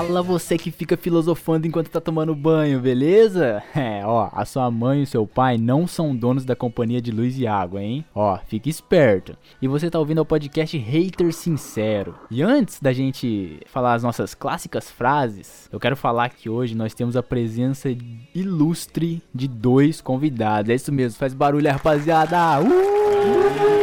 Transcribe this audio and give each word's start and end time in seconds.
Fala 0.00 0.22
você 0.22 0.56
que 0.56 0.70
fica 0.70 0.96
filosofando 0.96 1.66
enquanto 1.66 1.90
tá 1.90 2.00
tomando 2.00 2.34
banho, 2.34 2.80
beleza? 2.80 3.62
É, 3.76 4.04
ó, 4.04 4.30
a 4.32 4.44
sua 4.44 4.70
mãe 4.70 5.00
e 5.00 5.02
o 5.02 5.06
seu 5.06 5.26
pai 5.26 5.58
não 5.58 5.86
são 5.86 6.16
donos 6.16 6.44
da 6.44 6.56
companhia 6.56 7.00
de 7.00 7.10
luz 7.10 7.38
e 7.38 7.46
água, 7.46 7.82
hein? 7.82 8.04
Ó, 8.14 8.38
fique 8.46 8.68
esperto. 8.68 9.36
E 9.60 9.68
você 9.68 9.90
tá 9.90 9.98
ouvindo 9.98 10.20
o 10.20 10.24
podcast 10.24 10.76
Hater 10.76 11.32
Sincero. 11.32 12.14
E 12.30 12.42
antes 12.42 12.80
da 12.80 12.92
gente 12.92 13.60
falar 13.66 13.94
as 13.94 14.02
nossas 14.02 14.34
clássicas 14.34 14.90
frases, 14.90 15.68
eu 15.70 15.78
quero 15.78 15.96
falar 15.96 16.30
que 16.30 16.48
hoje 16.48 16.74
nós 16.74 16.94
temos 16.94 17.16
a 17.16 17.22
presença 17.22 17.88
ilustre 18.34 19.22
de 19.34 19.46
dois 19.46 20.00
convidados. 20.00 20.70
É 20.70 20.74
isso 20.74 20.92
mesmo, 20.92 21.18
faz 21.18 21.34
barulho, 21.34 21.70
rapaziada! 21.70 22.60
Uh! 22.60 23.79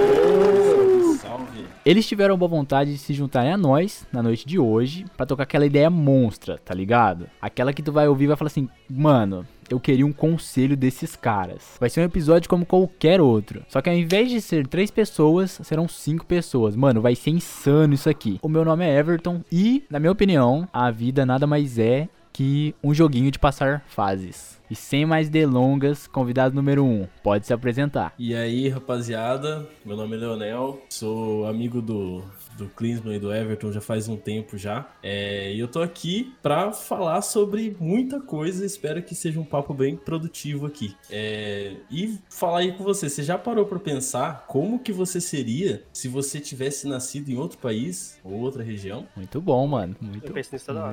Eles 1.88 2.06
tiveram 2.06 2.38
boa 2.38 2.50
vontade 2.50 2.92
de 2.92 2.98
se 2.98 3.14
juntarem 3.14 3.54
a 3.54 3.58
nós 3.58 4.06
na 4.12 4.22
noite 4.22 4.46
de 4.46 4.60
hoje 4.60 5.06
para 5.16 5.26
tocar 5.26 5.44
aquela 5.44 5.66
ideia 5.66 5.90
monstra, 5.90 6.58
tá 6.58 6.74
ligado? 6.74 7.30
Aquela 7.42 7.72
que 7.72 7.82
tu 7.82 7.94
vai 7.94 8.10
ouvir 8.10 8.26
e 8.26 8.28
vai 8.28 8.36
falar 8.36 8.48
assim, 8.48 8.68
mano, 8.90 9.48
eu 9.70 9.80
queria 9.80 10.06
um 10.06 10.12
conselho 10.12 10.76
desses 10.76 11.16
caras. 11.16 11.78
Vai 11.80 11.90
ser 11.90 12.02
um 12.02 12.04
episódio 12.04 12.50
como 12.50 12.66
qualquer 12.66 13.22
outro. 13.22 13.64
Só 13.70 13.82
que 13.82 13.90
ao 13.90 13.96
invés 13.96 14.30
de 14.30 14.42
ser 14.42 14.68
três 14.68 14.92
pessoas, 14.92 15.62
serão 15.64 15.88
cinco 15.88 16.26
pessoas. 16.26 16.76
Mano, 16.76 17.00
vai 17.02 17.16
ser 17.16 17.30
insano 17.30 17.94
isso 17.94 18.10
aqui. 18.10 18.38
O 18.42 18.50
meu 18.50 18.66
nome 18.66 18.84
é 18.84 18.94
Everton 18.94 19.42
e, 19.50 19.86
na 19.90 19.98
minha 19.98 20.12
opinião, 20.12 20.68
a 20.74 20.92
vida 20.92 21.26
nada 21.26 21.48
mais 21.48 21.80
é 21.80 22.10
que 22.34 22.76
um 22.84 22.94
joguinho 22.94 23.32
de 23.32 23.40
passar 23.40 23.82
fases. 23.88 24.62
E 24.70 24.76
sem 24.76 25.06
mais 25.06 25.30
delongas, 25.30 26.08
convidado 26.08 26.54
número 26.54 26.84
1, 26.84 26.88
um, 26.88 27.08
pode 27.24 27.48
se 27.48 27.54
apresentar. 27.54 28.14
E 28.20 28.36
aí, 28.36 28.68
rapaziada, 28.68 29.68
meu 29.86 29.96
nome 29.96 30.16
é 30.16 30.20
Leonel, 30.20 30.82
sou 30.90 31.46
amigo 31.48 31.82
do, 31.82 32.22
do 32.58 32.68
Klinsmann 32.68 33.16
e 33.16 33.20
do 33.20 33.34
Everton 33.34 33.72
já 33.72 33.80
faz 33.80 34.10
um 34.10 34.18
tempo 34.18 34.58
já. 34.58 34.86
É, 35.02 35.54
e 35.54 35.60
eu 35.60 35.70
tô 35.70 35.82
aqui 35.82 36.34
pra 36.42 36.74
falar 36.74 37.22
sobre 37.22 37.78
muita 37.80 38.20
coisa, 38.20 38.66
espero 38.66 39.02
que 39.02 39.16
seja 39.16 39.40
um 39.40 39.46
papo 39.46 39.74
bem 39.74 39.96
produtivo 39.96 40.66
aqui. 40.66 40.96
É, 41.10 41.76
e 41.90 42.18
falar 42.30 42.60
aí 42.60 42.74
com 42.74 42.84
você, 42.84 43.10
você 43.10 43.24
já 43.24 43.38
parou 43.38 43.66
pra 43.66 43.80
pensar 43.80 44.46
como 44.48 44.80
que 44.80 44.92
você 44.92 45.22
seria 45.22 45.84
se 45.94 46.10
você 46.10 46.42
tivesse 46.42 46.88
nascido 46.88 47.30
em 47.30 47.38
outro 47.38 47.58
país 47.58 48.20
ou 48.24 48.34
outra 48.34 48.64
região? 48.64 49.08
Muito 49.16 49.40
bom, 49.40 49.66
mano. 49.66 49.96
Muito, 50.02 50.34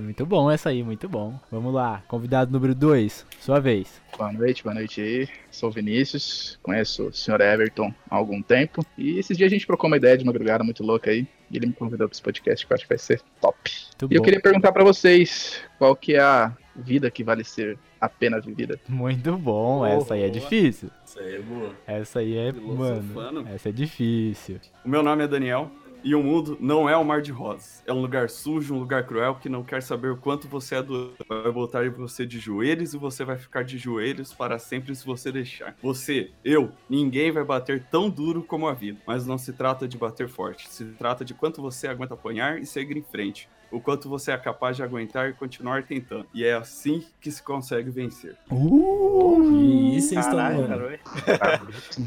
muito 0.01 0.27
bom 0.27 0.51
essa 0.51 0.69
aí, 0.69 0.83
muito 0.83 1.09
bom. 1.09 1.39
Vamos 1.51 1.75
lá, 1.75 2.05
convidado 2.07 2.53
número 2.53 2.75
2, 2.75 3.27
sua 3.41 3.64
vez. 3.65 4.03
Boa 4.17 4.31
noite, 4.31 4.63
boa 4.63 4.75
noite 4.75 5.01
aí. 5.01 5.27
Sou 5.51 5.71
Vinícius, 5.71 6.59
conheço 6.63 7.07
o 7.07 7.13
Sr. 7.13 7.41
Everton 7.41 7.95
há 8.11 8.15
algum 8.15 8.43
tempo. 8.43 8.85
E 8.97 9.19
esses 9.19 9.39
dias 9.39 9.51
a 9.51 9.55
gente 9.55 9.67
trocou 9.67 9.89
uma 9.89 9.97
ideia 9.97 10.19
de 10.19 10.25
madrugada 10.25 10.63
muito 10.63 10.85
louca 10.85 11.11
aí. 11.11 11.27
E 11.51 11.57
ele 11.57 11.69
me 11.69 11.73
convidou 11.73 12.07
para 12.07 12.15
esse 12.15 12.23
podcast 12.23 12.67
que 12.67 12.71
eu 12.71 12.75
acho 12.75 12.85
que 12.85 12.89
vai 12.91 12.99
ser 12.99 13.23
top. 13.41 13.59
Muito 14.03 14.05
e 14.05 14.09
bom. 14.09 14.15
eu 14.17 14.23
queria 14.23 14.41
perguntar 14.41 14.71
para 14.71 14.85
vocês 14.85 15.63
qual 15.79 15.97
que 15.97 16.15
é 16.15 16.21
a 16.21 16.55
vida 16.77 17.11
que 17.11 17.25
vale 17.25 17.43
ser 17.43 17.79
a 17.99 18.07
pena 18.09 18.39
vivida. 18.39 18.79
Muito 18.87 19.35
bom, 19.39 19.81
oh, 19.81 19.87
essa 19.87 20.13
aí 20.13 20.25
é 20.25 20.29
difícil. 20.29 20.91
Essa 21.03 21.21
aí 21.21 21.37
é 21.37 21.41
boa. 21.41 21.75
Essa 21.87 22.19
aí 22.19 22.37
é, 22.37 22.53
mano, 22.53 23.49
essa 23.49 23.71
é 23.71 23.73
difícil. 23.73 24.61
O 24.85 24.89
meu 24.91 25.03
nome 25.03 25.25
é 25.25 25.29
Daniel, 25.29 25.71
e 26.05 26.15
o 26.15 26.23
mundo 26.23 26.57
não 26.61 26.89
é 26.89 26.97
um 26.97 27.03
mar 27.03 27.23
de 27.23 27.33
rosas. 27.33 27.83
É 27.87 27.93
um 27.93 28.01
lugar 28.01 28.29
sujo, 28.29 28.75
um 28.75 28.79
lugar 28.79 29.07
cruel 29.07 29.37
que 29.37 29.49
não 29.49 29.65
quer 29.65 29.83
saber 29.83 30.11
o 30.11 30.17
quanto 30.17 30.47
você 30.47 30.77
é 30.77 30.83
do. 30.83 31.15
Vai 31.27 31.51
botar 31.51 31.89
você 31.91 32.27
de 32.27 32.39
joelhos 32.39 32.93
e 32.93 32.99
você 32.99 33.25
vai 33.25 33.39
ficar 33.39 33.65
de 33.65 33.79
joelhos 33.79 34.33
para 34.33 34.59
sempre 34.59 34.95
se 34.95 35.05
você 35.05 35.33
deixar. 35.33 35.75
Você, 35.83 36.31
eu, 36.45 36.71
ninguém 36.89 37.33
vai 37.33 37.43
bater 37.43 37.83
tão 37.91 38.11
duro 38.11 38.43
como 38.43 38.69
a 38.69 38.75
vida. 38.75 39.01
Mas 39.07 39.27
não 39.27 39.39
se 39.39 39.53
trata 39.55 39.89
de 39.89 39.97
bater 39.97 40.29
forte. 40.29 40.69
Se 40.69 40.85
trata 40.85 41.25
de 41.25 41.33
quanto 41.33 41.63
você 41.63 41.89
aguenta 41.89 42.15
apanhar 42.15 42.61
e 42.61 42.67
seguir 42.67 42.99
em 42.99 43.03
frente 43.03 43.49
o 43.75 43.81
quanto 43.81 44.09
você 44.09 44.31
é 44.31 44.37
capaz 44.37 44.77
de 44.77 44.83
aguentar 44.83 45.29
e 45.29 45.33
continuar 45.33 45.83
tentando. 45.83 46.27
E 46.33 46.45
é 46.45 46.55
assim 46.55 47.05
que 47.21 47.31
se 47.31 47.43
consegue 47.43 47.91
vencer. 47.91 48.37
Uh! 48.51 49.15
isso, 49.97 50.15
Caralho, 50.15 50.99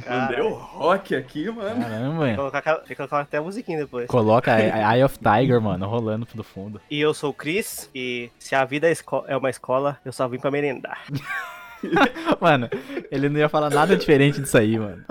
Mandei 0.09 0.41
o 0.41 0.53
rock 0.53 1.15
aqui, 1.15 1.49
mano. 1.49 1.81
Caramba, 1.81 2.13
mano. 2.13 2.35
Colocar, 2.35 2.81
colocar 2.95 3.19
até 3.21 3.37
a 3.37 3.41
musiquinha 3.41 3.79
depois. 3.79 4.07
Coloca 4.07 4.57
Eye 4.59 5.03
of 5.03 5.17
Tiger, 5.17 5.61
mano, 5.61 5.87
rolando 5.87 6.27
do 6.33 6.43
fundo. 6.43 6.81
E 6.89 6.99
eu 6.99 7.13
sou 7.13 7.31
o 7.31 7.33
Chris, 7.33 7.89
e 7.93 8.29
se 8.37 8.55
a 8.55 8.65
vida 8.65 8.89
é, 8.89 8.93
é 9.27 9.37
uma 9.37 9.49
escola, 9.49 9.97
eu 10.03 10.11
só 10.11 10.27
vim 10.27 10.39
pra 10.39 10.51
merendar. 10.51 11.01
mano, 12.39 12.69
ele 13.11 13.29
não 13.29 13.39
ia 13.39 13.49
falar 13.49 13.69
nada 13.69 13.95
diferente 13.95 14.41
disso 14.41 14.57
aí, 14.57 14.77
mano. 14.77 15.03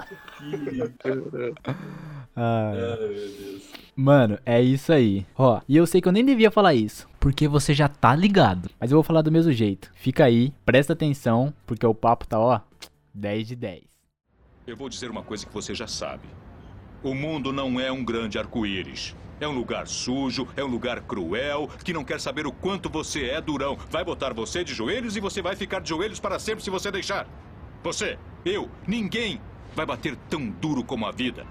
Ah, 2.37 2.73
Ai, 2.75 3.09
meu 3.09 3.09
Deus. 3.09 3.63
Mano, 3.99 4.39
é 4.45 4.61
isso 4.61 4.93
aí. 4.93 5.27
Ó, 5.35 5.59
e 5.67 5.75
eu 5.75 5.87
sei 5.87 6.03
que 6.03 6.09
eu 6.09 6.13
nem 6.13 6.23
devia 6.23 6.51
falar 6.51 6.75
isso, 6.75 7.09
porque 7.19 7.49
você 7.49 7.73
já 7.73 7.89
tá 7.89 8.15
ligado. 8.15 8.69
Mas 8.79 8.93
eu 8.93 8.97
vou 8.97 9.03
falar 9.03 9.23
do 9.23 9.33
mesmo 9.33 9.51
jeito. 9.53 9.91
Fica 9.95 10.27
aí, 10.27 10.53
presta 10.67 10.93
atenção, 10.93 11.53
porque 11.67 11.87
o 11.87 11.95
papo 11.95 12.27
tá, 12.27 12.39
ó, 12.39 12.61
10 13.15 13.49
de 13.49 13.57
10. 13.57 13.83
Eu 14.67 14.77
vou 14.77 14.91
dizer 14.91 15.11
uma 15.11 15.23
coisa 15.23 15.47
que 15.47 15.55
você 15.55 15.75
já 15.75 15.87
sabe. 15.87 16.29
O 17.03 17.15
mundo 17.15 17.55
não 17.55 17.81
é 17.81 17.91
um 17.91 18.05
grande 18.05 18.39
arco-íris. 18.39 19.17
É 19.41 19.49
um 19.49 19.55
lugar 19.55 19.87
sujo, 19.87 20.47
é 20.57 20.65
um 20.65 20.69
lugar 20.69 21.01
cruel, 21.03 21.69
que 21.83 21.93
não 21.93 22.05
quer 22.05 22.21
saber 22.21 22.47
o 22.47 22.53
quanto 22.53 22.91
você 22.91 23.31
é 23.31 23.41
durão. 23.41 23.79
Vai 23.91 24.05
botar 24.05 24.35
você 24.35 24.63
de 24.63 24.75
joelhos 24.75 25.17
e 25.17 25.21
você 25.21 25.41
vai 25.41 25.57
ficar 25.57 25.81
de 25.81 25.89
joelhos 25.89 26.21
para 26.21 26.39
sempre 26.39 26.65
se 26.65 26.71
você 26.71 26.91
deixar. 26.91 27.27
Você, 27.83 28.19
eu, 28.45 28.69
ninguém 28.87 29.41
vai 29.75 29.87
bater 29.87 30.17
tão 30.29 30.51
duro 30.51 30.83
como 30.83 31.07
a 31.07 31.13
vida. 31.13 31.47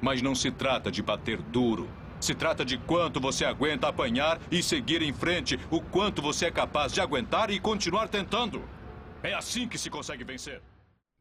Mas 0.00 0.22
não 0.22 0.34
se 0.34 0.50
trata 0.50 0.90
de 0.90 1.02
bater 1.02 1.40
duro. 1.42 1.88
Se 2.20 2.34
trata 2.34 2.64
de 2.64 2.78
quanto 2.78 3.20
você 3.20 3.44
aguenta 3.44 3.88
apanhar 3.88 4.40
e 4.50 4.62
seguir 4.62 5.02
em 5.02 5.12
frente, 5.12 5.58
o 5.70 5.80
quanto 5.80 6.20
você 6.20 6.46
é 6.46 6.50
capaz 6.50 6.92
de 6.92 7.00
aguentar 7.00 7.50
e 7.50 7.60
continuar 7.60 8.08
tentando. 8.08 8.62
É 9.22 9.34
assim 9.34 9.68
que 9.68 9.78
se 9.78 9.88
consegue 9.88 10.24
vencer. 10.24 10.60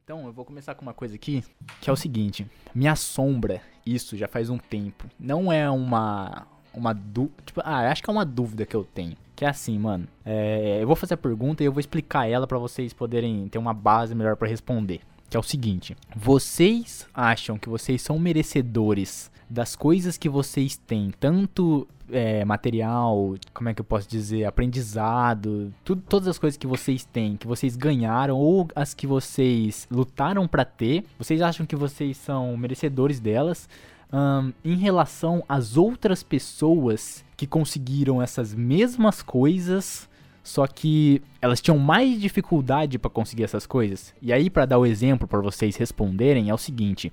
Então, 0.03 0.25
eu 0.25 0.33
vou 0.33 0.45
começar 0.45 0.73
com 0.73 0.83
uma 0.83 0.93
coisa 0.93 1.15
aqui, 1.15 1.43
que 1.81 1.89
é 1.89 1.93
o 1.93 1.95
seguinte: 1.95 2.47
me 2.73 2.87
assombra 2.87 3.61
isso 3.85 4.17
já 4.17 4.27
faz 4.27 4.49
um 4.49 4.57
tempo. 4.57 5.05
Não 5.19 5.51
é 5.51 5.69
uma 5.69 6.47
uma 6.73 6.93
dúvida, 6.93 7.35
tipo, 7.43 7.61
ah, 7.63 7.89
acho 7.89 8.03
que 8.03 8.09
é 8.09 8.13
uma 8.13 8.25
dúvida 8.25 8.65
que 8.65 8.75
eu 8.75 8.83
tenho. 8.83 9.17
Que 9.35 9.45
é 9.45 9.49
assim, 9.49 9.77
mano. 9.77 10.07
É, 10.23 10.81
eu 10.81 10.87
vou 10.87 10.95
fazer 10.95 11.15
a 11.15 11.17
pergunta 11.17 11.63
e 11.63 11.65
eu 11.65 11.71
vou 11.71 11.79
explicar 11.79 12.27
ela 12.27 12.47
para 12.47 12.57
vocês 12.57 12.93
poderem 12.93 13.47
ter 13.49 13.57
uma 13.57 13.73
base 13.73 14.15
melhor 14.15 14.35
para 14.35 14.47
responder 14.47 15.01
que 15.29 15.37
é 15.37 15.39
o 15.39 15.43
seguinte: 15.43 15.95
vocês 16.15 17.07
acham 17.13 17.57
que 17.57 17.69
vocês 17.69 18.01
são 18.01 18.17
merecedores 18.19 19.31
das 19.49 19.75
coisas 19.75 20.17
que 20.17 20.27
vocês 20.27 20.75
têm, 20.75 21.11
tanto 21.19 21.87
é, 22.11 22.43
material, 22.45 23.35
como 23.53 23.69
é 23.69 23.73
que 23.73 23.81
eu 23.81 23.85
posso 23.85 24.07
dizer, 24.07 24.45
aprendizado, 24.45 25.73
tudo, 25.83 26.01
todas 26.07 26.27
as 26.27 26.39
coisas 26.39 26.57
que 26.57 26.67
vocês 26.67 27.05
têm, 27.05 27.37
que 27.37 27.47
vocês 27.47 27.75
ganharam 27.75 28.37
ou 28.37 28.67
as 28.75 28.93
que 28.93 29.07
vocês 29.07 29.87
lutaram 29.89 30.47
para 30.47 30.65
ter, 30.65 31.05
vocês 31.17 31.41
acham 31.41 31.65
que 31.65 31.75
vocês 31.75 32.17
são 32.17 32.55
merecedores 32.57 33.19
delas? 33.19 33.69
Um, 34.11 34.53
em 34.63 34.77
relação 34.77 35.43
às 35.49 35.75
outras 35.75 36.23
pessoas 36.23 37.25
que 37.35 37.45
conseguiram 37.45 38.21
essas 38.21 38.53
mesmas 38.53 39.21
coisas 39.21 40.07
só 40.47 40.65
que 40.65 41.21
elas 41.41 41.59
tinham 41.59 41.77
mais 41.77 42.21
dificuldade 42.21 42.97
para 42.97 43.09
conseguir 43.09 43.43
essas 43.43 43.67
coisas. 43.67 44.15
E 44.21 44.31
aí, 44.31 44.49
para 44.49 44.65
dar 44.65 44.77
o 44.77 44.85
exemplo 44.85 45.27
para 45.27 45.41
vocês 45.41 45.75
responderem, 45.75 46.49
é 46.49 46.53
o 46.53 46.57
seguinte: 46.57 47.11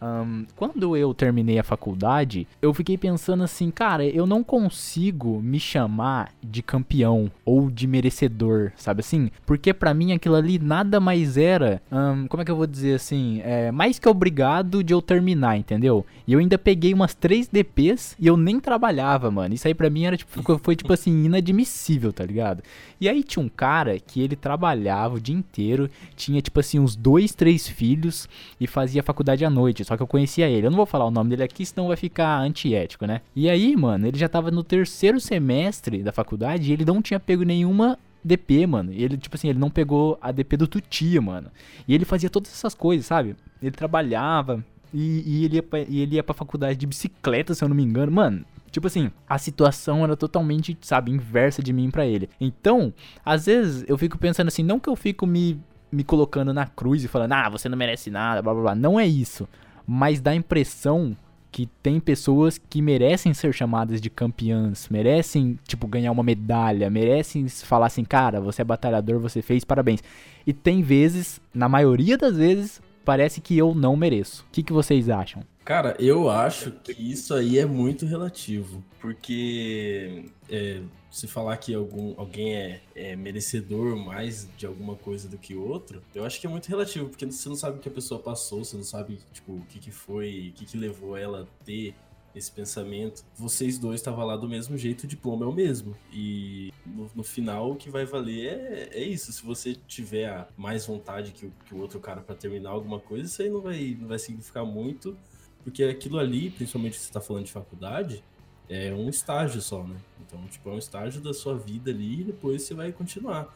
um, 0.00 0.46
quando 0.56 0.96
eu 0.96 1.12
terminei 1.12 1.58
a 1.58 1.64
faculdade, 1.64 2.46
eu 2.62 2.72
fiquei 2.72 2.96
pensando 2.96 3.42
assim, 3.42 3.70
cara, 3.70 4.04
eu 4.04 4.26
não 4.26 4.42
consigo 4.42 5.40
me 5.40 5.60
chamar 5.60 6.32
de 6.42 6.62
campeão 6.62 7.30
ou 7.44 7.70
de 7.70 7.86
merecedor, 7.86 8.72
sabe 8.76 9.00
assim? 9.00 9.30
Porque 9.44 9.74
para 9.74 9.92
mim 9.92 10.12
aquilo 10.12 10.36
ali 10.36 10.58
nada 10.58 10.98
mais 11.00 11.36
era, 11.36 11.82
um, 11.92 12.26
como 12.26 12.42
é 12.42 12.44
que 12.44 12.50
eu 12.50 12.56
vou 12.56 12.66
dizer 12.66 12.94
assim, 12.94 13.40
é, 13.44 13.70
mais 13.70 13.98
que 13.98 14.08
obrigado 14.08 14.82
de 14.82 14.94
eu 14.94 15.02
terminar, 15.02 15.56
entendeu? 15.56 16.06
E 16.26 16.32
eu 16.32 16.38
ainda 16.38 16.56
peguei 16.56 16.94
umas 16.94 17.14
3 17.14 17.48
DPs 17.48 18.16
e 18.18 18.26
eu 18.26 18.36
nem 18.36 18.58
trabalhava, 18.58 19.30
mano. 19.30 19.54
Isso 19.54 19.66
aí 19.66 19.74
pra 19.74 19.90
mim 19.90 20.04
era 20.04 20.16
tipo, 20.16 20.58
foi 20.58 20.76
tipo 20.76 20.92
assim, 20.92 21.24
inadmissível, 21.24 22.12
tá 22.12 22.24
ligado? 22.24 22.62
E 23.00 23.08
aí 23.08 23.22
tinha 23.22 23.44
um 23.44 23.48
cara 23.48 23.98
que 23.98 24.20
ele 24.22 24.36
trabalhava 24.36 25.16
o 25.16 25.20
dia 25.20 25.34
inteiro, 25.34 25.90
tinha 26.16 26.40
tipo 26.40 26.60
assim 26.60 26.78
uns 26.78 26.94
dois, 26.94 27.34
três 27.34 27.66
filhos 27.66 28.28
e 28.60 28.66
fazia 28.66 29.02
faculdade 29.02 29.44
à 29.44 29.50
noite 29.50 29.82
só 29.90 29.96
que 29.96 30.02
eu 30.04 30.06
conhecia 30.06 30.48
ele. 30.48 30.68
Eu 30.68 30.70
não 30.70 30.76
vou 30.76 30.86
falar 30.86 31.04
o 31.04 31.10
nome 31.10 31.30
dele 31.30 31.42
aqui, 31.42 31.66
senão 31.66 31.88
vai 31.88 31.96
ficar 31.96 32.38
antiético, 32.38 33.06
né? 33.06 33.22
E 33.34 33.50
aí, 33.50 33.74
mano, 33.74 34.06
ele 34.06 34.16
já 34.16 34.28
tava 34.28 34.48
no 34.48 34.62
terceiro 34.62 35.18
semestre 35.18 36.00
da 36.00 36.12
faculdade 36.12 36.70
e 36.70 36.72
ele 36.72 36.84
não 36.84 37.02
tinha 37.02 37.18
pego 37.18 37.42
nenhuma 37.42 37.98
DP, 38.22 38.68
mano. 38.68 38.92
E 38.92 39.02
ele, 39.02 39.16
tipo 39.16 39.34
assim, 39.34 39.48
ele 39.48 39.58
não 39.58 39.68
pegou 39.68 40.16
a 40.22 40.30
DP 40.30 40.56
do 40.58 40.68
Tutia, 40.68 41.20
mano. 41.20 41.50
E 41.88 41.94
ele 41.94 42.04
fazia 42.04 42.30
todas 42.30 42.52
essas 42.52 42.72
coisas, 42.72 43.04
sabe? 43.04 43.34
Ele 43.60 43.72
trabalhava 43.72 44.64
e, 44.94 45.24
e 45.26 45.44
ele, 45.44 45.56
ia 45.56 45.62
pra, 45.64 45.80
e 45.80 45.98
ele 45.98 46.14
ia 46.14 46.22
pra 46.22 46.34
faculdade 46.34 46.78
de 46.78 46.86
bicicleta, 46.86 47.52
se 47.52 47.64
eu 47.64 47.68
não 47.68 47.74
me 47.74 47.82
engano. 47.82 48.12
Mano, 48.12 48.44
Tipo 48.70 48.86
assim, 48.86 49.10
a 49.28 49.38
situação 49.38 50.04
era 50.04 50.16
totalmente, 50.16 50.78
sabe, 50.82 51.10
inversa 51.10 51.60
de 51.60 51.72
mim 51.72 51.90
para 51.90 52.06
ele. 52.06 52.30
Então, 52.40 52.94
às 53.24 53.46
vezes 53.46 53.84
eu 53.88 53.98
fico 53.98 54.16
pensando 54.16 54.46
assim, 54.46 54.62
não 54.62 54.78
que 54.78 54.88
eu 54.88 54.94
fico 54.94 55.26
me, 55.26 55.60
me 55.90 56.04
colocando 56.04 56.54
na 56.54 56.64
cruz 56.64 57.02
e 57.02 57.08
falando, 57.08 57.32
ah, 57.32 57.48
você 57.48 57.68
não 57.68 57.76
merece 57.76 58.08
nada, 58.08 58.40
blá 58.40 58.54
blá 58.54 58.62
blá. 58.62 58.74
Não 58.76 59.00
é 59.00 59.04
isso 59.04 59.48
mas 59.86 60.20
dá 60.20 60.32
a 60.32 60.36
impressão 60.36 61.16
que 61.50 61.66
tem 61.82 61.98
pessoas 61.98 62.58
que 62.58 62.80
merecem 62.80 63.34
ser 63.34 63.52
chamadas 63.52 64.00
de 64.00 64.08
campeãs, 64.08 64.88
merecem, 64.88 65.58
tipo, 65.66 65.86
ganhar 65.86 66.12
uma 66.12 66.22
medalha, 66.22 66.88
merecem 66.88 67.48
falar 67.48 67.86
assim, 67.86 68.04
cara, 68.04 68.40
você 68.40 68.62
é 68.62 68.64
batalhador, 68.64 69.18
você 69.18 69.42
fez, 69.42 69.64
parabéns. 69.64 70.02
E 70.46 70.52
tem 70.52 70.80
vezes, 70.80 71.40
na 71.52 71.68
maioria 71.68 72.16
das 72.16 72.36
vezes, 72.36 72.80
parece 73.04 73.40
que 73.40 73.58
eu 73.58 73.74
não 73.74 73.96
mereço. 73.96 74.44
O 74.48 74.52
que, 74.52 74.62
que 74.62 74.72
vocês 74.72 75.08
acham? 75.08 75.42
Cara, 75.70 75.94
eu 76.00 76.28
acho 76.28 76.72
que 76.72 76.90
isso 76.90 77.32
aí 77.32 77.56
é 77.56 77.64
muito 77.64 78.04
relativo, 78.04 78.82
porque 79.00 80.24
é, 80.48 80.82
se 81.08 81.28
falar 81.28 81.56
que 81.58 81.72
algum, 81.72 82.12
alguém 82.18 82.56
é, 82.56 82.80
é, 82.92 83.14
merecedor 83.14 83.96
mais 83.96 84.48
de 84.56 84.66
alguma 84.66 84.96
coisa 84.96 85.28
do 85.28 85.38
que 85.38 85.54
outro, 85.54 86.02
eu 86.12 86.24
acho 86.24 86.40
que 86.40 86.46
é 86.48 86.50
muito 86.50 86.66
relativo, 86.66 87.08
porque 87.08 87.24
você 87.24 87.48
não 87.48 87.54
sabe 87.54 87.78
o 87.78 87.80
que 87.80 87.88
a 87.88 87.92
pessoa 87.92 88.20
passou, 88.20 88.64
você 88.64 88.76
não 88.76 88.82
sabe 88.82 89.20
tipo, 89.32 89.52
o 89.52 89.64
que, 89.68 89.78
que 89.78 89.92
foi, 89.92 90.52
o 90.52 90.58
que, 90.58 90.66
que 90.66 90.76
levou 90.76 91.16
ela 91.16 91.42
a 91.42 91.64
ter 91.64 91.94
esse 92.34 92.50
pensamento. 92.50 93.24
Vocês 93.36 93.78
dois 93.78 94.00
estavam 94.00 94.26
lá 94.26 94.36
do 94.36 94.48
mesmo 94.48 94.76
jeito, 94.76 95.04
o 95.04 95.06
diploma 95.06 95.44
é 95.44 95.48
o 95.48 95.52
mesmo. 95.52 95.96
E 96.12 96.72
no, 96.84 97.08
no 97.14 97.22
final 97.22 97.70
o 97.70 97.76
que 97.76 97.88
vai 97.88 98.04
valer 98.04 98.54
é, 98.54 98.88
é, 98.92 99.04
isso. 99.04 99.32
Se 99.32 99.44
você 99.44 99.76
tiver 99.86 100.48
mais 100.56 100.84
vontade 100.84 101.30
que 101.30 101.46
o, 101.46 101.52
que 101.64 101.74
o 101.76 101.78
outro 101.78 102.00
cara 102.00 102.20
para 102.22 102.34
terminar 102.34 102.70
alguma 102.70 102.98
coisa, 102.98 103.26
isso 103.26 103.40
aí 103.40 103.48
não 103.48 103.60
vai, 103.60 103.96
não 104.00 104.08
vai 104.08 104.18
significar 104.18 104.64
muito. 104.64 105.16
Porque 105.64 105.84
aquilo 105.84 106.18
ali, 106.18 106.50
principalmente 106.50 106.96
se 106.96 107.06
você 107.06 107.12
tá 107.12 107.20
falando 107.20 107.44
de 107.44 107.52
faculdade, 107.52 108.22
é 108.68 108.92
um 108.92 109.08
estágio 109.08 109.60
só, 109.60 109.82
né? 109.82 109.96
Então, 110.20 110.40
tipo, 110.48 110.68
é 110.70 110.72
um 110.72 110.78
estágio 110.78 111.20
da 111.20 111.34
sua 111.34 111.56
vida 111.56 111.90
ali 111.90 112.20
e 112.20 112.24
depois 112.24 112.62
você 112.62 112.72
vai 112.72 112.92
continuar. 112.92 113.48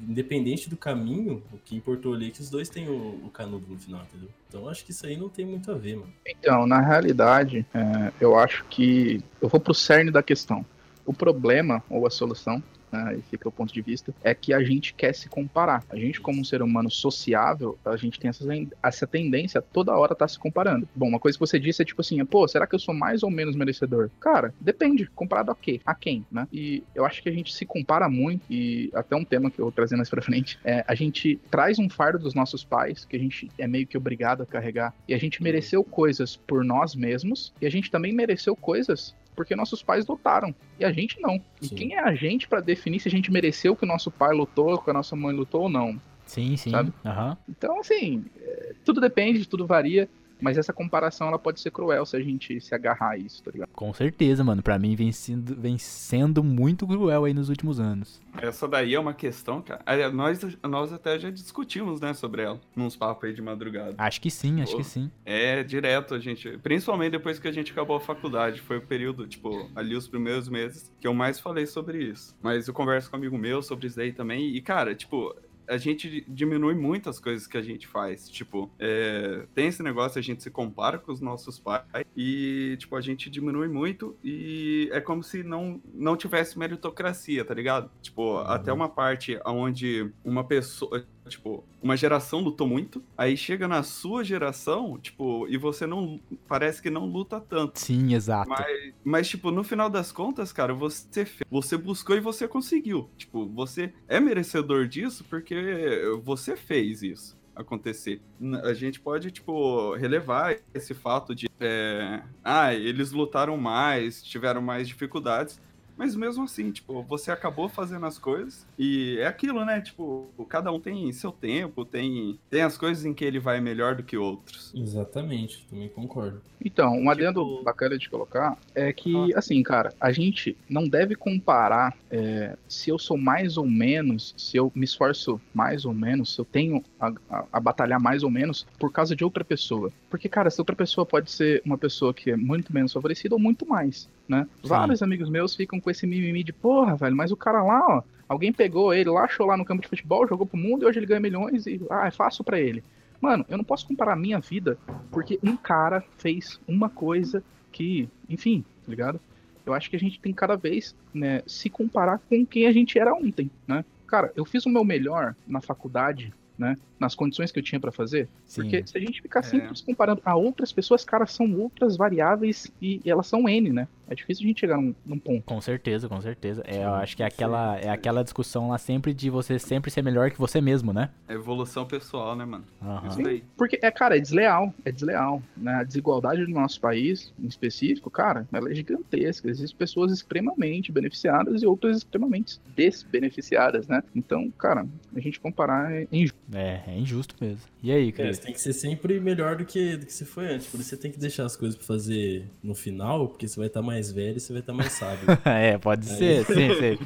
Independente 0.00 0.68
do 0.68 0.76
caminho, 0.76 1.42
o 1.52 1.58
que 1.58 1.76
importou 1.76 2.14
ali 2.14 2.28
é 2.28 2.30
que 2.30 2.40
os 2.40 2.50
dois 2.50 2.68
têm 2.68 2.88
o, 2.88 3.20
o 3.24 3.30
canudo 3.30 3.66
no 3.68 3.78
final, 3.78 4.02
entendeu? 4.02 4.28
Então 4.48 4.68
acho 4.68 4.84
que 4.84 4.90
isso 4.90 5.06
aí 5.06 5.16
não 5.16 5.28
tem 5.28 5.46
muito 5.46 5.70
a 5.70 5.74
ver, 5.74 5.96
mano. 5.96 6.12
Então, 6.26 6.66
na 6.66 6.80
realidade, 6.80 7.64
é, 7.72 8.12
eu 8.20 8.36
acho 8.36 8.64
que. 8.64 9.22
Eu 9.40 9.48
vou 9.48 9.60
pro 9.60 9.74
cerne 9.74 10.10
da 10.10 10.22
questão. 10.22 10.64
O 11.06 11.12
problema, 11.12 11.82
ou 11.88 12.06
a 12.06 12.10
solução, 12.10 12.62
né, 12.94 13.16
e 13.18 13.22
fica 13.22 13.48
o 13.48 13.52
ponto 13.52 13.72
de 13.72 13.82
vista, 13.82 14.14
é 14.22 14.34
que 14.34 14.52
a 14.52 14.62
gente 14.62 14.94
quer 14.94 15.12
se 15.14 15.28
comparar. 15.28 15.84
A 15.90 15.96
gente, 15.96 16.20
como 16.20 16.40
um 16.40 16.44
ser 16.44 16.62
humano 16.62 16.90
sociável, 16.90 17.76
a 17.84 17.96
gente 17.96 18.20
tem 18.20 18.28
essa, 18.28 18.44
essa 18.82 19.06
tendência 19.06 19.60
toda 19.60 19.96
hora 19.96 20.14
tá 20.14 20.28
se 20.28 20.38
comparando. 20.38 20.88
Bom, 20.94 21.08
uma 21.08 21.18
coisa 21.18 21.36
que 21.36 21.44
você 21.44 21.58
disse 21.58 21.82
é 21.82 21.84
tipo 21.84 22.00
assim, 22.00 22.24
pô, 22.24 22.46
será 22.46 22.66
que 22.66 22.74
eu 22.74 22.78
sou 22.78 22.94
mais 22.94 23.22
ou 23.22 23.30
menos 23.30 23.56
merecedor? 23.56 24.10
Cara, 24.20 24.54
depende. 24.60 25.06
Comparado 25.14 25.50
a 25.50 25.54
quê? 25.54 25.80
A 25.84 25.94
quem, 25.94 26.24
né? 26.30 26.46
E 26.52 26.82
eu 26.94 27.04
acho 27.04 27.22
que 27.22 27.28
a 27.28 27.32
gente 27.32 27.52
se 27.52 27.66
compara 27.66 28.08
muito, 28.08 28.42
e 28.48 28.90
até 28.94 29.16
um 29.16 29.24
tema 29.24 29.50
que 29.50 29.58
eu 29.58 29.64
vou 29.64 29.72
trazer 29.72 29.96
mais 29.96 30.08
pra 30.08 30.22
frente, 30.22 30.58
é 30.64 30.84
a 30.86 30.94
gente 30.94 31.38
traz 31.50 31.78
um 31.78 31.88
fardo 31.88 32.18
dos 32.18 32.34
nossos 32.34 32.64
pais, 32.64 33.04
que 33.04 33.16
a 33.16 33.18
gente 33.18 33.50
é 33.58 33.66
meio 33.66 33.86
que 33.86 33.96
obrigado 33.96 34.42
a 34.42 34.46
carregar, 34.46 34.94
e 35.08 35.14
a 35.14 35.18
gente 35.18 35.42
mereceu 35.42 35.82
coisas 35.82 36.36
por 36.36 36.64
nós 36.64 36.94
mesmos, 36.94 37.52
e 37.60 37.66
a 37.66 37.70
gente 37.70 37.90
também 37.90 38.12
mereceu 38.12 38.54
coisas 38.54 39.14
porque 39.34 39.56
nossos 39.56 39.82
pais 39.82 40.06
lutaram 40.06 40.54
e 40.78 40.84
a 40.84 40.92
gente 40.92 41.20
não. 41.20 41.40
E 41.60 41.68
Sim. 41.68 41.74
quem 41.74 41.94
é 41.94 42.00
a 42.00 42.14
gente 42.14 42.48
para 42.48 42.60
definir 42.60 43.00
se 43.00 43.08
a 43.08 43.10
gente 43.10 43.30
mereceu 43.30 43.76
que 43.76 43.84
o 43.84 43.88
nosso 43.88 44.10
pai 44.10 44.34
lutou, 44.34 44.78
que 44.78 44.90
a 44.90 44.94
nossa 44.94 45.16
mãe 45.16 45.34
lutou 45.34 45.62
ou 45.62 45.68
não? 45.68 46.00
Sim, 46.26 46.56
sim. 46.56 46.70
Sabe? 46.70 46.92
Uhum. 47.04 47.36
Então, 47.48 47.80
assim, 47.80 48.24
é, 48.40 48.74
tudo 48.84 49.00
depende, 49.00 49.46
tudo 49.46 49.66
varia. 49.66 50.08
Mas 50.44 50.58
essa 50.58 50.72
comparação 50.72 51.28
ela 51.28 51.38
pode 51.38 51.58
ser 51.58 51.70
cruel 51.70 52.04
se 52.04 52.16
a 52.16 52.20
gente 52.20 52.60
se 52.60 52.74
agarrar 52.74 53.12
a 53.12 53.16
isso, 53.16 53.42
tá 53.42 53.50
ligado? 53.50 53.70
Com 53.72 53.92
certeza, 53.94 54.44
mano. 54.44 54.62
Para 54.62 54.78
mim 54.78 54.94
vem 54.94 55.10
sendo, 55.10 55.54
vem 55.56 55.78
sendo 55.78 56.44
muito 56.44 56.86
cruel 56.86 57.24
aí 57.24 57.32
nos 57.32 57.48
últimos 57.48 57.80
anos. 57.80 58.20
Essa 58.36 58.68
daí 58.68 58.94
é 58.94 59.00
uma 59.00 59.14
questão, 59.14 59.62
cara. 59.62 59.82
Nós, 60.12 60.40
nós 60.62 60.92
até 60.92 61.18
já 61.18 61.30
discutimos, 61.30 62.00
né, 62.00 62.12
sobre 62.12 62.42
ela, 62.42 62.60
nos 62.76 62.94
papos 62.94 63.24
aí 63.24 63.34
de 63.34 63.40
madrugada. 63.40 63.94
Acho 63.96 64.20
que 64.20 64.30
sim, 64.30 64.60
acho 64.60 64.72
Pô, 64.72 64.78
que 64.78 64.84
sim. 64.84 65.10
É, 65.24 65.62
direto 65.62 66.14
a 66.14 66.18
gente. 66.18 66.58
Principalmente 66.58 67.12
depois 67.12 67.38
que 67.38 67.48
a 67.48 67.52
gente 67.52 67.72
acabou 67.72 67.96
a 67.96 68.00
faculdade. 68.00 68.60
Foi 68.60 68.76
o 68.76 68.82
período, 68.82 69.26
tipo, 69.26 69.70
ali 69.74 69.96
os 69.96 70.06
primeiros 70.06 70.48
meses 70.48 70.92
que 71.00 71.06
eu 71.06 71.14
mais 71.14 71.40
falei 71.40 71.66
sobre 71.66 72.02
isso. 72.02 72.36
Mas 72.42 72.68
eu 72.68 72.74
converso 72.74 73.10
com 73.10 73.16
um 73.16 73.20
amigo 73.20 73.38
meu 73.38 73.62
sobre 73.62 73.86
isso 73.86 73.96
daí 73.96 74.12
também. 74.12 74.54
E, 74.54 74.60
cara, 74.60 74.94
tipo, 74.94 75.34
a 75.68 75.76
gente 75.76 76.24
diminui 76.28 76.74
muito 76.74 77.08
as 77.08 77.18
coisas 77.18 77.46
que 77.46 77.56
a 77.56 77.62
gente 77.62 77.86
faz. 77.86 78.28
Tipo, 78.28 78.70
é, 78.78 79.46
tem 79.54 79.68
esse 79.68 79.82
negócio, 79.82 80.18
a 80.18 80.22
gente 80.22 80.42
se 80.42 80.50
compara 80.50 80.98
com 80.98 81.12
os 81.12 81.20
nossos 81.20 81.58
pais 81.58 81.84
e, 82.16 82.76
tipo, 82.78 82.96
a 82.96 83.00
gente 83.00 83.30
diminui 83.30 83.68
muito 83.68 84.16
e 84.22 84.88
é 84.92 85.00
como 85.00 85.22
se 85.22 85.42
não, 85.42 85.80
não 85.92 86.16
tivesse 86.16 86.58
meritocracia, 86.58 87.44
tá 87.44 87.54
ligado? 87.54 87.90
Tipo, 88.02 88.38
uhum. 88.38 88.38
até 88.40 88.72
uma 88.72 88.88
parte 88.88 89.38
onde 89.44 90.10
uma 90.24 90.44
pessoa, 90.44 91.06
tipo, 91.28 91.64
uma 91.82 91.96
geração 91.96 92.40
lutou 92.40 92.66
muito, 92.66 93.02
aí 93.16 93.36
chega 93.36 93.66
na 93.66 93.82
sua 93.82 94.24
geração, 94.24 94.98
tipo, 94.98 95.46
e 95.48 95.56
você 95.56 95.86
não. 95.86 96.20
Parece 96.46 96.82
que 96.82 96.90
não 96.90 97.06
luta 97.06 97.40
tanto. 97.40 97.78
Sim, 97.78 98.14
exato. 98.14 98.48
Mas, 98.48 98.94
mas 99.02 99.28
tipo, 99.28 99.50
no 99.50 99.64
final 99.64 99.88
das 99.88 100.12
contas, 100.12 100.52
cara, 100.52 100.74
você, 100.74 101.26
você 101.50 101.76
buscou 101.76 102.16
e 102.16 102.20
você 102.20 102.46
conseguiu. 102.46 103.08
Tipo, 103.16 103.46
você 103.46 103.92
é 104.08 104.20
merecedor 104.20 104.86
disso 104.86 105.24
porque 105.28 106.02
você 106.22 106.56
fez 106.56 107.02
isso 107.02 107.36
acontecer. 107.54 108.20
A 108.64 108.74
gente 108.74 109.00
pode, 109.00 109.30
tipo, 109.30 109.94
relevar 109.94 110.56
esse 110.72 110.92
fato 110.92 111.34
de. 111.34 111.48
É, 111.60 112.22
ah, 112.42 112.74
eles 112.74 113.12
lutaram 113.12 113.56
mais, 113.56 114.22
tiveram 114.22 114.60
mais 114.60 114.88
dificuldades. 114.88 115.60
Mas 115.96 116.14
mesmo 116.14 116.44
assim, 116.44 116.70
tipo, 116.70 117.02
você 117.02 117.30
acabou 117.30 117.68
fazendo 117.68 118.06
as 118.06 118.18
coisas 118.18 118.66
e 118.78 119.16
é 119.18 119.26
aquilo, 119.26 119.64
né? 119.64 119.80
Tipo, 119.80 120.28
cada 120.48 120.72
um 120.72 120.80
tem 120.80 121.12
seu 121.12 121.30
tempo, 121.30 121.84
tem, 121.84 122.38
tem 122.50 122.62
as 122.62 122.76
coisas 122.76 123.04
em 123.04 123.14
que 123.14 123.24
ele 123.24 123.38
vai 123.38 123.60
melhor 123.60 123.94
do 123.94 124.02
que 124.02 124.16
outros. 124.16 124.72
Exatamente, 124.74 125.64
também 125.68 125.88
concordo. 125.88 126.40
Então, 126.64 126.98
um 126.98 127.10
adendo 127.10 127.44
tipo... 127.44 127.62
bacana 127.62 127.98
de 127.98 128.08
colocar 128.08 128.58
é 128.74 128.92
que, 128.92 129.14
ah. 129.34 129.38
assim, 129.38 129.62
cara, 129.62 129.92
a 130.00 130.10
gente 130.10 130.56
não 130.68 130.88
deve 130.88 131.14
comparar 131.14 131.96
é, 132.10 132.56
se 132.68 132.90
eu 132.90 132.98
sou 132.98 133.18
mais 133.18 133.56
ou 133.56 133.66
menos, 133.66 134.34
se 134.36 134.56
eu 134.56 134.72
me 134.74 134.84
esforço 134.84 135.40
mais 135.52 135.84
ou 135.84 135.92
menos, 135.92 136.34
se 136.34 136.40
eu 136.40 136.44
tenho 136.44 136.82
a, 136.98 137.12
a, 137.28 137.44
a 137.52 137.60
batalhar 137.60 138.00
mais 138.00 138.22
ou 138.22 138.30
menos 138.30 138.66
por 138.78 138.90
causa 138.90 139.14
de 139.14 139.24
outra 139.24 139.44
pessoa. 139.44 139.92
Porque, 140.08 140.28
cara, 140.28 140.48
essa 140.48 140.62
outra 140.62 140.74
pessoa 140.74 141.04
pode 141.04 141.30
ser 141.30 141.62
uma 141.64 141.76
pessoa 141.76 142.14
que 142.14 142.30
é 142.30 142.36
muito 142.36 142.72
menos 142.72 142.92
favorecida 142.92 143.34
ou 143.34 143.38
muito 143.38 143.66
mais 143.66 144.08
né? 144.28 144.46
Sim. 144.62 144.68
Vários 144.68 145.02
amigos 145.02 145.28
meus 145.28 145.54
ficam 145.54 145.80
com 145.80 145.90
esse 145.90 146.06
mimimi 146.06 146.42
de 146.42 146.52
porra, 146.52 146.96
velho, 146.96 147.16
mas 147.16 147.30
o 147.30 147.36
cara 147.36 147.62
lá, 147.62 147.96
ó, 147.96 148.02
alguém 148.28 148.52
pegou 148.52 148.92
ele 148.92 149.10
lá, 149.10 149.24
achou 149.24 149.46
lá 149.46 149.56
no 149.56 149.64
campo 149.64 149.82
de 149.82 149.88
futebol, 149.88 150.26
jogou 150.26 150.46
pro 150.46 150.58
mundo 150.58 150.82
e 150.82 150.86
hoje 150.86 150.98
ele 150.98 151.06
ganha 151.06 151.20
milhões 151.20 151.66
e 151.66 151.80
ah, 151.90 152.06
é 152.06 152.10
fácil 152.10 152.44
para 152.44 152.60
ele. 152.60 152.82
Mano, 153.20 153.44
eu 153.48 153.56
não 153.56 153.64
posso 153.64 153.86
comparar 153.86 154.12
a 154.12 154.16
minha 154.16 154.38
vida 154.38 154.78
porque 155.10 155.38
um 155.42 155.56
cara 155.56 156.04
fez 156.18 156.60
uma 156.66 156.88
coisa 156.88 157.42
que, 157.72 158.08
enfim, 158.28 158.64
tá 158.84 158.90
ligado? 158.90 159.20
Eu 159.64 159.72
acho 159.72 159.88
que 159.88 159.96
a 159.96 159.98
gente 159.98 160.20
tem 160.20 160.32
cada 160.32 160.56
vez, 160.56 160.94
né, 161.12 161.42
se 161.46 161.70
comparar 161.70 162.18
com 162.18 162.44
quem 162.44 162.66
a 162.66 162.72
gente 162.72 162.98
era 162.98 163.14
ontem, 163.14 163.50
né? 163.66 163.84
Cara, 164.06 164.30
eu 164.36 164.44
fiz 164.44 164.66
o 164.66 164.68
meu 164.68 164.84
melhor 164.84 165.34
na 165.46 165.60
faculdade 165.60 166.32
né? 166.58 166.76
Nas 166.98 167.14
condições 167.14 167.50
que 167.50 167.58
eu 167.58 167.62
tinha 167.62 167.80
para 167.80 167.92
fazer. 167.92 168.28
Sim. 168.46 168.62
Porque 168.62 168.86
se 168.86 168.96
a 168.96 169.00
gente 169.00 169.20
ficar 169.20 169.42
sempre 169.42 169.68
é. 169.68 169.74
se 169.74 169.84
comparando 169.84 170.22
a 170.24 170.36
outras 170.36 170.72
pessoas, 170.72 171.04
cara, 171.04 171.26
são 171.26 171.52
outras 171.58 171.96
variáveis 171.96 172.70
e 172.80 173.00
elas 173.04 173.26
são 173.26 173.48
N, 173.48 173.70
né? 173.70 173.88
É 174.08 174.14
difícil 174.14 174.44
a 174.44 174.48
gente 174.48 174.60
chegar 174.60 174.76
num, 174.76 174.94
num 175.04 175.18
ponto. 175.18 175.44
Com 175.44 175.60
certeza, 175.60 176.08
com 176.08 176.20
certeza. 176.20 176.62
É, 176.66 176.84
eu 176.84 176.94
acho 176.94 177.16
que 177.16 177.22
é 177.22 177.26
aquela, 177.26 177.78
é 177.78 177.88
aquela 177.88 178.22
discussão 178.22 178.68
lá 178.68 178.78
sempre 178.78 179.14
de 179.14 179.30
você 179.30 179.58
sempre 179.58 179.90
ser 179.90 180.02
melhor 180.02 180.30
que 180.30 180.38
você 180.38 180.60
mesmo, 180.60 180.92
né? 180.92 181.10
É 181.28 181.34
evolução 181.34 181.86
pessoal, 181.86 182.36
né, 182.36 182.44
mano? 182.44 182.64
Uhum. 182.82 183.08
Isso 183.08 183.26
aí. 183.26 183.44
Porque, 183.56 183.78
é, 183.82 183.90
cara, 183.90 184.16
é 184.16 184.20
desleal. 184.20 184.74
É 184.84 184.92
desleal. 184.92 185.42
Né? 185.56 185.72
A 185.72 185.84
desigualdade 185.84 186.44
do 186.44 186.50
nosso 186.50 186.80
país, 186.80 187.32
em 187.38 187.46
específico, 187.46 188.10
cara, 188.10 188.46
ela 188.52 188.70
é 188.70 188.74
gigantesca. 188.74 189.48
Existem 189.48 189.76
pessoas 189.76 190.12
extremamente 190.12 190.92
beneficiadas 190.92 191.62
e 191.62 191.66
outras 191.66 191.98
extremamente 191.98 192.60
desbeneficiadas, 192.76 193.86
né? 193.88 194.02
Então, 194.14 194.50
cara, 194.52 194.86
a 195.14 195.20
gente 195.20 195.40
comparar 195.40 195.92
é 195.92 196.06
injusto. 196.12 196.38
É, 196.52 196.82
é 196.86 196.98
injusto 196.98 197.34
mesmo. 197.40 197.62
E 197.82 197.92
aí, 197.92 198.12
cara? 198.12 198.28
É, 198.28 198.32
você 198.32 198.40
tem 198.40 198.52
que 198.52 198.60
ser 198.60 198.72
sempre 198.72 199.20
melhor 199.20 199.56
do 199.56 199.64
que, 199.64 199.96
do 199.96 200.06
que 200.06 200.12
você 200.12 200.24
foi 200.24 200.52
antes. 200.52 200.66
Por 200.66 200.80
isso 200.80 200.90
você 200.90 200.96
tem 200.96 201.10
que 201.10 201.18
deixar 201.18 201.44
as 201.44 201.56
coisas 201.56 201.76
pra 201.76 201.86
fazer 201.86 202.46
no 202.62 202.74
final, 202.74 203.28
porque 203.28 203.46
você 203.46 203.58
vai 203.58 203.66
estar 203.66 203.82
mais 203.82 203.93
velho 204.02 204.36
e 204.36 204.40
você 204.40 204.52
vai 204.52 204.60
estar 204.60 204.72
mais 204.72 204.92
sábio. 204.92 205.26
é, 205.44 205.78
pode 205.78 206.08
aí... 206.08 206.16
ser, 206.16 206.46
sim, 206.46 206.74
sim. 206.74 206.98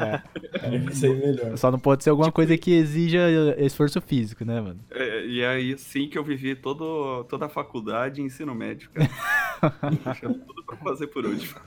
É. 0.00 0.22
Aí 0.66 0.78
vai 0.78 0.94
ser 0.94 1.16
melhor. 1.16 1.56
Só 1.56 1.70
não 1.70 1.78
pode 1.78 2.04
ser 2.04 2.10
alguma 2.10 2.28
tipo... 2.28 2.36
coisa 2.36 2.56
que 2.56 2.72
exija 2.72 3.20
esforço 3.58 4.00
físico, 4.00 4.44
né, 4.44 4.60
mano? 4.60 4.80
É, 4.90 5.26
e 5.26 5.40
é 5.40 5.48
aí 5.48 5.78
sim 5.78 6.08
que 6.08 6.18
eu 6.18 6.24
vivi 6.24 6.54
todo, 6.54 7.24
toda 7.24 7.46
a 7.46 7.48
faculdade 7.48 8.20
e 8.20 8.24
ensino 8.24 8.54
médio, 8.54 8.90
cara. 8.90 9.10
tudo 10.20 10.64
pra 10.64 10.76
fazer 10.76 11.06
por 11.08 11.26
último. 11.26 11.60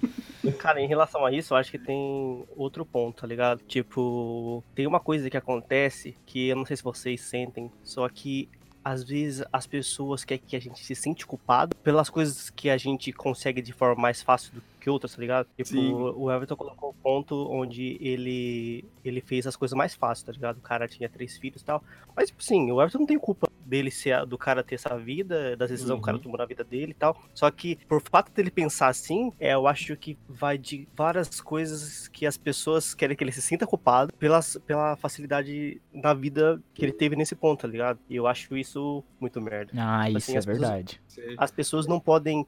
Cara, 0.58 0.82
em 0.82 0.88
relação 0.88 1.26
a 1.26 1.32
isso, 1.32 1.54
eu 1.54 1.58
acho 1.58 1.72
que 1.72 1.80
tem 1.80 2.44
outro 2.56 2.86
ponto, 2.86 3.22
tá 3.22 3.28
ligado? 3.28 3.62
Tipo, 3.68 4.64
tem 4.76 4.86
uma 4.86 5.00
coisa 5.00 5.30
que 5.30 5.38
acontece 5.38 6.16
que 6.26 6.50
eu 6.50 6.56
não 6.56 6.66
sei 6.66 6.76
se 6.76 6.84
vocês 6.84 7.22
sentem, 7.22 7.72
só 7.84 8.08
que 8.10 8.50
às 8.84 9.04
vezes 9.04 9.44
as 9.52 9.66
pessoas 9.66 10.26
querem 10.26 10.44
que 10.46 10.56
a 10.56 10.62
gente 10.62 10.84
se 10.84 10.96
sente 10.96 11.26
culpado 11.26 11.76
pelas 11.78 12.10
coisas 12.10 12.50
que 12.50 12.70
a 12.70 12.78
gente 12.78 13.12
consegue 13.12 13.62
de 13.62 13.72
forma 13.72 14.02
mais 14.02 14.22
fácil 14.22 14.54
do 14.54 14.62
que 14.84 14.90
outras, 14.90 15.16
tá 15.16 15.22
ligado? 15.22 15.48
Tipo, 15.56 15.70
Sim. 15.70 15.94
o 15.94 16.30
Everton 16.32 16.56
colocou 16.58 16.90
o 16.90 16.94
ponto 16.94 17.48
onde 17.50 17.98
ele, 18.02 18.84
ele 19.04 19.22
fez 19.22 19.48
as 19.48 19.56
coisas 19.56 19.76
mais 19.78 19.96
fáceis, 19.96 20.24
tá 20.26 20.32
ligado? 20.32 20.58
O 20.58 20.62
cara 20.62 20.88
tinha 20.88 21.08
três 21.08 21.38
filhos 21.38 21.62
e 21.62 21.66
tal. 21.66 21.82
Mas, 22.16 22.28
tipo, 22.30 22.44
sim, 22.44 22.72
o 22.72 22.82
Everton 22.82 23.00
não 23.00 23.06
tem 23.06 23.18
culpa 23.18 23.48
dele 23.66 23.90
ser, 23.90 24.26
do 24.26 24.38
cara 24.38 24.62
ter 24.62 24.76
essa 24.76 24.98
vida, 24.98 25.56
das 25.56 25.70
decisões 25.70 25.96
que 25.96 26.02
o 26.02 26.06
cara 26.06 26.18
Uhum. 26.18 26.24
tomou 26.24 26.38
na 26.38 26.46
vida 26.46 26.64
dele 26.64 26.92
e 26.92 26.94
tal. 26.94 27.18
Só 27.34 27.50
que, 27.50 27.78
por 27.88 28.02
fato 28.02 28.32
dele 28.32 28.52
pensar 28.52 28.90
assim, 28.90 29.32
é, 29.40 29.54
eu 29.54 29.66
acho 29.68 29.96
que 29.96 30.18
vai 30.28 30.58
de 30.58 30.88
várias 30.94 31.40
coisas 31.40 32.08
que 32.10 32.26
as 32.26 32.38
pessoas 32.38 32.94
querem 32.94 33.16
que 33.16 33.24
ele 33.24 33.32
se 33.32 33.42
sinta 33.42 33.66
culpado 33.66 34.12
pelas, 34.14 34.58
pela 34.68 34.96
facilidade 34.98 35.82
na 35.94 36.14
vida 36.14 36.62
que 36.74 36.84
ele 36.84 36.92
teve 36.92 37.16
nesse 37.16 37.36
ponto, 37.36 37.62
tá 37.62 37.68
ligado? 37.68 38.00
E 38.10 38.16
eu 38.18 38.28
acho 38.28 38.58
isso 38.58 39.02
muito 39.20 39.40
merda. 39.42 39.72
Ah, 39.78 40.10
isso 40.10 40.18
Assim, 40.18 40.36
é 40.36 40.38
as 40.40 40.46
pessoas- 40.46 40.70
verdade. 40.70 41.02
As 41.38 41.52
pessoas 41.52 41.88
não 41.88 42.00
podem 42.00 42.46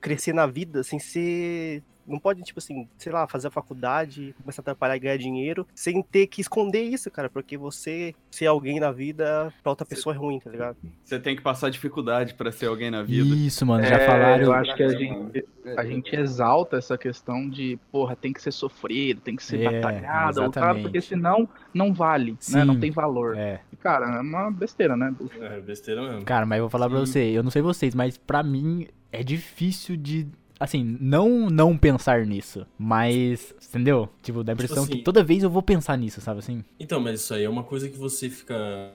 crescer 0.00 0.32
na 0.32 0.46
vida 0.46 0.82
sem 0.84 0.98
ser. 0.98 1.71
Não 2.06 2.18
podem, 2.18 2.42
tipo 2.42 2.58
assim, 2.58 2.88
sei 2.98 3.12
lá, 3.12 3.26
fazer 3.28 3.48
a 3.48 3.50
faculdade, 3.50 4.34
começar 4.42 4.62
a 4.62 4.64
trabalhar 4.64 4.96
e 4.96 5.00
ganhar 5.00 5.16
dinheiro, 5.16 5.66
sem 5.74 6.02
ter 6.02 6.26
que 6.26 6.40
esconder 6.40 6.82
isso, 6.82 7.10
cara. 7.10 7.28
Porque 7.30 7.56
você 7.56 8.14
ser 8.30 8.46
alguém 8.46 8.80
na 8.80 8.90
vida 8.90 9.52
pra 9.62 9.70
outra 9.70 9.86
pessoa 9.86 10.14
é 10.14 10.18
ruim, 10.18 10.38
tá 10.40 10.50
ligado? 10.50 10.76
Você 11.04 11.18
tem 11.18 11.36
que 11.36 11.42
passar 11.42 11.70
dificuldade 11.70 12.34
pra 12.34 12.50
ser 12.52 12.66
alguém 12.66 12.90
na 12.90 13.02
vida. 13.02 13.34
Isso, 13.34 13.64
mano, 13.66 13.84
já 13.84 13.96
É, 13.96 14.06
falaram. 14.06 14.42
Eu 14.44 14.52
acho 14.52 14.74
que 14.74 14.82
a 14.82 14.88
gente, 14.88 15.44
a 15.76 15.84
gente 15.84 16.14
exalta 16.16 16.76
essa 16.76 16.96
questão 16.98 17.48
de, 17.48 17.78
porra, 17.90 18.16
tem 18.16 18.32
que 18.32 18.42
ser 18.42 18.52
sofrido, 18.52 19.20
tem 19.20 19.36
que 19.36 19.42
ser 19.44 19.60
É, 19.60 19.80
batalhado, 19.80 20.42
lutado, 20.44 20.80
porque 20.82 21.00
senão 21.00 21.48
não 21.72 21.92
vale, 21.92 22.36
né? 22.50 22.64
Não 22.64 22.74
Sim. 22.74 22.80
tem 22.80 22.90
valor. 22.90 23.36
É, 23.36 23.60
E, 23.72 23.76
cara, 23.76 24.06
é 24.16 24.20
uma 24.20 24.50
besteira, 24.50 24.96
né? 24.96 25.14
É 25.40 25.60
besteira 25.60 26.02
mesmo. 26.02 26.24
cara, 26.24 26.44
mas 26.46 26.58
eu 26.58 26.64
vou 26.64 26.70
falar 26.70 26.88
pra 26.88 26.98
Sim. 27.00 27.06
você, 27.06 27.18
eu 27.30 27.42
não 27.42 27.50
sei 27.50 27.62
vocês, 27.62 27.94
mas 27.94 28.16
pra 28.18 28.42
mim 28.42 28.86
é 29.10 29.22
difícil 29.22 29.96
de. 29.96 30.26
Assim, 30.62 30.96
não 31.00 31.50
não 31.50 31.76
pensar 31.76 32.24
nisso, 32.26 32.66
mas, 32.78 33.54
entendeu? 33.68 34.08
Tipo, 34.22 34.44
dá 34.44 34.52
a 34.52 34.54
impressão 34.54 34.84
assim- 34.84 34.92
que 34.92 35.02
toda 35.02 35.22
vez 35.24 35.42
eu 35.42 35.50
vou 35.50 35.62
pensar 35.62 35.96
nisso, 35.98 36.20
sabe 36.20 36.38
assim? 36.38 36.64
Então, 36.78 37.00
mas 37.00 37.20
isso 37.20 37.34
aí 37.34 37.44
é 37.44 37.48
uma 37.48 37.64
coisa 37.64 37.88
que 37.88 37.96
você 37.98 38.30
fica. 38.30 38.92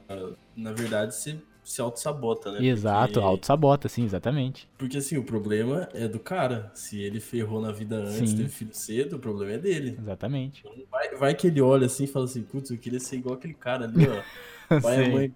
Na 0.55 0.71
verdade, 0.71 1.13
você 1.15 1.38
se 1.63 1.81
auto-sabota, 1.81 2.53
né? 2.53 2.65
Exato, 2.65 3.13
Porque- 3.15 3.27
auto-sabota, 3.27 3.89
sim, 3.89 4.05
exatamente. 4.05 4.69
Porque 4.77 4.97
assim, 4.97 5.17
o 5.17 5.24
problema 5.24 5.89
é 5.93 6.07
do 6.07 6.17
cara. 6.19 6.71
Se 6.74 7.01
ele 7.01 7.19
ferrou 7.19 7.59
na 7.62 7.74
vida 7.74 7.97
antes, 7.97 8.29
Sim. 8.29 8.38
teve 8.38 8.50
filho 8.50 8.74
cedo, 8.74 9.17
o 9.17 9.19
problema 9.19 9.51
é 9.53 9.57
dele. 9.57 9.97
Exatamente. 10.00 10.63
Vai, 10.89 11.15
vai 11.15 11.36
que 11.36 11.47
ele 11.47 11.59
olha 11.62 11.88
assim 11.88 12.05
e 12.05 12.07
fala 12.07 12.24
assim, 12.24 12.41
putz, 12.43 12.71
eu 12.71 12.77
queria 12.77 13.01
ser 13.01 13.17
igual 13.17 13.36
aquele 13.36 13.53
cara 13.53 13.83
ali, 13.83 14.07
ó. 14.07 14.24
Pai 14.81 15.05
e 15.05 15.12
mãe, 15.12 15.33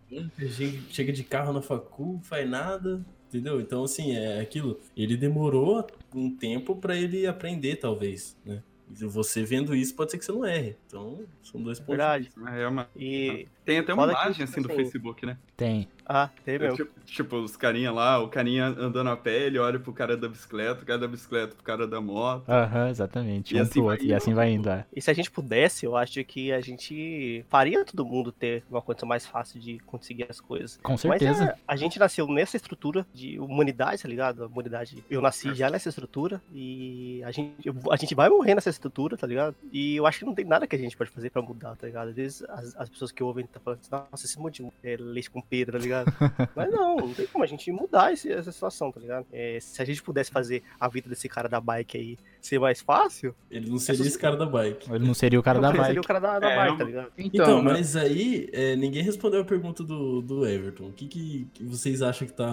chega- 0.50 0.80
chega 0.90 1.12
de 1.14 1.24
carro 1.26 1.52
na 1.52 1.62
facu, 1.62 2.20
faz 2.24 2.50
nada, 2.50 3.02
entendeu? 3.32 3.62
Então, 3.62 3.84
assim, 3.84 4.16
é 4.16 4.40
aquilo. 4.40 4.80
Ele 4.96 5.16
demorou 5.16 5.88
um 6.14 6.30
tempo 6.30 6.76
pra 6.76 6.96
ele 6.96 7.26
aprender, 7.26 7.78
talvez, 7.78 8.38
né? 8.46 8.62
E 9.00 9.06
Você 9.06 9.44
vendo 9.44 9.74
isso, 9.74 9.96
pode 9.96 10.12
ser 10.12 10.18
que 10.18 10.26
você 10.26 10.32
não 10.34 10.46
erre. 10.46 10.76
Então, 10.86 11.20
são 11.42 11.62
dois 11.62 11.80
pontos. 11.80 11.96
Verdade. 11.96 12.30
É 12.58 12.68
uma... 12.68 12.90
E. 12.96 13.48
Tem 13.64 13.80
até 13.80 13.94
uma 13.94 14.04
imagem 14.04 14.34
tipo 14.34 14.44
assim 14.44 14.62
do 14.62 14.68
assim, 14.68 14.76
Facebook, 14.76 15.26
né? 15.26 15.38
Tem. 15.56 15.88
Ah, 16.14 16.30
tem 16.44 16.60
mesmo. 16.60 16.76
tipo, 16.76 17.00
tipo, 17.06 17.36
os 17.38 17.56
carinha 17.56 17.92
lá, 17.92 18.20
o 18.20 18.28
carinha 18.28 18.66
andando 18.66 19.10
a 19.10 19.16
pé, 19.18 19.44
ele 19.48 19.58
olha 19.58 19.80
pro 19.80 19.94
cara 19.94 20.18
da 20.18 20.28
bicicleta, 20.28 20.84
o 20.84 20.86
cara 20.86 21.00
da 21.00 21.08
bicicleta 21.08 21.56
pro 21.56 21.64
cara 21.64 21.88
da 21.88 22.02
moto. 22.02 22.50
Aham, 22.50 22.90
exatamente. 22.90 23.56
E 23.56 23.60
um 23.60 23.62
assim 23.62 23.80
vai 23.82 23.90
outro. 23.92 24.04
E 24.06 24.08
indo. 24.10 24.16
assim 24.18 24.34
vai 24.34 24.52
indo, 24.52 24.70
é. 24.70 24.86
E 24.94 25.02
se 25.02 25.10
a 25.10 25.14
gente 25.14 25.32
pudesse, 25.32 25.86
eu 25.86 25.96
acho 25.96 26.24
que 26.26 26.52
a 26.52 26.60
gente 26.60 27.46
faria 27.50 27.86
todo 27.86 28.06
mundo 28.06 28.32
ter 28.32 28.64
uma 28.70 28.82
condição 28.82 29.08
mais 29.08 29.26
fácil 29.26 29.60
de 29.60 29.80
conseguir 29.80 30.26
as 30.30 30.40
coisas. 30.42 30.78
Com 30.84 30.92
Mas 30.92 31.02
certeza. 31.02 31.44
é, 31.46 31.56
a 31.68 31.76
gente 31.76 31.98
nasceu 32.00 32.28
nessa 32.28 32.58
estrutura 32.58 33.06
de 33.14 33.40
humanidade, 33.40 34.02
tá 34.02 34.08
ligado? 34.10 34.44
A 34.44 34.48
humanidade. 34.48 35.04
Eu 35.10 35.22
nasci 35.22 35.54
já 35.54 35.70
nessa 35.70 35.90
estrutura 35.90 36.42
e 36.54 37.22
a 37.24 37.32
gente, 37.32 37.54
eu- 37.66 37.76
a 37.92 37.96
gente 37.96 38.14
vai 38.16 38.30
morrer 38.30 38.56
nessa 38.56 38.70
estrutura, 38.70 39.16
tá 39.18 39.26
ligado? 39.28 39.56
E 39.72 39.96
eu 39.96 40.06
acho 40.06 40.20
que 40.20 40.26
não 40.26 40.36
tem 40.36 40.46
nada 40.46 40.68
que 40.68 40.76
a 40.76 40.80
gente 40.80 40.96
pode 40.98 41.10
fazer 41.10 41.30
pra 41.30 41.42
mudar, 41.42 41.76
tá 41.76 41.88
ligado? 41.88 42.10
Às 42.10 42.16
vezes 42.16 42.44
as, 42.50 42.76
as 42.76 42.90
pessoas 42.90 43.12
que 43.12 43.24
ouvem 43.24 43.46
tá 43.46 43.60
falando 43.60 43.80
assim, 43.80 43.90
nossa, 44.12 44.26
esse 44.26 44.40
monte 44.40 44.64
de 44.64 44.72
é, 44.84 44.98
leite 44.98 45.30
com 45.30 45.42
pera, 45.42 45.72
tá 45.72 45.78
ligado? 45.78 46.01
Mas 46.56 46.72
não, 46.72 46.96
não 46.98 47.14
tem 47.14 47.28
como 47.28 47.44
a 47.44 47.48
gente 47.48 47.72
mudar 47.72 48.12
esse- 48.14 48.32
essa 48.32 48.52
situação, 48.52 48.92
tá 48.92 49.00
ligado? 49.00 49.26
É, 49.32 49.60
se 49.60 49.82
a 49.82 49.86
gente 49.86 50.02
pudesse 50.02 50.32
fazer 50.32 50.64
a 50.80 50.88
vida 50.88 51.10
desse 51.10 51.28
cara 51.30 51.48
da 51.50 51.60
bike 51.60 51.98
aí 51.98 52.18
ser 52.42 52.60
mais 52.60 52.82
fácil, 52.82 53.34
Ele 53.50 53.70
não 53.70 53.78
seria 53.78 54.02
esse 54.06 54.18
cara 54.18 54.36
da 54.36 54.46
bike. 54.46 54.92
Ele 54.92 55.06
não 55.06 55.14
seria 55.14 55.40
o 55.40 55.44
cara 55.44 55.60
da 55.60 55.68
seria 55.72 55.84
bike. 55.84 56.00
o 56.00 56.04
cara 56.04 56.20
da, 56.20 56.40
da 56.40 56.50
É, 56.50 56.56
bike, 56.56 56.78
tá 56.78 56.84
ligado? 56.84 57.12
Então, 57.18 57.46
Então, 57.46 57.64
mas 57.64 57.96
aí 57.96 58.50
é, 58.52 58.76
ninguém 58.76 59.04
respondeu 59.04 59.42
a 59.42 59.46
pergunta 59.46 59.84
do, 59.84 60.22
do 60.22 60.46
Everton. 60.46 60.86
O 60.88 60.92
que, 60.94 61.08
que, 61.08 61.48
que 61.54 61.64
vocês 61.64 62.02
acham 62.02 62.28
que 62.28 62.34
tá. 62.34 62.52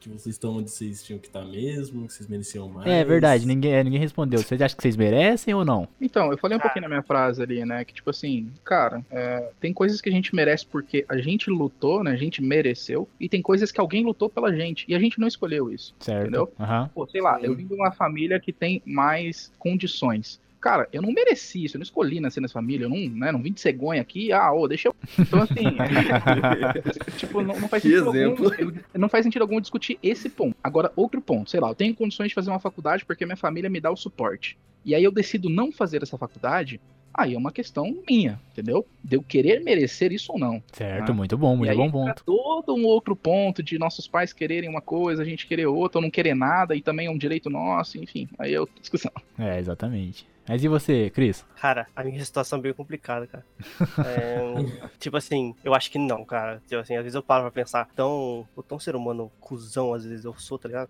Que 0.00 0.08
vocês 0.08 0.34
estão 0.34 0.56
onde 0.56 0.70
vocês 0.70 1.02
tinham 1.02 1.18
que 1.18 1.26
estar 1.26 1.44
mesmo? 1.44 2.06
Que 2.06 2.14
vocês 2.14 2.26
mereciam 2.28 2.68
mais? 2.70 2.86
É 2.90 3.04
verdade, 3.04 3.46
ninguém, 3.46 3.72
é, 3.74 3.84
ninguém 3.84 4.00
respondeu. 4.00 4.40
Vocês 4.40 4.60
acham 4.62 4.74
que 4.76 4.82
vocês 4.82 4.96
merecem 4.96 5.52
ou 5.54 5.62
não? 5.64 5.86
Então, 6.00 6.30
eu 6.32 6.38
falei 6.38 6.56
um 6.56 6.60
Ah. 6.60 6.62
pouquinho 6.62 6.82
na 6.84 6.88
minha 6.88 7.02
frase 7.02 7.42
ali, 7.42 7.64
né? 7.66 7.84
Que 7.84 7.92
tipo 7.92 8.08
assim, 8.08 8.50
cara, 8.64 9.04
é, 9.10 9.50
tem 9.60 9.74
coisas 9.74 10.00
que 10.00 10.08
a 10.08 10.12
gente 10.12 10.34
merece 10.34 10.64
porque 10.66 11.04
a 11.08 11.18
gente 11.18 11.50
lutou, 11.50 12.02
né? 12.02 12.12
A 12.12 12.16
gente 12.16 12.42
mereceu. 12.42 13.06
E 13.20 13.28
tem 13.28 13.42
coisas 13.42 13.70
que 13.70 13.78
alguém 13.80 14.02
lutou 14.04 14.30
pela 14.30 14.54
gente. 14.54 14.86
E 14.88 14.94
a 14.94 14.98
gente 14.98 15.20
não 15.20 15.28
escolheu 15.28 15.70
isso. 15.70 15.94
Certo? 16.00 16.22
Entendeu? 16.22 16.50
Aham. 16.58 16.90
Pô, 16.94 17.06
sei 17.06 17.20
lá, 17.20 17.38
Sim. 17.38 17.46
eu 17.46 17.54
vim 17.54 17.66
de 17.66 17.74
uma 17.74 17.92
família 17.92 18.40
que 18.40 18.52
tem 18.54 18.80
mais 18.86 19.19
condições. 19.58 20.40
Cara, 20.60 20.86
eu 20.92 21.00
não 21.00 21.10
mereci 21.10 21.64
isso, 21.64 21.76
eu 21.76 21.78
não 21.78 21.84
escolhi 21.84 22.20
nascer 22.20 22.40
nessa 22.40 22.52
família, 22.52 22.84
eu 22.84 22.90
não, 22.90 22.98
né, 22.98 23.32
não 23.32 23.40
vim 23.42 23.50
de 23.50 23.60
cegonha 23.62 24.02
aqui, 24.02 24.30
ah, 24.30 24.52
ô, 24.52 24.68
deixa 24.68 24.88
eu. 24.88 24.96
Então, 25.18 25.40
assim, 25.40 25.64
tipo, 27.16 27.40
não, 27.40 27.58
não 27.58 27.66
faz 27.66 27.82
Que 27.82 27.88
sentido 27.88 28.14
exemplo. 28.14 28.52
algum. 28.52 28.78
não 28.94 29.08
faz 29.08 29.24
sentido 29.24 29.40
algum 29.40 29.58
discutir 29.58 29.98
esse 30.02 30.28
ponto. 30.28 30.54
Agora, 30.62 30.92
outro 30.94 31.20
ponto, 31.22 31.50
sei 31.50 31.60
lá, 31.60 31.70
eu 31.70 31.74
tenho 31.74 31.94
condições 31.94 32.28
de 32.28 32.34
fazer 32.34 32.50
uma 32.50 32.58
faculdade 32.60 33.06
porque 33.06 33.24
minha 33.24 33.36
família 33.38 33.70
me 33.70 33.80
dá 33.80 33.90
o 33.90 33.96
suporte. 33.96 34.58
E 34.84 34.94
aí 34.94 35.02
eu 35.02 35.10
decido 35.10 35.48
não 35.48 35.72
fazer 35.72 36.02
essa 36.02 36.18
faculdade, 36.18 36.78
aí 37.20 37.34
é 37.34 37.38
uma 37.38 37.52
questão 37.52 37.96
minha, 38.08 38.40
entendeu? 38.52 38.86
De 39.02 39.16
eu 39.16 39.22
querer 39.22 39.62
merecer 39.62 40.12
isso 40.12 40.32
ou 40.32 40.38
não. 40.38 40.62
Certo, 40.72 41.12
Ah. 41.12 41.14
muito 41.14 41.36
bom, 41.36 41.54
e 41.54 41.58
muito 41.58 41.70
aí 41.70 41.76
bom 41.76 41.90
ponto. 41.90 42.22
todo 42.24 42.74
um 42.74 42.84
outro 42.84 43.14
ponto 43.16 43.62
de 43.62 43.78
nossos 43.78 44.06
pais 44.08 44.32
quererem 44.32 44.68
uma 44.68 44.80
coisa, 44.80 45.22
a 45.22 45.24
gente 45.24 45.46
querer 45.46 45.66
outra, 45.66 45.98
ou 45.98 46.02
não 46.02 46.10
querer 46.10 46.34
nada, 46.34 46.74
e 46.74 46.80
também 46.82 47.06
é 47.06 47.10
um 47.10 47.18
direito 47.18 47.48
nosso, 47.50 47.98
enfim, 48.02 48.28
aí 48.38 48.54
é 48.54 48.60
outra 48.60 48.74
discussão. 48.80 49.12
É, 49.38 49.58
exatamente. 49.58 50.26
Mas 50.48 50.64
e 50.64 50.68
você, 50.68 51.10
Cris? 51.10 51.44
Cara, 51.60 51.86
a 51.94 52.02
minha 52.02 52.24
situação 52.24 52.58
é 52.58 52.62
bem 52.62 52.72
complicada, 52.74 53.26
cara. 53.26 53.44
É, 54.06 54.40
tipo 54.98 55.16
assim, 55.16 55.54
eu 55.62 55.74
acho 55.74 55.90
que 55.90 55.98
não, 55.98 56.24
cara. 56.24 56.62
Tipo 56.66 56.80
assim, 56.80 56.96
às 56.96 57.02
vezes 57.02 57.14
eu 57.14 57.22
paro 57.22 57.42
pra 57.42 57.50
pensar, 57.50 57.86
tão, 57.94 58.46
o 58.56 58.62
tão 58.62 58.78
ser 58.78 58.96
humano 58.96 59.30
cuzão, 59.40 59.92
às 59.92 60.04
vezes 60.04 60.24
eu 60.24 60.34
sou, 60.38 60.58
tá 60.58 60.68
ligado? 60.68 60.88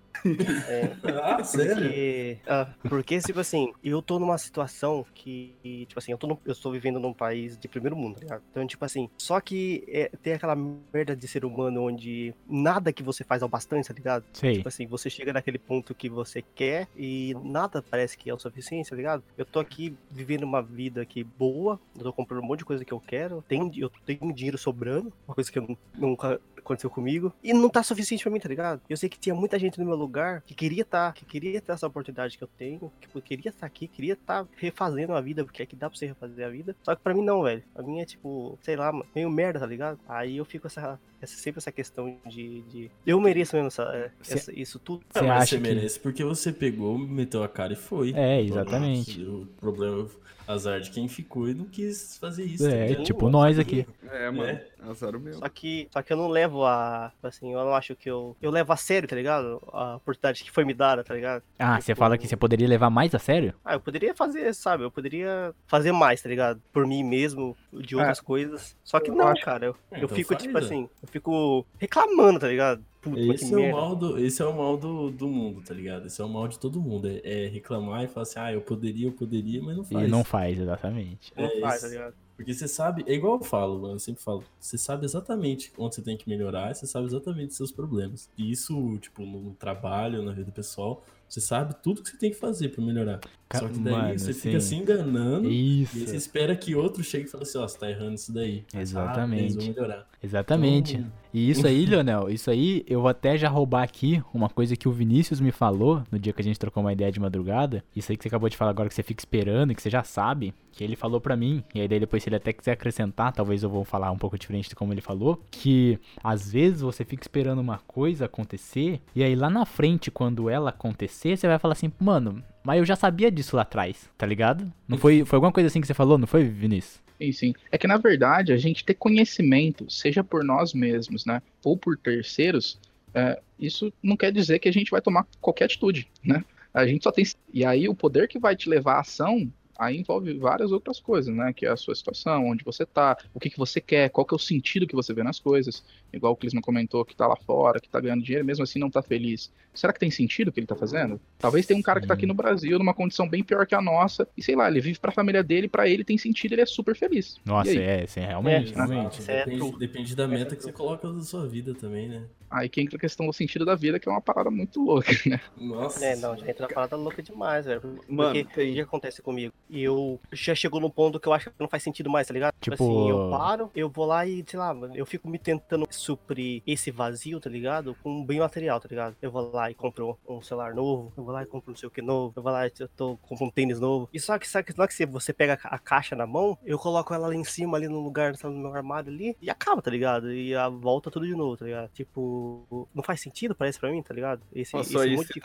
É, 0.68 0.92
Ah, 1.22 1.42
sério? 1.42 1.74
porque, 1.74 2.38
ah, 2.46 2.74
porque, 2.88 3.18
tipo 3.20 3.40
assim, 3.40 3.72
eu 3.82 4.00
tô 4.00 4.18
numa 4.18 4.38
situação 4.38 5.04
que, 5.14 5.56
tipo 5.88 5.98
assim, 5.98 6.12
eu 6.12 6.18
tô, 6.18 6.26
no- 6.28 6.40
eu 6.44 6.52
estou 6.52 6.70
vivendo 6.72 7.00
num 7.00 7.12
país 7.12 7.58
de 7.58 7.68
primeiro 7.68 7.96
mundo, 7.96 8.14
tá 8.14 8.20
ligado? 8.20 8.42
Então, 8.50 8.66
tipo 8.66 8.84
assim, 8.84 9.08
só 9.18 9.40
que 9.40 9.84
é, 9.88 10.08
tem 10.22 10.34
aquela 10.34 10.54
merda 10.56 11.16
de 11.16 11.26
ser 11.26 11.44
humano 11.44 11.82
onde 11.84 12.32
nada 12.48 12.92
que 12.92 13.02
você 13.02 13.24
faz 13.24 13.42
é 13.42 13.44
o 13.44 13.48
bastante, 13.48 13.88
tá 13.88 13.94
ligado? 13.94 14.24
Sei. 14.32 14.54
Tipo 14.56 14.68
assim, 14.68 14.86
você 14.86 15.10
chega 15.10 15.32
naquele 15.32 15.58
ponto 15.58 15.94
que 15.94 16.08
você 16.08 16.42
quer 16.54 16.86
e 16.96 17.34
nada 17.42 17.82
parece 17.82 18.16
que 18.16 18.30
é 18.30 18.34
o 18.34 18.38
suficiente, 18.38 18.90
tá 18.90 18.96
ligado? 18.96 19.22
Eu 19.40 19.46
tô 19.46 19.58
aqui 19.58 19.96
vivendo 20.10 20.42
uma 20.42 20.60
vida 20.60 21.00
aqui 21.00 21.24
boa, 21.24 21.80
eu 21.96 22.02
tô 22.02 22.12
comprando 22.12 22.42
um 22.42 22.46
monte 22.46 22.58
de 22.58 22.66
coisa 22.66 22.84
que 22.84 22.92
eu 22.92 23.00
quero, 23.00 23.42
tenho, 23.48 23.72
eu 23.74 23.90
tenho 24.04 24.34
dinheiro 24.34 24.58
sobrando, 24.58 25.10
uma 25.26 25.34
coisa 25.34 25.50
que 25.50 25.58
eu 25.58 25.62
nu- 25.66 25.78
nunca 25.94 26.38
aconteceu 26.60 26.88
comigo, 26.90 27.32
e 27.42 27.52
não 27.52 27.68
tá 27.68 27.82
suficiente 27.82 28.22
pra 28.22 28.32
mim, 28.32 28.38
tá 28.40 28.48
ligado? 28.48 28.80
Eu 28.88 28.96
sei 28.96 29.08
que 29.08 29.18
tinha 29.18 29.34
muita 29.34 29.58
gente 29.58 29.78
no 29.78 29.84
meu 29.84 29.96
lugar 29.96 30.42
que 30.42 30.54
queria 30.54 30.84
tá, 30.84 31.12
que 31.12 31.24
queria 31.24 31.60
ter 31.60 31.72
essa 31.72 31.86
oportunidade 31.86 32.38
que 32.38 32.44
eu 32.44 32.48
tenho, 32.56 32.92
que 33.00 33.08
eu 33.16 33.22
queria 33.22 33.50
estar 33.50 33.66
aqui, 33.66 33.86
queria 33.88 34.14
estar 34.14 34.46
refazendo 34.56 35.12
a 35.14 35.20
vida, 35.20 35.44
porque 35.44 35.62
é 35.62 35.66
que 35.66 35.76
dá 35.76 35.88
pra 35.90 35.98
você 35.98 36.06
refazer 36.06 36.46
a 36.46 36.50
vida. 36.50 36.76
Só 36.82 36.94
que 36.94 37.02
pra 37.02 37.14
mim 37.14 37.22
não, 37.24 37.42
velho. 37.42 37.62
A 37.74 37.82
minha 37.82 38.02
é 38.02 38.06
tipo, 38.06 38.58
sei 38.62 38.76
lá, 38.76 38.92
meio 39.14 39.30
merda, 39.30 39.60
tá 39.60 39.66
ligado? 39.66 39.98
Aí 40.08 40.36
eu 40.36 40.44
fico 40.44 40.66
essa, 40.66 40.98
essa 41.20 41.36
sempre 41.36 41.58
essa 41.58 41.72
questão 41.72 42.16
de, 42.28 42.62
de 42.62 42.90
eu 43.06 43.20
mereço 43.20 43.54
mesmo 43.56 43.68
essa, 43.68 43.82
é, 43.94 44.10
Cê- 44.22 44.34
essa- 44.34 44.52
isso 44.58 44.78
tudo. 44.78 45.02
Você 45.10 45.20
mas 45.22 45.30
acha 45.42 45.46
você 45.46 45.56
que- 45.56 45.62
merece 45.74 46.00
porque 46.00 46.24
você 46.24 46.52
pegou, 46.52 46.98
meteu 46.98 47.42
a 47.42 47.48
cara 47.48 47.72
e 47.72 47.76
foi. 47.76 48.12
É, 48.14 48.40
exatamente. 48.42 49.22
O 49.22 49.46
problema, 49.60 50.06
azar 50.46 50.80
de 50.80 50.90
quem 50.90 51.06
ficou 51.06 51.48
e 51.48 51.54
não 51.54 51.64
quis 51.66 52.16
fazer 52.18 52.44
isso. 52.44 52.64
tá 52.64 52.70
É, 52.74 52.88
ligado? 52.88 53.04
tipo 53.04 53.28
nós 53.28 53.58
aqui. 53.58 53.86
É, 54.12 54.30
mano. 54.30 54.44
É. 54.50 54.66
Azar 54.88 55.14
o 55.14 55.20
meu. 55.20 55.34
Só 55.34 55.48
que, 55.48 55.88
só 55.92 56.02
que 56.02 56.12
eu 56.12 56.16
não 56.16 56.28
levo 56.28 56.64
a. 56.64 57.12
Assim, 57.22 57.52
eu 57.52 57.58
não 57.64 57.74
acho 57.74 57.94
que 57.94 58.10
eu. 58.10 58.36
Eu 58.40 58.50
levo 58.50 58.72
a 58.72 58.76
sério, 58.76 59.08
tá 59.08 59.14
ligado? 59.16 59.62
A 59.72 59.96
oportunidade 59.96 60.42
que 60.42 60.50
foi 60.50 60.64
me 60.64 60.74
dada, 60.74 61.04
tá 61.04 61.14
ligado? 61.14 61.42
Ah, 61.58 61.80
você 61.80 61.92
Tipo, 61.92 61.98
fala 61.98 62.18
que 62.18 62.26
você 62.26 62.36
poderia 62.36 62.66
levar 62.68 62.90
mais 62.90 63.14
a 63.14 63.18
sério? 63.18 63.54
Ah, 63.64 63.74
eu 63.74 63.80
poderia 63.80 64.14
fazer, 64.14 64.52
sabe? 64.54 64.84
Eu 64.84 64.90
poderia 64.90 65.54
fazer 65.66 65.92
mais, 65.92 66.22
tá 66.22 66.28
ligado? 66.28 66.60
Por 66.72 66.86
mim 66.86 67.02
mesmo, 67.04 67.56
de 67.72 67.94
outras 67.96 68.20
coisas. 68.20 68.76
Só 68.82 68.98
que 69.00 69.10
eu 69.10 69.14
não, 69.14 69.28
acho- 69.28 69.44
cara. 69.44 69.66
Eu, 69.66 69.76
É, 69.90 69.96
eu 70.00 70.04
então 70.04 70.16
fico, 70.16 70.32
faz, 70.32 70.42
tipo 70.42 70.58
assim, 70.58 70.88
eu 71.02 71.08
fico 71.08 71.66
reclamando, 71.78 72.40
tá 72.40 72.48
ligado? 72.48 72.84
Puta, 73.02 73.18
Esse 73.18 73.54
é, 73.54 73.56
o 73.56 73.72
mal 73.72 73.96
do, 73.96 74.18
esse 74.18 74.42
é 74.42 74.44
o 74.44 74.54
mal 74.54 74.76
do, 74.76 75.10
do 75.10 75.26
mundo, 75.26 75.62
tá 75.62 75.72
ligado? 75.72 76.06
Esse 76.06 76.20
é 76.20 76.24
o 76.24 76.28
mal 76.28 76.46
de 76.46 76.58
todo 76.58 76.78
mundo. 76.82 77.08
É, 77.08 77.44
é 77.44 77.48
reclamar 77.48 78.04
e 78.04 78.08
falar 78.08 78.24
assim, 78.24 78.38
ah, 78.38 78.52
eu 78.52 78.60
poderia, 78.60 79.06
eu 79.08 79.12
poderia, 79.12 79.62
mas 79.62 79.74
não 79.74 79.84
faz. 79.84 80.06
E 80.06 80.10
não 80.10 80.22
faz, 80.22 80.58
exatamente. 80.60 81.32
Não 81.34 81.44
É 81.46 81.60
faz, 81.60 81.74
isso. 81.76 81.84
tá 81.84 81.88
ligado? 81.92 82.14
Porque 82.40 82.54
você 82.54 82.66
sabe, 82.66 83.04
é 83.06 83.12
igual 83.12 83.36
eu 83.38 83.44
falo, 83.44 83.78
mano, 83.80 83.94
eu 83.96 83.98
sempre 83.98 84.22
falo, 84.22 84.42
você 84.58 84.78
sabe 84.78 85.04
exatamente 85.04 85.70
onde 85.76 85.94
você 85.94 86.00
tem 86.00 86.16
que 86.16 86.26
melhorar, 86.26 86.74
você 86.74 86.86
sabe 86.86 87.04
exatamente 87.06 87.50
os 87.50 87.56
seus 87.58 87.70
problemas. 87.70 88.30
E 88.38 88.50
isso, 88.50 88.96
tipo, 88.98 89.26
no 89.26 89.52
trabalho, 89.58 90.22
na 90.22 90.32
vida 90.32 90.50
pessoal, 90.50 91.04
Você 91.28 91.40
sabe 91.40 91.76
tudo 91.80 92.02
que 92.02 92.08
você 92.10 92.16
tem 92.16 92.30
que 92.30 92.36
fazer 92.36 92.70
pra 92.70 92.82
melhorar. 92.82 93.20
Só 93.54 93.68
que 93.68 93.78
daí 93.78 93.92
Mano, 93.92 94.18
você 94.18 94.32
sim. 94.32 94.40
fica 94.40 94.58
se 94.60 94.74
enganando 94.74 95.48
Isso. 95.48 95.96
e 95.96 96.06
você 96.06 96.16
espera 96.16 96.56
que 96.56 96.74
outro 96.74 97.04
chegue 97.04 97.26
e 97.26 97.28
fale 97.28 97.44
assim, 97.44 97.58
ó, 97.58 97.68
você 97.68 97.78
tá 97.78 97.88
errando 97.88 98.14
isso 98.14 98.32
daí. 98.32 98.64
Exatamente. 98.74 99.56
Ah, 99.60 99.68
melhorar. 99.68 100.08
Exatamente. 100.20 100.96
Então- 100.96 101.12
E 101.32 101.50
isso 101.50 101.66
aí, 101.66 101.86
Leonel, 101.86 102.28
isso 102.28 102.50
aí 102.50 102.84
eu 102.88 103.00
vou 103.00 103.08
até 103.08 103.36
já 103.38 103.48
roubar 103.48 103.82
aqui 103.82 104.22
uma 104.34 104.48
coisa 104.48 104.76
que 104.76 104.88
o 104.88 104.92
Vinícius 104.92 105.40
me 105.40 105.52
falou 105.52 106.02
no 106.10 106.18
dia 106.18 106.32
que 106.32 106.40
a 106.40 106.44
gente 106.44 106.58
trocou 106.58 106.82
uma 106.82 106.92
ideia 106.92 107.12
de 107.12 107.20
madrugada. 107.20 107.84
Isso 107.94 108.10
aí 108.10 108.16
que 108.16 108.24
você 108.24 108.28
acabou 108.28 108.48
de 108.48 108.56
falar 108.56 108.70
agora 108.70 108.88
que 108.88 108.94
você 108.94 109.02
fica 109.02 109.20
esperando, 109.20 109.74
que 109.74 109.80
você 109.80 109.90
já 109.90 110.02
sabe, 110.02 110.52
que 110.72 110.82
ele 110.82 110.96
falou 110.96 111.20
pra 111.20 111.36
mim. 111.36 111.62
E 111.74 111.80
aí 111.80 111.88
daí 111.88 112.00
depois 112.00 112.22
se 112.22 112.28
ele 112.28 112.36
até 112.36 112.52
quiser 112.52 112.72
acrescentar, 112.72 113.32
talvez 113.32 113.62
eu 113.62 113.70
vou 113.70 113.84
falar 113.84 114.10
um 114.10 114.18
pouco 114.18 114.38
diferente 114.38 114.68
de 114.68 114.74
como 114.74 114.92
ele 114.92 115.00
falou, 115.00 115.40
que 115.50 115.98
às 116.22 116.50
vezes 116.50 116.80
você 116.80 117.04
fica 117.04 117.22
esperando 117.22 117.60
uma 117.60 117.78
coisa 117.78 118.24
acontecer 118.24 119.00
e 119.14 119.22
aí 119.22 119.34
lá 119.34 119.48
na 119.48 119.64
frente 119.64 120.10
quando 120.10 120.48
ela 120.50 120.70
acontecer, 120.70 121.36
você 121.36 121.46
vai 121.46 121.58
falar 121.58 121.72
assim, 121.72 121.92
mano, 122.00 122.42
mas 122.62 122.78
eu 122.78 122.84
já 122.84 122.96
sabia 122.96 123.30
disso 123.30 123.56
lá 123.56 123.62
atrás, 123.62 124.08
tá 124.16 124.26
ligado? 124.26 124.70
Não 124.86 124.98
foi, 124.98 125.24
foi 125.24 125.36
alguma 125.36 125.52
coisa 125.52 125.68
assim 125.68 125.80
que 125.80 125.86
você 125.86 125.94
falou, 125.94 126.18
não 126.18 126.26
foi, 126.26 126.44
Vinícius? 126.44 127.00
Sim, 127.18 127.32
sim. 127.32 127.54
É 127.70 127.76
que 127.76 127.86
na 127.86 127.96
verdade 127.96 128.52
a 128.52 128.56
gente 128.56 128.84
ter 128.84 128.94
conhecimento, 128.94 129.90
seja 129.90 130.24
por 130.24 130.42
nós 130.44 130.72
mesmos, 130.72 131.26
né, 131.26 131.42
ou 131.64 131.76
por 131.76 131.96
terceiros, 131.96 132.78
é, 133.14 133.40
isso 133.58 133.92
não 134.02 134.16
quer 134.16 134.32
dizer 134.32 134.58
que 134.58 134.68
a 134.68 134.72
gente 134.72 134.90
vai 134.90 135.00
tomar 135.00 135.26
qualquer 135.40 135.64
atitude, 135.64 136.08
né? 136.24 136.44
A 136.72 136.86
gente 136.86 137.02
só 137.02 137.10
tem. 137.10 137.24
E 137.52 137.64
aí 137.64 137.88
o 137.88 137.94
poder 137.94 138.28
que 138.28 138.38
vai 138.38 138.54
te 138.54 138.68
levar 138.68 138.94
à 138.94 139.00
ação. 139.00 139.50
Aí 139.78 139.96
envolve 139.96 140.34
várias 140.34 140.72
outras 140.72 141.00
coisas, 141.00 141.34
né? 141.34 141.52
Que 141.54 141.66
é 141.66 141.70
a 141.70 141.76
sua 141.76 141.94
situação, 141.94 142.48
onde 142.48 142.62
você 142.62 142.84
tá, 142.84 143.16
o 143.32 143.40
que, 143.40 143.48
que 143.48 143.58
você 143.58 143.80
quer, 143.80 144.10
qual 144.10 144.26
que 144.26 144.34
é 144.34 144.36
o 144.36 144.38
sentido 144.38 144.86
que 144.86 144.94
você 144.94 145.12
vê 145.12 145.22
nas 145.22 145.40
coisas. 145.40 145.82
Igual 146.12 146.32
o 146.32 146.36
Clisman 146.36 146.60
comentou, 146.62 147.04
que 147.04 147.14
tá 147.16 147.26
lá 147.26 147.36
fora, 147.36 147.80
que 147.80 147.88
tá 147.88 148.00
ganhando 148.00 148.22
dinheiro, 148.22 148.44
mesmo 148.44 148.64
assim 148.64 148.78
não 148.78 148.90
tá 148.90 149.02
feliz. 149.02 149.50
Será 149.72 149.92
que 149.92 150.00
tem 150.00 150.10
sentido 150.10 150.48
o 150.48 150.52
que 150.52 150.60
ele 150.60 150.66
tá 150.66 150.74
fazendo? 150.74 151.20
Talvez 151.38 151.64
tenha 151.66 151.78
um 151.78 151.82
cara 151.82 152.00
que 152.00 152.06
tá 152.06 152.14
aqui 152.14 152.26
no 152.26 152.34
Brasil, 152.34 152.78
numa 152.78 152.92
condição 152.94 153.28
bem 153.28 153.42
pior 153.44 153.66
que 153.66 153.74
a 153.74 153.80
nossa, 153.80 154.26
e 154.36 154.42
sei 154.42 154.56
lá, 154.56 154.68
ele 154.68 154.80
vive 154.80 154.98
pra 154.98 155.12
família 155.12 155.42
dele, 155.42 155.68
pra 155.68 155.88
ele 155.88 156.04
tem 156.04 156.18
sentido, 156.18 156.52
ele 156.52 156.62
é 156.62 156.66
super 156.66 156.96
feliz. 156.96 157.38
Nossa, 157.44 157.70
E 157.72 157.78
é, 157.78 158.06
sim, 158.06 158.20
realmente, 158.20 158.72
É, 158.72 158.76
realmente. 158.76 159.20
Isso 159.20 159.30
é 159.30 159.44
depende, 159.44 159.78
depende 159.78 160.16
da 160.16 160.26
meta 160.26 160.56
que 160.56 160.62
você 160.62 160.72
coloca 160.72 161.08
na 161.08 161.22
sua 161.22 161.46
vida 161.46 161.74
também, 161.74 162.08
né? 162.08 162.24
Aí 162.50 162.68
que 162.68 162.80
entra 162.80 162.96
a 162.96 163.00
questão 163.00 163.26
do 163.26 163.32
sentido 163.32 163.64
da 163.64 163.76
vida, 163.76 164.00
que 164.00 164.08
é 164.08 164.12
uma 164.12 164.20
parada 164.20 164.50
muito 164.50 164.82
louca, 164.82 165.12
né? 165.24 165.40
Nossa. 165.56 166.04
É, 166.04 166.16
não, 166.16 166.36
já 166.36 166.50
entra 166.50 166.66
na 166.66 166.74
parada 166.74 166.96
louca 166.96 167.22
demais, 167.22 167.64
velho. 167.64 167.80
Porque 167.80 168.12
Mano, 168.12 168.40
o 168.40 168.44
tem- 168.44 168.74
que 168.74 168.80
acontece 168.80 169.22
comigo? 169.22 169.52
Eu 169.70 170.18
já 170.32 170.52
chegou 170.52 170.80
num 170.80 170.90
ponto 170.90 171.20
que 171.20 171.28
eu 171.28 171.32
acho 171.32 171.48
que 171.48 171.54
não 171.60 171.68
faz 171.68 171.84
sentido 171.84 172.10
mais, 172.10 172.26
tá 172.26 172.34
ligado? 172.34 172.52
Tipo- 172.60 172.74
assim, 172.74 173.08
eu 173.08 173.30
paro, 173.30 173.70
eu 173.72 173.88
vou 173.88 174.04
lá 174.04 174.26
e, 174.26 174.44
sei 174.44 174.58
lá, 174.58 174.76
eu 174.94 175.06
fico 175.06 175.28
me 175.28 175.38
tentando 175.38 175.86
suprir 176.00 176.62
esse 176.66 176.90
vazio, 176.90 177.38
tá 177.40 177.50
ligado? 177.50 177.94
Com 178.02 178.10
um 178.20 178.24
bem 178.24 178.40
material, 178.40 178.80
tá 178.80 178.88
ligado? 178.88 179.16
Eu 179.20 179.30
vou 179.30 179.50
lá 179.52 179.70
e 179.70 179.74
compro 179.74 180.18
um 180.28 180.42
celular 180.42 180.74
novo, 180.74 181.12
eu 181.16 181.24
vou 181.24 181.32
lá 181.32 181.42
e 181.42 181.46
compro 181.46 181.70
não 181.70 181.76
sei 181.76 181.86
o 181.86 181.90
que 181.90 182.02
novo, 182.02 182.32
eu 182.36 182.42
vou 182.42 182.52
lá 182.52 182.66
e 182.66 182.72
eu 182.78 182.88
tô, 182.88 183.16
compro 183.18 183.46
um 183.46 183.50
tênis 183.50 183.78
novo. 183.78 184.08
E 184.12 184.18
só 184.18 184.38
que, 184.38 184.48
só 184.48 184.62
que, 184.62 184.72
só 184.72 184.86
que 184.86 184.94
se 184.94 185.06
você 185.06 185.32
pega 185.32 185.54
a 185.54 185.56
ca- 185.56 185.68
a 185.68 185.78
caixa 185.78 186.16
na 186.16 186.26
mão, 186.26 186.58
eu 186.64 186.78
coloco 186.78 187.12
ela 187.14 187.26
ali 187.26 187.36
em 187.36 187.44
cima, 187.44 187.76
ali 187.76 187.88
no 187.88 188.00
lugar, 188.00 188.32
no 188.42 188.50
meu 188.50 188.74
armário 188.74 189.12
ali, 189.12 189.36
e 189.40 189.50
acaba, 189.50 189.82
tá 189.82 189.90
ligado? 189.90 190.32
E 190.32 190.54
a 190.54 190.68
volta 190.68 191.10
tudo 191.10 191.26
de 191.26 191.34
novo, 191.34 191.56
tá 191.56 191.64
ligado? 191.64 191.90
Tipo, 191.92 192.88
não 192.94 193.02
faz 193.02 193.20
sentido, 193.20 193.54
parece 193.54 193.78
pra 193.78 193.90
mim, 193.90 194.02
tá 194.02 194.14
ligado? 194.14 194.42
Esse, 194.52 194.70
só 194.70 194.80
esse 194.80 195.16
monte 195.16 195.32
de 195.34 195.40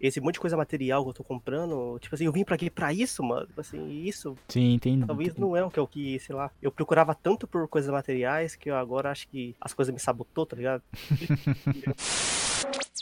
esse 0.00 0.20
monte 0.20 0.34
de 0.34 0.40
coisa 0.40 0.56
material 0.56 1.02
que 1.04 1.10
eu 1.10 1.14
tô 1.14 1.24
comprando, 1.24 1.98
tipo 2.00 2.14
assim, 2.14 2.26
eu 2.26 2.32
vim 2.32 2.44
pra 2.44 2.56
quê? 2.56 2.70
Pra 2.70 2.92
isso, 2.92 3.22
mano? 3.22 3.46
Tipo 3.46 3.60
assim, 3.60 3.88
isso 4.02 4.36
Sim, 4.48 4.74
entendi. 4.74 5.06
talvez 5.06 5.34
não 5.36 5.56
é 5.56 5.64
o 5.64 5.70
que 5.70 5.78
eu 5.78 5.86
que, 5.86 6.18
sei 6.20 6.34
lá. 6.34 6.50
Eu 6.60 6.70
procurava 6.70 7.14
tanto 7.14 7.46
por 7.46 7.66
coisas 7.68 7.90
materiais 7.90 8.54
que 8.56 8.70
eu 8.70 8.76
agora 8.76 9.10
acho 9.10 9.28
que 9.28 9.54
as 9.60 9.72
coisas 9.72 9.85
me 9.92 9.98
sabotou, 9.98 10.46
tá 10.46 10.56
ligado? 10.56 10.82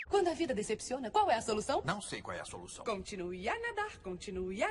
Quando 0.09 0.29
a 0.29 0.35
vida 0.35 0.55
decepciona, 0.55 1.11
qual 1.11 1.31
é 1.31 1.37
a 1.37 1.43
solução? 1.43 1.83
Não 1.85 2.01
sei 2.01 2.23
qual 2.23 2.37
é 2.37 2.41
a 2.41 2.45
solução. 2.45 2.85
Continue 2.85 3.49
a 3.49 3.59
nadar, 3.59 3.99
continue 3.99 4.63
a... 4.63 4.69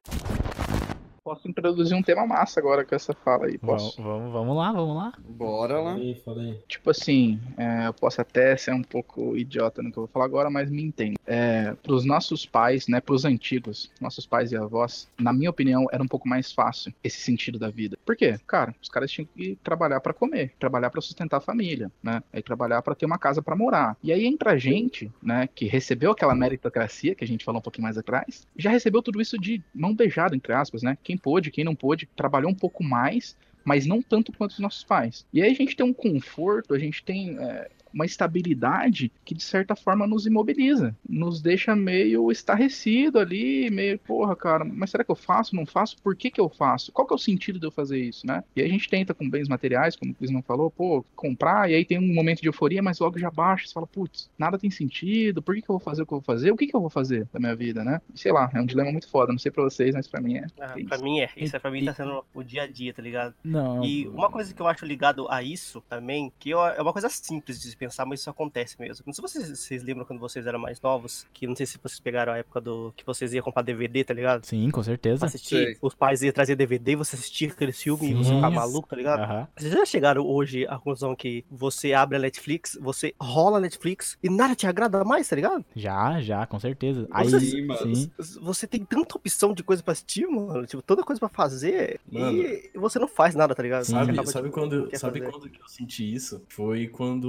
Posso 1.23 1.47
introduzir 1.47 1.95
um 1.95 2.03
tema 2.03 2.27
massa 2.27 2.59
agora 2.59 2.83
com 2.83 2.93
essa 2.93 3.13
fala 3.13 3.45
aí, 3.45 3.57
posso? 3.57 4.01
vamos, 4.01 4.33
vamos 4.33 4.57
lá, 4.57 4.73
vamos 4.73 4.97
lá. 4.97 5.13
Bora 5.19 5.79
lá. 5.79 5.95
Fala 6.25 6.41
aí. 6.41 6.59
Tipo 6.67 6.89
assim, 6.89 7.39
é, 7.57 7.87
eu 7.87 7.93
posso 7.93 8.19
até 8.19 8.57
ser 8.57 8.73
um 8.73 8.83
pouco 8.83 9.37
idiota 9.37 9.81
no 9.81 9.89
que 9.89 9.97
eu 9.97 10.03
vou 10.03 10.09
falar 10.09 10.25
agora, 10.25 10.49
mas 10.49 10.69
me 10.69 10.83
entenda. 10.83 11.17
É, 11.25 11.73
para 11.81 11.93
os 11.93 12.03
nossos 12.03 12.45
pais, 12.45 12.89
né, 12.89 12.99
para 12.99 13.15
os 13.15 13.23
antigos, 13.23 13.89
nossos 14.01 14.25
pais 14.25 14.51
e 14.51 14.57
avós, 14.57 15.07
na 15.17 15.31
minha 15.31 15.49
opinião, 15.49 15.87
era 15.93 16.03
um 16.03 16.07
pouco 16.07 16.27
mais 16.27 16.51
fácil 16.51 16.93
esse 17.01 17.21
sentido 17.21 17.57
da 17.57 17.69
vida. 17.69 17.97
Por 18.05 18.17
quê? 18.17 18.37
Cara, 18.45 18.75
os 18.81 18.89
caras 18.89 19.09
tinham 19.09 19.25
que 19.33 19.57
trabalhar 19.63 20.01
para 20.01 20.13
comer, 20.13 20.51
trabalhar 20.59 20.89
para 20.89 20.99
sustentar 20.99 21.37
a 21.37 21.41
família, 21.41 21.89
né, 22.03 22.21
aí 22.33 22.43
trabalhar 22.43 22.81
para 22.81 22.95
ter 22.95 23.05
uma 23.05 23.17
casa 23.17 23.41
para 23.41 23.55
morar. 23.55 23.95
E 24.03 24.11
aí 24.11 24.25
entra 24.25 24.51
a 24.51 24.57
gente, 24.57 25.09
né, 25.21 25.47
que 25.55 25.67
recebeu 25.67 26.11
aquela 26.11 26.35
meritocracia 26.35 27.15
que 27.15 27.23
a 27.23 27.27
gente 27.27 27.45
falou 27.45 27.59
um 27.59 27.63
pouquinho 27.63 27.83
mais 27.83 27.97
atrás, 27.97 28.45
já 28.57 28.69
recebeu 28.69 29.01
tudo 29.01 29.21
isso 29.21 29.39
de 29.39 29.63
mão 29.73 29.95
beijada, 29.95 30.35
entre 30.35 30.51
aspas, 30.51 30.83
né? 30.83 30.97
Quem 31.01 31.12
pôde, 31.17 31.51
quem 31.51 31.63
não 31.63 31.75
pôde, 31.75 32.07
trabalhou 32.15 32.51
um 32.51 32.55
pouco 32.55 32.83
mais 32.83 33.35
mas 33.63 33.85
não 33.85 34.01
tanto 34.01 34.31
quanto 34.31 34.51
os 34.51 34.59
nossos 34.59 34.83
pais. 34.83 35.25
E 35.31 35.41
aí 35.41 35.51
a 35.51 35.55
gente 35.55 35.75
tem 35.75 35.85
um 35.85 35.93
conforto, 35.93 36.73
a 36.73 36.79
gente 36.79 37.03
tem 37.03 37.37
é, 37.39 37.69
uma 37.93 38.05
estabilidade 38.05 39.11
que 39.23 39.33
de 39.33 39.43
certa 39.43 39.75
forma 39.75 40.07
nos 40.07 40.25
imobiliza, 40.25 40.95
nos 41.07 41.41
deixa 41.41 41.75
meio 41.75 42.31
estarrecido 42.31 43.19
ali, 43.19 43.69
meio, 43.69 43.99
porra, 43.99 44.35
cara, 44.35 44.65
mas 44.65 44.89
será 44.89 45.03
que 45.03 45.11
eu 45.11 45.15
faço, 45.15 45.55
não 45.55 45.65
faço? 45.65 45.97
Por 46.01 46.15
que 46.15 46.31
que 46.31 46.41
eu 46.41 46.49
faço? 46.49 46.91
Qual 46.91 47.07
que 47.07 47.13
é 47.13 47.15
o 47.15 47.19
sentido 47.19 47.59
de 47.59 47.65
eu 47.65 47.71
fazer 47.71 47.99
isso, 47.99 48.25
né? 48.25 48.43
E 48.55 48.61
aí 48.61 48.67
a 48.67 48.71
gente 48.71 48.89
tenta 48.89 49.13
com 49.13 49.29
bens 49.29 49.47
materiais, 49.47 49.95
como 49.95 50.11
o 50.11 50.15
Cris 50.15 50.31
não 50.31 50.41
falou, 50.41 50.71
pô, 50.71 51.05
comprar, 51.15 51.69
e 51.69 51.75
aí 51.75 51.85
tem 51.85 51.99
um 51.99 52.13
momento 52.13 52.41
de 52.41 52.47
euforia, 52.47 52.81
mas 52.81 52.99
logo 52.99 53.19
já 53.19 53.29
baixa, 53.29 53.67
você 53.67 53.73
fala, 53.73 53.87
putz, 53.87 54.29
nada 54.37 54.57
tem 54.57 54.69
sentido, 54.69 55.41
por 55.41 55.55
que 55.55 55.61
que 55.61 55.69
eu 55.69 55.77
vou 55.77 55.79
fazer 55.79 56.03
o 56.03 56.05
que 56.05 56.13
eu 56.13 56.19
vou 56.19 56.25
fazer? 56.25 56.51
O 56.51 56.57
que 56.57 56.67
que 56.67 56.75
eu 56.75 56.81
vou 56.81 56.89
fazer 56.89 57.27
da 57.31 57.39
minha 57.39 57.55
vida, 57.55 57.83
né? 57.83 58.01
Sei 58.15 58.31
lá, 58.31 58.49
é 58.53 58.61
um 58.61 58.65
dilema 58.65 58.91
muito 58.91 59.09
foda, 59.09 59.31
não 59.31 59.39
sei 59.39 59.51
pra 59.51 59.63
vocês, 59.63 59.93
mas 59.93 60.07
pra 60.07 60.21
mim 60.21 60.37
é. 60.37 60.45
Ah, 60.59 60.75
pra 60.87 60.97
mim 60.97 61.19
é. 61.19 61.29
Isso 61.37 61.55
é 61.55 61.59
pra 61.59 61.71
mim 61.71 61.85
tá 61.85 61.93
sendo 61.93 62.23
o 62.33 62.43
dia 62.43 62.63
a 62.63 62.67
dia, 62.67 62.93
tá 62.93 63.01
ligado? 63.01 63.35
Não. 63.43 63.83
E 63.83 64.07
uma 64.07 64.29
coisa 64.29 64.53
que 64.53 64.61
eu 64.61 64.67
acho 64.67 64.85
ligado 64.85 65.27
a 65.29 65.43
isso 65.43 65.81
também, 65.89 66.31
que 66.39 66.51
é 66.51 66.81
uma 66.81 66.93
coisa 66.93 67.09
simples 67.09 67.61
de 67.61 67.69
se 67.69 67.77
pensar, 67.83 68.05
mas 68.05 68.19
isso 68.21 68.29
acontece 68.29 68.79
mesmo. 68.79 69.03
Não 69.05 69.13
sei 69.13 69.27
se 69.27 69.33
vocês, 69.39 69.59
vocês 69.59 69.83
lembram 69.83 70.05
quando 70.05 70.19
vocês 70.19 70.45
eram 70.47 70.59
mais 70.59 70.79
novos, 70.81 71.25
que 71.33 71.45
não 71.47 71.55
sei 71.55 71.65
se 71.65 71.77
vocês 71.81 71.99
pegaram 71.99 72.33
a 72.33 72.37
época 72.37 72.61
do 72.61 72.93
que 72.95 73.05
vocês 73.05 73.33
iam 73.33 73.43
comprar 73.43 73.61
DVD, 73.63 74.03
tá 74.03 74.13
ligado? 74.13 74.45
Sim, 74.45 74.69
com 74.71 74.81
certeza. 74.83 75.19
Pra 75.19 75.27
assistir, 75.27 75.55
Sei. 75.65 75.77
os 75.81 75.93
pais 75.93 76.21
iam 76.21 76.31
trazer 76.33 76.55
DVD, 76.55 76.95
você 76.95 77.15
assistia 77.15 77.49
aquele 77.49 77.71
filme 77.71 78.11
e 78.11 78.13
você 78.13 78.33
ficava 78.33 78.49
maluco, 78.55 78.87
tá 78.87 78.95
ligado? 78.95 79.21
Aham. 79.21 79.47
Vocês 79.57 79.73
já 79.73 79.85
chegaram 79.85 80.25
hoje 80.25 80.65
à 80.67 80.77
conclusão 80.77 81.15
que 81.15 81.43
você 81.49 81.93
abre 81.93 82.17
a 82.17 82.19
Netflix, 82.19 82.77
você 82.81 83.13
rola 83.19 83.57
a 83.57 83.61
Netflix 83.61 84.17
e 84.23 84.29
nada 84.29 84.55
te 84.55 84.65
agrada 84.67 85.03
mais, 85.03 85.27
tá 85.27 85.35
ligado? 85.35 85.63
Já, 85.75 86.21
já, 86.21 86.45
com 86.45 86.59
certeza. 86.59 87.07
Aí, 87.11 87.29
Você- 87.29 87.39
Sim, 87.39 87.65
mano. 87.65 88.11
Você 88.41 88.67
tem 88.67 88.83
tanta 88.85 89.15
opção 89.17 89.53
de 89.53 89.63
coisa 89.63 89.81
pra 89.83 89.91
assistir, 89.91 90.25
mano. 90.27 90.65
Tipo, 90.65 90.81
tanta 90.81 91.03
coisa 91.03 91.19
pra 91.19 91.29
fazer 91.29 91.99
Mano. 92.11 92.37
e 92.41 92.71
você 92.75 92.97
não 92.99 93.07
faz 93.07 93.35
nada, 93.35 93.53
tá 93.55 93.61
ligado? 93.63 93.83
Sim. 93.85 93.91
Sabe, 93.93 94.15
sabe, 94.27 94.47
tipo, 94.47 94.49
quando, 94.59 94.89
sabe 94.97 95.19
fazer. 95.19 95.31
quando 95.31 95.49
que 95.49 95.61
eu 95.61 95.67
senti 95.67 96.13
isso? 96.13 96.41
Foi 96.49 96.87
quando 96.87 97.27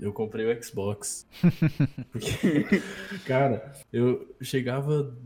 eu 0.00 0.12
comprei 0.12 0.46
o 0.46 0.62
Xbox. 0.62 1.26
Porque, 2.12 2.82
cara, 3.26 3.72
eu 3.92 4.34
chegava. 4.40 5.16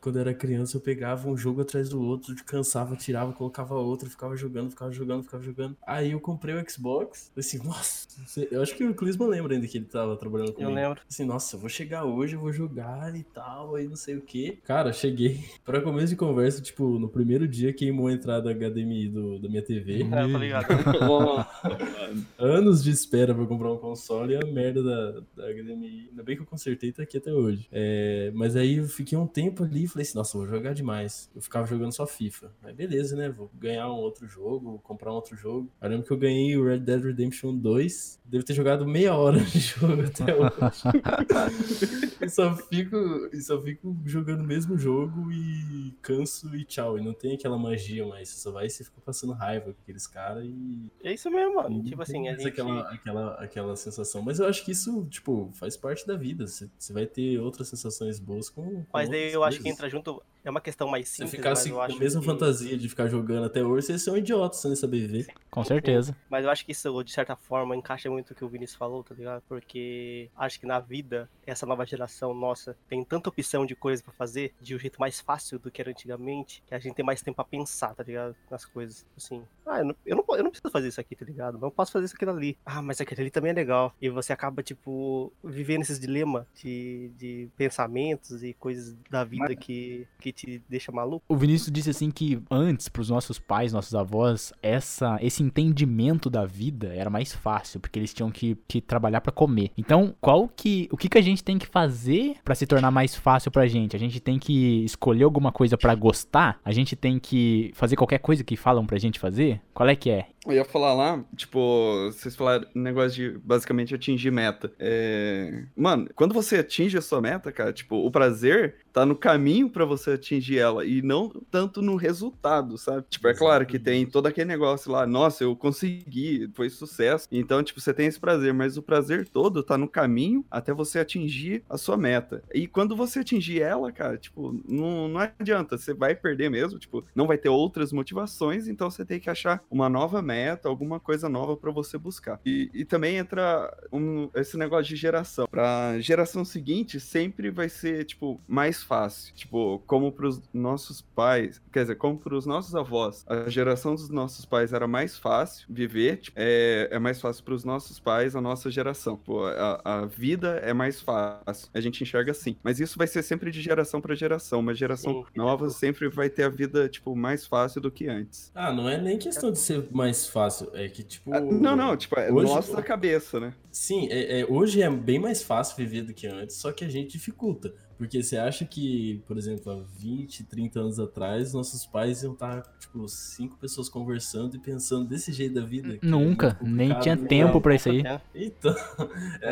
Quando 0.00 0.16
eu 0.16 0.20
era 0.22 0.34
criança, 0.34 0.76
eu 0.76 0.80
pegava 0.80 1.28
um 1.28 1.36
jogo 1.36 1.60
atrás 1.62 1.88
do 1.88 2.00
outro, 2.02 2.34
cansava, 2.44 2.94
tirava, 2.96 3.32
colocava 3.32 3.74
outro, 3.74 4.08
ficava 4.10 4.36
jogando, 4.36 4.70
ficava 4.70 4.92
jogando, 4.92 5.22
ficava 5.22 5.42
jogando. 5.42 5.76
Aí 5.86 6.12
eu 6.12 6.20
comprei 6.20 6.54
o 6.54 6.70
Xbox, 6.70 7.30
assim, 7.36 7.58
nossa, 7.64 8.06
eu 8.50 8.60
acho 8.62 8.76
que 8.76 8.84
o 8.84 8.94
Clisman 8.94 9.28
lembra 9.28 9.54
ainda 9.54 9.66
que 9.66 9.78
ele 9.78 9.86
tava 9.86 10.16
trabalhando 10.16 10.48
Eu 10.50 10.54
comigo. 10.54 10.74
lembro. 10.74 11.00
Assim, 11.08 11.24
nossa, 11.24 11.56
eu 11.56 11.60
vou 11.60 11.68
chegar 11.68 12.04
hoje, 12.04 12.34
eu 12.34 12.40
vou 12.40 12.52
jogar 12.52 13.14
e 13.16 13.22
tal, 13.22 13.74
aí 13.76 13.88
não 13.88 13.96
sei 13.96 14.16
o 14.16 14.20
que. 14.20 14.58
Cara, 14.64 14.92
cheguei 14.92 15.40
pra 15.64 15.80
começo 15.80 16.08
de 16.08 16.16
conversa, 16.16 16.60
tipo, 16.60 16.98
no 16.98 17.08
primeiro 17.08 17.48
dia 17.48 17.72
queimou 17.72 18.08
a 18.08 18.12
entrada 18.12 18.52
HDMI 18.52 19.08
do, 19.08 19.38
da 19.38 19.48
minha 19.48 19.62
TV. 19.62 20.02
É, 20.02 20.22
eu 20.24 20.30
tô 20.32 20.38
ligado. 20.38 20.66
Anos 22.38 22.82
de 22.82 22.90
espera 22.90 23.34
pra 23.34 23.46
comprar 23.46 23.72
um 23.72 23.78
console 23.78 24.34
e 24.34 24.36
a 24.36 24.46
merda 24.46 24.82
da, 24.82 25.20
da 25.36 25.52
HDMI. 25.52 26.08
Ainda 26.10 26.22
bem 26.22 26.36
que 26.36 26.42
eu 26.42 26.46
consertei 26.46 26.90
e 26.90 26.92
tá 26.92 27.02
aqui 27.02 27.16
até 27.18 27.32
hoje. 27.32 27.66
É, 27.72 28.30
mas 28.34 28.56
aí 28.56 28.76
eu 28.78 28.84
fiquei 28.86 29.16
um 29.16 29.26
tempo 29.26 29.61
ali 29.64 29.84
e 29.84 29.88
falei 29.88 30.02
assim, 30.02 30.16
nossa, 30.16 30.36
vou 30.36 30.46
jogar 30.46 30.72
demais. 30.72 31.30
Eu 31.34 31.42
ficava 31.42 31.66
jogando 31.66 31.92
só 31.92 32.06
FIFA. 32.06 32.52
Aí 32.62 32.72
beleza, 32.72 33.16
né? 33.16 33.28
Vou 33.28 33.50
ganhar 33.54 33.88
um 33.88 33.96
outro 33.96 34.26
jogo, 34.26 34.80
comprar 34.82 35.12
um 35.12 35.14
outro 35.14 35.36
jogo. 35.36 35.70
Eu 35.80 35.88
lembro 35.88 36.06
que 36.06 36.12
eu 36.12 36.16
ganhei 36.16 36.56
o 36.56 36.64
Red 36.64 36.80
Dead 36.80 37.02
Redemption 37.02 37.56
2. 37.56 38.20
Devo 38.24 38.44
ter 38.44 38.54
jogado 38.54 38.86
meia 38.86 39.14
hora 39.14 39.38
de 39.40 39.58
jogo 39.60 40.02
até 40.02 40.34
hoje. 40.34 40.52
e, 42.20 42.28
só 42.28 42.54
fico, 42.56 42.96
e 43.32 43.40
só 43.40 43.60
fico 43.60 43.96
jogando 44.04 44.40
o 44.40 44.46
mesmo 44.46 44.78
jogo 44.78 45.30
e 45.32 45.94
canso 46.00 46.54
e 46.56 46.64
tchau. 46.64 46.98
E 46.98 47.02
não 47.02 47.12
tem 47.12 47.34
aquela 47.34 47.58
magia 47.58 48.06
mais. 48.06 48.28
Você 48.28 48.40
só 48.40 48.50
vai 48.50 48.66
e 48.66 48.70
você 48.70 48.84
fica 48.84 49.00
passando 49.04 49.32
raiva 49.32 49.72
com 49.72 49.80
aqueles 49.82 50.06
caras 50.06 50.44
e 50.44 50.90
É 51.02 51.12
isso 51.12 51.30
mesmo, 51.30 51.56
mano. 51.56 51.82
Tipo 51.82 52.02
assim, 52.02 52.28
a 52.28 52.32
mais 52.32 52.42
gente. 52.42 52.48
aquela, 52.48 52.92
aquela, 52.92 53.34
aquela 53.34 53.76
sensação. 53.76 54.22
Mas 54.22 54.38
eu 54.38 54.46
acho 54.46 54.64
que 54.64 54.70
isso, 54.70 55.06
tipo, 55.10 55.50
faz 55.54 55.76
parte 55.76 56.06
da 56.06 56.16
vida. 56.16 56.46
Você, 56.46 56.70
você 56.78 56.92
vai 56.92 57.06
ter 57.06 57.38
outras 57.38 57.68
sensações 57.68 58.18
boas 58.18 58.48
com. 58.48 58.62
com 58.62 58.86
Mas 58.92 59.08
daí 59.08 59.32
eu 59.32 59.44
acho 59.44 59.51
que 59.58 59.64
coisas. 59.64 59.72
entra 59.72 59.90
junto. 59.90 60.24
É 60.44 60.50
uma 60.50 60.60
questão 60.60 60.88
mais 60.88 61.08
Se 61.08 61.16
simples, 61.16 61.30
você 61.30 61.36
ficasse 61.36 61.70
com 61.70 61.80
a 61.80 61.86
acho 61.86 61.98
mesma 61.98 62.20
que... 62.20 62.26
fantasia 62.26 62.76
de 62.76 62.88
ficar 62.88 63.08
jogando 63.08 63.44
até 63.46 63.62
hoje, 63.62 63.86
você 63.86 63.92
ia 63.92 63.98
ser 63.98 64.10
um 64.10 64.16
idiota 64.16 64.56
sem 64.56 64.74
saber 64.74 65.00
viver. 65.06 65.26
Com 65.50 65.62
certeza. 65.64 66.16
Mas 66.30 66.44
eu 66.44 66.50
acho 66.50 66.64
que 66.64 66.72
isso, 66.72 67.02
de 67.04 67.12
certa 67.12 67.36
forma, 67.36 67.76
encaixa 67.76 68.10
muito 68.10 68.30
o 68.30 68.34
que 68.34 68.44
o 68.44 68.48
Vinícius 68.48 68.76
falou, 68.78 69.04
tá 69.04 69.14
ligado? 69.14 69.42
Porque 69.48 70.30
acho 70.36 70.58
que 70.58 70.66
na 70.66 70.80
vida, 70.80 71.28
essa 71.46 71.66
nova 71.66 71.84
geração 71.84 72.32
nossa 72.34 72.76
tem 72.88 73.04
tanta 73.04 73.28
opção 73.28 73.66
de 73.66 73.74
coisas 73.76 74.02
pra 74.02 74.12
fazer 74.14 74.54
de 74.60 74.74
um 74.74 74.78
jeito 74.78 74.98
mais 75.00 75.20
fácil 75.20 75.58
do 75.58 75.70
que 75.70 75.80
era 75.80 75.90
antigamente, 75.90 76.62
que 76.66 76.74
a 76.74 76.78
gente 76.78 76.94
tem 76.94 77.04
mais 77.04 77.20
tempo 77.22 77.36
pra 77.36 77.44
pensar, 77.44 77.94
tá 77.94 78.02
ligado? 78.02 78.34
Nas 78.50 78.64
coisas. 78.64 79.06
Assim, 79.16 79.42
ah, 79.66 79.78
eu 79.80 79.84
não, 79.84 79.96
eu 80.06 80.16
não, 80.16 80.24
eu 80.36 80.44
não 80.44 80.50
preciso 80.50 80.70
fazer 80.72 80.88
isso 80.88 81.00
aqui, 81.00 81.14
tá 81.14 81.24
ligado? 81.24 81.54
Mas 81.54 81.62
eu 81.64 81.70
posso 81.70 81.92
fazer 81.92 82.06
isso 82.06 82.14
aqui 82.16 82.24
ali. 82.24 82.58
Ah, 82.64 82.80
mas 82.82 83.00
aquele 83.00 83.20
ali 83.20 83.30
também 83.30 83.50
é 83.50 83.54
legal. 83.54 83.94
E 84.00 84.08
você 84.08 84.32
acaba, 84.32 84.62
tipo, 84.62 85.32
vivendo 85.44 85.82
esses 85.82 86.00
dilemas 86.00 86.46
de, 86.54 87.10
de 87.18 87.48
pensamentos 87.56 88.42
e 88.42 88.54
coisas 88.54 88.96
da 89.10 89.22
vida 89.24 89.46
Mas- 89.50 89.58
que, 89.58 90.06
que 90.18 90.31
te 90.32 90.62
deixa 90.68 90.90
maluco. 90.90 91.24
O 91.28 91.36
Vinícius 91.36 91.70
disse 91.70 91.90
assim 91.90 92.10
que 92.10 92.42
antes, 92.50 92.88
pros 92.88 93.10
nossos 93.10 93.38
pais, 93.38 93.72
nossos 93.72 93.94
avós, 93.94 94.52
essa, 94.62 95.18
esse 95.20 95.42
entendimento 95.42 96.28
da 96.28 96.44
vida 96.44 96.94
era 96.94 97.10
mais 97.10 97.32
fácil, 97.32 97.80
porque 97.80 97.98
eles 97.98 98.14
tinham 98.14 98.30
que, 98.30 98.56
que 98.66 98.80
trabalhar 98.80 99.20
pra 99.20 99.32
comer. 99.32 99.70
Então, 99.76 100.14
qual 100.20 100.48
que, 100.48 100.88
o 100.90 100.96
que, 100.96 101.08
que 101.08 101.18
a 101.18 101.22
gente 101.22 101.44
tem 101.44 101.58
que 101.58 101.66
fazer 101.66 102.36
pra 102.44 102.54
se 102.54 102.66
tornar 102.66 102.90
mais 102.90 103.14
fácil 103.14 103.50
pra 103.50 103.66
gente? 103.66 103.96
A 103.96 103.98
gente 103.98 104.20
tem 104.20 104.38
que 104.38 104.84
escolher 104.84 105.24
alguma 105.24 105.52
coisa 105.52 105.76
pra 105.76 105.94
gostar? 105.94 106.58
A 106.64 106.72
gente 106.72 106.96
tem 106.96 107.18
que 107.18 107.70
fazer 107.74 107.96
qualquer 107.96 108.18
coisa 108.18 108.44
que 108.44 108.56
falam 108.56 108.86
pra 108.86 108.98
gente 108.98 109.18
fazer? 109.18 109.60
Qual 109.74 109.88
é 109.88 109.96
que 109.96 110.10
é? 110.10 110.26
Eu 110.44 110.54
ia 110.54 110.64
falar 110.64 110.92
lá, 110.92 111.24
tipo, 111.36 112.06
vocês 112.06 112.34
falaram 112.34 112.66
negócio 112.74 113.12
de 113.12 113.38
basicamente 113.38 113.94
atingir 113.94 114.32
meta. 114.32 114.72
É... 114.78 115.66
Mano, 115.76 116.10
quando 116.16 116.34
você 116.34 116.56
atinge 116.56 116.98
a 116.98 117.02
sua 117.02 117.20
meta, 117.20 117.52
cara, 117.52 117.72
tipo, 117.72 117.96
o 117.96 118.10
prazer 118.10 118.76
tá 118.92 119.06
no 119.06 119.14
caminho 119.14 119.70
pra 119.70 119.84
você 119.84 120.12
atingir 120.12 120.58
ela 120.58 120.84
e 120.84 121.00
não 121.00 121.28
tanto 121.50 121.80
no 121.80 121.94
resultado, 121.94 122.76
sabe? 122.76 123.06
Tipo, 123.08 123.28
é 123.28 123.34
claro 123.34 123.64
que 123.64 123.78
tem 123.78 124.04
todo 124.04 124.26
aquele 124.26 124.48
negócio 124.48 124.90
lá, 124.90 125.06
nossa, 125.06 125.44
eu 125.44 125.54
consegui, 125.54 126.50
foi 126.54 126.68
sucesso. 126.68 127.28
Então, 127.30 127.62
tipo, 127.62 127.80
você 127.80 127.94
tem 127.94 128.06
esse 128.06 128.18
prazer, 128.18 128.52
mas 128.52 128.76
o 128.76 128.82
prazer 128.82 129.28
todo 129.28 129.62
tá 129.62 129.78
no 129.78 129.88
caminho 129.88 130.44
até 130.50 130.74
você 130.74 130.98
atingir 130.98 131.62
a 131.70 131.78
sua 131.78 131.96
meta. 131.96 132.42
E 132.52 132.66
quando 132.66 132.96
você 132.96 133.20
atingir 133.20 133.62
ela, 133.62 133.92
cara, 133.92 134.18
tipo, 134.18 134.60
não, 134.68 135.08
não 135.08 135.20
adianta, 135.20 135.78
você 135.78 135.94
vai 135.94 136.14
perder 136.14 136.50
mesmo, 136.50 136.80
tipo, 136.80 137.04
não 137.14 137.26
vai 137.26 137.38
ter 137.38 137.48
outras 137.48 137.92
motivações, 137.92 138.66
então 138.66 138.90
você 138.90 139.04
tem 139.04 139.20
que 139.20 139.30
achar 139.30 139.62
uma 139.70 139.88
nova 139.88 140.20
meta, 140.20 140.31
alguma 140.64 140.98
coisa 141.00 141.28
nova 141.28 141.56
pra 141.56 141.70
você 141.70 141.96
buscar. 141.98 142.40
E, 142.44 142.70
e 142.74 142.84
também 142.84 143.16
entra 143.16 143.72
um- 143.92 144.28
esse 144.34 144.56
negócio 144.56 144.84
de 144.86 144.96
geração. 144.96 145.46
Pra 145.50 145.98
geração 146.00 146.44
seguinte, 146.44 146.98
sempre 147.00 147.50
vai 147.50 147.68
ser, 147.68 148.04
tipo, 148.04 148.40
mais 148.46 148.82
fácil. 148.82 149.34
Tipo, 149.34 149.78
como 149.86 150.10
pros 150.12 150.40
nossos 150.52 151.00
pais, 151.00 151.60
quer 151.72 151.82
dizer, 151.82 151.96
como 151.96 152.18
pros 152.18 152.46
nossos 152.46 152.74
avós, 152.74 153.24
a 153.28 153.48
geração 153.48 153.94
dos 153.94 154.08
nossos 154.08 154.44
pais 154.44 154.72
era 154.72 154.86
mais 154.86 155.18
fácil 155.18 155.66
viver, 155.68 156.16
tipo, 156.18 156.36
é, 156.38 156.88
é 156.90 156.98
mais 156.98 157.20
fácil 157.20 157.44
pros 157.44 157.64
nossos 157.64 157.98
pais 158.00 158.34
a 158.36 158.40
nossa 158.40 158.70
geração. 158.70 159.16
Pô, 159.16 159.46
a, 159.46 159.80
a 159.84 160.06
vida 160.06 160.56
é 160.62 160.72
mais 160.72 161.00
fácil. 161.00 161.68
A 161.74 161.80
gente 161.80 162.02
enxerga 162.02 162.30
assim. 162.32 162.56
Mas 162.62 162.80
isso 162.80 162.96
vai 162.98 163.06
ser 163.06 163.22
sempre 163.22 163.50
de 163.50 163.60
geração 163.60 164.00
pra 164.00 164.14
geração. 164.14 164.60
Uma 164.60 164.74
geração 164.74 165.12
Sim. 165.24 165.24
nova 165.36 165.68
sempre 165.70 166.08
vai 166.08 166.28
ter 166.28 166.44
a 166.44 166.48
vida, 166.48 166.88
tipo, 166.88 167.14
mais 167.16 167.46
fácil 167.46 167.80
do 167.80 167.90
que 167.90 168.08
antes. 168.08 168.50
Ah, 168.54 168.72
não 168.72 168.88
é 168.88 169.00
nem 169.00 169.18
questão 169.18 169.50
de 169.52 169.58
ser 169.58 169.86
mais 169.90 170.21
fácil, 170.30 170.70
é 170.74 170.88
que, 170.88 171.02
tipo. 171.02 171.32
Ah, 171.34 171.40
Não, 171.40 171.74
não, 171.76 171.96
tipo, 171.96 172.18
é 172.18 172.30
Hoje- 172.32 172.52
nossa 172.52 172.82
cabeça, 172.82 173.38
né? 173.40 173.54
Sim, 173.70 174.08
é, 174.10 174.40
é- 174.40 174.46
hoje 174.46 174.82
é 174.82 174.90
bem 174.90 175.18
mais 175.18 175.42
fácil 175.42 175.76
viver 175.76 176.02
do 176.02 176.12
que 176.14 176.26
antes, 176.26 176.56
só 176.56 176.72
que 176.72 176.84
a 176.84 176.88
gente 176.88 177.12
dificulta. 177.12 177.72
Porque 177.98 178.22
você 178.22 178.36
acha 178.36 178.64
que, 178.64 179.22
por 179.26 179.36
exemplo, 179.38 179.72
há 179.72 179.82
20, 179.98 180.44
30 180.44 180.80
anos 180.80 180.98
atrás, 180.98 181.52
nossos 181.52 181.86
pais 181.86 182.22
iam 182.22 182.32
estar, 182.32 182.62
tipo, 182.78 183.06
cinco 183.08 183.56
pessoas 183.58 183.88
conversando 183.88 184.56
e 184.56 184.58
pensando 184.58 185.08
desse 185.08 185.32
jeito 185.32 185.54
da 185.54 185.64
vida? 185.64 185.94
é 185.94 185.98
Nunca, 186.02 186.58
nem 186.60 186.88
complicado, 186.88 187.02
tinha 187.02 187.16
tempo 187.16 187.60
pra 187.60 187.74
isso 187.74 187.88
aí. 187.88 188.00
É. 188.06 188.20
Então, 188.34 188.74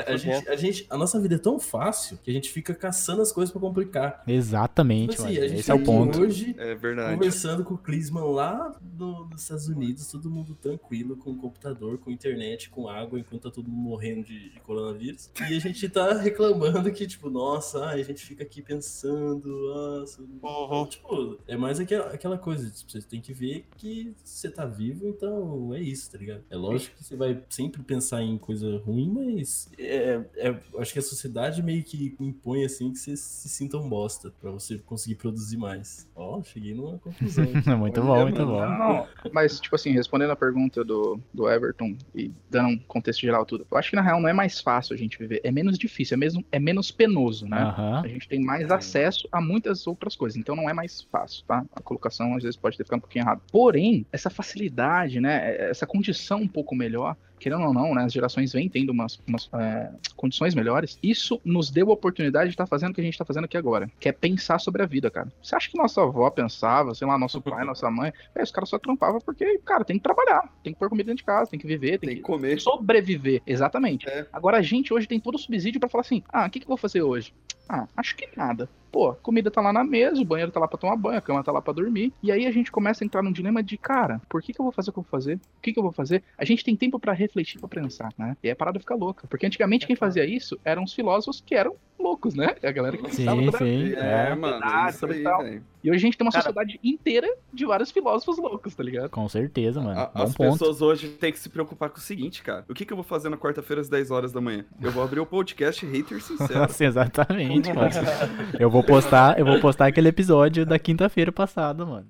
a, 0.06 0.16
gente, 0.16 0.48
a, 0.48 0.56
gente, 0.56 0.86
a 0.90 0.96
nossa 0.96 1.20
vida 1.20 1.34
é 1.36 1.38
tão 1.38 1.58
fácil 1.58 2.18
que 2.22 2.30
a 2.30 2.34
gente 2.34 2.50
fica 2.50 2.74
caçando 2.74 3.22
as 3.22 3.32
coisas 3.32 3.52
pra 3.52 3.60
complicar. 3.60 4.22
Exatamente, 4.26 5.10
Tipo 5.12 5.22
assim, 5.24 5.34
mano. 5.34 5.44
a 5.44 5.48
gente 5.48 5.60
Esse 5.60 5.70
é 5.70 5.74
o 5.74 5.82
ponto. 5.84 6.20
Hoje, 6.20 6.54
É 6.58 6.74
verdade. 6.74 7.14
conversando 7.14 7.64
com 7.64 7.74
o 7.74 7.78
Clisman 7.78 8.24
lá 8.24 8.74
no- 8.98 9.26
nos 9.28 9.42
Estados 9.42 9.68
Unidos, 9.68 10.06
todo 10.08 10.30
mundo 10.30 10.54
tranquilo, 10.54 11.16
com 11.16 11.34
computador, 11.36 11.98
com 11.98 12.10
internet, 12.10 12.68
com 12.70 12.88
água, 12.88 13.18
enquanto 13.18 13.42
tá 13.42 13.50
todo 13.50 13.68
mundo 13.70 13.80
morrendo 13.82 14.24
de, 14.24 14.50
de 14.50 14.60
coronavírus. 14.60 15.30
E 15.50 15.56
a 15.56 15.58
gente 15.60 15.88
tá 15.88 16.12
reclamando 16.14 16.90
que, 16.92 17.06
tipo, 17.06 17.30
nossa, 17.30 17.86
a 17.86 18.02
gente 18.02 18.29
fica 18.30 18.44
aqui 18.44 18.62
pensando, 18.62 19.48
nossa. 19.48 20.22
Uhum. 20.22 20.86
Tipo, 20.86 21.38
é 21.48 21.56
mais 21.56 21.80
aquela, 21.80 22.12
aquela 22.12 22.38
coisa, 22.38 22.70
tipo, 22.70 22.90
você 22.90 23.02
tem 23.02 23.20
que 23.20 23.32
ver 23.32 23.66
que 23.76 24.14
você 24.24 24.48
tá 24.48 24.64
vivo, 24.64 25.08
então 25.08 25.74
é 25.74 25.80
isso, 25.80 26.12
tá 26.12 26.18
ligado? 26.18 26.44
É 26.48 26.56
lógico 26.56 26.96
que 26.96 27.04
você 27.04 27.16
vai 27.16 27.42
sempre 27.48 27.82
pensar 27.82 28.22
em 28.22 28.38
coisa 28.38 28.78
ruim, 28.78 29.10
mas 29.10 29.68
é, 29.76 30.20
é- 30.36 30.60
acho 30.78 30.92
que 30.92 31.00
a 31.00 31.02
sociedade 31.02 31.60
meio 31.60 31.82
que 31.82 32.14
impõe 32.20 32.64
assim 32.64 32.92
que 32.92 32.98
você 32.98 33.16
se 33.16 33.48
sinta 33.48 33.76
um 33.76 33.88
bosta 33.88 34.32
pra 34.40 34.52
você 34.52 34.78
conseguir 34.78 35.16
produzir 35.16 35.56
mais. 35.56 36.08
Ó, 36.14 36.40
cheguei 36.42 36.72
numa 36.72 36.98
conclusão. 36.98 37.44
muito 37.78 38.00
bom, 38.00 38.22
muito 38.22 38.46
bom. 38.46 38.60
Não, 38.60 39.08
mas, 39.32 39.58
tipo 39.58 39.74
assim, 39.74 39.90
respondendo 39.90 40.30
a 40.30 40.36
pergunta 40.36 40.84
do, 40.84 41.20
do 41.34 41.50
Everton 41.50 41.96
e 42.14 42.30
dando 42.48 42.68
um 42.68 42.78
contexto 42.78 43.20
geral 43.22 43.44
tudo, 43.44 43.66
eu 43.68 43.76
acho 43.76 43.90
que 43.90 43.96
na 43.96 44.02
real 44.02 44.20
não 44.20 44.28
é 44.28 44.32
mais 44.32 44.60
fácil 44.60 44.94
a 44.94 44.96
gente 44.96 45.18
viver, 45.18 45.40
é 45.42 45.50
menos 45.50 45.76
difícil, 45.76 46.14
é, 46.14 46.18
mesmo, 46.18 46.44
é 46.52 46.60
menos 46.60 46.92
penoso, 46.92 47.46
né? 47.46 47.62
Aham. 47.62 48.02
Gente 48.20 48.28
tem 48.28 48.44
mais 48.44 48.70
acesso 48.70 49.26
a 49.32 49.40
muitas 49.40 49.86
outras 49.86 50.14
coisas, 50.14 50.36
então 50.36 50.54
não 50.54 50.68
é 50.68 50.74
mais 50.74 51.00
fácil, 51.10 51.42
tá? 51.46 51.64
A 51.74 51.80
colocação 51.80 52.36
às 52.36 52.42
vezes 52.42 52.56
pode 52.56 52.76
ter 52.76 52.84
ficado 52.84 52.98
um 52.98 53.00
pouquinho 53.00 53.22
errado. 53.22 53.40
Porém, 53.50 54.04
essa 54.12 54.28
facilidade, 54.28 55.20
né, 55.20 55.70
essa 55.70 55.86
condição 55.86 56.42
um 56.42 56.48
pouco 56.48 56.74
melhor, 56.74 57.16
querendo 57.40 57.64
ou 57.64 57.74
não, 57.74 57.94
né, 57.94 58.04
as 58.04 58.12
gerações 58.12 58.52
vêm 58.52 58.68
tendo 58.68 58.90
umas, 58.90 59.18
umas, 59.26 59.48
é, 59.54 59.90
condições 60.14 60.54
melhores, 60.54 60.98
isso 61.02 61.40
nos 61.44 61.70
deu 61.70 61.90
a 61.90 61.94
oportunidade 61.94 62.50
de 62.50 62.54
estar 62.54 62.66
fazendo 62.66 62.92
o 62.92 62.94
que 62.94 63.00
a 63.00 63.04
gente 63.04 63.14
está 63.14 63.24
fazendo 63.24 63.44
aqui 63.46 63.56
agora, 63.56 63.90
que 63.98 64.08
é 64.08 64.12
pensar 64.12 64.58
sobre 64.58 64.82
a 64.82 64.86
vida, 64.86 65.10
cara. 65.10 65.32
Você 65.42 65.56
acha 65.56 65.70
que 65.70 65.78
nossa 65.78 66.02
avó 66.02 66.28
pensava, 66.30 66.94
sei 66.94 67.06
lá, 67.06 67.18
nosso 67.18 67.40
pai, 67.40 67.64
nossa 67.64 67.90
mãe, 67.90 68.12
é, 68.34 68.42
os 68.42 68.50
caras 68.50 68.68
só 68.68 68.78
trampavam 68.78 69.20
porque, 69.20 69.58
cara, 69.64 69.84
tem 69.84 69.96
que 69.96 70.02
trabalhar, 70.02 70.42
tem 70.62 70.72
que 70.72 70.78
pôr 70.78 70.88
comida 70.88 71.06
dentro 71.06 71.18
de 71.18 71.24
casa, 71.24 71.50
tem 71.50 71.58
que 71.58 71.66
viver, 71.66 71.98
tem, 71.98 72.10
Tem 72.10 72.16
que 72.18 72.22
comer. 72.22 72.60
sobreviver, 72.60 73.42
exatamente. 73.46 74.08
É. 74.08 74.26
Agora 74.32 74.58
a 74.58 74.62
gente 74.62 74.92
hoje 74.92 75.06
tem 75.08 75.18
todo 75.18 75.36
o 75.36 75.38
subsídio 75.38 75.80
pra 75.80 75.88
falar 75.88 76.02
assim: 76.02 76.22
ah, 76.28 76.46
o 76.46 76.50
que, 76.50 76.60
que 76.60 76.64
eu 76.64 76.68
vou 76.68 76.76
fazer 76.76 77.02
hoje? 77.02 77.32
Ah, 77.68 77.86
acho 77.96 78.16
que 78.16 78.28
nada. 78.36 78.68
Pô, 78.90 79.10
a 79.10 79.14
comida 79.16 79.50
tá 79.50 79.60
lá 79.60 79.72
na 79.72 79.84
mesa, 79.84 80.20
o 80.20 80.24
banheiro 80.24 80.50
tá 80.50 80.58
lá 80.60 80.66
pra 80.68 80.78
tomar 80.78 80.96
banho, 80.96 81.18
a 81.18 81.20
cama 81.20 81.42
tá 81.44 81.52
lá 81.52 81.62
pra 81.62 81.72
dormir. 81.72 82.12
E 82.22 82.30
aí 82.32 82.46
a 82.46 82.50
gente 82.50 82.72
começa 82.72 83.02
a 83.02 83.06
entrar 83.06 83.22
num 83.22 83.32
dilema 83.32 83.62
de, 83.62 83.76
cara, 83.78 84.20
por 84.28 84.42
que, 84.42 84.52
que 84.52 84.60
eu 84.60 84.64
vou 84.64 84.72
fazer 84.72 84.90
o 84.90 84.92
que 84.92 84.98
eu 84.98 85.02
vou 85.02 85.10
fazer? 85.10 85.34
O 85.36 85.60
que, 85.62 85.72
que 85.72 85.78
eu 85.78 85.82
vou 85.82 85.92
fazer? 85.92 86.22
A 86.36 86.44
gente 86.44 86.64
tem 86.64 86.74
tempo 86.76 86.98
pra 86.98 87.12
refletir, 87.12 87.58
pra 87.60 87.68
pensar, 87.68 88.12
né? 88.18 88.36
E 88.42 88.48
aí 88.48 88.52
a 88.52 88.56
parada 88.56 88.78
fica 88.80 88.94
louca. 88.94 89.26
Porque 89.28 89.46
antigamente 89.46 89.86
quem 89.86 89.96
fazia 89.96 90.24
isso 90.24 90.58
eram 90.64 90.82
os 90.84 90.92
filósofos 90.92 91.42
que 91.44 91.54
eram 91.54 91.74
loucos, 91.98 92.34
né? 92.34 92.54
A 92.62 92.70
galera 92.72 92.96
que 92.96 93.02
pensava 93.02 93.40
Sim, 93.42 93.50
sim. 93.58 93.92
É, 93.94 94.30
É, 94.30 94.34
mano, 94.34 94.60
isso 94.88 95.04
aí, 95.06 95.22
tal. 95.22 95.42
velho. 95.42 95.62
E 95.84 95.90
hoje 95.90 95.96
a 95.96 96.00
gente 96.00 96.16
tem 96.18 96.26
uma 96.26 96.30
Cara- 96.32 96.42
sociedade 96.44 96.78
inteira 96.84 97.26
de 97.52 97.64
vários 97.64 97.90
filósofos 97.90 98.38
loucos, 98.38 98.74
tá 98.74 98.82
ligado? 98.82 99.08
com 99.10 99.26
certeza, 99.28 99.80
mano. 99.80 99.98
A- 99.98 100.06
Bom 100.06 100.22
As 100.22 100.34
ponto. 100.34 100.52
pessoas 100.58 100.82
hoje 100.82 101.08
têm 101.08 101.32
que 101.32 101.38
se 101.38 101.48
preocupar 101.48 101.88
com 101.90 101.96
o 101.98 102.00
seguinte, 102.00 102.42
cara. 102.42 102.64
O 102.68 102.74
que, 102.74 102.84
que 102.84 102.92
eu 102.92 102.96
vou 102.96 103.04
fazer 103.04 103.28
na 103.30 103.36
quarta-feira 103.36 103.80
às 103.80 103.88
10 103.88 104.10
horas 104.10 104.32
da 104.32 104.40
manhã? 104.42 104.64
Eu 104.80 104.90
vou 104.90 105.02
abrir 105.02 105.20
o 105.20 105.26
podcast 105.26 105.84
Hater 105.86 106.22
Sincero. 106.22 106.52
Nossa, 106.60 106.84
exatamente, 106.84 107.72
mano. 107.72 107.90
Eu 108.58 108.70
vou 108.70 108.79
postar, 108.82 109.38
eu 109.38 109.44
vou 109.44 109.60
postar 109.60 109.86
aquele 109.86 110.08
episódio 110.08 110.64
da 110.64 110.78
quinta-feira 110.78 111.32
passada, 111.32 111.84
mano. 111.84 112.06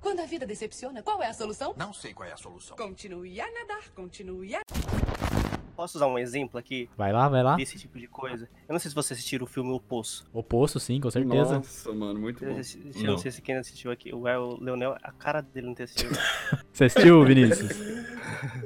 Quando 0.00 0.20
a 0.20 0.26
vida 0.26 0.46
decepciona, 0.46 1.02
qual 1.02 1.22
é 1.22 1.28
a 1.28 1.34
solução? 1.34 1.74
Não 1.76 1.92
sei 1.92 2.14
qual 2.14 2.28
é 2.28 2.32
a 2.32 2.36
solução. 2.36 2.76
Continue 2.76 3.40
a 3.40 3.46
nadar, 3.46 3.90
continue 3.94 4.54
a... 4.54 4.60
Posso 5.76 5.98
usar 5.98 6.06
um 6.06 6.18
exemplo 6.18 6.58
aqui 6.58 6.88
Vai 6.96 7.12
lá, 7.12 7.28
vai 7.28 7.42
lá. 7.42 7.56
desse 7.56 7.78
tipo 7.78 7.98
de 7.98 8.06
coisa? 8.08 8.48
Eu 8.68 8.72
não 8.72 8.78
sei 8.80 8.88
se 8.88 8.94
vocês 8.94 9.18
assistiram 9.18 9.44
o 9.44 9.48
filme 9.48 9.70
O 9.70 9.80
Poço. 9.80 10.26
O 10.32 10.42
poço, 10.42 10.80
sim, 10.80 11.00
com 11.00 11.10
certeza. 11.10 11.56
Nossa, 11.56 11.92
mano, 11.92 12.18
muito 12.18 12.40
bom. 12.44 12.50
Eu 12.50 13.02
não, 13.02 13.02
Não. 13.12 13.18
sei 13.18 13.30
se 13.30 13.42
quem 13.42 13.56
assistiu 13.56 13.90
aqui. 13.90 14.12
O 14.14 14.26
o 14.26 14.60
Leonel, 14.62 14.96
a 15.02 15.12
cara 15.12 15.40
dele 15.40 15.68
não 15.68 15.74
ter 15.74 15.84
assistido. 15.84 16.10
Você 16.72 16.84
assistiu, 16.84 17.24
Vinícius? 17.24 17.70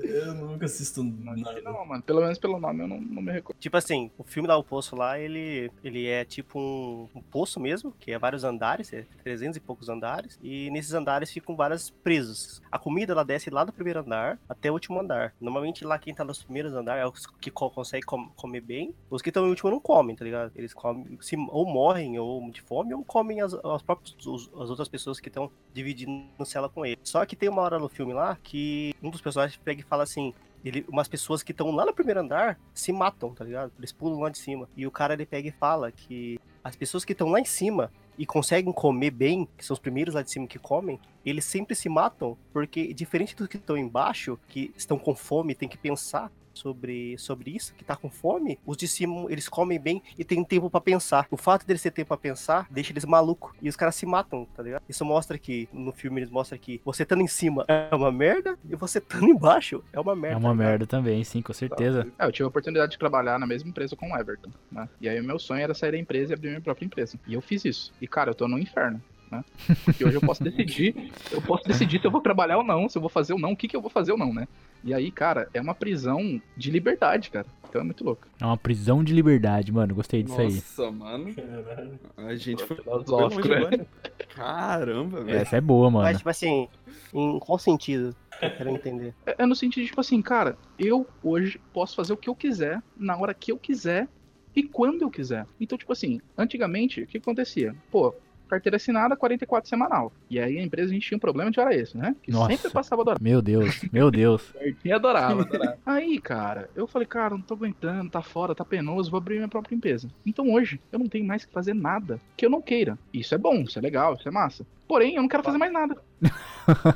Eu 0.02 0.34
nunca 0.34 0.64
assisto 0.64 1.02
nada. 1.02 1.60
Não, 1.62 1.86
mano. 1.86 2.02
Pelo 2.02 2.20
menos 2.20 2.38
pelo 2.38 2.58
nome 2.58 2.82
eu 2.82 2.88
não, 2.88 3.00
não 3.00 3.22
me 3.22 3.30
recordo. 3.30 3.58
tipo 3.58 3.76
assim, 3.76 4.10
o 4.18 4.24
filme 4.24 4.48
lá, 4.48 4.56
O 4.56 4.64
Poço 4.64 4.96
lá, 4.96 5.18
ele, 5.18 5.70
ele 5.84 6.06
é 6.06 6.24
tipo 6.24 6.58
um, 6.58 7.08
um 7.14 7.22
poço 7.22 7.60
mesmo, 7.60 7.92
que 7.98 8.10
é 8.12 8.18
vários 8.18 8.42
andares, 8.44 8.92
é 8.92 9.06
300 9.22 9.56
e 9.56 9.60
poucos 9.60 9.88
andares. 9.88 10.38
E 10.42 10.70
nesses 10.70 10.92
andares 10.92 11.30
ficam 11.30 11.54
vários 11.54 11.90
presos. 11.90 12.60
A 12.70 12.78
comida, 12.78 13.12
ela 13.12 13.24
desce 13.24 13.50
lá 13.50 13.64
do 13.64 13.72
primeiro 13.72 14.00
andar 14.00 14.38
até 14.48 14.70
o 14.70 14.74
último 14.74 15.00
andar. 15.00 15.32
Normalmente 15.40 15.84
lá 15.84 15.98
quem 15.98 16.14
tá 16.14 16.24
nos 16.24 16.42
primeiros 16.42 16.72
andares 16.74 16.99
é 17.00 17.06
os 17.06 17.26
que 17.26 17.50
co- 17.50 17.70
conseguem 17.70 18.04
com- 18.06 18.28
comer 18.36 18.60
bem. 18.60 18.94
Os 19.10 19.20
que 19.22 19.30
estão 19.30 19.42
no 19.44 19.48
último 19.50 19.70
não 19.70 19.80
comem, 19.80 20.14
tá 20.14 20.24
ligado? 20.24 20.52
Eles 20.54 20.72
comem, 20.74 21.18
se, 21.20 21.36
ou 21.48 21.66
morrem 21.66 22.18
ou 22.18 22.50
de 22.50 22.60
fome 22.60 22.94
ou 22.94 23.04
comem 23.04 23.40
as, 23.40 23.54
as 23.54 23.82
próprias 23.82 24.14
os- 24.26 24.50
as 24.54 24.70
outras 24.70 24.88
pessoas 24.88 25.18
que 25.18 25.28
estão 25.28 25.50
dividindo 25.74 26.44
cela 26.44 26.68
com 26.68 26.84
ele. 26.84 26.98
Só 27.02 27.24
que 27.26 27.34
tem 27.36 27.48
uma 27.48 27.62
hora 27.62 27.78
no 27.78 27.88
filme 27.88 28.12
lá 28.12 28.36
que 28.42 28.94
um 29.02 29.10
dos 29.10 29.20
personagens 29.20 29.58
pega 29.62 29.80
e 29.80 29.84
fala 29.84 30.02
assim: 30.02 30.32
ele, 30.64 30.84
umas 30.88 31.08
pessoas 31.08 31.42
que 31.42 31.52
estão 31.52 31.70
lá 31.70 31.84
no 31.86 31.92
primeiro 31.94 32.20
andar 32.20 32.58
se 32.74 32.92
matam, 32.92 33.34
tá 33.34 33.44
ligado? 33.44 33.72
Eles 33.78 33.92
pulam 33.92 34.20
lá 34.20 34.28
de 34.28 34.38
cima. 34.38 34.68
E 34.76 34.86
o 34.86 34.90
cara 34.90 35.14
ele 35.14 35.26
pega 35.26 35.48
e 35.48 35.52
fala 35.52 35.90
que 35.90 36.38
as 36.62 36.76
pessoas 36.76 37.04
que 37.04 37.12
estão 37.12 37.28
lá 37.28 37.40
em 37.40 37.44
cima 37.44 37.90
e 38.18 38.26
conseguem 38.26 38.70
comer 38.70 39.10
bem, 39.10 39.48
que 39.56 39.64
são 39.64 39.72
os 39.72 39.80
primeiros 39.80 40.14
lá 40.14 40.20
de 40.20 40.30
cima 40.30 40.46
que 40.46 40.58
comem, 40.58 41.00
eles 41.24 41.46
sempre 41.46 41.74
se 41.74 41.88
matam, 41.88 42.36
porque 42.52 42.92
diferente 42.92 43.34
dos 43.34 43.48
que 43.48 43.56
estão 43.56 43.78
embaixo, 43.78 44.38
que 44.48 44.70
estão 44.76 44.98
com 44.98 45.14
fome, 45.14 45.54
tem 45.54 45.66
que 45.66 45.78
pensar 45.78 46.30
sobre, 46.60 47.16
sobre 47.18 47.50
isso, 47.50 47.74
que 47.74 47.84
tá 47.84 47.96
com 47.96 48.10
fome, 48.10 48.58
os 48.66 48.76
de 48.76 48.86
cima, 48.86 49.26
eles 49.30 49.48
comem 49.48 49.80
bem 49.80 50.02
e 50.18 50.24
tem 50.24 50.44
tempo 50.44 50.68
para 50.68 50.80
pensar. 50.80 51.26
O 51.30 51.36
fato 51.36 51.66
deles 51.66 51.82
ter 51.82 51.90
tempo 51.90 52.08
pra 52.08 52.16
pensar 52.16 52.66
deixa 52.70 52.92
eles 52.92 53.04
malucos. 53.04 53.52
E 53.62 53.68
os 53.68 53.76
caras 53.76 53.94
se 53.94 54.04
matam, 54.04 54.46
tá 54.54 54.62
ligado? 54.62 54.82
Isso 54.88 55.04
mostra 55.04 55.38
que, 55.38 55.68
no 55.72 55.92
filme, 55.92 56.20
eles 56.20 56.30
mostram 56.30 56.58
que 56.58 56.80
você 56.84 57.02
estando 57.02 57.22
em 57.22 57.26
cima 57.26 57.64
é 57.68 57.94
uma 57.94 58.12
merda 58.12 58.58
e 58.68 58.76
você 58.76 58.98
estando 58.98 59.28
embaixo 59.28 59.82
é 59.92 59.98
uma 59.98 60.14
merda. 60.14 60.36
É 60.36 60.38
uma 60.38 60.50
tá 60.50 60.54
merda 60.54 60.86
também, 60.86 61.24
sim, 61.24 61.40
com 61.40 61.52
certeza. 61.52 62.06
É, 62.18 62.26
eu 62.26 62.32
tive 62.32 62.44
a 62.44 62.48
oportunidade 62.48 62.92
de 62.92 62.98
trabalhar 62.98 63.38
na 63.38 63.46
mesma 63.46 63.70
empresa 63.70 63.96
com 63.96 64.12
o 64.12 64.16
Everton, 64.16 64.50
né? 64.70 64.88
E 65.00 65.08
aí 65.08 65.20
o 65.20 65.24
meu 65.24 65.38
sonho 65.38 65.62
era 65.62 65.74
sair 65.74 65.92
da 65.92 65.98
empresa 65.98 66.32
e 66.32 66.34
abrir 66.34 66.48
minha 66.48 66.60
própria 66.60 66.84
empresa. 66.84 67.18
E 67.26 67.34
eu 67.34 67.40
fiz 67.40 67.64
isso. 67.64 67.92
E, 68.00 68.06
cara, 68.06 68.30
eu 68.30 68.34
tô 68.34 68.46
no 68.46 68.58
inferno. 68.58 69.00
Né? 69.30 69.44
Porque 69.84 70.04
hoje 70.04 70.16
eu 70.16 70.20
posso 70.20 70.42
decidir, 70.44 71.12
eu 71.30 71.40
posso 71.40 71.64
decidir 71.64 72.00
se 72.00 72.06
eu 72.06 72.10
vou 72.10 72.20
trabalhar 72.20 72.58
ou 72.58 72.64
não, 72.64 72.88
se 72.88 72.98
eu 72.98 73.00
vou 73.02 73.10
fazer 73.10 73.32
ou 73.32 73.38
não, 73.38 73.52
o 73.52 73.56
que, 73.56 73.68
que 73.68 73.76
eu 73.76 73.80
vou 73.80 73.90
fazer 73.90 74.12
ou 74.12 74.18
não, 74.18 74.34
né? 74.34 74.48
E 74.82 74.92
aí, 74.92 75.10
cara, 75.10 75.48
é 75.52 75.60
uma 75.60 75.74
prisão 75.74 76.40
de 76.56 76.70
liberdade, 76.70 77.30
cara. 77.30 77.46
Então 77.68 77.80
é 77.80 77.84
muito 77.84 78.02
louco. 78.02 78.26
É 78.40 78.44
uma 78.44 78.56
prisão 78.56 79.04
de 79.04 79.12
liberdade, 79.14 79.70
mano. 79.70 79.94
Gostei 79.94 80.24
disso 80.24 80.40
aí. 80.40 80.54
Nossa, 80.54 80.90
mano. 80.90 81.32
Caralho. 81.32 82.00
A 82.16 82.34
gente 82.34 82.64
foi 82.64 82.76
Filosófico, 82.76 83.46
né? 83.46 83.56
agora. 83.58 83.86
Caramba, 84.34 85.22
velho. 85.22 85.38
Essa 85.38 85.56
é 85.58 85.60
boa, 85.60 85.88
mano. 85.88 86.04
Mas, 86.04 86.16
tipo 86.16 86.28
assim, 86.28 86.68
em 87.14 87.38
qual 87.38 87.58
sentido? 87.58 88.16
Eu 88.42 88.50
quero 88.50 88.70
entender. 88.70 89.14
É, 89.24 89.36
é 89.42 89.46
no 89.46 89.54
sentido 89.54 89.82
de, 89.82 89.88
tipo 89.88 90.00
assim, 90.00 90.20
cara, 90.20 90.58
eu 90.78 91.06
hoje 91.22 91.60
posso 91.72 91.94
fazer 91.94 92.12
o 92.12 92.16
que 92.16 92.28
eu 92.28 92.34
quiser, 92.34 92.82
na 92.96 93.16
hora 93.16 93.32
que 93.34 93.52
eu 93.52 93.58
quiser 93.58 94.08
e 94.56 94.62
quando 94.64 95.02
eu 95.02 95.10
quiser. 95.10 95.46
Então, 95.60 95.78
tipo 95.78 95.92
assim, 95.92 96.20
antigamente, 96.36 97.02
o 97.02 97.06
que 97.06 97.18
acontecia? 97.18 97.74
Pô, 97.90 98.14
carteira 98.50 98.76
assinada, 98.76 99.16
44 99.16 99.68
semanal. 99.68 100.12
E 100.28 100.38
aí 100.38 100.58
a 100.58 100.62
empresa 100.62 100.90
a 100.90 100.94
gente 100.94 101.06
tinha 101.06 101.16
um 101.16 101.20
problema 101.20 101.50
de 101.50 101.60
hora 101.60 101.74
extra, 101.74 102.00
né? 102.00 102.16
Que 102.22 102.30
Nossa. 102.30 102.54
sempre 102.56 102.70
passava 102.70 103.04
do 103.04 103.10
horário. 103.10 103.22
Meu 103.22 103.40
Deus, 103.40 103.82
meu 103.92 104.10
Deus. 104.10 104.52
E 104.84 104.92
adorava, 104.92 105.42
adorava. 105.42 105.78
Aí, 105.84 106.18
cara, 106.18 106.70
eu 106.74 106.86
falei, 106.86 107.06
cara, 107.06 107.34
não 107.34 107.42
tô 107.42 107.54
aguentando, 107.54 108.10
tá 108.10 108.22
fora, 108.22 108.54
tá 108.54 108.64
penoso, 108.64 109.10
vou 109.10 109.18
abrir 109.18 109.36
minha 109.36 109.48
própria 109.48 109.74
empresa. 109.74 110.08
Então 110.24 110.52
hoje, 110.52 110.80
eu 110.90 110.98
não 110.98 111.06
tenho 111.06 111.24
mais 111.24 111.44
que 111.44 111.52
fazer 111.52 111.74
nada 111.74 112.20
que 112.36 112.46
eu 112.46 112.50
não 112.50 112.62
queira. 112.62 112.98
Isso 113.12 113.34
é 113.34 113.38
bom, 113.38 113.62
isso 113.62 113.78
é 113.78 113.82
legal, 113.82 114.14
isso 114.14 114.28
é 114.28 114.30
massa. 114.30 114.66
Porém, 114.90 115.14
eu 115.14 115.22
não 115.22 115.28
quero 115.28 115.44
fazer 115.44 115.56
mais 115.56 115.72
nada. 115.72 115.94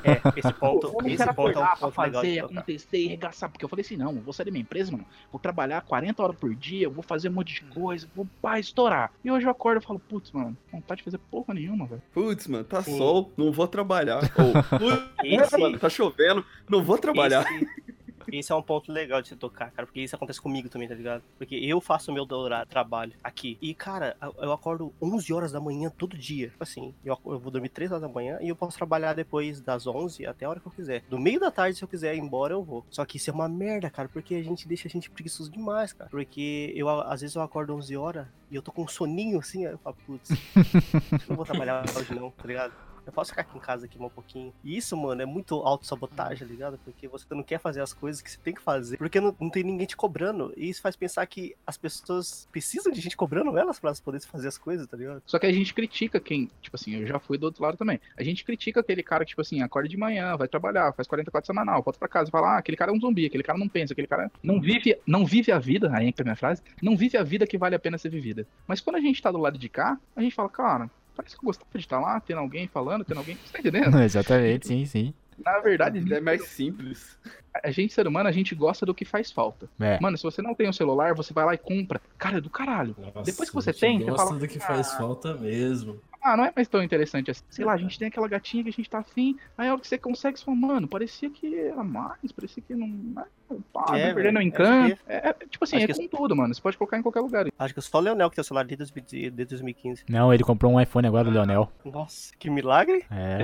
É, 0.03 0.21
esse 0.37 0.53
ponto, 0.55 0.89
Eu 1.01 1.07
esse 1.09 1.25
ponto 1.25 1.29
é 1.29 1.31
um 1.31 1.35
ponto 1.35 1.47
legal 1.47 1.93
fazer, 1.93 2.41
tocar. 2.43 2.59
acontecer 2.59 3.07
arregaçar. 3.07 3.49
Porque 3.51 3.65
eu 3.65 3.69
falei 3.69 3.85
assim, 3.85 3.97
não, 3.97 4.11
eu 4.17 4.21
vou 4.21 4.33
sair 4.33 4.47
da 4.47 4.51
minha 4.51 4.63
empresa, 4.63 4.91
mano. 4.91 5.07
Vou 5.31 5.41
trabalhar 5.41 5.81
40 5.83 6.21
horas 6.21 6.37
por 6.37 6.53
dia, 6.57 6.87
eu 6.87 6.91
vou 6.91 7.05
fazer 7.05 7.29
um 7.29 7.33
monte 7.35 7.55
de 7.55 7.63
coisa, 7.67 8.09
vou 8.13 8.27
pá, 8.43 8.59
estourar. 8.59 9.13
E 9.25 9.31
hoje 9.31 9.47
eu 9.47 9.51
acordo 9.53 9.81
e 9.81 9.87
falo, 9.87 10.01
putz, 10.01 10.33
mano, 10.33 10.57
vontade 10.73 10.99
de 10.99 11.05
fazer 11.05 11.19
porra 11.31 11.55
nenhuma, 11.55 11.87
velho. 11.87 12.03
Putz, 12.13 12.49
mano, 12.49 12.65
tá 12.65 12.83
Sim. 12.83 12.99
sol, 12.99 13.31
não 13.37 13.53
vou 13.53 13.69
trabalhar. 13.69 14.23
Ou, 14.37 14.53
putz, 14.77 15.05
Esse- 15.23 15.57
mano, 15.57 15.79
tá 15.79 15.89
chovendo, 15.89 16.45
não 16.69 16.83
vou 16.83 16.99
trabalhar. 16.99 17.43
Esse, 17.53 17.84
esse 18.33 18.53
é 18.53 18.55
um 18.55 18.63
ponto 18.63 18.91
legal 18.93 19.21
de 19.23 19.29
se 19.29 19.37
tocar, 19.37 19.71
cara, 19.71 19.87
porque 19.87 20.01
isso 20.01 20.15
acontece 20.17 20.41
comigo 20.41 20.69
também, 20.69 20.89
tá 20.89 20.95
ligado? 20.95 21.23
Porque 21.39 21.55
eu 21.57 21.81
faço 21.81 22.13
meu 22.13 22.27
trabalho 22.69 23.13
aqui. 23.23 23.59
E, 23.61 23.75
cara, 23.75 24.17
eu- 24.39 24.53
acordo 24.53 24.93
11 25.01 25.33
horas 25.33 25.53
da 25.53 25.61
manhã 25.61 25.91
todo 25.91 26.17
dia. 26.17 26.49
Tipo 26.49 26.63
assim, 26.63 26.95
eu, 27.05 27.19
eu 27.27 27.39
vou 27.39 27.51
dormir 27.51 27.69
3 27.69 27.91
horas 27.91 28.03
da 28.03 28.09
manhã 28.09 28.39
e 28.41 28.49
eu 28.49 28.57
posso 28.57 28.77
trabalhar 28.77 29.13
depois 29.15 29.61
das 29.61 29.87
11 29.87 30.27
até 30.27 30.45
a 30.47 30.51
hora 30.51 30.61
que 30.61 30.67
eu 30.67 30.73
quiser. 30.73 31.05
No 31.11 31.19
meio 31.19 31.39
da 31.41 31.51
tarde, 31.51 31.77
se 31.79 31.85
eu 31.85 31.89
quiser 31.89 32.15
ir 32.15 32.19
embora, 32.19 32.55
eu 32.55 32.63
vou. 32.63 32.85
Só 32.91 33.05
que 33.05 33.17
isso 33.17 33.31
é 33.31 33.33
uma 33.33 33.49
merda, 33.49 33.91
cara, 33.91 34.09
porque 34.09 34.35
a 34.35 34.43
gente 34.43 34.67
deixa 34.69 34.89
a 34.89 34.91
gente 34.91 35.11
preguiçoso 35.11 35.51
demais, 35.51 35.93
cara. 35.93 36.09
Porque 36.11 36.73
eu, 36.77 36.89
às 36.89 37.21
vezes, 37.21 37.37
eu 37.37 37.43
acordo 37.43 37.75
11 37.75 37.97
horas 37.97 38.27
e 38.51 38.57
eu 38.57 38.63
tô 38.63 38.71
com 38.73 38.83
um 38.83 38.89
soninho 38.89 39.39
assim, 39.39 39.67
aí 39.67 39.73
eu 39.73 39.79
falo, 39.79 39.97
putz, 40.07 40.31
não 41.29 41.37
vou 41.37 41.45
trabalhar 41.45 41.85
hoje 41.97 42.15
não, 42.15 42.31
tá 42.31 42.47
ligado? 42.47 42.73
Eu 43.07 43.13
posso 43.13 43.31
ficar 43.31 43.43
aqui 43.43 43.57
em 43.57 43.61
casa 43.61 43.87
aqui 43.87 43.99
um 43.99 44.09
pouquinho. 44.09 44.53
E 44.63 44.77
isso, 44.77 44.97
mano, 44.97 45.23
é 45.23 45.27
muito 45.27 45.55
autossabotagem, 45.57 46.47
tá 46.47 46.53
ligado? 46.53 46.79
Porque 46.85 47.07
você 47.09 47.27
não 47.31 47.43
quer 47.43 47.59
fazer 47.59 47.81
as 47.81 47.93
coisas 47.93 48.23
que 48.23 48.31
você 48.31 48.39
tem 48.39 48.55
que 48.55 48.63
fazer. 48.63 48.97
Porque 48.97 49.21
não, 49.21 49.35
não 49.41 49.51
tem 49.51 49.63
ninguém 49.63 49.87
te 49.87 49.97
cobrando. 49.97 50.53
E 50.57 50.69
isso 50.69 50.81
faz 50.81 50.97
pensar 50.97 51.27
que 51.27 51.55
as 51.67 51.77
pessoas 51.77 52.49
precisam 52.51 52.93
de 52.93 53.01
gente 53.01 53.17
cobrando 53.17 53.57
elas 53.57 53.79
pra 53.79 53.89
elas 53.89 54.01
poderem 54.01 54.27
fazer 54.27 54.49
as 54.49 54.59
coisas, 54.59 54.87
tá 54.87 54.97
ligado? 54.97 55.23
Só 55.27 55.39
que 55.39 55.47
a 55.47 55.53
gente 55.53 55.75
critica 55.75 56.21
quem, 56.21 56.51
tipo 56.61 56.77
assim, 56.77 56.95
eu 56.97 57.07
já 57.07 57.19
fui 57.19 57.39
do 57.39 57.45
outro 57.45 57.63
lado 57.63 57.77
também. 57.77 58.01
A 58.17 58.23
gente 58.23 58.45
critica 58.45 58.81
aquele 58.81 59.03
cara 59.03 59.25
que, 59.25 59.31
tipo 59.31 59.41
assim, 59.41 59.63
acorda 59.63 59.89
de 59.89 59.97
manhã, 59.97 60.37
vai 60.37 60.49
trabalhar, 60.49 60.93
faz 60.93 61.07
44 61.07 61.47
semanal, 61.47 61.83
volta 61.83 61.99
pra 61.99 62.09
casa 62.09 62.29
e 62.29 62.33
fala, 62.33 62.55
ah, 62.55 62.59
aquele 62.59 62.77
cara 62.77 62.91
é 62.91 62.95
um 62.95 63.01
zumbi, 63.01 63.27
aquele 63.27 63.43
cara 63.43 63.59
não 63.59 63.69
pensa, 63.69 63.93
aquele 63.93 64.09
cara 64.09 64.31
não 64.43 64.61
vive, 64.61 64.99
não 65.07 65.27
vive 65.27 65.53
a 65.53 65.59
vida, 65.59 65.91
aí 65.95 66.07
entra 66.07 66.23
a 66.23 66.27
minha 66.27 66.37
frase, 66.37 66.63
não 66.83 66.97
vive 66.97 67.17
a 67.17 67.23
vida 67.23 67.47
que 67.47 67.59
vale 67.59 67.75
a 67.75 67.79
pena 67.79 67.99
ser 67.99 68.09
vivida. 68.09 68.47
Mas 68.67 68.81
quando 68.81 68.97
a 68.97 69.01
gente 69.01 69.21
tá 69.21 69.31
do 69.31 69.39
lado 69.39 69.59
de 69.59 69.69
cá, 69.69 69.99
a 70.17 70.23
gente 70.23 70.35
fala, 70.35 70.49
cara, 70.49 70.91
parece 71.17 71.37
que 71.37 71.43
eu 71.45 71.47
gostava 71.47 71.71
de 71.73 71.79
estar 71.79 72.01
lá, 72.01 72.21
tendo 72.21 72.41
alguém 72.41 72.67
falando, 72.69 73.05
tendo 73.05 73.19
alguém. 73.19 73.37
Você 73.45 73.53
tá 73.53 73.59
entendendo? 73.61 73.99
Exatamente, 74.03 74.67
sim, 74.67 74.85
sim. 74.85 75.15
Na 75.45 75.59
verdade, 75.59 75.99
É 76.15 76.21
mais 76.21 76.47
simples. 76.49 77.19
a 77.63 77.71
gente, 77.73 77.93
ser 77.93 78.07
humano, 78.07 78.29
a 78.29 78.33
gente 78.33 78.55
gosta 78.55 78.87
do 78.87 78.95
que 78.95 79.05
faz 79.05 79.33
falta. 79.33 79.69
É. 79.81 79.99
Mano, 80.01 80.17
se 80.17 80.23
você 80.23 80.41
não 80.41 80.55
tem 80.55 80.69
um 80.69 80.73
celular, 80.73 81.13
você 81.15 81.33
vai 81.35 81.45
lá 81.45 81.55
e 81.55 81.59
compra. 81.59 82.01
Cara, 82.17 82.39
é 82.39 82.41
do 82.41 82.49
caralho. 82.51 82.95
Nossa, 82.99 83.23
Depois 83.23 83.49
que 83.51 83.55
você 83.55 83.71
a 83.71 83.73
gente 83.73 83.81
tem, 83.81 83.99
você 83.99 84.11
gosta 84.11 84.27
fala, 84.29 84.39
do 84.39 84.47
que 84.49 84.61
faz 84.61 84.93
"Ah." 84.93 84.97
falta 84.97 85.35
mesmo. 85.35 86.01
Ah, 86.25 86.39
não 86.39 86.45
é 86.47 86.53
mais 86.57 86.67
tão 86.67 86.83
interessante 86.83 87.31
assim. 87.31 87.45
Sei 87.51 87.67
lá, 87.67 87.75
a 87.75 87.77
gente 87.77 87.99
tem 87.99 88.09
aquela 88.09 88.27
gatinha 88.27 88.63
que 88.63 88.71
a 88.71 88.73
gente 88.73 88.89
tá 88.89 89.01
afim. 89.01 89.37
Aí 89.59 89.69
a 89.69 89.73
hora 89.73 89.81
que 89.81 89.87
você 89.87 89.99
consegue, 89.99 90.39
você 90.39 90.45
fala, 90.47 90.57
mano, 90.57 90.89
parecia 90.89 91.29
que 91.29 91.55
era 91.55 91.85
mais, 91.85 92.33
parecia 92.33 92.63
que 92.67 92.75
não. 92.75 93.13
Ah, 93.15 93.27
pá, 93.71 93.99
É, 93.99 94.07
vai 94.07 94.15
perdendo 94.15 94.37
o 94.37 94.39
velho, 94.39 94.49
encanto. 94.49 95.03
É, 95.07 95.29
é, 95.29 95.33
tipo 95.35 95.65
assim, 95.65 95.77
acho 95.77 95.85
é 95.85 95.87
que 95.89 96.09
com 96.09 96.17
tudo, 96.17 96.35
mano. 96.35 96.55
Você 96.55 96.63
pode 96.63 96.79
colocar 96.79 96.97
em 96.97 97.03
qualquer 97.03 97.21
lugar. 97.21 97.47
Acho 97.59 97.75
que 97.75 97.81
só 97.83 97.99
o 97.99 98.01
Leonel 98.01 98.31
que 98.31 98.37
tem 98.37 98.41
o 98.41 98.45
celular 98.45 98.65
desde 98.65 98.79
2000 98.79 99.31
desde 99.33 99.55
2015. 99.55 100.05
Não, 100.09 100.33
ele 100.33 100.43
comprou 100.43 100.73
um 100.73 100.81
iPhone 100.81 101.07
agora 101.07 101.25
do 101.25 101.31
Leonel. 101.31 101.71
Nossa, 101.85 102.33
que 102.39 102.49
milagre. 102.49 103.05
É. 103.11 103.41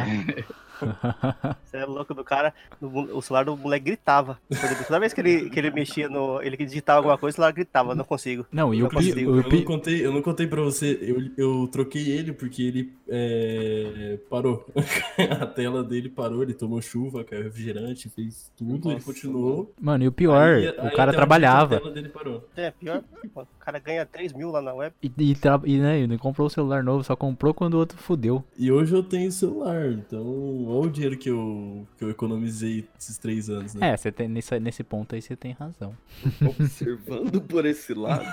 Você 1.64 1.76
é 1.76 1.84
louco 1.84 2.12
do 2.14 2.24
cara. 2.24 2.52
no- 2.80 3.16
o 3.16 3.22
celular 3.22 3.44
do 3.44 3.56
moleque 3.56 3.86
gritava. 3.86 4.38
Toda 4.86 5.00
vez 5.00 5.12
que 5.12 5.20
ele, 5.20 5.50
que 5.50 5.58
ele 5.58 5.70
mexia 5.70 6.08
no. 6.08 6.40
Ele 6.42 6.56
digitava 6.56 6.98
alguma 6.98 7.16
coisa, 7.18 7.34
o 7.34 7.36
celular 7.36 7.52
gritava. 7.52 7.94
Não 7.94 8.04
consigo. 8.04 8.44
Não, 8.50 8.74
e 8.74 8.82
o, 8.82 8.88
pi, 8.88 9.10
Eu 9.20 9.36
não 9.36 9.62
contei, 9.64 10.04
eu 10.06 10.12
não 10.12 10.22
contei 10.22 10.46
pra 10.46 10.60
você, 10.62 10.98
eu, 11.00 11.30
eu 11.36 11.68
troquei 11.68 12.10
ele 12.10 12.32
porque 12.32 12.62
ele 12.62 12.92
é, 13.08 14.18
parou. 14.28 14.66
A 15.40 15.46
tela 15.46 15.82
dele 15.84 16.08
parou, 16.08 16.42
ele 16.42 16.54
tomou 16.54 16.80
chuva, 16.82 17.22
caiu 17.24 17.42
refrigerante, 17.44 18.08
fez 18.08 18.50
tudo, 18.56 18.88
ele 18.88 18.94
Nossa, 18.94 19.06
continuou. 19.06 19.72
Mano, 19.80 20.04
e 20.04 20.08
o 20.08 20.12
pior, 20.12 20.54
Aí- 20.56 20.68
aí 20.68 20.76
o 20.76 20.80
até 20.86 20.96
cara 20.96 21.12
trabalhava. 21.12 21.76
A 21.76 21.80
tela 21.80 21.92
dele 21.92 22.08
parou. 22.08 22.48
É, 22.56 22.70
pior. 22.70 23.02
O 23.36 23.46
cara 23.58 23.78
ganha 23.78 24.04
3 24.06 24.32
mil 24.32 24.50
lá 24.50 24.60
na 24.60 24.72
web. 24.74 24.94
E, 25.02 25.10
e, 25.18 25.36
e, 25.66 25.78
né, 25.78 26.00
e 26.00 26.06
não 26.06 26.18
comprou 26.18 26.46
o 26.46 26.50
celular 26.50 26.82
novo, 26.82 27.04
só 27.04 27.14
comprou 27.14 27.52
quando 27.54 27.74
o 27.74 27.78
outro 27.78 27.98
fudeu. 27.98 28.42
E 28.58 28.70
hoje 28.72 28.94
eu 28.94 29.02
tenho 29.02 29.30
celular, 29.30 29.90
então 29.92 30.24
olha 30.70 30.88
o 30.88 30.90
dinheiro 30.90 31.16
que 31.16 31.30
eu, 31.30 31.86
que 31.96 32.04
eu 32.04 32.10
economizei 32.10 32.84
esses 32.98 33.18
três 33.18 33.48
anos, 33.50 33.74
né? 33.74 33.90
É, 33.90 33.96
você 33.96 34.10
tem, 34.10 34.28
nesse, 34.28 34.58
nesse 34.60 34.82
ponto 34.84 35.14
aí 35.14 35.22
você 35.22 35.36
tem 35.36 35.52
razão. 35.52 35.94
Observando 36.46 37.40
por 37.40 37.64
esse 37.66 37.94
lado. 37.94 38.24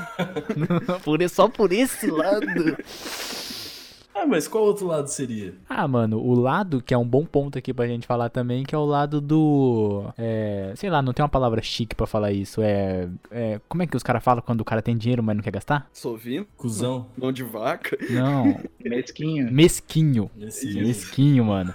por, 1.03 1.29
só 1.29 1.47
por 1.47 1.71
esse 1.71 2.09
lado. 2.09 2.45
Ah, 4.19 4.25
mas 4.25 4.47
qual 4.47 4.63
outro 4.63 4.87
lado 4.87 5.07
seria? 5.07 5.53
Ah, 5.69 5.87
mano, 5.87 6.19
o 6.19 6.33
lado 6.33 6.81
que 6.81 6.91
é 6.91 6.97
um 6.97 7.07
bom 7.07 7.23
ponto 7.23 7.55
aqui 7.55 7.71
pra 7.71 7.85
gente 7.85 8.07
falar 8.07 8.29
também, 8.29 8.63
que 8.63 8.73
é 8.73 8.77
o 8.77 8.83
lado 8.85 9.21
do. 9.21 10.11
É, 10.17 10.73
sei 10.75 10.89
lá, 10.89 11.03
não 11.03 11.13
tem 11.13 11.21
uma 11.21 11.29
palavra 11.29 11.61
chique 11.61 11.93
pra 11.93 12.07
falar 12.07 12.31
isso. 12.31 12.59
É. 12.59 13.07
é, 13.29 13.61
como 13.69 13.83
é 13.83 13.87
que 13.87 13.95
os 13.95 14.01
caras 14.01 14.23
falam 14.23 14.41
quando 14.43 14.61
o 14.61 14.65
cara 14.65 14.81
tem 14.81 14.97
dinheiro, 14.97 15.21
mas 15.21 15.35
não 15.35 15.43
quer 15.43 15.51
gastar? 15.51 15.87
Sovino, 15.93 16.47
Cusão. 16.57 17.05
mão 17.15 17.31
de 17.31 17.43
vaca. 17.43 17.95
Não. 18.09 18.59
Mesquinho. 18.83 19.51
mesquinho. 19.51 20.31
Nesse 20.35 20.73
Mesquinho, 20.73 21.45
mano. 21.45 21.73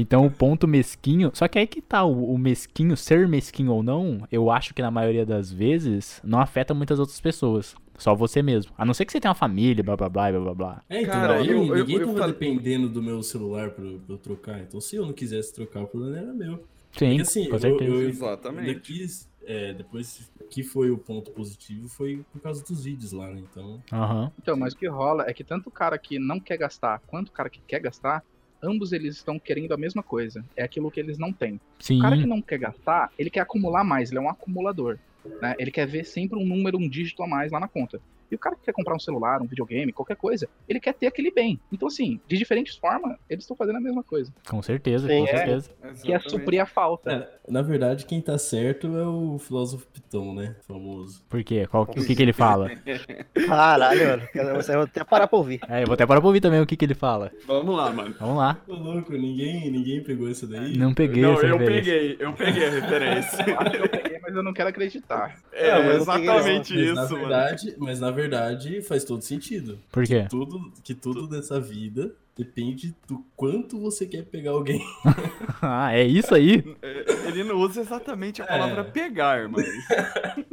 Então 0.00 0.24
o 0.26 0.30
ponto 0.30 0.66
mesquinho. 0.68 1.30
Só 1.34 1.48
que 1.48 1.58
aí 1.58 1.66
que 1.66 1.80
tá, 1.82 2.04
o, 2.04 2.32
o 2.34 2.38
mesquinho, 2.38 2.96
ser 2.96 3.26
mesquinho 3.28 3.72
ou 3.72 3.82
não, 3.82 4.26
eu 4.30 4.50
acho 4.50 4.72
que 4.74 4.82
na 4.82 4.90
maioria 4.90 5.24
das 5.26 5.50
vezes 5.52 6.20
não 6.24 6.40
afeta 6.40 6.72
muitas 6.74 6.98
outras 6.98 7.20
pessoas. 7.20 7.74
Só 7.98 8.14
você 8.14 8.40
mesmo. 8.42 8.72
A 8.78 8.84
não 8.84 8.94
ser 8.94 9.04
que 9.04 9.10
você 9.10 9.18
tenha 9.20 9.30
uma 9.30 9.34
família, 9.34 9.82
blá 9.82 9.96
blá 9.96 10.08
blá 10.08 10.30
blá 10.30 10.40
blá 10.40 10.54
blá. 10.54 10.82
É, 10.88 11.02
então, 11.02 11.12
Cara, 11.14 11.34
aí 11.38 11.48
eu- 11.48 11.58
ninguém 11.58 11.96
eu- 11.96 12.00
eu 12.02 12.06
tava 12.06 12.18
falei- 12.20 12.32
dependendo 12.32 12.88
do 12.88 13.02
meu 13.02 13.20
celular 13.24 13.70
pra, 13.70 13.84
eu- 13.84 13.98
pra 13.98 14.14
eu 14.14 14.18
trocar. 14.18 14.60
Então, 14.60 14.80
se 14.80 14.94
eu 14.94 15.04
não 15.04 15.12
quisesse 15.12 15.52
trocar, 15.52 15.82
o 15.82 15.86
problema 15.88 16.16
era 16.16 16.32
meu. 16.32 16.64
Sim, 16.92 17.08
Porque 17.16 17.22
assim, 17.22 17.48
com 17.48 17.56
eu, 17.56 17.58
certeza. 17.58 17.92
eu, 17.92 18.08
Exatamente. 18.08 18.80
quis, 18.80 19.28
é, 19.44 19.72
depois 19.74 20.30
que 20.48 20.62
foi 20.62 20.90
o 20.92 20.96
ponto 20.96 21.30
positivo 21.32 21.88
foi 21.88 22.24
por 22.32 22.40
causa 22.40 22.62
dos 22.64 22.84
vídeos 22.84 23.10
lá, 23.12 23.28
né? 23.30 23.42
Então, 23.50 23.82
Aham. 23.92 24.30
Então, 24.40 24.56
mas 24.56 24.72
o 24.74 24.76
que 24.76 24.86
rola 24.88 25.24
é 25.28 25.34
que 25.34 25.42
tanto 25.42 25.68
o 25.68 25.72
cara 25.72 25.98
que 25.98 26.18
não 26.20 26.38
quer 26.38 26.56
gastar 26.56 27.00
quanto 27.06 27.28
o 27.30 27.32
cara 27.32 27.50
que 27.50 27.60
quer 27.66 27.80
gastar, 27.80 28.22
ambos 28.62 28.92
eles 28.92 29.16
estão 29.16 29.38
querendo 29.38 29.72
a 29.72 29.76
mesma 29.76 30.02
coisa. 30.02 30.44
É 30.56 30.62
aquilo 30.62 30.90
que 30.90 31.00
eles 31.00 31.18
não 31.18 31.32
têm. 31.32 31.60
Sim. 31.78 31.98
O 31.98 32.02
cara 32.02 32.16
que 32.16 32.26
não 32.26 32.40
quer 32.42 32.58
gastar, 32.58 33.12
ele 33.18 33.30
quer 33.30 33.40
acumular 33.40 33.84
mais, 33.84 34.10
ele 34.10 34.18
é 34.18 34.22
um 34.22 34.28
acumulador. 34.28 34.98
né? 35.40 35.54
Ele 35.58 35.70
quer 35.70 35.86
ver 35.86 36.04
sempre 36.04 36.38
um 36.38 36.44
número, 36.46 36.78
um 36.78 36.88
dígito 36.88 37.22
a 37.22 37.26
mais 37.26 37.52
lá 37.52 37.60
na 37.60 37.68
conta. 37.68 38.00
E 38.30 38.34
o 38.34 38.38
cara 38.38 38.56
que 38.56 38.62
quer 38.62 38.72
comprar 38.72 38.94
um 38.94 38.98
celular, 38.98 39.40
um 39.40 39.46
videogame, 39.46 39.92
qualquer 39.92 40.16
coisa, 40.16 40.48
ele 40.68 40.80
quer 40.80 40.94
ter 40.94 41.06
aquele 41.06 41.30
bem. 41.30 41.58
Então, 41.72 41.88
assim, 41.88 42.20
de 42.26 42.36
diferentes 42.36 42.76
formas, 42.76 43.16
eles 43.28 43.44
estão 43.44 43.56
fazendo 43.56 43.76
a 43.76 43.80
mesma 43.80 44.02
coisa. 44.02 44.32
Com 44.48 44.62
certeza, 44.62 45.08
Sim, 45.08 45.20
com 45.20 45.28
é. 45.28 45.36
certeza. 45.36 45.70
Que 46.02 46.12
é 46.12 46.18
suprir 46.18 46.60
a 46.60 46.66
falta. 46.66 47.10
É, 47.10 47.50
na 47.50 47.62
verdade, 47.62 48.04
quem 48.04 48.20
tá 48.20 48.36
certo 48.36 48.86
é 48.96 49.06
o 49.06 49.38
filósofo 49.38 49.86
Piton, 49.88 50.34
né? 50.34 50.56
Famoso. 50.66 51.22
Por 51.28 51.42
quê? 51.42 51.66
Qual, 51.66 51.84
o 51.84 51.86
que, 51.86 52.14
que 52.14 52.22
ele 52.22 52.32
fala? 52.32 52.70
Caralho, 53.46 54.08
mano. 54.08 54.28
Eu 54.34 54.74
vou 54.74 54.82
até 54.84 55.04
parar 55.04 55.26
pra 55.26 55.38
ouvir. 55.38 55.60
É, 55.68 55.82
eu 55.82 55.86
vou 55.86 55.94
até 55.94 56.06
parar 56.06 56.20
pra 56.20 56.28
ouvir 56.28 56.40
também 56.40 56.60
o 56.60 56.66
que, 56.66 56.76
que 56.76 56.84
ele 56.84 56.94
fala. 56.94 57.30
Vamos 57.46 57.76
lá, 57.76 57.90
mano. 57.90 58.14
Vamos 58.18 58.36
lá. 58.36 58.58
Ô, 58.66 58.74
louco, 58.74 59.12
ninguém, 59.12 59.70
ninguém 59.70 60.02
pegou 60.02 60.28
isso 60.28 60.46
daí? 60.46 60.76
Não 60.76 60.92
peguei 60.92 61.22
não, 61.22 61.34
essa 61.34 61.46
eu 61.46 61.56
referência. 61.58 61.92
peguei, 61.92 62.16
eu 62.20 62.32
peguei 62.32 62.66
a 62.66 62.70
referência. 62.70 63.44
Eu 63.48 63.88
peguei, 63.88 64.07
mas 64.28 64.36
eu 64.36 64.42
não 64.42 64.52
quero 64.52 64.68
acreditar. 64.68 65.38
É, 65.52 65.72
mas 65.82 66.04
peguei 66.06 66.28
exatamente 66.28 66.74
Mas 66.74 66.82
isso, 66.84 66.94
na, 66.94 67.02
mano. 67.02 67.16
verdade, 67.18 67.74
mas 67.78 68.00
na 68.00 68.10
verdade 68.10 68.82
faz 68.82 69.04
todo 69.04 69.22
sentido. 69.22 69.78
Por 69.90 70.04
quê? 70.04 70.26
Tudo, 70.28 70.72
que 70.84 70.94
tudo 70.94 71.26
dessa 71.26 71.58
vida 71.60 72.12
depende 72.36 72.94
do 73.08 73.24
quanto 73.34 73.80
você 73.80 74.06
quer 74.06 74.24
pegar 74.24 74.50
alguém. 74.52 74.80
Ah, 75.60 75.92
é 75.92 76.04
isso 76.04 76.34
aí? 76.34 76.62
É, 76.80 77.04
Ele 77.26 77.42
não 77.42 77.56
usa 77.56 77.80
exatamente 77.80 78.40
a 78.40 78.46
palavra 78.46 78.82
É. 78.82 78.84
pegar, 78.84 79.48
mas. 79.48 79.66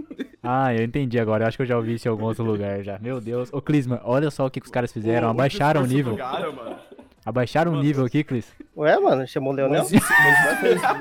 Ah, 0.47 0.71
eu 0.75 0.83
entendi 0.83 1.19
agora. 1.19 1.43
Eu 1.43 1.47
acho 1.47 1.57
que 1.57 1.63
eu 1.63 1.67
já 1.67 1.75
ouvi 1.75 1.95
isso 1.95 2.07
em 2.07 2.11
algum 2.11 2.25
outro 2.25 2.43
lugar 2.43 2.83
já. 2.83 2.99
Meu 2.99 3.19
Deus. 3.19 3.49
Ô, 3.51 3.59
Clisma, 3.59 3.99
olha 4.03 4.29
só 4.29 4.45
o 4.45 4.51
que, 4.51 4.59
que 4.59 4.67
os 4.67 4.71
caras 4.71 4.93
fizeram. 4.93 5.27
Abaixaram 5.27 5.81
o 5.81 5.87
nível. 5.87 6.15
Cara, 6.15 6.51
mano. 6.51 6.77
Abaixaram 7.25 7.73
o 7.73 7.81
nível 7.81 8.05
aqui, 8.05 8.23
Clis. 8.23 8.45
Ué, 8.77 8.97
mano, 8.99 9.27
chamou 9.27 9.51
o 9.51 9.55
Leonel? 9.55 9.81
Mas 9.81 9.91
isso, 9.91 10.07
mas 10.07 10.63
isso. 10.63 10.85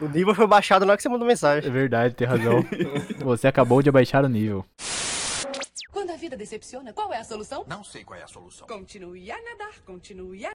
O 0.00 0.08
nível 0.08 0.34
foi 0.34 0.46
baixado 0.48 0.84
na 0.84 0.92
hora 0.92 0.96
que 0.96 1.02
você 1.02 1.08
mandou 1.08 1.26
É 1.28 1.30
mensagem. 1.30 1.70
verdade, 1.70 2.14
tem 2.14 2.26
razão. 2.26 2.64
Você 3.22 3.46
acabou 3.46 3.80
de 3.80 3.88
abaixar 3.88 4.24
o 4.24 4.28
nível. 4.28 4.64
Quando 5.92 6.10
a 6.10 6.16
vida 6.16 6.36
decepciona, 6.36 6.92
qual 6.92 7.12
é 7.12 7.18
a 7.18 7.24
solução? 7.24 7.64
Não 7.68 7.84
sei 7.84 8.02
qual 8.02 8.18
é 8.18 8.24
a 8.24 8.26
solução. 8.26 8.66
Continue 8.66 9.30
a 9.30 9.36
nadar, 9.40 9.80
continue 9.86 10.44
a... 10.46 10.50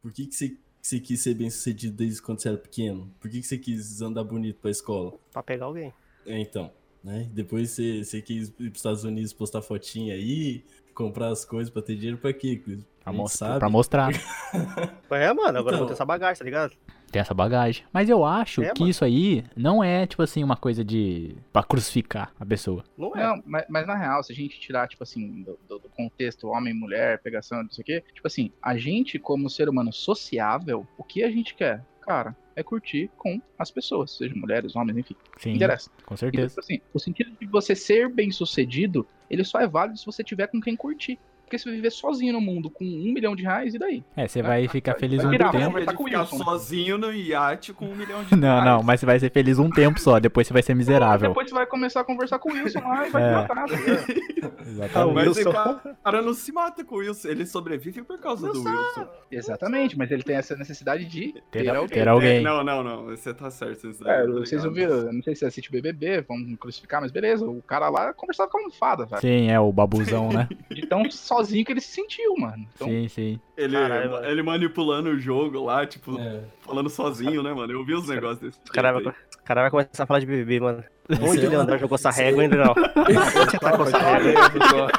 Por 0.00 0.12
que, 0.12 0.26
que 0.26 0.34
você, 0.34 0.48
que 0.50 0.58
você 0.80 1.00
quis 1.00 1.20
ser 1.22 1.34
bem 1.34 1.50
sucedido 1.50 1.96
desde 1.96 2.22
quando 2.22 2.40
você 2.40 2.50
era 2.50 2.58
pequeno? 2.58 3.12
Por 3.18 3.28
que, 3.28 3.40
que 3.40 3.46
você 3.48 3.58
quis 3.58 4.00
andar 4.00 4.22
bonito 4.22 4.60
pra 4.60 4.70
escola? 4.70 5.14
Pra 5.32 5.42
pegar 5.42 5.64
alguém. 5.66 5.92
É, 6.24 6.38
então. 6.38 6.70
Né? 7.02 7.28
Depois 7.32 7.70
você, 7.70 8.04
você 8.04 8.22
quis 8.22 8.48
ir 8.48 8.52
pros 8.70 8.76
Estados 8.76 9.04
Unidos 9.04 9.32
postar 9.32 9.60
fotinha 9.62 10.14
aí, 10.14 10.64
comprar 10.94 11.28
as 11.28 11.44
coisas 11.44 11.70
pra 11.72 11.82
ter 11.82 11.96
dinheiro 11.96 12.18
pra 12.18 12.32
quê, 12.32 12.56
Cris? 12.56 12.84
Pra, 13.02 13.12
gente 13.12 13.20
mostrar, 13.20 13.46
sabe. 13.48 13.58
pra 13.58 13.68
mostrar. 13.68 14.10
É, 15.10 15.32
mano, 15.32 15.58
agora 15.58 15.58
eu 15.58 15.60
Então. 15.62 15.78
vou 15.78 15.86
ter 15.86 15.92
essa 15.94 16.04
bagagem, 16.04 16.38
tá 16.38 16.44
ligado? 16.44 16.72
Tem 17.10 17.20
essa 17.20 17.34
bagagem. 17.34 17.84
Mas 17.92 18.08
eu 18.08 18.24
acho 18.24 18.62
É, 18.62 18.70
que 18.72 18.80
mano. 18.80 18.90
isso 18.90 19.04
aí 19.04 19.44
não 19.54 19.84
é, 19.84 20.06
tipo 20.06 20.22
assim, 20.22 20.42
uma 20.42 20.56
coisa 20.56 20.82
de. 20.84 21.36
pra 21.52 21.62
crucificar 21.62 22.32
a 22.40 22.46
pessoa. 22.46 22.82
Não 22.96 23.14
é. 23.14 23.22
Não, 23.26 23.42
mas, 23.44 23.64
mas 23.68 23.86
na 23.86 23.94
real, 23.96 24.22
se 24.22 24.32
a 24.32 24.34
gente 24.34 24.58
tirar, 24.58 24.88
tipo 24.88 25.02
assim, 25.02 25.42
do, 25.42 25.58
do- 25.68 25.78
do 25.80 25.88
contexto 25.90 26.48
homem, 26.48 26.72
mulher, 26.72 27.20
pegação, 27.20 27.62
não 27.62 27.70
sei 27.70 27.82
o 27.82 27.84
quê, 27.84 28.04
tipo 28.14 28.26
assim, 28.26 28.50
a 28.62 28.76
gente, 28.78 29.18
como 29.18 29.50
ser 29.50 29.68
humano 29.68 29.92
sociável, 29.92 30.86
o 30.96 31.04
que 31.04 31.22
a 31.22 31.30
gente 31.30 31.54
quer? 31.54 31.84
Cara, 32.00 32.34
é 32.56 32.62
curtir 32.62 33.10
com 33.16 33.40
as 33.58 33.70
pessoas, 33.70 34.10
seja 34.16 34.34
mulheres, 34.34 34.74
homens, 34.76 34.98
enfim, 34.98 35.16
Sim, 35.38 35.52
interessa. 35.52 35.90
com 36.04 36.14
Então, 36.14 36.16
certeza. 36.16 36.48
tipo 36.48 36.60
assim, 36.60 36.80
o 36.92 36.98
sentido 36.98 37.30
de 37.40 37.46
você 37.46 37.74
ser 37.74 38.08
bem 38.08 38.30
sucedido, 38.30 39.06
ele 39.30 39.44
só 39.44 39.60
é 39.60 39.66
válido 39.66 39.98
se 39.98 40.06
você 40.06 40.22
tiver 40.22 40.46
com 40.48 40.60
quem 40.60 40.76
curtir. 40.76 41.18
Porque 41.52 41.58
se 41.58 41.64
você 41.68 41.72
viver 41.76 41.90
sozinho 41.92 42.32
no 42.32 42.40
mundo 42.40 42.70
com 42.70 42.82
um 42.82 43.12
milhão 43.12 43.36
de 43.36 43.42
reais, 43.42 43.74
e 43.74 43.78
daí? 43.78 44.02
É, 44.16 44.26
você 44.26 44.40
vai 44.40 44.66
ficar 44.68 44.94
feliz 44.94 45.18
vai 45.18 45.26
um 45.26 45.30
virar, 45.30 45.50
tempo. 45.50 45.72
vai- 45.72 45.84
com 45.94 46.02
o 46.04 46.06
ficar 46.06 46.20
Wilson. 46.20 46.38
sozinho 46.38 46.96
no 46.96 47.12
iate 47.12 47.74
com 47.74 47.84
um 47.84 47.94
milhão 47.94 48.24
de 48.24 48.32
Não, 48.40 48.48
reais. 48.48 48.64
não, 48.64 48.82
mas 48.82 49.00
você 49.00 49.04
vai 49.04 49.20
ser 49.20 49.30
feliz 49.30 49.58
um 49.58 49.68
tempo 49.68 50.00
só, 50.00 50.18
depois 50.18 50.46
você 50.46 50.54
vai 50.54 50.62
ser 50.62 50.74
miserável. 50.74 51.28
Depois 51.28 51.50
você 51.50 51.54
vai 51.54 51.66
começar 51.66 52.00
a 52.00 52.04
conversar 52.04 52.38
com 52.38 52.50
o 52.50 52.54
Wilson 52.54 52.78
lá 52.78 53.06
e 53.06 53.10
vai 53.10 53.22
É. 53.22 53.26
te 53.28 53.34
matar. 53.34 53.68
ligado? 53.68 54.62
Exatamente. 54.66 55.14
Mas 55.14 55.26
Wilson. 55.36 55.50
o 55.50 55.96
cara 56.02 56.22
não 56.22 56.32
se 56.32 56.52
mata 56.52 56.82
com 56.84 56.94
o 56.94 56.98
Wilson, 57.00 57.28
ele 57.28 57.44
sobrevive 57.44 58.02
por 58.02 58.18
causa 58.18 58.50
do 58.50 58.58
Wilson. 58.58 59.06
Exatamente, 59.30 59.98
mas 59.98 60.10
ele 60.10 60.22
tem 60.22 60.36
essa 60.36 60.56
necessidade 60.56 61.04
de 61.04 61.34
ter, 61.50 61.64
Ter, 61.64 61.68
alguém. 61.68 61.88
ter 61.88 62.08
alguém. 62.08 62.36
É, 62.38 62.40
não, 62.40 62.64
não, 62.64 62.82
não, 62.82 63.04
você 63.04 63.34
tá 63.34 63.50
certo. 63.50 63.88
Isso 63.90 64.08
É, 64.08 64.24
tá 64.24 64.30
vocês 64.32 64.64
ouviram, 64.64 64.94
eu 64.96 65.12
não 65.12 65.22
sei 65.22 65.34
se 65.34 65.40
você 65.40 65.46
assiste 65.46 65.70
BBB, 65.70 66.22
vamos 66.22 66.56
crucificar, 66.58 67.02
mas 67.02 67.10
beleza, 67.10 67.44
o 67.44 67.60
cara 67.60 67.90
lá 67.90 68.14
conversava 68.14 68.48
com 68.50 68.56
a 68.56 68.60
almofada, 68.62 69.04
velho. 69.04 69.20
Sim, 69.20 69.50
é 69.50 69.60
o 69.60 69.70
babuzão, 69.70 70.30
né? 70.32 70.48
De 70.70 70.86
tão 70.86 71.02
sozinho 71.42 71.64
que 71.64 71.72
ele 71.72 71.80
se 71.80 71.88
sentiu, 71.88 72.34
mano. 72.36 72.66
Então, 72.74 72.88
Sim, 72.88 73.08
sim. 73.08 73.40
Ele, 73.56 73.74
Caralho, 73.76 74.10
mano. 74.10 74.26
ele 74.26 74.42
manipulando 74.42 75.10
o 75.10 75.18
jogo 75.18 75.64
lá, 75.64 75.86
tipo, 75.86 76.18
É. 76.18 76.40
falando 76.60 76.88
sozinho, 76.88 77.42
né, 77.42 77.52
mano? 77.52 77.72
Eu 77.72 77.84
vi 77.84 77.94
os 77.94 78.08
negócios 78.08 78.38
desse. 78.40 78.58
O 78.68 78.72
cara, 78.72 78.92
vai, 78.92 79.02
o 79.02 79.14
cara 79.44 79.60
vai 79.62 79.70
começar 79.70 80.04
a 80.04 80.06
falar 80.06 80.20
de 80.20 80.26
BBB, 80.26 80.60
mano. 80.60 80.84
Onde 81.20 81.44
é 81.44 81.48
o 81.48 81.78
jogou 81.78 81.96
essa 81.96 82.10
régua 82.10 82.42
é- 82.42 82.44
ainda 82.44 82.56
não? 82.56 82.72
Onde 83.02 83.50
você 83.50 83.58
tá 83.58 83.76
com 83.76 83.82
essa 83.82 83.98
régua? 83.98 84.90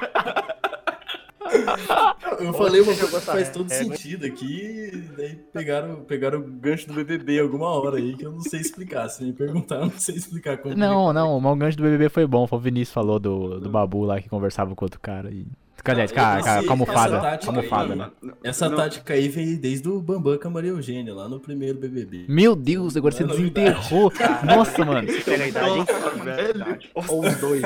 Eu 2.39 2.53
falei 2.53 2.81
uma 2.81 2.91
Onde 2.91 2.99
coisa 2.99 3.19
que 3.19 3.25
faz 3.25 3.49
todo 3.49 3.69
sentido 3.69 4.25
aqui, 4.25 4.91
daí 5.15 5.35
pegaram, 5.53 6.03
pegaram 6.03 6.39
o 6.39 6.43
gancho 6.43 6.87
do 6.87 6.93
BBB 6.93 7.39
alguma 7.39 7.67
hora 7.67 7.97
aí 7.97 8.15
que 8.15 8.25
eu 8.25 8.31
não 8.31 8.41
sei 8.41 8.59
explicar. 8.59 9.07
Se 9.09 9.23
me 9.23 9.33
perguntar, 9.33 9.75
eu 9.75 9.81
não 9.85 9.91
sei 9.91 10.15
explicar 10.15 10.57
como. 10.57 10.75
Não, 10.75 11.13
não, 11.13 11.37
o 11.37 11.41
mau 11.41 11.55
gancho 11.55 11.77
do 11.77 11.83
BBB 11.83 12.09
foi 12.09 12.25
bom. 12.25 12.47
Foi 12.47 12.57
o 12.57 12.61
Vinícius 12.61 12.93
falou 12.93 13.19
do, 13.19 13.59
do 13.59 13.69
babu 13.69 14.03
lá 14.03 14.19
que 14.21 14.27
conversava 14.29 14.75
com 14.75 14.83
outro 14.85 14.99
cara. 14.99 15.29
E... 15.31 15.45
Cadê? 15.83 16.01
Não, 16.05 16.07
Cara, 16.13 16.39
eu 16.39 16.43
cara, 16.43 16.59
sei 16.59 16.63
com 16.65 16.69
a 16.69 16.73
almofada. 16.73 17.15
essa 17.17 17.21
tática 17.21 17.51
aí, 17.51 17.57
Almofada, 17.57 17.95
mano. 17.95 18.11
né? 18.21 18.33
Essa 18.43 18.69
Não, 18.69 18.77
tática 18.77 19.13
aí 19.13 19.27
veio 19.27 19.57
desde 19.59 19.89
o 19.89 20.01
Bambam 20.01 20.37
com 20.37 20.47
a 20.47 20.51
Maria 20.51 20.69
Eugênia, 20.69 21.13
lá 21.13 21.27
no 21.27 21.39
primeiro 21.39 21.77
BBB. 21.77 22.25
Meu 22.29 22.55
Deus, 22.55 22.95
agora 22.95 23.13
você 23.13 23.23
é 23.23 23.27
desenterrou. 23.27 24.11
Nossa, 24.45 24.85
mano. 24.85 25.07
Pega 25.25 25.43
a 25.43 25.47
idade, 25.47 25.69
hein? 25.69 25.85
Nossa, 25.85 26.09
velho. 26.23 26.79
ou 27.07 27.25
os 27.27 27.35
dois. 27.37 27.61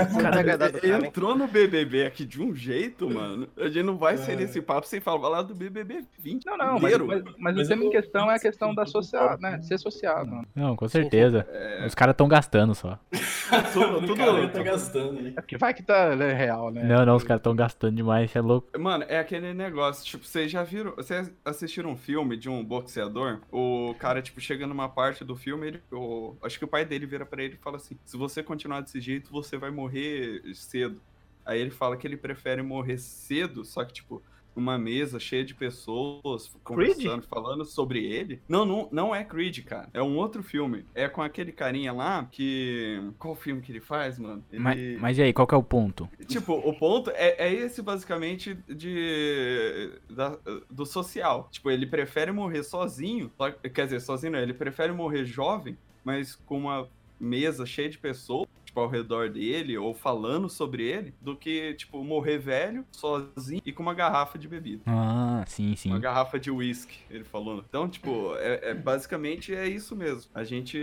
Entrou 1.05 1.35
no 1.35 1.47
BBB 1.47 2.05
aqui 2.05 2.25
de 2.25 2.41
um 2.41 2.55
jeito, 2.55 3.09
mano. 3.09 3.47
A 3.57 3.67
gente 3.67 3.83
não 3.83 3.97
vai 3.97 4.17
sair 4.17 4.35
desse 4.37 4.61
papo 4.61 4.87
sem 4.87 4.99
falar 4.99 5.41
do 5.43 5.53
BBB 5.53 6.03
20 6.19 6.45
Não, 6.45 6.57
não, 6.57 6.73
mas, 6.73 6.83
inteiro. 6.83 7.07
mas, 7.07 7.23
mas 7.37 7.55
Mas 7.57 7.65
o 7.65 7.69
tema 7.69 7.83
em 7.85 7.89
questão 7.89 8.31
é 8.31 8.35
a 8.35 8.39
questão 8.39 8.73
da 8.73 8.85
social, 8.85 9.37
né? 9.39 9.61
Ser 9.61 9.77
sociável. 9.77 10.25
mano. 10.27 10.47
Não, 10.55 10.75
com 10.75 10.87
certeza. 10.87 11.45
Os 11.85 11.93
caras 11.95 12.15
tão 12.15 12.27
gastando 12.27 12.73
só. 12.75 12.97
Tudo, 13.71 14.01
tudo, 14.01 14.15
cara 14.17 14.47
tá 14.49 14.61
gastando 14.61 15.19
aí. 15.19 15.27
É 15.29 15.41
porque 15.41 15.57
vai 15.57 15.73
que 15.73 15.81
tá 15.81 16.15
né, 16.17 16.33
real, 16.33 16.69
né? 16.69 16.83
Não, 16.83 17.05
não, 17.05 17.15
os 17.15 17.23
caras 17.23 17.41
tão 17.41 17.55
gastando 17.55 17.95
demais, 17.95 18.06
você 18.07 18.37
é 18.37 18.41
louco. 18.41 18.79
Mano, 18.79 19.05
é 19.07 19.19
aquele 19.19 19.53
negócio, 19.53 20.05
tipo, 20.05 20.25
vocês 20.25 20.51
já 20.51 20.63
viram, 20.63 20.95
vocês 20.95 21.31
assistiram 21.43 21.91
um 21.91 21.97
filme 21.97 22.37
de 22.37 22.49
um 22.49 22.63
boxeador? 22.63 23.41
O 23.51 23.95
cara, 23.99 24.21
tipo, 24.21 24.39
chega 24.39 24.65
numa 24.67 24.87
parte 24.87 25.23
do 25.23 25.35
filme, 25.35 25.67
ele, 25.67 25.83
o, 25.91 26.35
acho 26.41 26.57
que 26.57 26.65
o 26.65 26.67
pai 26.67 26.85
dele 26.85 27.05
vira 27.05 27.25
pra 27.25 27.43
ele 27.43 27.55
e 27.55 27.57
fala 27.57 27.77
assim, 27.77 27.97
se 28.05 28.15
você 28.17 28.41
continuar 28.43 28.81
desse 28.81 28.99
jeito, 29.01 29.31
você 29.31 29.57
vai 29.57 29.71
morrer 29.71 30.41
cedo. 30.53 31.01
Aí 31.45 31.59
ele 31.59 31.71
fala 31.71 31.95
que 31.95 32.05
ele 32.05 32.17
prefere 32.17 32.61
morrer 32.61 32.97
cedo, 32.97 33.63
só 33.63 33.83
que, 33.85 33.93
tipo, 33.93 34.21
numa 34.57 34.77
mesa 34.77 35.19
cheia 35.19 35.45
de 35.45 35.53
pessoas 35.53 36.51
conversando, 36.63 37.21
falando 37.21 37.63
sobre 37.63 38.03
ele. 38.03 38.41
Não, 38.49 38.65
não, 38.65 38.89
não 38.91 39.15
é 39.15 39.23
Creed, 39.23 39.63
cara. 39.63 39.87
É 39.93 40.01
um 40.01 40.17
outro 40.17 40.41
filme. 40.41 40.83
É 40.95 41.07
com 41.07 41.21
aquele 41.21 41.51
carinha 41.51 41.93
lá 41.93 42.27
que... 42.31 42.99
Qual 43.19 43.35
filme 43.35 43.61
que 43.61 43.71
ele 43.71 43.79
faz, 43.79 44.17
mano? 44.17 44.43
Ele... 44.51 44.61
Mas, 44.61 44.99
mas 44.99 45.17
e 45.19 45.21
aí, 45.21 45.31
qual 45.31 45.47
que 45.47 45.53
é 45.53 45.57
o 45.57 45.63
ponto? 45.63 46.09
Tipo, 46.25 46.53
o 46.53 46.73
ponto 46.73 47.11
é, 47.11 47.35
é 47.37 47.53
esse 47.53 47.83
basicamente 47.83 48.55
de 48.67 49.91
da- 50.09 50.39
do 50.69 50.85
social. 50.85 51.47
Tipo, 51.51 51.69
ele 51.69 51.85
prefere 51.85 52.31
morrer 52.31 52.63
sozinho, 52.63 53.31
quer 53.73 53.85
dizer, 53.85 53.99
sozinho 54.01 54.31
não, 54.33 54.39
ele 54.39 54.53
prefere 54.53 54.91
morrer 54.91 55.23
jovem, 55.23 55.77
mas 56.03 56.35
com 56.35 56.57
uma 56.57 56.89
mesa 57.19 57.65
cheia 57.65 57.89
de 57.89 57.97
pessoas, 57.97 58.47
tipo, 58.77 58.79
ao 58.81 58.87
redor 58.87 59.29
dele, 59.29 59.77
ou 59.77 59.93
falando 59.93 60.47
sobre 60.49 60.83
ele, 60.83 61.13
do 61.19 61.35
que, 61.35 61.73
tipo, 61.73 62.03
morrer 62.03 62.37
velho, 62.37 62.85
sozinho 62.91 63.61
e 63.65 63.71
com 63.73 63.81
uma 63.81 63.93
garrafa 63.93 64.37
de 64.37 64.47
bebida. 64.47 64.83
Ah, 64.85 65.43
sim, 65.47 65.75
sim. 65.75 65.89
Uma 65.89 65.99
garrafa 65.99 66.39
de 66.39 66.51
uísque, 66.51 66.99
ele 67.09 67.23
falou. 67.23 67.63
Então, 67.67 67.89
tipo, 67.89 68.35
é, 68.37 68.69
é- 68.71 68.73
basicamente 68.75 69.53
é 69.55 69.67
isso 69.67 69.95
mesmo. 69.95 70.29
A 70.33 70.43
gente 70.43 70.77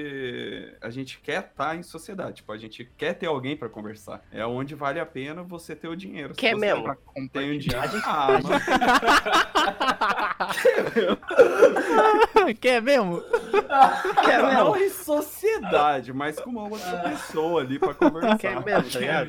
a 0.81 0.91
gente 0.91 1.21
quer 1.21 1.41
estar 1.45 1.77
em 1.77 1.83
sociedade, 1.83 2.37
tipo, 2.37 2.51
a 2.53 2.57
gente 2.59 2.85
quer 2.97 3.15
ter 3.15 3.27
alguém 3.27 3.57
pra 3.57 3.69
conversar. 3.69 4.25
É 4.33 4.45
onde 4.45 4.75
vale 4.75 4.99
a 4.99 5.07
pena 5.07 5.43
você 5.43 5.77
ter 5.77 5.89
o 5.89 5.97
dinheiro. 5.97 6.35
Quer 6.35 6.57
mesmo? 6.57 6.83
Pra 6.83 6.95
Tem 6.97 7.03
um 7.23 7.29
compartilhar. 7.29 7.87
dinheiro. 7.87 8.05
Ah, 8.15 8.41
mano. 8.43 8.55
Quer 12.61 12.83
mesmo? 12.83 13.23
Quer 14.25 14.43
Não 14.43 14.73
mesmo? 14.73 14.77
em 14.85 14.91
sociedade, 15.55 16.13
mas 16.13 16.39
com 16.41 16.51
uma 16.51 16.63
outra 16.65 16.99
pessoa 16.99 17.61
ali 17.63 17.79
pra 17.79 17.95
conversar. 17.95 18.39
Quer 18.39 18.65
mesmo, 18.65 18.91
tá 18.91 18.99
ligado? 19.01 19.29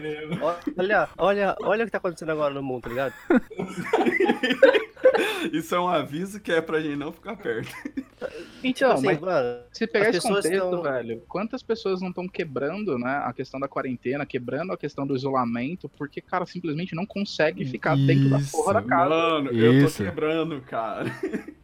Olha, 0.77 1.09
olha, 1.17 1.55
olha 1.61 1.83
o 1.83 1.85
que 1.85 1.91
tá 1.91 1.97
acontecendo 1.97 2.31
agora 2.31 2.53
no 2.53 2.63
mundo, 2.63 2.83
tá 2.83 2.89
ligado? 2.89 3.13
Isso 5.53 5.73
é 5.75 5.79
um 5.79 5.87
aviso 5.87 6.39
que 6.41 6.51
é 6.51 6.59
pra 6.59 6.81
gente 6.81 6.95
não 6.95 7.11
ficar 7.11 7.37
perto. 7.37 7.71
Então, 8.63 8.73
Tipo 8.73 8.91
assim, 8.91 9.05
mas 9.05 9.19
mano, 9.19 9.59
se 9.71 9.85
pegar 9.87 10.09
esse 10.09 10.19
pessoas 10.19 10.43
contexto, 10.43 10.69
tão- 10.69 10.81
velho, 10.81 11.23
quantas 11.27 11.61
pessoas 11.63 12.01
não 12.01 12.09
estão 12.09 12.27
quebrando, 12.27 12.97
né, 12.97 13.21
a 13.23 13.31
questão 13.31 13.59
da 13.59 13.67
quarentena, 13.67 14.25
quebrando 14.25 14.73
a 14.73 14.77
questão 14.77 15.05
do 15.05 15.15
isolamento, 15.15 15.87
porque, 15.89 16.19
cara, 16.21 16.45
simplesmente 16.45 16.95
não 16.95 17.05
consegue 17.05 17.63
ficar 17.65 17.95
dentro 17.95 18.29
da 18.29 18.39
porra 18.51 18.73
da 18.73 18.79
Isso. 18.79 18.89
casa. 18.89 19.09
Mano, 19.09 19.51
eu 19.51 19.79
tô 19.81 19.85
Isso. 19.85 20.03
quebrando, 20.03 20.61
cara. 20.61 21.05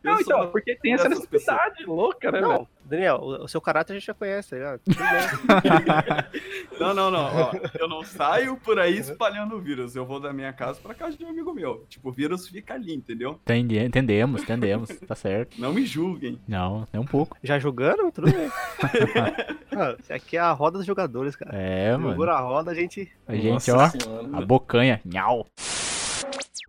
Não, 0.03 0.13
Eu 0.13 0.21
então, 0.21 0.47
porque 0.51 0.75
tem 0.75 0.93
essa 0.93 1.09
necessidade 1.09 1.83
louca, 1.85 2.31
né, 2.31 2.39
velho? 2.41 2.67
Daniel, 2.85 3.19
o, 3.21 3.47
seu 3.47 3.61
caráter 3.61 3.93
a 3.93 3.95
gente 3.97 4.07
já 4.07 4.13
conhece, 4.13 4.49
tá 4.49 4.55
ligado? 4.55 4.81
Não, 6.79 6.93
não, 6.95 7.11
não. 7.11 7.25
ó, 7.35 7.51
eu 7.77 7.87
não 7.87 8.03
saio 8.03 8.57
por 8.57 8.79
aí 8.79 8.97
espalhando 8.97 9.55
o 9.55 9.61
vírus. 9.61 9.95
Eu 9.95 10.03
vou 10.03 10.19
da 10.19 10.33
minha 10.33 10.51
casa 10.51 10.79
pra 10.81 10.95
casa 10.95 11.15
de 11.15 11.23
um 11.23 11.29
amigo 11.29 11.53
meu. 11.53 11.85
Tipo, 11.87 12.09
o 12.09 12.11
vírus 12.11 12.47
fica 12.47 12.73
ali, 12.73 12.91
entendeu? 12.93 13.39
Entendi, 13.43 13.77
entendemos, 13.77 14.41
entendemos. 14.41 14.89
Tá 15.07 15.13
certo. 15.13 15.61
Não 15.61 15.71
me 15.73 15.85
julguem. 15.85 16.39
Não, 16.47 16.87
nem 16.91 16.99
um 16.99 17.05
pouco. 17.05 17.37
já 17.43 17.59
jogando? 17.59 18.11
Tudo 18.11 18.31
bem. 18.31 18.49
Ah, 19.73 19.95
isso 19.97 20.11
aqui 20.11 20.35
é 20.35 20.39
a 20.41 20.51
roda 20.51 20.77
dos 20.77 20.85
jogadores, 20.85 21.33
cara. 21.33 21.55
É, 21.57 21.95
mano. 21.95 22.25
na 22.25 22.39
roda, 22.41 22.71
a 22.71 22.73
gente. 22.73 23.09
A 23.25 23.33
gente, 23.33 23.71
Nossa 23.71 23.77
ó, 23.77 23.89
Senhora. 23.89 24.37
a 24.37 24.41
bocanha. 24.41 24.99
Nhau. 25.05 25.47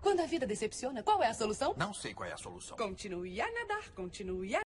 Quando 0.00 0.20
a 0.20 0.26
vida 0.26 0.46
decepciona, 0.46 1.02
qual 1.02 1.20
é 1.20 1.28
a 1.28 1.34
solução? 1.34 1.74
Não 1.76 1.92
sei 1.92 2.14
qual 2.14 2.28
é 2.28 2.32
a 2.32 2.36
solução. 2.36 2.76
Continue 2.76 3.40
a 3.40 3.46
nadar, 3.50 3.90
continue 3.94 4.54
a... 4.54 4.60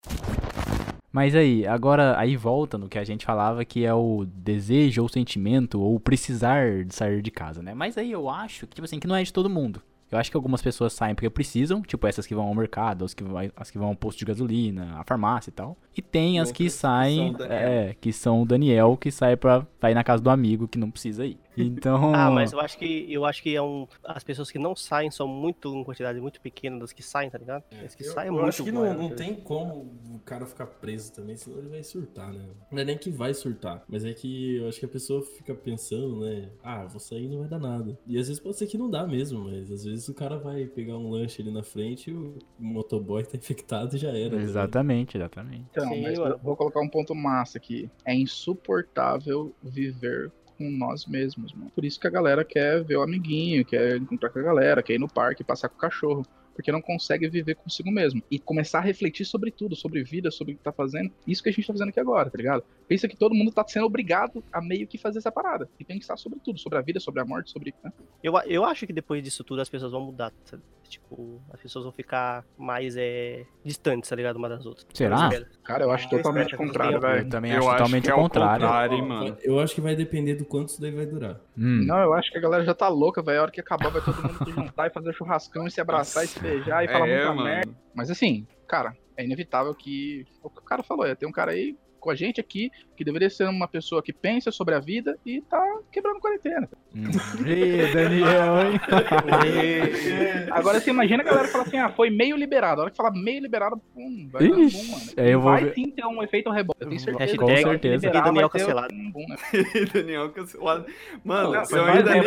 Mas 1.11 1.33
aí, 1.35 1.65
agora, 1.65 2.19
aí 2.19 2.35
volta 2.35 2.77
no 2.77 2.89
que 2.89 2.99
a 2.99 3.03
gente 3.03 3.25
falava 3.25 3.63
que 3.63 3.85
é 3.85 3.93
o 3.93 4.25
desejo 4.25 5.01
ou 5.01 5.09
sentimento 5.09 5.81
ou 5.81 5.99
precisar 5.99 6.83
de 6.83 6.93
sair 6.93 7.21
de 7.21 7.31
casa, 7.31 7.61
né? 7.61 7.73
Mas 7.73 7.97
aí 7.97 8.11
eu 8.11 8.29
acho 8.29 8.67
que, 8.67 8.75
tipo 8.75 8.85
assim, 8.85 8.99
que 8.99 9.07
não 9.07 9.15
é 9.15 9.23
de 9.23 9.31
todo 9.33 9.49
mundo. 9.49 9.81
Eu 10.09 10.17
acho 10.17 10.31
que 10.31 10.37
algumas 10.37 10.61
pessoas 10.61 10.93
saem 10.93 11.13
porque 11.13 11.29
precisam, 11.29 11.81
tipo 11.81 12.07
essas 12.07 12.25
que 12.25 12.33
vão 12.33 12.45
ao 12.45 12.55
mercado, 12.55 13.03
as 13.03 13.13
que, 13.13 13.23
vai, 13.23 13.51
as 13.57 13.69
que 13.69 13.77
vão 13.77 13.89
ao 13.89 13.95
posto 13.95 14.19
de 14.19 14.25
gasolina, 14.25 14.95
à 14.97 15.03
farmácia 15.03 15.49
e 15.49 15.53
tal. 15.53 15.75
E 15.97 16.01
tem 16.01 16.39
as 16.39 16.49
que 16.49 16.65
que 16.65 16.69
saem, 16.69 17.33
Daniel. 17.33 17.57
é, 17.57 17.95
que 17.99 18.13
são 18.13 18.41
o 18.41 18.45
Daniel, 18.45 18.95
que 18.95 19.11
sai 19.11 19.35
pra, 19.35 19.61
pra 19.79 19.91
ir 19.91 19.95
na 19.95 20.05
casa 20.05 20.23
do 20.23 20.29
amigo 20.29 20.67
que 20.67 20.77
não 20.77 20.89
precisa 20.89 21.25
ir. 21.25 21.37
Então. 21.57 22.13
Ah, 22.13 22.29
mas 22.31 22.51
eu 22.53 22.59
acho 22.59 22.77
que 22.77 23.11
eu 23.11 23.25
acho 23.25 23.41
que 23.41 23.55
é 23.55 23.61
um. 23.61 23.87
As 24.03 24.23
pessoas 24.23 24.51
que 24.51 24.59
não 24.59 24.75
saem 24.75 25.09
são 25.11 25.27
muito 25.27 25.73
em 25.75 25.83
quantidade 25.83 26.19
muito 26.19 26.39
pequena 26.41 26.79
das 26.79 26.93
que 26.93 27.03
saem, 27.03 27.29
tá 27.29 27.37
ligado? 27.37 27.63
As 27.83 27.95
que 27.95 28.05
Eu, 28.05 28.11
saem 28.13 28.27
é 28.27 28.29
eu 28.29 28.33
muito 28.33 28.47
acho 28.47 28.63
que 28.63 28.71
não, 28.71 28.93
não 28.93 29.09
tá 29.09 29.15
tem 29.15 29.35
como 29.35 29.91
o 30.13 30.19
cara 30.25 30.45
ficar 30.45 30.67
preso 30.67 31.13
também, 31.13 31.35
senão 31.35 31.57
ele 31.59 31.69
vai 31.69 31.83
surtar, 31.83 32.31
né? 32.31 32.45
Não 32.71 32.81
é 32.81 32.85
nem 32.85 32.97
que 32.97 33.09
vai 33.09 33.33
surtar, 33.33 33.83
mas 33.87 34.05
é 34.05 34.13
que 34.13 34.57
eu 34.57 34.67
acho 34.67 34.79
que 34.79 34.85
a 34.85 34.89
pessoa 34.89 35.21
fica 35.21 35.53
pensando, 35.55 36.21
né? 36.21 36.49
Ah, 36.63 36.85
vou 36.85 36.99
sair 36.99 37.25
e 37.25 37.27
não 37.29 37.39
vai 37.39 37.47
dar 37.47 37.59
nada. 37.59 37.97
E 38.05 38.17
às 38.17 38.27
vezes 38.27 38.41
pode 38.41 38.57
ser 38.57 38.67
que 38.67 38.77
não 38.77 38.89
dá 38.89 39.05
mesmo, 39.05 39.45
mas 39.45 39.71
às 39.71 39.83
vezes 39.83 40.07
o 40.07 40.13
cara 40.13 40.37
vai 40.37 40.65
pegar 40.65 40.97
um 40.97 41.09
lanche 41.09 41.41
ali 41.41 41.51
na 41.51 41.63
frente 41.63 42.11
e 42.11 42.13
o 42.13 42.37
motoboy 42.59 43.23
tá 43.23 43.35
infectado 43.37 43.95
e 43.95 43.99
já 43.99 44.09
era. 44.09 44.35
né? 44.35 44.43
Exatamente, 44.43 45.17
exatamente. 45.17 45.65
Então, 45.71 45.89
Sim, 45.89 46.03
vou 46.41 46.55
colocar 46.55 46.81
um 46.81 46.89
ponto 46.89 47.13
massa 47.15 47.57
aqui. 47.57 47.89
É 48.05 48.13
insuportável 48.15 49.53
viver 49.61 50.31
com 50.57 50.69
nós 50.69 51.05
mesmos, 51.05 51.53
mano. 51.53 51.71
Por 51.73 51.85
isso 51.85 51.99
que 51.99 52.07
a 52.07 52.09
galera 52.09 52.43
quer 52.43 52.83
ver 52.83 52.97
o 52.97 53.01
amiguinho, 53.01 53.63
quer 53.63 53.97
encontrar 53.97 54.29
com 54.29 54.39
a 54.39 54.43
galera, 54.43 54.83
quer 54.83 54.93
ir 54.93 54.99
no 54.99 55.07
parque, 55.07 55.43
passar 55.43 55.69
com 55.69 55.75
o 55.75 55.79
cachorro. 55.79 56.25
Porque 56.53 56.71
não 56.71 56.81
consegue 56.81 57.29
viver 57.29 57.53
consigo 57.53 57.91
mesmo. 57.91 58.19
E 58.31 58.39
começar 58.39 58.79
a 58.79 58.81
refletir 58.81 59.25
sobre 59.25 59.51
tudo, 59.51 59.75
sobre 59.75 60.03
vida, 60.03 60.31
sobre 60.31 60.55
o 60.55 60.57
que 60.57 60.63
tá 60.63 60.71
fazendo. 60.71 61.11
Isso 61.27 61.43
que 61.43 61.49
a 61.49 61.51
gente 61.51 61.67
tá 61.67 61.71
fazendo 61.71 61.89
aqui 61.89 61.99
agora, 61.99 62.31
tá 62.31 62.35
ligado? 62.35 62.63
Pensa 62.87 63.07
que 63.07 63.15
todo 63.15 63.35
mundo 63.35 63.51
tá 63.51 63.63
sendo 63.67 63.85
obrigado 63.85 64.43
a 64.51 64.59
meio 64.59 64.87
que 64.87 64.97
fazer 64.97 65.19
essa 65.19 65.31
parada. 65.31 65.69
E 65.79 65.85
pensar 65.85 66.17
sobre 66.17 66.39
tudo, 66.39 66.57
sobre 66.57 66.79
a 66.79 66.81
vida, 66.81 66.99
sobre 66.99 67.21
a 67.21 67.25
morte, 67.25 67.51
sobre. 67.51 67.75
né? 67.83 67.93
Eu, 68.23 68.33
eu 68.47 68.65
acho 68.65 68.87
que 68.87 68.93
depois 68.93 69.23
disso 69.23 69.43
tudo 69.43 69.61
as 69.61 69.69
pessoas 69.69 69.91
vão 69.91 70.01
mudar. 70.01 70.33
sabe? 70.45 70.63
Tipo, 70.87 71.41
as 71.53 71.59
pessoas 71.61 71.83
vão 71.85 71.91
ficar 71.91 72.43
mais 72.57 72.95
é, 72.97 73.45
distantes, 73.63 74.09
tá 74.09 74.15
ligado? 74.15 74.37
Uma 74.37 74.49
das 74.49 74.65
outras. 74.65 74.85
Será? 74.93 75.29
Cara, 75.63 75.83
eu 75.83 75.91
acho 75.91 76.05
Eu 76.05 76.09
totalmente 76.09 76.55
contrário, 76.55 76.99
velho. 76.99 77.25
Eu 77.25 77.29
também 77.29 77.51
Eu 77.51 77.57
acho 77.59 77.67
acho 77.69 77.77
totalmente 77.77 78.09
é 78.09 78.13
contrário. 78.13 78.61
contrário. 78.65 78.95
hein, 78.97 79.01
mano? 79.07 79.37
Eu 79.41 79.59
acho 79.59 79.75
que 79.75 79.81
vai 79.81 79.95
depender 79.95 80.35
do 80.35 80.45
quanto 80.45 80.69
isso 80.69 80.81
daí 80.81 80.91
vai 80.91 81.05
durar. 81.05 81.39
Hum. 81.57 81.83
Não, 81.85 81.99
eu 81.99 82.13
acho 82.13 82.31
que 82.31 82.37
a 82.37 82.41
galera 82.41 82.63
já 82.63 82.73
tá 82.73 82.87
louca, 82.87 83.21
velho. 83.21 83.39
A 83.39 83.41
hora 83.43 83.51
que 83.51 83.59
acabar, 83.61 83.89
vai 83.89 84.01
todo 84.01 84.15
mundo 84.21 84.45
se 84.45 84.51
juntar 84.51 84.87
e 84.87 84.89
fazer 84.91 85.13
churrascão 85.13 85.67
e 85.67 85.71
se 85.71 85.81
abraçar 85.81 86.23
e 86.23 86.27
se 86.27 86.39
beijar 86.39 86.83
e 86.83 86.87
falar 86.87 87.07
É, 87.07 87.15
muita 87.17 87.33
mano. 87.33 87.43
merda. 87.43 87.71
Mas 87.93 88.09
assim, 88.09 88.47
cara, 88.67 88.95
é 89.15 89.23
inevitável 89.25 89.73
que. 89.75 90.25
O 90.41 90.49
que 90.49 90.59
o 90.59 90.63
cara 90.63 90.83
falou, 90.83 91.05
é, 91.05 91.15
tem 91.15 91.27
um 91.27 91.31
cara 91.31 91.51
aí 91.51 91.75
com 92.07 92.11
a 92.11 92.15
gente 92.15 92.39
aqui 92.39 92.71
que 92.95 93.03
deveria 93.03 93.29
ser 93.29 93.43
uma 93.49 93.67
pessoa 93.67 94.01
que 94.01 94.13
pensa 94.13 94.49
sobre 94.49 94.73
a 94.73 94.79
vida 94.79 95.19
e 95.25 95.41
tá 95.41 95.61
quebrando 95.91 96.21
quarentena. 96.21 96.69
Ih, 96.95 97.91
Daniel, 97.93 98.71
hein? 98.71 98.79
Agora 100.51 100.79
você 100.79 100.89
imagina 100.89 101.21
a 101.21 101.25
galera 101.25 101.47
falar 101.49 101.65
assim, 101.65 101.77
ah, 101.77 101.89
foi 101.89 102.09
meio 102.09 102.37
liberado. 102.37 102.79
A 102.79 102.83
hora 102.85 102.91
que 102.91 102.97
falar 102.97 103.11
meio 103.11 103.41
liberado, 103.41 103.77
pum, 103.93 104.29
vai 104.31 104.47
dar 104.47 104.55
um 104.55 104.63
Ixi, 104.63 104.77
boom, 104.77 104.91
mano. 104.91 105.11
aí 105.17 105.31
eu 105.31 105.41
vou 105.41 105.51
vai 105.51 105.63
ver- 105.65 105.73
sim 105.73 105.91
ter 105.91 106.05
um 106.05 106.23
efeito 106.23 106.49
rebote. 106.49 106.77
Eu 106.81 106.87
tenho 106.87 107.01
certeza. 107.01 107.31
Que 107.37 107.37
certeza. 107.63 108.05
liberar, 108.07 108.23
Daniel 108.23 108.49
vai 108.49 108.49
ter 108.49 108.59
cancelado. 108.65 108.93
um 108.95 109.11
boom, 109.11 109.25
né? 109.27 109.35
Daniel 109.93 110.29
cancelado. 110.29 110.85
Mano, 111.25 111.51
Não, 111.51 111.85
ainda 111.85 112.11
né? 112.15 112.21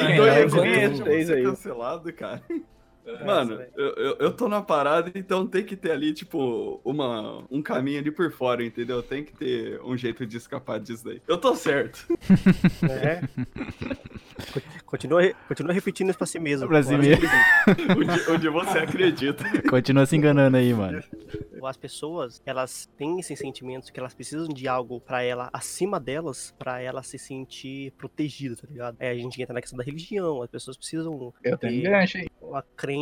vocês 0.93 1.27
ser 1.27 1.35
aí. 1.37 1.43
cancelado, 1.45 2.13
cara. 2.13 2.43
Mano, 3.25 3.61
eu, 3.77 3.95
eu, 3.95 4.17
eu 4.19 4.33
tô 4.33 4.49
na 4.49 4.63
parada, 4.63 5.11
então 5.15 5.47
tem 5.47 5.65
que 5.65 5.77
ter 5.77 5.93
ali, 5.93 6.13
tipo, 6.13 6.81
uma, 6.85 7.45
um 7.51 7.63
caminho 7.63 7.99
ali 7.99 8.11
por 8.11 8.31
fora, 8.33 8.65
entendeu? 8.65 9.03
Tem 9.03 9.25
que 9.25 9.33
ter 9.33 9.81
um 9.83 9.97
jeito 9.97 10.27
de 10.27 10.37
escapar 10.37 10.79
disso 10.81 11.05
daí. 11.05 11.21
Eu 11.27 11.39
tô 11.39 11.55
certo. 11.55 12.07
É. 12.89 13.21
Continua, 14.87 15.33
continua 15.47 15.73
repetindo 15.73 16.09
isso 16.09 16.19
pra 16.19 16.27
si 16.27 16.39
mesmo. 16.39 16.67
Pra 16.67 16.83
si 16.83 16.97
mesmo. 16.97 17.29
Onde, 17.97 18.31
onde 18.31 18.49
você 18.49 18.79
acredita. 18.79 19.45
Continua 19.69 20.07
se 20.07 20.17
enganando 20.17 20.57
aí, 20.57 20.73
mano. 20.73 21.03
As 21.63 21.77
pessoas, 21.77 22.43
elas 22.47 22.89
têm 22.97 23.21
esses 23.21 23.39
sentimentos 23.39 23.91
que 23.91 24.01
elas 24.01 24.15
precisam 24.15 24.49
de 24.49 24.67
algo 24.67 24.99
pra 25.01 25.23
ela, 25.23 25.51
acima 25.53 26.01
delas, 26.01 26.55
pra 26.59 26.81
ela 26.81 27.03
se 27.03 27.19
sentir 27.19 27.93
protegida, 27.93 28.57
tá 28.57 28.67
ligado? 28.69 28.97
É, 28.99 29.11
a 29.11 29.15
gente 29.15 29.41
entra 29.41 29.53
na 29.55 29.61
questão 29.61 29.77
da 29.77 29.85
religião, 29.85 30.43
as 30.43 30.51
pessoas 30.51 30.77
precisam 30.77 31.33
Eu 31.45 31.59
tenho 31.59 31.95
aí. 31.95 32.27
uma 32.41 32.63
crente, 32.77 33.00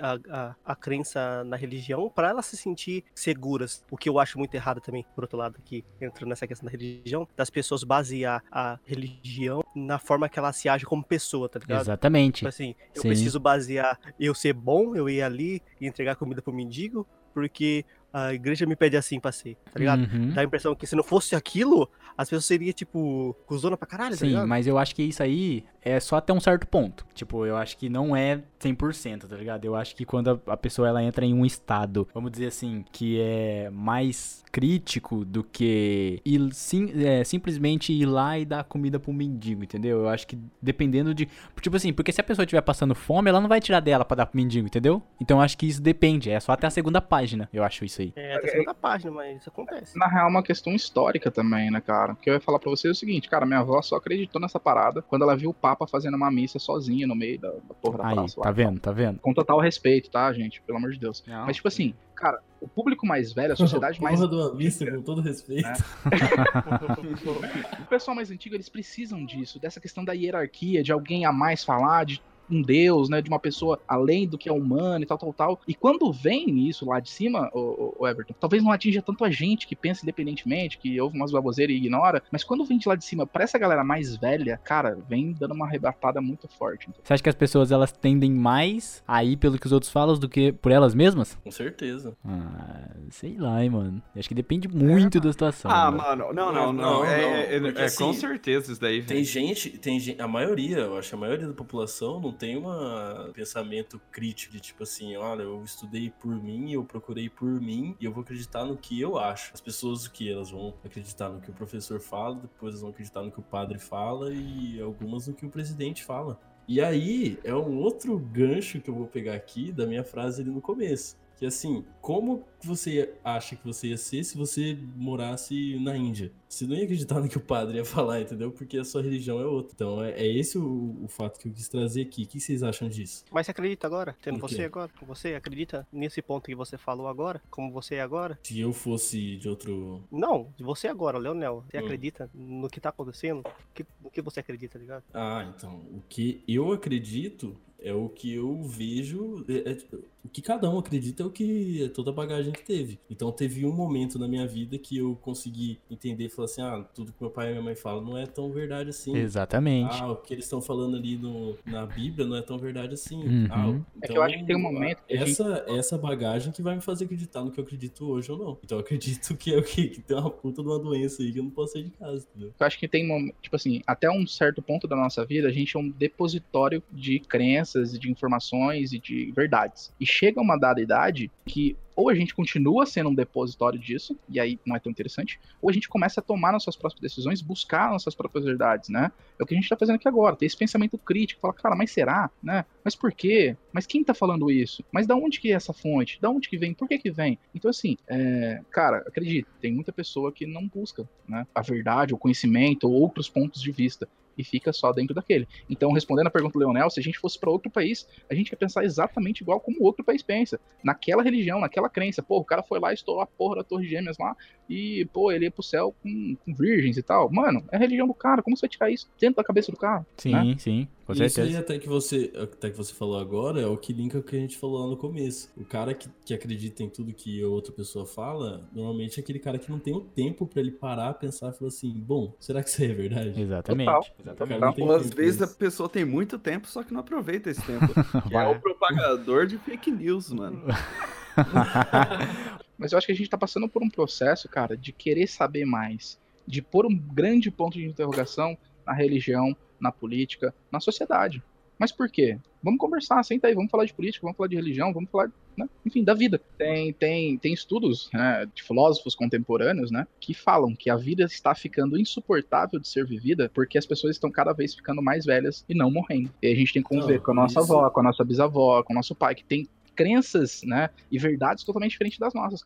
a, 0.00 0.18
a, 0.30 0.54
a 0.64 0.76
crença 0.76 1.44
na 1.44 1.56
religião 1.56 2.10
pra 2.10 2.30
elas 2.30 2.46
se 2.46 2.56
sentir 2.56 3.04
seguras. 3.14 3.84
O 3.90 3.96
que 3.96 4.08
eu 4.08 4.18
acho 4.18 4.38
muito 4.38 4.54
errado 4.54 4.80
também, 4.80 5.04
por 5.14 5.24
outro 5.24 5.38
lado, 5.38 5.56
aqui, 5.58 5.84
entrando 6.00 6.30
nessa 6.30 6.46
questão 6.46 6.66
da 6.66 6.72
religião, 6.72 7.26
das 7.36 7.50
pessoas 7.50 7.84
basear 7.84 8.42
a 8.50 8.78
religião 8.84 9.62
na 9.74 9.98
forma 9.98 10.28
que 10.28 10.38
ela 10.38 10.52
se 10.52 10.68
age 10.68 10.84
como 10.84 11.02
pessoa, 11.04 11.48
tá 11.48 11.58
ligado? 11.58 11.82
Exatamente. 11.82 12.36
Tipo 12.36 12.48
assim, 12.48 12.74
eu 12.94 13.02
Sim. 13.02 13.08
preciso 13.08 13.40
basear 13.40 13.98
eu 14.18 14.34
ser 14.34 14.52
bom, 14.52 14.94
eu 14.94 15.08
ir 15.08 15.22
ali 15.22 15.62
e 15.80 15.86
entregar 15.86 16.16
comida 16.16 16.42
pro 16.42 16.52
mendigo, 16.52 17.06
porque 17.32 17.84
a 18.12 18.34
igreja 18.34 18.66
me 18.66 18.74
pede 18.74 18.96
assim 18.96 19.20
pra 19.20 19.30
ser, 19.30 19.56
tá 19.72 19.78
ligado? 19.78 20.00
Uhum. 20.00 20.32
Dá 20.34 20.40
a 20.40 20.44
impressão 20.44 20.74
que 20.74 20.86
se 20.86 20.96
não 20.96 21.04
fosse 21.04 21.36
aquilo, 21.36 21.88
as 22.16 22.28
pessoas 22.28 22.44
seriam, 22.44 22.72
tipo, 22.72 23.36
cuzona 23.46 23.76
pra 23.76 23.86
caralho, 23.86 24.10
tá 24.10 24.18
Sim, 24.18 24.28
ligado? 24.28 24.48
mas 24.48 24.66
eu 24.66 24.76
acho 24.78 24.94
que 24.94 25.02
isso 25.02 25.22
aí 25.22 25.64
é 25.82 25.98
só 26.00 26.16
até 26.16 26.32
um 26.32 26.40
certo 26.40 26.66
ponto. 26.66 27.06
Tipo, 27.14 27.46
eu 27.46 27.56
acho 27.56 27.76
que 27.76 27.88
não 27.88 28.14
é 28.14 28.40
100%, 28.60 29.26
tá 29.26 29.36
ligado? 29.36 29.64
Eu 29.64 29.74
acho 29.74 29.94
que 29.94 30.04
quando 30.04 30.42
a, 30.46 30.52
a 30.52 30.56
pessoa 30.56 30.88
ela 30.88 31.02
entra 31.02 31.24
em 31.24 31.34
um 31.34 31.44
estado, 31.44 32.08
vamos 32.14 32.30
dizer 32.30 32.46
assim, 32.46 32.84
que 32.92 33.20
é 33.20 33.70
mais 33.70 34.42
crítico 34.50 35.24
do 35.24 35.44
que 35.44 36.20
ir, 36.24 36.52
sim, 36.52 36.92
é, 37.04 37.22
simplesmente 37.24 37.92
ir 37.92 38.06
lá 38.06 38.38
e 38.38 38.44
dar 38.44 38.64
comida 38.64 38.98
pro 38.98 39.12
mendigo, 39.12 39.62
entendeu? 39.62 40.00
Eu 40.00 40.08
acho 40.08 40.26
que 40.26 40.38
dependendo 40.60 41.14
de. 41.14 41.28
Tipo 41.60 41.76
assim, 41.76 41.92
porque 41.92 42.12
se 42.12 42.20
a 42.20 42.24
pessoa 42.24 42.44
estiver 42.44 42.60
passando 42.62 42.94
fome, 42.94 43.30
ela 43.30 43.40
não 43.40 43.48
vai 43.48 43.60
tirar 43.60 43.80
dela 43.80 44.04
pra 44.04 44.16
dar 44.16 44.26
pro 44.26 44.36
mendigo, 44.36 44.66
entendeu? 44.66 45.02
Então 45.20 45.38
eu 45.38 45.42
acho 45.42 45.56
que 45.56 45.66
isso 45.66 45.80
depende. 45.80 46.30
É 46.30 46.40
só 46.40 46.52
até 46.52 46.66
a 46.66 46.70
segunda 46.70 47.00
página, 47.00 47.48
eu 47.52 47.62
acho 47.62 47.84
isso 47.84 48.02
aí. 48.02 48.12
É, 48.16 48.34
até 48.34 48.48
a 48.48 48.52
segunda 48.52 48.74
página, 48.74 49.10
mas 49.10 49.40
isso 49.40 49.48
acontece. 49.48 49.98
Na 49.98 50.06
real, 50.08 50.26
é 50.26 50.30
uma 50.30 50.42
questão 50.42 50.74
histórica 50.74 51.30
também, 51.30 51.70
né, 51.70 51.80
cara? 51.80 52.14
Porque 52.14 52.28
eu 52.28 52.34
ia 52.34 52.40
falar 52.40 52.58
pra 52.58 52.70
vocês 52.70 52.96
o 52.96 52.98
seguinte, 52.98 53.28
cara, 53.28 53.46
minha 53.46 53.60
avó 53.60 53.80
só 53.82 53.96
acreditou 53.96 54.40
nessa 54.40 54.58
parada 54.58 55.02
quando 55.02 55.22
ela 55.22 55.36
viu 55.36 55.50
o 55.50 55.54
Papa 55.70 55.86
fazendo 55.86 56.16
uma 56.16 56.30
missa 56.30 56.58
sozinha 56.58 57.06
no 57.06 57.14
meio 57.14 57.38
da, 57.38 57.48
da 57.50 57.74
porra 57.80 57.98
da 57.98 58.08
Aí, 58.08 58.14
praça 58.14 58.40
lá. 58.40 58.44
tá 58.44 58.50
vendo? 58.50 58.80
Tá 58.80 58.92
vendo? 58.92 59.18
Com 59.20 59.32
total 59.32 59.60
respeito, 59.60 60.10
tá, 60.10 60.32
gente? 60.32 60.60
Pelo 60.62 60.78
amor 60.78 60.90
de 60.90 60.98
Deus. 60.98 61.22
Não, 61.26 61.46
Mas, 61.46 61.56
tipo 61.56 61.68
assim, 61.68 61.94
cara, 62.14 62.40
o 62.60 62.68
público 62.68 63.06
mais 63.06 63.32
velho, 63.32 63.52
a 63.52 63.56
sociedade 63.56 64.00
mais. 64.02 64.18
Porra 64.18 64.30
de 64.30 64.36
uma 64.36 64.54
missa, 64.54 64.90
com 64.90 65.02
todo 65.02 65.20
respeito. 65.20 65.68
É. 65.68 65.74
o 67.82 67.86
pessoal 67.86 68.14
mais 68.14 68.30
antigo, 68.30 68.54
eles 68.54 68.68
precisam 68.68 69.24
disso, 69.24 69.58
dessa 69.60 69.80
questão 69.80 70.04
da 70.04 70.12
hierarquia, 70.12 70.82
de 70.82 70.92
alguém 70.92 71.24
a 71.24 71.32
mais 71.32 71.62
falar, 71.64 72.04
de 72.04 72.20
um 72.50 72.62
deus, 72.62 73.08
né, 73.08 73.20
de 73.22 73.28
uma 73.28 73.38
pessoa 73.38 73.78
além 73.86 74.26
do 74.28 74.36
que 74.38 74.48
é 74.48 74.52
humano 74.52 75.02
e 75.04 75.06
tal, 75.06 75.18
tal, 75.18 75.32
tal. 75.32 75.60
E 75.66 75.74
quando 75.74 76.12
vem 76.12 76.68
isso 76.68 76.84
lá 76.86 77.00
de 77.00 77.10
cima, 77.10 77.50
o, 77.54 77.94
o 78.00 78.06
Everton, 78.08 78.34
talvez 78.38 78.62
não 78.62 78.70
atinja 78.72 79.02
tanto 79.02 79.24
a 79.24 79.30
gente 79.30 79.66
que 79.66 79.76
pensa 79.76 80.02
independentemente, 80.04 80.78
que 80.78 81.00
ouve 81.00 81.16
umas 81.16 81.32
baboseiras 81.32 81.74
e 81.74 81.78
ignora, 81.78 82.22
mas 82.30 82.44
quando 82.44 82.64
vem 82.64 82.78
de 82.78 82.88
lá 82.88 82.94
de 82.96 83.04
cima 83.04 83.26
pra 83.26 83.44
essa 83.44 83.58
galera 83.58 83.84
mais 83.84 84.16
velha, 84.16 84.58
cara, 84.64 84.96
vem 85.08 85.32
dando 85.32 85.54
uma 85.54 85.66
arrebatada 85.66 86.20
muito 86.20 86.48
forte. 86.48 86.86
Então, 86.88 87.00
Você 87.04 87.12
acha 87.14 87.22
que 87.22 87.28
as 87.28 87.34
pessoas 87.34 87.70
elas 87.72 87.92
tendem 87.92 88.30
mais 88.32 89.02
a 89.06 89.22
ir 89.24 89.36
pelo 89.36 89.58
que 89.58 89.66
os 89.66 89.72
outros 89.72 89.90
falam 89.90 90.18
do 90.18 90.28
que 90.28 90.52
por 90.52 90.72
elas 90.72 90.94
mesmas? 90.94 91.36
Com 91.44 91.50
certeza. 91.50 92.16
Ah, 92.24 92.88
sei 93.10 93.36
lá, 93.38 93.62
hein, 93.62 93.70
mano. 93.70 94.02
Acho 94.16 94.28
que 94.28 94.34
depende 94.34 94.66
muito 94.68 95.20
da 95.20 95.30
situação. 95.30 95.70
Ah, 95.70 95.90
mano. 95.90 95.98
mano, 96.26 96.32
não, 96.32 96.52
não, 96.52 96.52
Não, 96.52 96.72
não. 96.72 96.82
não, 96.98 97.04
é, 97.04 97.54
é- 97.56 97.72
é 97.76 97.84
assim, 97.84 98.04
com 98.04 98.12
certeza 98.12 98.72
isso 98.72 98.80
daí, 98.80 98.98
Tem 99.02 99.18
velho. 99.18 99.24
gente, 99.26 99.70
tem 99.78 100.00
gente, 100.00 100.20
a 100.20 100.26
maioria, 100.28 100.78
eu 100.78 100.96
acho, 100.98 101.14
a 101.14 101.18
maioria 101.18 101.46
da 101.46 101.54
população 101.54 102.20
não 102.20 102.32
tem 102.40 102.56
um 102.56 103.32
pensamento 103.34 104.00
crítico 104.10 104.54
de 104.54 104.60
tipo 104.60 104.82
assim, 104.82 105.14
olha, 105.14 105.42
eu 105.42 105.62
estudei 105.62 106.08
por 106.08 106.34
mim, 106.34 106.72
eu 106.72 106.82
procurei 106.82 107.28
por 107.28 107.60
mim 107.60 107.94
e 108.00 108.06
eu 108.06 108.12
vou 108.12 108.22
acreditar 108.22 108.64
no 108.64 108.78
que 108.78 108.98
eu 108.98 109.18
acho. 109.18 109.52
As 109.52 109.60
pessoas 109.60 110.08
que 110.08 110.32
elas 110.32 110.50
vão 110.50 110.72
acreditar 110.82 111.28
no 111.28 111.38
que 111.38 111.50
o 111.50 111.52
professor 111.52 112.00
fala, 112.00 112.36
depois 112.36 112.72
elas 112.72 112.80
vão 112.80 112.90
acreditar 112.90 113.22
no 113.22 113.30
que 113.30 113.38
o 113.38 113.42
padre 113.42 113.78
fala 113.78 114.32
e 114.32 114.80
algumas 114.80 115.28
no 115.28 115.34
que 115.34 115.44
o 115.44 115.50
presidente 115.50 116.02
fala. 116.02 116.40
E 116.66 116.80
aí 116.80 117.38
é 117.44 117.54
um 117.54 117.76
outro 117.76 118.18
gancho 118.18 118.80
que 118.80 118.88
eu 118.88 118.94
vou 118.94 119.06
pegar 119.06 119.34
aqui 119.34 119.70
da 119.70 119.86
minha 119.86 120.02
frase 120.02 120.40
ali 120.40 120.50
no 120.50 120.62
começo, 120.62 121.18
Que 121.40 121.46
assim, 121.46 121.86
como 122.02 122.46
você 122.62 123.14
acha 123.24 123.56
que 123.56 123.64
você 123.64 123.86
ia 123.86 123.96
ser 123.96 124.22
se 124.24 124.36
você 124.36 124.78
morasse 124.94 125.78
na 125.80 125.96
Índia? 125.96 126.30
Você 126.46 126.66
não 126.66 126.76
ia 126.76 126.84
acreditar 126.84 127.18
no 127.18 127.30
que 127.30 127.38
o 127.38 127.40
padre 127.40 127.78
ia 127.78 127.84
falar, 127.84 128.20
entendeu? 128.20 128.52
Porque 128.52 128.76
a 128.76 128.84
sua 128.84 129.00
religião 129.00 129.40
é 129.40 129.46
outra. 129.46 129.72
Então 129.74 130.04
é, 130.04 130.10
é 130.10 130.26
esse 130.26 130.58
o, 130.58 130.98
o, 131.02 131.08
fato 131.08 131.40
que 131.40 131.48
eu 131.48 131.52
quis 131.52 131.66
trazer 131.66 132.02
aqui. 132.02 132.24
O 132.24 132.26
que 132.26 132.38
vocês 132.38 132.62
acham 132.62 132.90
disso? 132.90 133.24
Mas 133.30 133.46
você 133.46 133.52
acredita 133.52 133.86
agora? 133.86 134.14
Tendo 134.20 134.38
você 134.38 134.64
agora? 134.64 134.90
Você 135.06 135.34
acredita 135.34 135.88
nesse 135.90 136.20
ponto 136.20 136.44
que 136.44 136.54
você 136.54 136.76
falou 136.76 137.08
agora? 137.08 137.40
Como 137.48 137.72
você 137.72 137.94
é 137.94 138.02
agora? 138.02 138.38
Se 138.42 138.60
eu 138.60 138.74
fosse 138.74 139.38
de 139.38 139.48
outro. 139.48 140.04
Não, 140.12 140.52
você 140.58 140.88
agora, 140.88 141.16
Leonel. 141.16 141.64
Você 141.70 141.78
hum. 141.78 141.84
acredita 141.86 142.30
no 142.34 142.68
que 142.68 142.80
tá 142.82 142.90
acontecendo? 142.90 143.44
Que, 143.72 143.86
no 144.04 144.10
que 144.10 144.20
você 144.20 144.40
acredita, 144.40 144.74
tá 144.74 144.78
ligado? 144.78 145.04
Ah, 145.14 145.50
então. 145.56 145.76
O 145.90 146.02
que 146.06 146.44
eu 146.46 146.70
acredito 146.70 147.56
é 147.82 147.92
o 147.92 148.08
que 148.08 148.34
eu 148.34 148.62
vejo. 148.62 149.44
É, 149.48 149.72
é, 149.72 149.76
o 150.22 150.28
que 150.28 150.42
cada 150.42 150.68
um 150.68 150.78
acredita 150.78 151.22
é 151.22 151.26
o 151.26 151.30
que 151.30 151.84
é 151.84 151.88
toda 151.88 152.10
a 152.10 152.12
bagagem 152.12 152.52
que 152.52 152.62
teve. 152.62 152.98
Então 153.08 153.32
teve 153.32 153.64
um 153.64 153.72
momento 153.72 154.18
na 154.18 154.28
minha 154.28 154.46
vida 154.46 154.78
que 154.78 154.98
eu 154.98 155.16
consegui 155.16 155.78
entender 155.90 156.26
e 156.26 156.28
falar 156.28 156.44
assim: 156.44 156.62
ah, 156.62 156.84
tudo 156.94 157.12
que 157.12 157.20
meu 157.20 157.30
pai 157.30 157.48
e 157.48 157.50
minha 157.52 157.62
mãe 157.62 157.74
falam 157.74 158.04
não 158.04 158.18
é 158.18 158.26
tão 158.26 158.50
verdade 158.50 158.90
assim. 158.90 159.16
Exatamente. 159.16 159.94
Ah, 160.00 160.12
o 160.12 160.16
que 160.16 160.34
eles 160.34 160.44
estão 160.44 160.60
falando 160.60 160.96
ali 160.96 161.16
no, 161.16 161.56
na 161.64 161.86
Bíblia 161.86 162.26
não 162.26 162.36
é 162.36 162.42
tão 162.42 162.58
verdade 162.58 162.94
assim. 162.94 163.16
Uhum. 163.16 163.46
Ah, 163.50 163.68
então, 163.68 163.86
é 164.02 164.06
que 164.08 164.18
eu 164.18 164.22
acho 164.22 164.38
que 164.38 164.44
tem 164.44 164.56
um 164.56 164.60
momento. 164.60 165.02
essa, 165.08 165.64
gente... 165.66 165.78
essa 165.78 165.96
bagagem 165.96 166.52
que 166.52 166.62
vai 166.62 166.74
me 166.74 166.82
fazer 166.82 167.06
acreditar 167.06 167.42
no 167.42 167.50
que 167.50 167.58
eu 167.58 167.64
acredito 167.64 168.06
hoje 168.06 168.30
ou 168.30 168.38
não. 168.38 168.58
Então 168.62 168.78
eu 168.78 168.82
acredito 168.82 169.34
que 169.36 169.54
é 169.54 169.58
o 169.58 169.62
que? 169.62 169.88
Que 169.88 170.00
tem 170.02 170.16
uma 170.16 170.30
puta 170.30 170.62
de 170.62 170.68
uma 170.68 170.78
doença 170.78 171.22
aí 171.22 171.32
que 171.32 171.38
eu 171.38 171.44
não 171.44 171.50
posso 171.50 171.72
sair 171.72 171.84
de 171.84 171.90
casa, 171.90 172.26
entendeu? 172.30 172.52
Eu 172.58 172.66
acho 172.66 172.78
que 172.78 172.86
tem, 172.86 173.34
tipo 173.40 173.56
assim, 173.56 173.82
até 173.86 174.10
um 174.10 174.26
certo 174.26 174.60
ponto 174.60 174.86
da 174.86 174.96
nossa 174.96 175.24
vida, 175.24 175.48
a 175.48 175.52
gente 175.52 175.76
é 175.76 175.80
um 175.80 175.88
depositório 175.88 176.82
de 176.92 177.20
crenças, 177.20 177.69
de 177.72 178.10
informações 178.10 178.92
e 178.92 178.98
de 178.98 179.32
verdades. 179.32 179.92
E 180.00 180.06
chega 180.06 180.40
uma 180.40 180.56
dada 180.56 180.80
idade 180.80 181.30
que 181.46 181.76
ou 182.00 182.08
a 182.08 182.14
gente 182.14 182.34
continua 182.34 182.86
sendo 182.86 183.10
um 183.10 183.14
depositório 183.14 183.78
disso, 183.78 184.18
e 184.26 184.40
aí 184.40 184.58
não 184.64 184.74
é 184.74 184.80
tão 184.80 184.90
interessante, 184.90 185.38
ou 185.60 185.68
a 185.68 185.72
gente 185.72 185.86
começa 185.86 186.20
a 186.20 186.22
tomar 186.22 186.50
nossas 186.50 186.74
próprias 186.74 187.00
decisões, 187.00 187.42
buscar 187.42 187.90
nossas 187.90 188.14
próprias 188.14 188.46
verdades, 188.46 188.88
né? 188.88 189.12
É 189.38 189.42
o 189.42 189.46
que 189.46 189.54
a 189.54 189.56
gente 189.56 189.68
tá 189.68 189.76
fazendo 189.76 189.96
aqui 189.96 190.08
agora, 190.08 190.34
ter 190.34 190.46
esse 190.46 190.56
pensamento 190.56 190.96
crítico, 190.96 191.42
falar, 191.42 191.52
cara, 191.52 191.76
mas 191.76 191.90
será, 191.90 192.30
né? 192.42 192.64
Mas 192.82 192.94
por 192.94 193.12
quê? 193.12 193.54
Mas 193.70 193.86
quem 193.86 194.02
tá 194.02 194.14
falando 194.14 194.50
isso? 194.50 194.82
Mas 194.90 195.06
da 195.06 195.14
onde 195.14 195.40
que 195.40 195.52
é 195.52 195.54
essa 195.54 195.74
fonte? 195.74 196.18
Da 196.22 196.30
onde 196.30 196.48
que 196.48 196.56
vem? 196.56 196.72
Por 196.72 196.88
que 196.88 196.98
que 196.98 197.10
vem? 197.10 197.38
Então, 197.54 197.68
assim, 197.68 197.98
é... 198.08 198.62
cara, 198.70 198.98
acredite, 199.06 199.46
tem 199.60 199.72
muita 199.72 199.92
pessoa 199.92 200.32
que 200.32 200.46
não 200.46 200.66
busca, 200.66 201.06
né? 201.28 201.46
A 201.54 201.60
verdade, 201.60 202.14
o 202.14 202.18
conhecimento, 202.18 202.88
ou 202.88 202.94
outros 202.94 203.28
pontos 203.28 203.60
de 203.60 203.70
vista 203.70 204.08
e 204.40 204.44
fica 204.44 204.72
só 204.72 204.92
dentro 204.92 205.14
daquele. 205.14 205.46
Então, 205.68 205.92
respondendo 205.92 206.26
a 206.26 206.30
pergunta 206.30 206.54
do 206.54 206.58
Leonel, 206.58 206.90
se 206.90 206.98
a 206.98 207.02
gente 207.02 207.18
fosse 207.18 207.38
para 207.38 207.50
outro 207.50 207.70
país, 207.70 208.06
a 208.28 208.34
gente 208.34 208.50
ia 208.50 208.56
pensar 208.56 208.84
exatamente 208.84 209.42
igual 209.42 209.60
como 209.60 209.78
o 209.80 209.84
outro 209.84 210.04
país 210.04 210.22
pensa. 210.22 210.58
Naquela 210.82 211.22
religião, 211.22 211.60
naquela 211.60 211.88
crença. 211.88 212.22
Pô, 212.22 212.38
o 212.38 212.44
cara 212.44 212.62
foi 212.62 212.80
lá 212.80 212.90
e 212.90 212.94
estourou 212.94 213.22
a 213.22 213.26
porra 213.26 213.56
da 213.56 213.64
Torre 213.64 213.86
Gêmeas 213.86 214.18
lá 214.18 214.36
e, 214.68 215.06
pô, 215.12 215.30
ele 215.32 215.46
ia 215.46 215.50
pro 215.50 215.62
céu 215.62 215.94
com, 216.02 216.36
com 216.44 216.54
virgens 216.54 216.96
e 216.96 217.02
tal. 217.02 217.30
Mano, 217.30 217.64
é 217.70 217.76
a 217.76 217.78
religião 217.78 218.06
do 218.06 218.14
cara. 218.14 218.42
Como 218.42 218.56
você 218.56 218.62
vai 218.62 218.70
tirar 218.70 218.90
isso 218.90 219.08
dentro 219.18 219.36
da 219.36 219.44
cabeça 219.44 219.70
do 219.70 219.78
cara? 219.78 220.06
Sim, 220.16 220.32
né? 220.32 220.56
sim. 220.58 220.88
Com 221.10 221.14
certeza. 221.14 221.42
Isso 221.42 221.56
aí 221.56 221.56
até 221.56 221.78
que, 221.78 221.88
você, 221.88 222.32
até 222.40 222.70
que 222.70 222.76
você 222.76 222.94
falou 222.94 223.18
agora 223.18 223.60
é 223.60 223.66
o 223.66 223.76
que 223.76 223.92
linka 223.92 224.20
com 224.20 224.26
o 224.26 224.30
que 224.30 224.36
a 224.36 224.40
gente 224.40 224.56
falou 224.56 224.80
lá 224.80 224.86
no 224.86 224.96
começo. 224.96 225.50
O 225.56 225.64
cara 225.64 225.92
que, 225.92 226.08
que 226.24 226.32
acredita 226.32 226.82
em 226.82 226.88
tudo 226.88 227.12
que 227.12 227.42
a 227.42 227.48
outra 227.48 227.72
pessoa 227.72 228.06
fala, 228.06 228.68
normalmente 228.72 229.18
é 229.18 229.22
aquele 229.22 229.40
cara 229.40 229.58
que 229.58 229.70
não 229.70 229.78
tem 229.78 229.92
o 229.92 230.00
tempo 230.00 230.46
para 230.46 230.60
ele 230.60 230.70
parar, 230.70 231.14
pensar 231.14 231.50
e 231.50 231.52
falar 231.52 231.68
assim, 231.68 231.92
bom, 231.92 232.32
será 232.38 232.62
que 232.62 232.68
isso 232.68 232.80
aí 232.80 232.90
é 232.90 232.94
verdade? 232.94 233.40
Exatamente. 233.40 234.12
Exatamente. 234.20 234.82
Às 234.82 235.10
vezes 235.10 235.42
a 235.42 235.48
pessoa 235.48 235.88
tem 235.88 236.04
muito 236.04 236.38
tempo, 236.38 236.68
só 236.68 236.84
que 236.84 236.92
não 236.92 237.00
aproveita 237.00 237.50
esse 237.50 237.62
tempo. 237.62 237.86
é 238.30 238.46
o 238.46 238.60
propagador 238.60 239.46
de 239.46 239.58
fake 239.58 239.90
news, 239.90 240.30
mano. 240.30 240.62
Mas 242.78 242.92
eu 242.92 242.98
acho 242.98 243.06
que 243.06 243.12
a 243.12 243.16
gente 243.16 243.28
tá 243.28 243.36
passando 243.36 243.68
por 243.68 243.82
um 243.82 243.90
processo, 243.90 244.48
cara, 244.48 244.76
de 244.76 244.92
querer 244.92 245.26
saber 245.26 245.64
mais. 245.64 246.18
De 246.46 246.62
pôr 246.62 246.86
um 246.86 246.96
grande 246.96 247.50
ponto 247.50 247.78
de 247.78 247.84
interrogação 247.84 248.56
na 248.86 248.92
religião, 248.92 249.56
na 249.80 249.90
política, 249.90 250.54
na 250.70 250.80
sociedade. 250.80 251.42
Mas 251.80 251.90
por 251.90 252.10
quê? 252.10 252.38
Vamos 252.62 252.78
conversar, 252.78 253.22
senta 253.22 253.48
aí, 253.48 253.54
vamos 253.54 253.70
falar 253.70 253.86
de 253.86 253.94
política, 253.94 254.22
vamos 254.22 254.36
falar 254.36 254.48
de 254.48 254.56
religião, 254.56 254.92
vamos 254.92 255.10
falar, 255.10 255.32
né, 255.56 255.66
enfim, 255.86 256.04
da 256.04 256.12
vida. 256.12 256.38
Tem, 256.58 256.92
tem, 256.92 257.38
tem 257.38 257.54
estudos 257.54 258.10
né, 258.12 258.46
de 258.54 258.62
filósofos 258.62 259.14
contemporâneos, 259.14 259.90
né, 259.90 260.06
que 260.20 260.34
falam 260.34 260.76
que 260.76 260.90
a 260.90 260.96
vida 260.96 261.24
está 261.24 261.54
ficando 261.54 261.98
insuportável 261.98 262.78
de 262.78 262.86
ser 262.86 263.06
vivida 263.06 263.50
porque 263.54 263.78
as 263.78 263.86
pessoas 263.86 264.16
estão 264.16 264.30
cada 264.30 264.52
vez 264.52 264.74
ficando 264.74 265.00
mais 265.00 265.24
velhas 265.24 265.64
e 265.66 265.74
não 265.74 265.90
morrendo. 265.90 266.30
E 266.42 266.48
a 266.48 266.54
gente 266.54 266.74
tem 266.74 266.82
que 266.82 266.88
conviver 266.90 267.22
com 267.22 267.30
a 267.30 267.34
nossa 267.34 267.60
isso... 267.60 267.72
avó, 267.72 267.88
com 267.88 268.00
a 268.00 268.02
nossa 268.02 268.22
bisavó, 268.22 268.82
com 268.82 268.92
o 268.92 268.96
nosso 268.96 269.14
pai, 269.14 269.34
que 269.34 269.44
tem 269.44 269.66
crenças, 269.96 270.62
né, 270.62 270.90
e 271.10 271.18
verdades 271.18 271.64
totalmente 271.64 271.92
diferentes 271.92 272.18
das 272.18 272.34
nossas. 272.34 272.62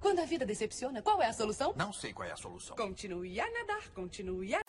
Quando 0.00 0.20
a 0.20 0.24
vida 0.24 0.46
decepciona, 0.46 1.02
qual 1.02 1.20
é 1.20 1.26
a 1.26 1.32
solução? 1.34 1.74
Não 1.76 1.92
sei 1.92 2.14
qual 2.14 2.26
é 2.26 2.32
a 2.32 2.36
solução. 2.36 2.74
Continue 2.74 3.38
a 3.38 3.44
nadar, 3.44 3.90
continue 3.94 4.54
a 4.54 4.60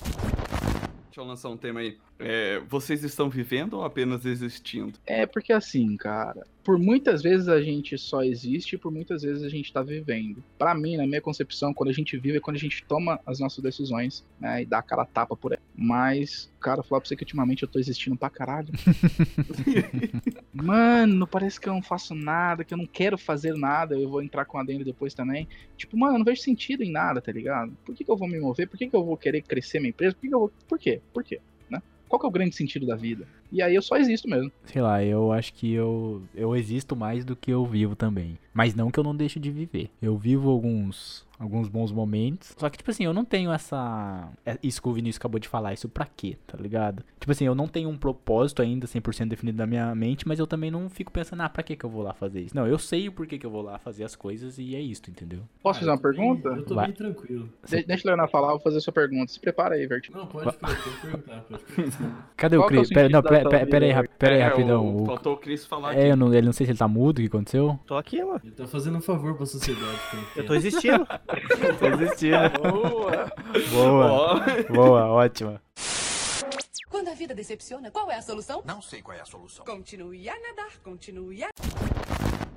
Deixa 1.12 1.20
eu 1.20 1.26
lançar 1.26 1.50
um 1.50 1.58
tema 1.58 1.82
aí. 1.82 1.98
É, 2.18 2.60
vocês 2.70 3.04
estão 3.04 3.30
vivendo 3.30 3.74
ou 3.74 3.84
apenas 3.84 4.26
existindo? 4.26 4.98
É, 5.06 5.26
porque 5.26 5.52
assim, 5.52 5.98
cara, 5.98 6.48
por 6.64 6.78
muitas 6.78 7.22
vezes 7.22 7.48
a 7.48 7.62
gente 7.62 7.98
só 7.98 8.24
existe 8.24 8.76
e 8.76 8.78
por 8.78 8.92
muitas 8.92 9.24
vezes 9.24 9.44
a 9.44 9.50
gente 9.50 9.72
tá 9.72 9.82
vivendo. 9.82 10.44
Para 10.58 10.76
mim, 10.76 10.98
na 10.98 11.08
minha 11.08 11.22
concepção, 11.22 11.74
quando 11.74 11.90
a 11.90 11.94
gente 11.94 12.18
vive 12.18 12.38
é 12.38 12.40
quando 12.40 12.58
a 12.58 12.60
gente 12.60 12.84
toma 12.86 13.20
as 13.26 13.40
nossas 13.40 13.64
decisões, 13.64 14.26
né, 14.40 14.62
e 14.62 14.66
dá 14.66 14.80
aquela 14.80 15.06
tapa 15.06 15.36
por 15.36 15.54
aí. 15.54 15.60
Mas, 15.76 16.52
cara, 16.60 16.84
falar 16.84 17.02
pra 17.02 17.08
você 17.08 17.16
que 17.16 17.24
ultimamente 17.24 17.64
eu 17.64 17.70
tô 17.70 17.80
existindo 17.80 18.16
pra 18.16 18.30
caralho. 18.30 18.70
mano, 20.54 21.26
parece 21.26 21.60
que 21.60 21.68
eu 21.68 21.74
não 21.74 21.82
faço 21.82 22.14
nada, 22.14 22.64
que 22.64 22.74
eu 22.74 22.78
não 22.78 22.88
quero 22.88 23.18
fazer 23.18 23.54
nada, 23.56 23.96
eu 23.96 24.10
vou 24.10 24.22
entrar 24.22 24.46
com 24.46 24.58
a 24.58 24.64
dentro 24.64 24.86
depois 24.86 25.14
também. 25.14 25.48
Tipo, 25.76 25.98
mano, 25.98 26.16
eu 26.16 26.20
não 26.20 26.26
vejo 26.26 26.42
sentido 26.42 26.84
em 26.84 26.92
nada, 26.92 27.22
tá 27.22 27.32
ligado? 27.32 27.76
Por 27.84 27.96
que, 27.96 28.04
que 28.04 28.12
eu 28.12 28.18
vou 28.18 28.28
me 28.28 28.40
mover? 28.40 28.68
Por 28.68 28.78
que, 28.78 28.88
que 28.88 28.96
eu 28.96 29.04
vou 29.04 29.18
querer 29.18 29.42
crescer 29.42 29.80
minha 29.80 29.90
empresa? 29.90 30.14
Por 30.14 30.22
que, 30.22 30.28
que 30.28 30.36
eu 30.36 30.40
vou. 30.40 30.52
Por 30.68 30.80
quê? 30.80 31.02
Por 31.14 31.24
quê? 31.24 31.42
Qual 32.12 32.20
que 32.20 32.26
é 32.26 32.30
o 32.30 32.32
grande 32.32 32.54
sentido 32.54 32.86
da 32.86 32.98
vida? 32.98 33.26
E 33.50 33.62
aí 33.62 33.74
eu 33.74 33.82
só 33.82 33.96
existo 33.96 34.28
mesmo. 34.28 34.52
Sei 34.66 34.82
lá, 34.82 35.02
eu 35.02 35.32
acho 35.32 35.54
que 35.54 35.72
eu, 35.72 36.22
eu 36.36 36.54
existo 36.58 36.94
mais 36.94 37.24
do 37.24 37.38
que 37.38 37.50
eu 37.50 37.66
vivo 37.66 37.96
também. 37.96 38.38
Mas 38.54 38.76
não 38.76 38.92
que 38.92 39.00
eu 39.00 39.04
não 39.04 39.16
deixe 39.16 39.40
de 39.40 39.50
viver. 39.50 39.90
Eu 40.02 40.18
vivo 40.18 40.50
alguns 40.50 41.26
alguns 41.42 41.68
bons 41.68 41.92
momentos. 41.92 42.54
Só 42.58 42.70
que, 42.70 42.78
tipo 42.78 42.92
assim, 42.92 43.04
eu 43.04 43.14
não 43.14 43.26
tenho 43.26 43.52
essa. 43.52 44.30
É, 44.46 44.58
isso 44.62 44.82
que 44.82 44.88
o 44.88 44.94
Vinícius 44.94 45.18
acabou 45.18 45.40
de 45.40 45.48
falar, 45.48 45.74
isso 45.74 45.90
pra 45.90 46.06
quê, 46.06 46.38
tá 46.46 46.58
ligado? 46.58 47.04
Tipo 47.20 47.32
assim, 47.32 47.46
eu 47.46 47.56
não 47.56 47.68
tenho 47.68 47.90
um 47.90 47.98
propósito 47.98 48.62
ainda 48.62 48.88
100% 48.88 49.28
definido 49.28 49.58
na 49.58 49.66
minha 49.66 49.94
mente, 49.96 50.28
mas 50.28 50.40
eu 50.40 50.48
também 50.48 50.70
não 50.70 50.90
fico 50.90 51.12
pensando, 51.12 51.42
ah, 51.42 51.50
pra 51.50 51.64
que 51.64 51.76
que 51.76 51.86
eu 51.86 51.90
vou 51.90 52.04
lá 52.04 52.14
fazer 52.14 52.42
isso? 52.42 52.56
Não, 52.56 52.68
eu 52.68 52.78
sei 52.78 53.08
o 53.08 53.12
porquê 53.12 53.38
que 53.38 53.46
eu 53.46 53.52
vou 53.52 53.62
lá 53.62 53.78
fazer 53.80 54.04
as 54.04 54.16
coisas 54.16 54.58
e 54.58 54.76
é 54.76 54.80
isso, 54.80 55.02
entendeu? 55.10 55.42
Posso 55.62 55.80
fazer 55.80 55.92
uma 55.92 55.98
pergunta? 55.98 56.50
Bem, 56.50 56.60
eu 56.60 56.66
tô 56.66 56.76
Vai. 56.76 56.88
bem 56.88 56.96
tranquilo. 56.96 57.50
De 57.68 57.84
deixa 57.84 58.08
a 58.08 58.12
Leonardo 58.12 58.32
falar, 58.32 58.48
eu 58.48 58.52
vou 58.52 58.60
fazer 58.60 58.78
a 58.78 58.82
sua 58.82 58.94
pergunta. 58.94 59.32
Se 59.32 59.40
prepara 59.40 59.76
aí, 59.76 59.88
Vert. 59.88 60.10
Não, 60.10 60.28
pode, 60.28 60.56
pode 60.58 60.76
perguntar, 61.02 61.42
pode 61.42 61.64
perguntar. 61.64 62.32
Cadê 62.38 62.58
Qual 62.58 62.68
o 62.68 62.70
Cris? 62.70 62.92
É 62.92 62.94
pera, 62.94 63.10
não, 63.10 63.22
pera, 63.22 63.50
pera, 63.50 63.68
pera 63.68 63.86
aí, 63.86 64.08
pera 64.18 64.36
aí, 64.36 64.42
é, 64.42 64.44
rapidão. 64.44 64.98
O... 64.98 65.06
Faltou 65.06 65.34
o 65.34 65.38
Cris 65.38 65.66
falar 65.66 65.96
É, 65.98 66.12
eu 66.12 66.16
não, 66.16 66.34
ele 66.34 66.46
não 66.46 66.54
sei 66.54 66.66
se 66.66 66.72
ele 66.72 66.80
tá 66.80 66.88
mudo, 66.88 67.20
o 67.20 67.22
que 67.22 67.28
aconteceu? 67.28 67.80
Tô 67.86 67.96
aqui, 67.96 68.24
mano. 68.24 68.42
Ele 68.44 68.54
tá 68.54 68.68
fazendo 68.68 68.98
um 68.98 69.02
favor 69.02 69.36
pra 69.36 69.46
sociedade. 69.46 70.00
Eu 70.36 70.46
tô 70.46 70.54
existindo. 70.54 71.08
tô 71.80 71.86
existindo. 71.88 72.50
Boa. 72.72 73.32
Boa. 73.70 74.64
Boa, 74.70 75.08
ótima. 75.08 75.62
Quando 76.90 77.08
a 77.10 77.14
vida 77.14 77.34
decepciona, 77.34 77.90
qual 77.90 78.12
é 78.12 78.16
a 78.16 78.22
solução? 78.22 78.62
Não 78.66 78.82
sei 78.82 79.02
qual 79.02 79.18
é 79.18 79.22
a 79.22 79.26
solução. 79.26 79.66
Continue 79.66 80.30
a 80.30 80.34
nadar, 80.40 80.78
continue 80.84 81.44
a. 81.44 81.50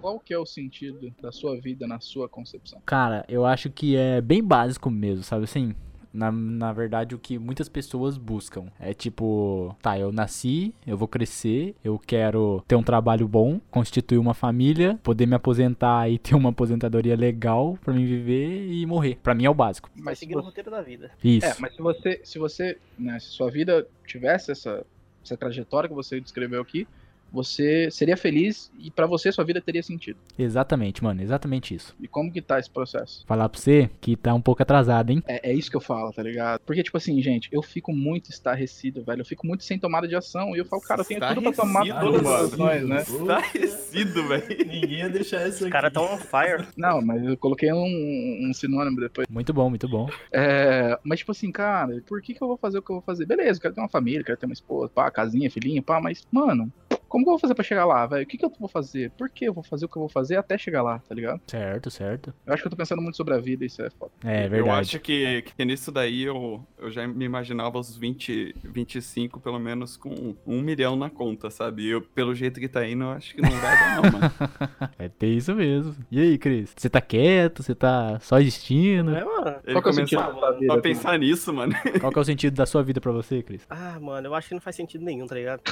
Qual 0.01 0.21
que 0.21 0.35
é 0.35 0.39
o 0.39 0.45
sentido 0.45 1.15
da 1.23 1.33
sua 1.33 1.59
vida 1.59 1.87
na 1.87 1.99
sua 1.99 2.29
concepção? 2.29 2.83
Cara, 2.85 3.25
eu 3.27 3.47
acho 3.47 3.71
que 3.71 3.97
é 3.97 4.21
bem 4.21 4.43
básico 4.43 4.91
mesmo, 4.91 5.25
sabe 5.25 5.45
assim? 5.45 5.75
Na, 6.15 6.31
na 6.31 6.73
verdade, 6.73 7.15
o 7.15 7.19
que 7.19 7.39
muitas 7.39 7.69
pessoas 7.69 8.17
buscam. 8.17 8.67
É 8.79 8.95
tipo, 8.95 9.77
tá, 9.83 9.99
eu 9.99 10.13
nasci, 10.13 10.73
eu 10.87 10.97
vou 10.97 11.09
crescer, 11.09 11.75
eu 11.83 11.99
quero 11.99 12.65
ter 12.69 12.77
um 12.77 12.83
trabalho 12.83 13.27
bom, 13.27 13.61
constituir 13.71 14.19
uma 14.19 14.33
família, 14.33 14.99
poder 15.03 15.27
me 15.27 15.35
aposentar 15.35 16.09
e 16.09 16.19
ter 16.19 16.37
uma 16.37 16.51
aposentadoria 16.51 17.17
legal 17.17 17.77
para 17.85 17.93
mim 17.93 18.07
viver 18.07 18.71
e 18.71 18.87
morrer. 18.87 19.19
Para 19.23 19.35
mim 19.35 19.45
é 19.45 19.51
o 19.51 19.55
básico. 19.55 19.91
Mas 19.97 20.21
seguir 20.21 20.37
o 20.37 20.41
roteiro 20.41 20.71
da 20.71 20.81
vida. 20.81 21.11
Isso. 21.23 21.47
É, 21.47 21.55
mas 21.59 21.75
se 21.75 21.83
você, 21.83 22.21
se 22.23 22.39
você, 22.39 22.79
né, 22.97 23.19
se 23.19 23.27
sua 23.27 23.51
vida 23.51 23.87
tivesse 24.07 24.53
essa, 24.53 24.87
essa 25.25 25.37
trajetória 25.37 25.89
que 25.89 25.95
você 25.95 26.21
descreveu 26.21 26.63
aqui, 26.63 26.87
você 27.35 27.91
seria 27.91 28.17
feliz 28.17 28.71
e 28.79 28.91
para 28.91 29.07
você 29.07 29.33
sua 29.33 29.45
vida 29.45 29.61
teria 29.61 29.83
sentido. 29.83 30.19
Exatamente, 30.39 31.03
mano, 31.03 31.21
exatamente 31.21 31.75
isso. 31.75 31.95
E 32.01 32.07
como 32.07 32.33
que 32.33 32.41
tá 32.41 32.59
esse 32.59 32.71
processo? 32.71 33.25
Falar 33.27 33.49
pra 33.49 33.61
você 33.61 33.91
que 34.01 34.17
tá 34.17 34.33
um 34.33 34.41
pouco 34.41 34.63
atrasado, 34.63 35.11
hein? 35.11 35.23
É, 35.27 35.51
é 35.51 35.53
isso 35.53 35.71
que 35.71 35.77
eu 35.77 35.81
falo, 35.81 36.13
tá 36.13 36.23
ligado? 36.23 36.61
Porque, 36.65 36.83
tipo 36.83 36.97
assim, 36.97 37.21
gente, 37.21 37.49
eu 37.51 37.63
fico 37.63 37.93
muito 37.93 38.31
estarrecido, 38.31 39.05
velho. 39.05 39.23
Eu 39.23 39.25
fico 39.25 39.47
muito 39.47 39.65
sem 39.65 39.79
tomada 39.79 40.07
de 40.07 40.15
ação. 40.15 40.55
E 40.55 40.59
eu 40.59 40.65
falo, 40.65 40.83
cara, 40.83 41.01
eu 41.01 41.05
tenho 41.05 41.21
tudo 41.21 41.43
pra 41.43 41.53
tomar 41.53 42.01
todas 42.01 42.27
as 42.27 42.53
ações, 42.53 42.89
né? 42.89 43.03
Estarrecido, 43.03 44.29
velho. 44.29 44.45
Ninguém 44.67 44.99
ia 44.99 45.11
deixar 45.11 45.49
isso 45.49 45.59
aqui. 45.59 45.65
Os 45.65 45.71
caras 45.71 45.93
tão 45.93 46.05
on 46.05 46.19
fire. 46.19 46.69
Não, 46.77 47.03
mas 47.03 47.25
eu 47.25 47.37
coloquei 47.37 47.73
um, 47.73 48.49
um 48.49 48.53
sinônimo 48.55 49.01
depois. 49.01 49.27
Muito 49.29 49.53
bom, 49.53 49.69
muito 49.69 49.89
bom. 49.89 50.09
É, 50.33 50.99
mas, 51.03 51.19
tipo 51.19 51.33
assim, 51.33 51.51
cara, 51.51 52.01
por 52.07 52.23
que, 52.23 52.35
que 52.35 52.43
eu 52.43 52.49
vou 52.49 52.57
fazer 52.57 52.79
o 52.79 52.83
que 52.83 52.91
eu 52.91 52.97
vou 52.97 53.03
fazer? 53.03 53.27
Beleza, 53.27 53.59
eu 53.59 53.63
quero 53.63 53.75
ter 53.75 53.81
uma 53.81 53.89
família, 53.89 54.23
quero 54.23 54.39
ter 54.39 54.47
uma 54.47 54.53
esposa, 54.53 54.91
pá, 54.95 55.11
casinha, 55.11 55.51
filhinha, 55.51 55.83
pá, 55.83 56.01
mas, 56.01 56.27
mano, 56.31 56.73
como 57.15 57.25
que 57.25 57.29
eu 57.29 57.35
vou 57.35 57.39
fazer 57.39 57.55
pra 57.55 57.63
chegar 57.63 57.85
lá, 57.85 58.05
velho? 58.07 58.25
O 58.25 58.27
que, 58.27 58.37
que 58.37 58.45
eu 58.45 58.53
vou 58.59 58.69
fazer? 58.69 59.09
Por 59.13 59.31
que 59.31 59.45
eu 59.45 59.55
vou 59.55 59.63
fazer 59.63 59.85
o 59.85 59.89
que 59.89 59.97
eu 59.97 60.01
vou 60.01 60.09
fazer 60.09 60.35
até 60.35 60.59
chegar 60.59 60.83
lá, 60.83 60.99
tá 60.99 61.15
ligado? 61.15 61.41
Certo, 61.47 61.89
certo. 61.89 62.35
Eu 62.45 62.53
acho 62.53 62.61
que 62.61 62.67
eu 62.67 62.71
tô 62.73 62.77
pensando 62.77 63.01
muito 63.01 63.17
sobre 63.17 63.35
a 63.35 63.39
vida, 63.39 63.65
isso 63.65 63.81
é 63.83 63.89
foda. 63.91 64.11
É 64.25 64.47
Eu 64.47 64.51
verdade. 64.51 64.81
acho 64.81 64.99
que, 64.99 65.43
que 65.43 65.65
nisso 65.65 65.93
daí 65.93 66.25
eu, 66.25 66.67
eu 66.77 66.91
já 66.91 67.07
me 67.07 67.25
imaginava 67.25 67.79
os 67.79 67.97
20, 67.97 68.57
25, 68.65 69.39
pelo 69.39 69.61
menos, 69.61 69.97
com 69.97 70.35
um 70.45 70.61
milhão 70.61 70.97
na 70.97 71.09
conta, 71.09 71.51
sabe? 71.51 71.85
E 71.85 71.91
eu, 71.91 72.03
pelo 72.03 72.35
jeito 72.35 72.59
que 72.59 72.67
tá 72.67 72.85
indo, 72.85 73.05
eu 73.05 73.11
acho 73.11 73.33
que 73.33 73.41
não 73.43 73.51
vai 73.53 73.61
dar, 73.77 74.03
não, 74.03 74.11
mano. 74.11 74.35
É 74.99 75.09
ter 75.09 75.29
isso 75.29 75.55
mesmo. 75.55 75.95
E 76.11 76.21
aí, 76.21 76.37
Cris? 76.37 76.73
Você 76.77 76.91
tá 76.91 77.01
quieto? 77.01 77.63
Você 77.63 77.77
tá 77.77 78.19
só 78.19 78.41
existindo? 78.41 79.15
É, 79.15 79.25
mano. 79.25 79.57
Ele 79.65 79.73
Qual 79.73 79.83
que 79.85 79.89
é 79.89 79.93
o 79.93 79.95
sentido 79.95 80.41
da 80.41 80.51
vida, 80.51 80.73
a 80.73 80.75
assim? 80.75 80.83
pensar 80.83 81.19
nisso, 81.19 81.53
mano. 81.53 81.75
Qual 82.01 82.11
que 82.11 82.19
é 82.19 82.23
o 82.23 82.25
sentido 82.25 82.55
da 82.55 82.67
sua 82.67 82.83
vida 82.83 83.01
pra 83.01 83.13
você, 83.13 83.41
Cris? 83.41 83.65
Ah, 83.71 84.01
mano, 84.01 84.27
eu 84.27 84.35
acho 84.35 84.49
que 84.49 84.55
não 84.55 84.61
faz 84.61 84.75
sentido 84.75 85.05
nenhum, 85.05 85.27
tá 85.29 85.37
ligado? 85.37 85.63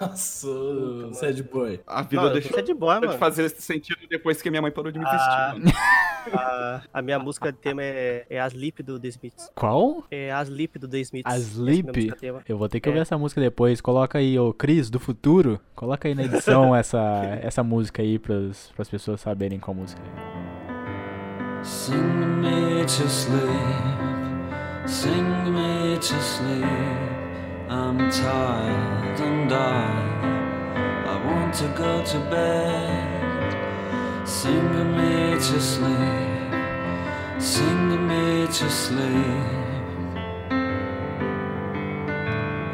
Nossa, 0.00 0.48
sad 1.12 1.42
boy. 1.44 1.80
A 1.86 2.02
vida 2.02 2.22
Não, 2.22 2.32
deixou 2.32 2.52
tô 2.52 2.60
de 2.62 2.74
boa, 2.74 3.00
de 3.00 3.18
fazer 3.18 3.44
esse 3.44 3.60
sentido 3.62 3.98
depois 4.08 4.40
que 4.42 4.48
minha 4.50 4.62
mãe 4.62 4.70
parou 4.70 4.92
de 4.92 4.98
me 4.98 5.04
vestir, 5.04 5.18
Ah. 5.28 5.52
mano. 5.54 5.72
A, 6.32 6.82
a 6.94 7.02
minha 7.02 7.18
música 7.18 7.50
de 7.50 7.58
tema 7.58 7.82
é, 7.82 8.26
é 8.28 8.38
Asleep 8.40 8.82
do 8.82 8.98
The 9.00 9.08
Smiths. 9.08 9.50
Qual? 9.54 10.04
É 10.10 10.30
Asleep 10.32 10.78
do 10.78 10.86
The 10.86 10.98
Smiths. 11.00 11.32
Asleep? 11.34 12.12
É 12.22 12.28
a. 12.28 12.42
Eu 12.48 12.58
vou 12.58 12.68
ter 12.68 12.80
que 12.80 12.88
É. 12.88 12.90
ouvir 12.90 13.00
essa 13.00 13.16
música 13.16 13.40
depois. 13.40 13.80
Coloca 13.80 14.18
aí, 14.18 14.38
ô 14.38 14.52
Cris, 14.52 14.90
do 14.90 15.00
futuro. 15.00 15.58
Coloca 15.74 16.06
aí 16.06 16.14
na 16.14 16.24
edição 16.24 16.74
essa, 16.76 16.98
essa 17.42 17.62
música 17.62 18.02
aí 18.02 18.18
pras, 18.18 18.70
pras 18.76 18.88
pessoas 18.90 19.20
saberem 19.20 19.58
qual 19.58 19.74
música 19.74 20.02
é. 20.02 21.64
Sing 21.64 21.96
me 21.96 22.84
to 22.84 23.08
sleep, 23.08 23.48
sing 24.86 25.22
me 25.50 25.96
to 25.98 26.14
sleep. 26.20 27.17
I'm 27.70 27.98
tired 28.10 29.20
and 29.20 29.52
I, 29.52 31.04
I 31.06 31.26
want 31.26 31.54
to 31.56 31.68
go 31.76 32.02
to 32.02 32.18
bed. 32.30 34.26
Sing 34.26 34.68
to 34.72 34.84
me 34.84 35.34
to 35.34 35.60
sleep, 35.60 36.50
sing 37.38 37.90
to 37.90 37.98
me 37.98 38.46
to 38.46 38.70
sleep. 38.70 39.58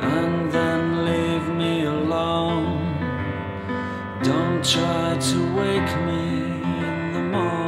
And 0.01 0.53
then 0.53 1.05
leave 1.05 1.49
me 1.49 1.87
alone. 1.87 2.95
Don't 4.23 4.65
try 4.65 5.17
to 5.19 5.57
wake 5.57 5.97
me 6.07 6.23
in 6.87 7.13
the 7.15 7.21
morning. 7.21 7.64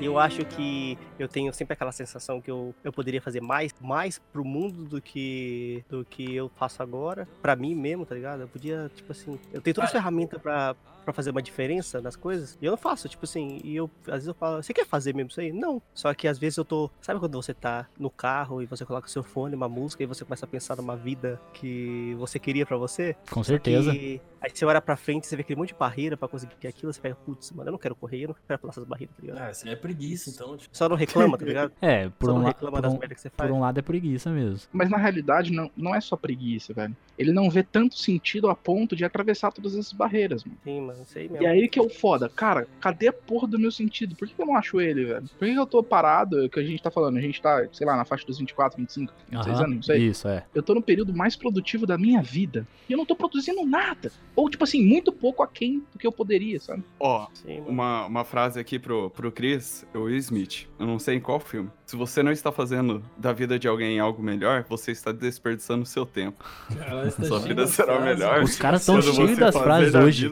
Eu 0.00 0.18
acho 0.18 0.44
que 0.44 0.98
eu 1.18 1.28
tenho 1.28 1.52
sempre 1.52 1.74
aquela 1.74 1.92
sensação 1.92 2.40
que 2.40 2.50
eu, 2.50 2.74
eu 2.82 2.92
poderia 2.92 3.20
fazer 3.20 3.40
mais, 3.40 3.72
mais 3.80 4.18
pro 4.18 4.44
mundo 4.44 4.84
do 4.84 5.00
que 5.00 5.84
do 5.88 6.04
que 6.04 6.34
eu 6.34 6.50
faço 6.56 6.82
agora, 6.82 7.28
pra 7.40 7.54
mim 7.56 7.74
mesmo, 7.74 8.04
tá 8.04 8.14
ligado? 8.14 8.42
Eu 8.42 8.48
podia, 8.48 8.90
tipo 8.94 9.12
assim, 9.12 9.38
eu 9.52 9.60
tenho 9.60 9.74
todas 9.74 9.88
as 9.88 9.92
ferramentas 9.92 10.40
pra, 10.40 10.74
pra 11.04 11.12
fazer 11.12 11.30
uma 11.30 11.42
diferença 11.42 12.00
nas 12.00 12.16
coisas, 12.16 12.58
e 12.60 12.64
eu 12.64 12.70
não 12.70 12.78
faço, 12.78 13.08
tipo 13.08 13.24
assim, 13.24 13.60
e 13.62 13.76
eu, 13.76 13.90
às 14.06 14.14
vezes 14.14 14.28
eu 14.28 14.34
falo, 14.34 14.62
você 14.62 14.72
quer 14.72 14.86
fazer 14.86 15.14
mesmo 15.14 15.30
isso 15.30 15.40
aí? 15.40 15.52
Não. 15.52 15.80
Só 15.94 16.12
que 16.14 16.26
às 16.26 16.38
vezes 16.38 16.56
eu 16.56 16.64
tô, 16.64 16.90
sabe 17.00 17.20
quando 17.20 17.40
você 17.40 17.52
tá 17.54 17.86
no 17.98 18.10
carro 18.10 18.62
e 18.62 18.66
você 18.66 18.84
coloca 18.84 19.06
o 19.06 19.10
seu 19.10 19.22
fone, 19.22 19.54
uma 19.54 19.68
música, 19.68 20.02
e 20.02 20.06
você 20.06 20.24
começa 20.24 20.44
a 20.44 20.48
pensar 20.48 20.76
numa 20.76 20.96
vida 20.96 21.40
que 21.52 22.14
você 22.18 22.38
queria 22.38 22.64
pra 22.66 22.76
você? 22.76 23.16
Com 23.30 23.42
certeza. 23.44 23.92
Que 23.92 24.20
aí 24.40 24.50
você 24.52 24.64
olha 24.64 24.80
pra 24.80 24.96
frente, 24.96 25.26
você 25.26 25.36
vê 25.36 25.42
aquele 25.42 25.58
monte 25.58 25.68
de 25.68 25.74
barreira 25.74 26.16
pra 26.16 26.28
conseguir 26.28 26.66
aquilo, 26.66 26.92
você 26.92 27.00
pega, 27.00 27.14
putz, 27.14 27.50
mano, 27.52 27.68
eu 27.68 27.72
não 27.72 27.78
quero 27.78 27.94
correr, 27.94 28.24
eu 28.24 28.28
não 28.28 28.36
quero 28.46 28.58
pular 28.60 28.70
essas 28.72 28.84
barreiras, 28.84 29.14
tá 29.16 29.22
ligado? 29.22 29.38
Ah, 29.42 29.50
isso 29.50 29.66
aí 29.66 29.72
é 29.72 29.76
preguiça, 29.76 30.30
então. 30.30 30.56
Tipo, 30.56 30.76
Só 30.76 30.88
não 30.88 30.96
reclama, 30.96 31.36
tá 31.38 31.44
ligado? 31.44 31.72
É, 31.80 32.08
por 32.08 32.26
Só 32.26 32.32
um, 32.32 32.36
não 32.36 32.42
la- 32.42 32.48
reclama 32.48 32.76
por, 32.76 32.82
das 32.82 32.92
um, 32.94 32.98
merdas 32.98 33.16
que 33.16 33.22
você 33.22 33.30
por 33.30 33.50
um 33.50 33.60
lado 33.60 33.78
é 33.78 33.82
preguiça 33.82 34.30
mesmo. 34.30 34.68
Mas 34.72 34.88
na 34.90 34.96
realidade 34.96 35.52
não, 35.52 35.70
não 35.76 35.94
é 35.94 36.00
só 36.00 36.16
preguiça, 36.16 36.72
velho. 36.72 36.96
Ele 37.18 37.32
não 37.32 37.48
vê 37.50 37.62
tanto 37.62 37.96
sentido 37.96 38.48
a 38.48 38.54
ponto 38.56 38.96
de 38.96 39.04
atravessar 39.04 39.52
todas 39.52 39.74
essas 39.74 39.92
barreiras, 39.92 40.44
mano. 40.44 40.58
Sim, 40.64 40.80
mano, 40.80 40.93
isso 41.02 41.18
aí 41.18 41.28
mesmo. 41.28 41.42
E 41.42 41.46
aí 41.46 41.68
que 41.68 41.78
é 41.78 41.82
o 41.82 41.88
foda. 41.88 42.28
Cara, 42.28 42.66
cadê 42.80 43.08
a 43.08 43.12
porra 43.12 43.46
do 43.48 43.58
meu 43.58 43.70
sentido? 43.70 44.14
Por 44.14 44.28
que 44.28 44.34
eu 44.40 44.46
não 44.46 44.56
acho 44.56 44.80
ele, 44.80 45.04
velho? 45.04 45.24
Por 45.38 45.46
que 45.46 45.54
eu 45.54 45.66
tô 45.66 45.82
parado? 45.82 46.48
Que 46.48 46.60
a 46.60 46.62
gente 46.62 46.82
tá 46.82 46.90
falando, 46.90 47.16
a 47.16 47.20
gente 47.20 47.40
tá, 47.40 47.66
sei 47.72 47.86
lá, 47.86 47.96
na 47.96 48.04
faixa 48.04 48.26
dos 48.26 48.38
24, 48.38 48.78
25, 48.78 49.12
26 49.30 49.56
Aham, 49.56 49.64
anos, 49.64 49.76
não 49.76 49.82
sei. 49.82 49.98
Isso, 49.98 50.28
é. 50.28 50.44
Eu 50.54 50.62
tô 50.62 50.74
no 50.74 50.82
período 50.82 51.14
mais 51.14 51.36
produtivo 51.36 51.86
da 51.86 51.98
minha 51.98 52.22
vida. 52.22 52.66
E 52.88 52.92
eu 52.92 52.98
não 52.98 53.06
tô 53.06 53.16
produzindo 53.16 53.64
nada. 53.64 54.12
Ou, 54.36 54.50
tipo 54.50 54.64
assim, 54.64 54.84
muito 54.84 55.12
pouco 55.12 55.42
aquém 55.42 55.82
do 55.92 55.98
que 55.98 56.06
eu 56.06 56.12
poderia, 56.12 56.60
sabe? 56.60 56.84
Ó, 56.98 57.26
Sim, 57.34 57.62
uma, 57.66 58.06
uma 58.06 58.24
frase 58.24 58.60
aqui 58.60 58.78
pro, 58.78 59.10
pro 59.10 59.32
Chris, 59.32 59.86
o 59.94 60.00
Will 60.00 60.16
Smith. 60.18 60.66
Eu 60.78 60.86
não 60.86 60.98
sei 60.98 61.16
em 61.16 61.20
qual 61.20 61.40
filme. 61.40 61.70
Se 61.86 61.96
você 61.96 62.22
não 62.22 62.32
está 62.32 62.50
fazendo 62.50 63.02
da 63.16 63.32
vida 63.32 63.58
de 63.58 63.68
alguém 63.68 64.00
algo 64.00 64.22
melhor, 64.22 64.64
você 64.68 64.90
está 64.90 65.12
desperdiçando 65.12 65.82
o 65.82 65.86
seu 65.86 66.06
tempo. 66.06 66.44
tá 67.16 67.24
Sua 67.24 67.40
vida 67.40 67.66
será 67.66 68.00
melhor. 68.00 68.42
Os 68.42 68.56
caras 68.56 68.84
tão 68.84 68.96
quando 68.96 69.14
cheios 69.14 69.38
das 69.38 69.56
frases 69.56 69.92
da 69.92 70.00
hoje. 70.00 70.30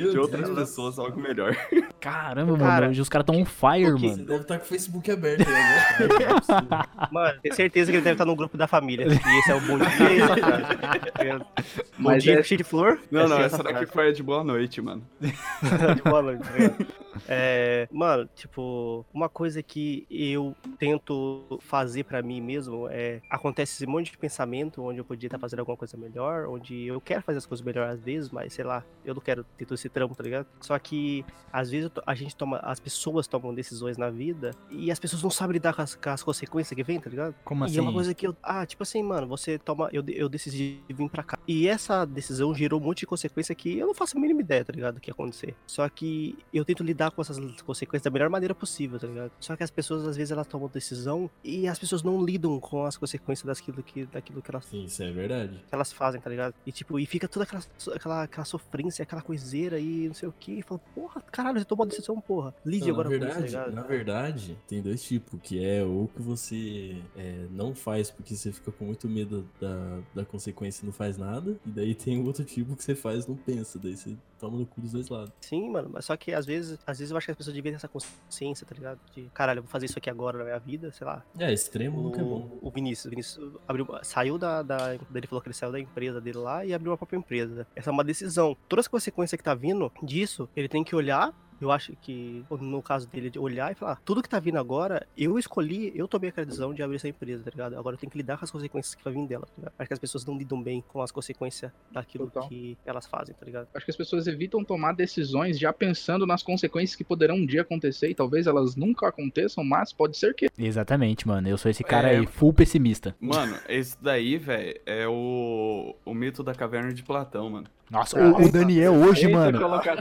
Meu 0.00 0.10
de 0.12 0.18
outras 0.18 0.46
Deus. 0.46 0.58
pessoas 0.58 0.98
algo 0.98 1.20
melhor. 1.20 1.56
Caramba, 2.02 2.58
Cara, 2.58 2.80
mano. 2.80 2.90
Hoje 2.90 3.00
os 3.00 3.08
caras 3.08 3.24
tão 3.24 3.36
on 3.36 3.44
fire, 3.44 3.90
porque- 3.92 4.08
Você 4.08 4.16
mano. 4.16 4.24
deve 4.26 4.42
estar 4.42 4.58
com 4.58 4.64
o 4.64 4.68
Facebook 4.68 5.10
aberto 5.10 5.46
aí, 5.48 5.54
né? 5.54 5.82
É. 7.08 7.12
Mano, 7.14 7.40
tenho 7.40 7.54
certeza 7.54 7.90
que 7.90 7.96
ele 7.96 8.04
deve 8.04 8.14
estar 8.14 8.24
no 8.24 8.34
grupo 8.36 8.56
da 8.58 8.66
família. 8.66 9.06
E 9.06 9.38
esse 9.38 9.50
é 9.50 9.54
o 9.54 9.60
bom 9.60 9.78
dia. 9.78 9.88
Tá? 10.28 11.46
Bom 11.98 12.08
Mas 12.10 12.22
dia, 12.24 12.40
é- 12.40 12.42
cheio 12.42 12.58
de 12.58 12.64
flor. 12.64 12.98
Não, 13.10 13.28
não, 13.28 13.36
Essa 13.36 13.42
é 13.42 13.46
essa 13.46 13.62
daqui 13.62 13.86
foi 13.86 14.08
a 14.08 14.12
de 14.12 14.22
boa 14.22 14.42
noite, 14.42 14.80
mano. 14.82 15.02
de 15.20 16.02
boa 16.02 16.20
noite, 16.22 16.42
tá 16.42 16.50
ligado? 16.50 16.86
É, 17.28 17.86
mano, 17.92 18.28
tipo, 18.34 19.06
uma 19.14 19.28
coisa 19.28 19.62
que 19.62 20.04
eu 20.10 20.56
tento 20.78 21.58
fazer 21.60 22.04
pra 22.04 22.22
mim 22.22 22.40
mesmo 22.40 22.88
é. 22.90 23.20
Acontece 23.30 23.74
esse 23.74 23.86
monte 23.86 24.10
de 24.10 24.18
pensamento 24.18 24.82
onde 24.82 24.98
eu 24.98 25.04
podia 25.04 25.28
estar 25.28 25.38
fazendo 25.38 25.60
alguma 25.60 25.76
coisa 25.76 25.96
melhor, 25.96 26.46
onde 26.48 26.86
eu 26.86 27.00
quero 27.00 27.22
fazer 27.22 27.38
as 27.38 27.46
coisas 27.46 27.64
melhor 27.64 27.88
às 27.88 28.00
vezes, 28.00 28.30
mas 28.30 28.52
sei 28.52 28.64
lá, 28.64 28.82
eu 29.04 29.14
não 29.14 29.20
quero 29.20 29.44
ter 29.56 29.64
todo 29.64 29.76
esse 29.76 29.88
trampo, 29.88 30.14
tá 30.14 30.24
ligado? 30.24 30.46
Só 30.60 30.76
que 30.78 31.24
às 31.52 31.70
vezes 31.70 31.84
eu 31.84 31.90
a 32.06 32.14
gente 32.14 32.34
toma. 32.36 32.58
As 32.58 32.80
pessoas 32.80 33.26
tomam 33.26 33.54
decisões 33.54 33.96
na 33.96 34.10
vida 34.10 34.52
e 34.70 34.90
as 34.90 34.98
pessoas 34.98 35.22
não 35.22 35.30
sabem 35.30 35.54
lidar 35.54 35.74
com 35.74 35.82
as, 35.82 35.94
com 35.94 36.10
as 36.10 36.22
consequências 36.22 36.74
que 36.76 36.82
vem, 36.82 37.00
tá 37.00 37.10
ligado? 37.10 37.34
Como 37.44 37.64
E 37.64 37.66
assim? 37.66 37.78
é 37.78 37.82
uma 37.82 37.92
coisa 37.92 38.14
que 38.14 38.26
eu. 38.26 38.36
Ah, 38.42 38.64
tipo 38.66 38.82
assim, 38.82 39.02
mano, 39.02 39.26
você 39.26 39.58
toma. 39.58 39.88
Eu, 39.92 40.02
eu 40.08 40.28
decidi 40.28 40.80
vir 40.88 41.08
pra 41.10 41.22
cá. 41.22 41.38
E 41.46 41.66
essa 41.68 42.04
decisão 42.04 42.54
gerou 42.54 42.80
um 42.80 42.84
monte 42.84 43.00
de 43.00 43.06
consequência 43.06 43.54
que 43.54 43.76
eu 43.78 43.86
não 43.86 43.94
faço 43.94 44.16
a 44.16 44.20
mínima 44.20 44.40
ideia, 44.40 44.64
tá 44.64 44.72
ligado? 44.72 44.94
Do 44.94 45.00
que 45.00 45.10
ia 45.10 45.12
acontecer. 45.12 45.54
Só 45.66 45.88
que 45.88 46.36
eu 46.52 46.64
tento 46.64 46.82
lidar 46.82 47.10
com 47.10 47.20
essas 47.22 47.38
consequências 47.62 48.02
da 48.04 48.10
melhor 48.10 48.28
maneira 48.30 48.54
possível, 48.54 48.98
tá 48.98 49.06
ligado? 49.06 49.32
Só 49.40 49.56
que 49.56 49.62
as 49.62 49.70
pessoas, 49.70 50.06
às 50.06 50.16
vezes, 50.16 50.30
elas 50.30 50.46
tomam 50.46 50.68
decisão 50.68 51.30
e 51.42 51.66
as 51.68 51.78
pessoas 51.78 52.02
não 52.02 52.22
lidam 52.24 52.58
com 52.60 52.84
as 52.84 52.96
consequências 52.96 53.46
daquilo 53.46 53.82
que, 53.82 54.06
daquilo 54.06 54.40
que 54.42 54.50
elas 54.50 54.64
Sim, 54.66 54.84
isso 54.84 55.02
é 55.02 55.10
verdade. 55.10 55.62
que 55.68 55.74
elas 55.74 55.92
fazem, 55.92 56.20
tá 56.20 56.30
ligado? 56.30 56.54
E 56.66 56.72
tipo, 56.72 56.98
e 56.98 57.06
fica 57.06 57.26
toda 57.28 57.44
aquela, 57.44 57.62
aquela, 57.94 58.22
aquela 58.24 58.44
sofrência, 58.44 59.02
aquela 59.02 59.22
coiseira 59.22 59.78
e 59.78 60.06
não 60.06 60.14
sei 60.14 60.28
o 60.28 60.32
que. 60.38 60.52
E 60.58 60.62
fala, 60.62 60.80
porra, 60.94 61.20
caralho, 61.32 61.58
você 61.58 61.64
tomou 61.64 61.81
uma 61.82 61.86
decisão, 61.86 62.20
porra. 62.20 62.54
Lide 62.64 62.88
Não, 62.88 62.88
na 62.88 62.92
agora 62.92 63.18
com 63.18 63.26
isso, 63.26 63.34
tá 63.34 63.40
verdade, 63.40 63.74
na 63.74 63.82
verdade, 63.82 64.58
tem 64.68 64.82
dois 64.82 65.02
tipos, 65.02 65.40
que 65.42 65.64
é 65.64 65.82
ou 65.82 66.08
que 66.08 66.22
você 66.22 66.96
é, 67.16 67.46
não 67.50 67.74
faz 67.74 68.10
porque 68.10 68.34
você 68.34 68.52
fica 68.52 68.70
com 68.72 68.84
muito 68.84 69.08
medo 69.08 69.48
da, 69.60 69.98
da 70.14 70.24
consequência 70.24 70.84
e 70.84 70.86
não 70.86 70.92
faz 70.92 71.16
nada, 71.18 71.56
e 71.66 71.70
daí 71.70 71.94
tem 71.94 72.20
o 72.20 72.26
outro 72.26 72.44
tipo 72.44 72.76
que 72.76 72.82
você 72.82 72.94
faz 72.94 73.24
e 73.24 73.28
não 73.28 73.36
pensa, 73.36 73.78
daí 73.78 73.96
você 73.96 74.16
toma 74.42 74.58
no 74.58 74.66
cu 74.66 74.80
dos 74.80 74.90
dois 74.90 75.08
lados. 75.08 75.32
Sim, 75.40 75.70
mano, 75.70 75.88
mas 75.92 76.04
só 76.04 76.16
que 76.16 76.34
às 76.34 76.44
vezes, 76.44 76.76
às 76.84 76.98
vezes 76.98 77.12
eu 77.12 77.16
acho 77.16 77.26
que 77.26 77.30
as 77.30 77.36
pessoas 77.36 77.54
deviam 77.54 77.72
ter 77.72 77.76
essa 77.76 77.88
consciência, 77.88 78.66
tá 78.66 78.74
ligado? 78.74 78.98
De, 79.14 79.30
caralho, 79.32 79.58
eu 79.58 79.62
vou 79.62 79.70
fazer 79.70 79.86
isso 79.86 79.98
aqui 79.98 80.10
agora 80.10 80.38
na 80.38 80.44
minha 80.44 80.58
vida, 80.58 80.90
sei 80.90 81.06
lá. 81.06 81.24
É, 81.38 81.52
extremo 81.52 82.02
nunca 82.02 82.20
é 82.20 82.24
bom. 82.24 82.58
O, 82.60 82.68
o 82.68 82.70
Vinícius, 82.72 83.06
o 83.06 83.10
Vinícius 83.10 83.52
abriu, 83.68 83.86
saiu 84.02 84.36
da, 84.38 84.62
da. 84.62 84.94
Ele 84.94 85.26
falou 85.28 85.40
que 85.40 85.46
ele 85.46 85.54
saiu 85.54 85.70
da 85.70 85.78
empresa 85.78 86.20
dele 86.20 86.38
lá 86.38 86.64
e 86.64 86.74
abriu 86.74 86.92
a 86.92 86.96
própria 86.96 87.16
empresa. 87.16 87.66
Essa 87.76 87.90
é 87.90 87.92
uma 87.92 88.02
decisão. 88.02 88.56
Todas 88.68 88.84
as 88.84 88.88
consequências 88.88 89.38
que 89.38 89.44
tá 89.44 89.54
vindo 89.54 89.92
disso, 90.02 90.48
ele 90.56 90.68
tem 90.68 90.82
que 90.82 90.96
olhar. 90.96 91.32
Eu 91.62 91.70
acho 91.70 91.92
que, 92.02 92.44
no 92.60 92.82
caso 92.82 93.08
dele, 93.08 93.30
de 93.30 93.38
olhar 93.38 93.70
e 93.72 93.74
falar: 93.74 94.00
tudo 94.04 94.22
que 94.22 94.28
tá 94.28 94.38
vindo 94.40 94.58
agora, 94.58 95.06
eu 95.16 95.38
escolhi, 95.38 95.92
eu 95.94 96.08
tomei 96.08 96.30
aquela 96.30 96.44
decisão 96.44 96.74
de 96.74 96.82
abrir 96.82 96.96
essa 96.96 97.08
empresa, 97.08 97.44
tá 97.44 97.50
ligado? 97.50 97.78
Agora 97.78 97.94
eu 97.94 97.98
tenho 97.98 98.10
que 98.10 98.18
lidar 98.18 98.36
com 98.38 98.44
as 98.44 98.50
consequências 98.50 98.94
que 98.94 99.04
vai 99.04 99.12
vir 99.12 99.26
dela, 99.26 99.46
tá 99.46 99.52
ligado? 99.56 99.72
Acho 99.78 99.88
que 99.88 99.94
as 99.94 99.98
pessoas 100.00 100.24
não 100.26 100.36
lidam 100.36 100.60
bem 100.62 100.82
com 100.88 101.00
as 101.00 101.10
consequências 101.12 101.70
daquilo 101.90 102.26
Total. 102.30 102.48
que 102.48 102.76
elas 102.84 103.06
fazem, 103.06 103.34
tá 103.34 103.46
ligado? 103.46 103.68
Acho 103.74 103.84
que 103.84 103.90
as 103.90 103.96
pessoas 103.96 104.26
evitam 104.26 104.64
tomar 104.64 104.92
decisões 104.92 105.58
já 105.58 105.72
pensando 105.72 106.26
nas 106.26 106.42
consequências 106.42 106.96
que 106.96 107.04
poderão 107.04 107.36
um 107.36 107.46
dia 107.46 107.62
acontecer 107.62 108.08
e 108.10 108.14
talvez 108.14 108.46
elas 108.46 108.74
nunca 108.76 109.06
aconteçam, 109.08 109.62
mas 109.62 109.92
pode 109.92 110.16
ser 110.16 110.34
que. 110.34 110.48
Exatamente, 110.58 111.26
mano. 111.28 111.48
Eu 111.48 111.56
sou 111.58 111.70
esse 111.70 111.84
cara 111.84 112.12
É. 112.12 112.18
aí, 112.18 112.26
full 112.26 112.52
pessimista. 112.52 113.14
Mano, 113.20 113.56
esse 113.68 113.96
daí, 114.02 114.36
velho, 114.36 114.80
é 114.84 115.06
o, 115.06 115.94
o 116.04 116.12
mito 116.14 116.42
da 116.42 116.54
caverna 116.54 116.92
de 116.92 117.02
Platão, 117.02 117.48
mano. 117.50 117.66
Nossa, 117.90 118.18
Ah, 118.18 118.30
o, 118.30 118.46
o 118.46 118.50
Daniel 118.50 118.94
hoje, 118.94 119.28
mano. 119.28 119.58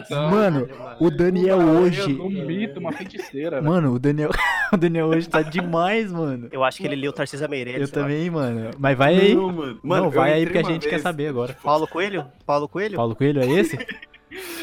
Mano, 0.09 0.69
o 0.97 1.11
Daniel 1.11 1.50
hoje. 1.55 2.13
Um 2.13 2.29
mito, 2.45 2.79
uma 2.79 2.91
feiticeira, 2.91 3.61
velho. 3.61 3.71
Mano, 3.71 3.93
o 3.93 3.99
Daniel. 3.99 4.29
O 4.73 4.77
Daniel 4.77 5.07
hoje 5.07 5.27
tá 5.27 5.41
demais, 5.41 6.13
mano. 6.13 6.47
Eu 6.49 6.63
acho 6.63 6.77
que 6.77 6.87
ele 6.87 6.95
leu 6.95 7.11
Tarcísio 7.11 7.49
Meirelles. 7.49 7.81
Eu 7.81 7.93
também, 7.93 8.29
mano. 8.29 8.71
Mas 8.79 8.97
vai 8.97 9.19
aí. 9.19 9.35
Não, 9.35 9.51
mano. 9.51 9.79
Não, 9.83 10.09
vai 10.09 10.31
aí 10.31 10.45
porque 10.45 10.59
a 10.59 10.63
gente 10.63 10.83
quer 10.83 10.91
vez- 10.91 11.01
saber 11.01 11.27
agora. 11.27 11.57
Paulo 11.61 11.85
Coelho? 11.85 12.25
Paulo 12.45 12.69
Coelho? 12.69 12.95
Paulo 12.95 13.13
Coelho 13.13 13.41
é 13.41 13.49
esse? 13.51 13.77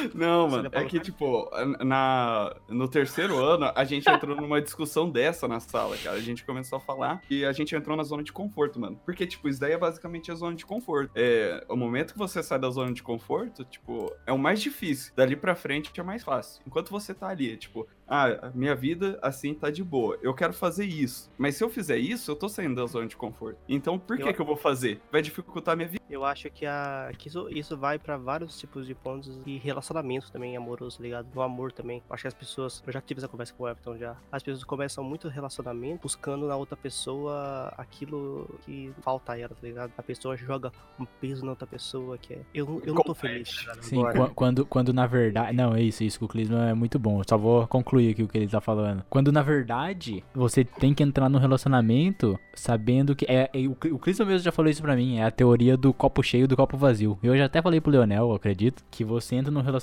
Não, 0.14 0.49
mano, 0.49 0.68
é 0.72 0.84
que, 0.84 0.99
tipo, 1.01 1.51
na, 1.84 2.55
no 2.68 2.88
terceiro 2.88 3.36
ano, 3.38 3.70
a 3.74 3.84
gente 3.84 4.09
entrou 4.09 4.36
numa 4.36 4.61
discussão 4.61 5.09
dessa 5.11 5.46
na 5.49 5.61
sala, 5.61 5.96
cara. 5.99 6.16
A 6.16 6.20
gente 6.20 6.44
começou 6.44 6.76
a 6.78 6.80
falar 6.80 7.20
e 7.30 7.44
a 7.44 7.53
gente 7.53 7.74
entrou 7.74 7.96
na 7.96 8.03
zona 8.03 8.22
de 8.22 8.32
conforto, 8.32 8.78
mano. 8.80 9.01
Porque, 9.05 9.26
tipo, 9.26 9.49
isso 9.49 9.61
daí 9.61 9.72
é 9.72 9.78
basicamente 9.78 10.30
a 10.30 10.34
zona 10.34 10.55
de 10.57 10.64
conforto. 10.66 11.11
É, 11.14 11.64
o 11.68 11.76
momento 11.76 12.12
que 12.12 12.18
você 12.18 12.42
sai 12.42 12.59
da 12.59 12.70
zona 12.70 12.92
de 12.92 13.03
conforto, 13.03 13.64
tipo, 13.64 14.12
é 14.26 14.32
o 14.32 14.38
mais 14.38 14.61
difícil. 14.61 15.12
Dali 15.16 15.36
pra 15.36 15.55
frente 15.55 15.92
é 15.99 16.03
mais 16.03 16.22
fácil. 16.22 16.62
Enquanto 16.66 16.90
você 16.90 17.12
tá 17.12 17.28
ali, 17.28 17.57
tipo, 17.57 17.86
ah, 18.07 18.49
a 18.49 18.51
minha 18.55 18.74
vida 18.74 19.18
assim 19.22 19.53
tá 19.55 19.70
de 19.70 19.82
boa. 19.82 20.18
Eu 20.22 20.32
quero 20.34 20.53
fazer 20.53 20.84
isso. 20.86 21.30
Mas 21.36 21.57
se 21.57 21.64
eu 21.64 21.68
fizer 21.68 21.99
isso, 21.99 22.30
eu 22.30 22.36
tô 22.36 22.49
saindo 22.49 22.74
da 22.76 22.86
zona 22.86 23.07
de 23.07 23.16
conforto. 23.16 23.59
Então, 23.68 23.99
por 23.99 24.16
que 24.16 24.22
Eu- 24.22 24.32
que 24.34 24.40
eu 24.40 24.46
vou 24.46 24.57
fazer? 24.57 25.01
Vai 25.11 25.20
dificultar 25.22 25.72
a 25.74 25.76
minha 25.76 25.88
vida. 25.88 26.03
Eu 26.09 26.24
acho 26.24 26.49
que, 26.51 26.64
a, 26.64 27.11
que 27.18 27.28
isso, 27.28 27.49
isso 27.51 27.76
vai 27.76 27.99
pra 27.99 28.16
vários 28.16 28.59
tipos 28.59 28.86
de 28.86 28.94
pontos 28.94 29.40
e 29.44 29.59
relacionamentos 29.89 30.30
também 30.30 30.57
amoroso, 30.57 30.99
tá 30.99 31.03
ligado? 31.03 31.26
No 31.34 31.43
amor 31.43 31.72
também. 31.72 32.03
Eu 32.09 32.14
acho 32.14 32.22
que 32.22 32.28
as 32.28 32.34
pessoas. 32.34 32.82
Eu 32.86 32.93
já 32.93 33.01
tive 33.01 33.18
essa 33.20 33.28
conversa 33.28 33.55
com 33.55 33.64
o 33.64 33.68
Everton 33.68 33.97
já. 33.97 34.16
As 34.30 34.43
pessoas 34.43 34.64
começam 34.64 35.03
muito 35.03 35.28
relacionamento 35.28 36.03
buscando 36.03 36.47
na 36.47 36.57
outra 36.57 36.76
pessoa 36.76 37.72
aquilo 37.76 38.49
que 38.64 38.93
falta 39.01 39.32
a 39.32 39.39
ela, 39.39 39.49
tá 39.51 39.57
ligado? 39.66 39.93
A 39.97 40.03
pessoa 40.03 40.36
joga 40.36 40.70
um 40.99 41.05
peso 41.20 41.45
na 41.45 41.51
outra 41.53 41.66
pessoa 41.66 42.18
que 42.18 42.34
é. 42.34 42.39
Eu, 42.55 42.66
não- 42.66 42.80
eu 42.84 42.95
não 42.95 43.03
tô 43.03 43.14
feliz. 43.14 43.55
tá 43.57 43.61
ligado? 43.72 43.82
Sim, 43.84 44.05
Agora. 44.05 44.30
quando, 44.34 44.66
quando 44.66 44.93
na 44.93 45.07
verdade. 45.07 45.57
Não, 45.57 45.74
é 45.74 45.82
isso, 45.82 46.03
isso 46.05 46.18
que 46.18 46.24
o 46.24 46.28
Clisman 46.28 46.68
é 46.68 46.74
muito 46.74 46.99
bom. 46.99 47.20
Eu 47.20 47.24
só 47.28 47.36
vou 47.39 47.66
concluir 47.66 48.11
aqui 48.12 48.22
o 48.22 48.28
que 48.28 48.39
ele 48.39 48.49
tá 48.49 48.61
falando. 48.61 49.05
Quando 49.09 49.32
na 49.32 49.43
verdade 49.43 50.22
você 50.34 50.64
tem 50.64 50.93
que 50.95 51.03
entrar 51.03 51.28
no 51.28 51.39
relacionamento 51.39 52.39
sabendo 52.55 53.14
que. 53.16 53.24
É, 53.28 53.51
é- 53.53 53.66
o, 53.66 53.72
o 53.72 53.99
Clisman 53.99 54.28
mesmo 54.28 54.45
já 54.45 54.53
falou 54.53 54.70
isso 54.70 54.82
pra 54.82 54.95
mim. 54.97 55.18
É 55.18 55.24
a 55.24 55.30
teoria 55.30 55.76
do 55.76 55.93
copo 55.93 56.22
cheio 56.22 56.47
do 56.49 56.57
copo 56.57 56.76
vazio. 56.76 57.18
Eu 57.22 57.36
já 57.36 57.45
até 57.47 57.61
falei 57.62 57.80
pro 57.80 57.91
Leonel, 57.91 58.28
eu 58.30 58.34
acredito, 58.34 58.84
que 58.91 59.05
você 59.05 59.36
entra 59.36 59.51
num 59.51 59.61
relacionamento 59.61 59.77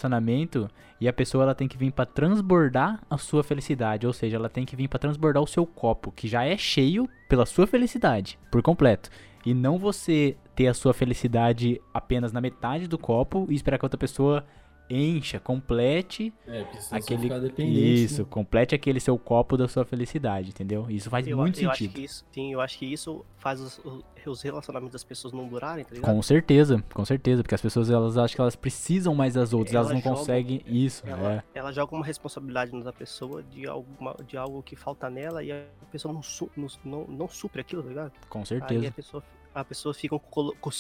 e 0.99 1.07
a 1.07 1.13
pessoa 1.13 1.43
ela 1.43 1.55
tem 1.55 1.67
que 1.67 1.77
vir 1.77 1.91
pra 1.91 2.05
transbordar 2.05 3.01
a 3.09 3.17
sua 3.17 3.43
felicidade. 3.43 4.07
Ou 4.07 4.13
seja, 4.13 4.37
ela 4.37 4.49
tem 4.49 4.65
que 4.65 4.75
vir 4.75 4.87
pra 4.87 4.99
transbordar 4.99 5.41
o 5.41 5.47
seu 5.47 5.65
copo, 5.65 6.11
que 6.11 6.27
já 6.27 6.43
é 6.43 6.57
cheio 6.57 7.09
pela 7.29 7.45
sua 7.45 7.67
felicidade, 7.67 8.39
por 8.51 8.61
completo. 8.61 9.09
E 9.45 9.53
não 9.53 9.77
você 9.77 10.35
ter 10.55 10.67
a 10.67 10.73
sua 10.73 10.93
felicidade 10.93 11.79
apenas 11.93 12.31
na 12.31 12.41
metade 12.41 12.87
do 12.87 12.97
copo 12.97 13.45
e 13.49 13.55
esperar 13.55 13.77
que 13.77 13.85
outra 13.85 13.97
pessoa 13.97 14.43
encha, 14.89 15.39
complete 15.39 16.33
É, 16.47 16.65
aquele. 16.91 17.27
dependente. 17.39 18.03
Isso, 18.03 18.21
né? 18.21 18.27
complete 18.29 18.75
aquele 18.75 18.99
seu 18.99 19.17
copo 19.17 19.57
da 19.57 19.67
sua 19.67 19.83
felicidade, 19.85 20.49
entendeu? 20.49 20.85
Isso 20.89 21.09
faz 21.09 21.27
Eu, 21.27 21.37
muito 21.37 21.59
eu 21.61 21.69
acho 21.69 21.79
sentido. 21.79 21.95
que 21.95 22.03
isso, 22.05 22.25
sim, 22.31 22.53
eu 22.53 22.61
acho 22.61 22.77
que 22.77 22.85
isso 22.85 23.25
faz 23.37 23.59
os, 23.59 23.81
os 24.25 24.41
relacionamentos 24.41 24.93
das 24.93 25.03
pessoas 25.03 25.33
não 25.33 25.47
durarem, 25.47 25.83
tá 25.85 25.93
ligado? 25.93 26.11
Com 26.13 26.21
certeza, 26.21 26.83
com 26.93 27.05
certeza, 27.05 27.41
porque 27.43 27.55
as 27.55 27.61
pessoas 27.61 27.89
elas 27.89 28.17
acham 28.17 28.35
que 28.35 28.41
elas 28.41 28.55
precisam 28.55 29.13
mais 29.15 29.33
das 29.35 29.53
outras, 29.53 29.73
elas 29.75 29.87
Ela 29.87 29.95
não 29.95 30.01
joga- 30.01 30.15
conseguem 30.17 30.61
isso, 30.65 31.03
Ela, 31.05 31.33
é. 31.33 31.43
ela 31.53 31.71
joga 31.71 31.95
uma 31.95 32.05
responsabilidade 32.05 32.71
na 32.75 32.93
pessoa 32.93 33.43
de, 33.43 33.67
alguma, 33.67 34.15
de 34.27 34.37
algo 34.37 34.61
que 34.63 34.75
falta 34.75 35.09
nela 35.09 35.43
e 35.43 35.51
a 35.51 35.63
pessoa 35.91 36.13
não, 36.13 36.21
su, 36.23 36.49
não, 36.55 36.67
não, 36.83 37.05
não 37.07 37.27
supre 37.27 37.61
aquilo, 37.61 37.83
tá 37.83 37.89
ligado? 37.89 38.11
Com 38.29 38.39
Aí 38.39 38.45
certeza. 38.45 38.87
a 38.87 38.91
pessoa, 38.91 39.23
a 39.55 39.63
pessoa 39.63 39.93
fica 39.93 40.19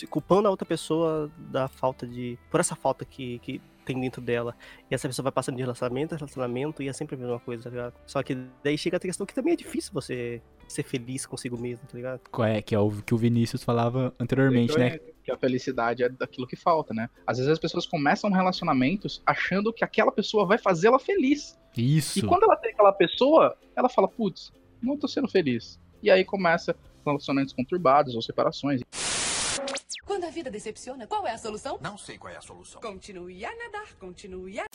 culpando 0.09 0.47
a 0.47 0.51
outra 0.51 0.65
pessoa 0.65 1.31
da 1.37 1.67
falta 1.69 2.05
de. 2.05 2.37
por 2.51 2.59
essa 2.59 2.75
falta 2.75 3.05
que, 3.05 3.39
que 3.39 3.61
tem 3.85 3.99
dentro 3.99 4.21
dela. 4.21 4.55
E 4.91 4.95
essa 4.95 5.07
pessoa 5.07 5.23
vai 5.23 5.31
passando 5.31 5.55
de 5.55 5.61
relacionamento 5.61 6.13
a 6.13 6.17
relacionamento 6.17 6.83
e 6.83 6.89
é 6.89 6.93
sempre 6.93 7.15
a 7.15 7.19
mesma 7.19 7.39
coisa, 7.39 7.63
tá 7.63 7.69
ligado? 7.69 7.93
Só 8.05 8.21
que 8.21 8.37
daí 8.63 8.77
chega 8.77 8.97
a 8.97 8.99
questão 8.99 9.25
que 9.25 9.33
também 9.33 9.53
é 9.53 9.55
difícil 9.55 9.93
você 9.93 10.41
ser 10.67 10.83
feliz 10.83 11.25
consigo 11.25 11.57
mesmo, 11.57 11.87
tá 11.87 11.95
ligado? 11.95 12.19
É, 12.43 12.61
que 12.61 12.75
é 12.75 12.79
o 12.79 12.91
que 12.91 13.13
o 13.13 13.17
Vinícius 13.17 13.63
falava 13.63 14.13
anteriormente, 14.19 14.77
né? 14.77 14.97
Que 15.23 15.31
a 15.31 15.37
felicidade 15.37 16.03
é 16.03 16.09
daquilo 16.09 16.47
que 16.47 16.55
falta, 16.55 16.93
né? 16.93 17.09
Às 17.25 17.37
vezes 17.37 17.51
as 17.51 17.59
pessoas 17.59 17.85
começam 17.85 18.29
relacionamentos 18.29 19.21
achando 19.25 19.71
que 19.71 19.83
aquela 19.83 20.11
pessoa 20.11 20.45
vai 20.45 20.57
fazê-la 20.57 20.99
feliz. 20.99 21.57
E 21.77 21.97
Isso. 21.97 22.25
quando 22.27 22.43
ela 22.43 22.55
tem 22.57 22.71
aquela 22.71 22.91
pessoa, 22.91 23.55
ela 23.75 23.87
fala, 23.87 24.07
putz, 24.07 24.51
não 24.81 24.97
tô 24.97 25.07
sendo 25.07 25.27
feliz. 25.27 25.79
E 26.01 26.09
aí 26.11 26.25
começa 26.25 26.75
relacionamentos 27.05 27.53
conturbados 27.53 28.15
ou 28.15 28.21
separações. 28.21 28.81
Quando 30.05 30.23
a 30.25 30.29
vida 30.29 30.51
decepciona, 30.51 31.07
qual 31.07 31.25
é 31.27 31.31
a 31.31 31.37
solução? 31.37 31.79
Não 31.81 31.97
sei 31.97 32.17
qual 32.17 32.31
é 32.33 32.37
a 32.37 32.41
solução. 32.41 32.79
Continue 32.81 33.43
a 33.43 33.49
nadar, 33.55 33.93
continue 33.99 34.59
a... 34.59 34.65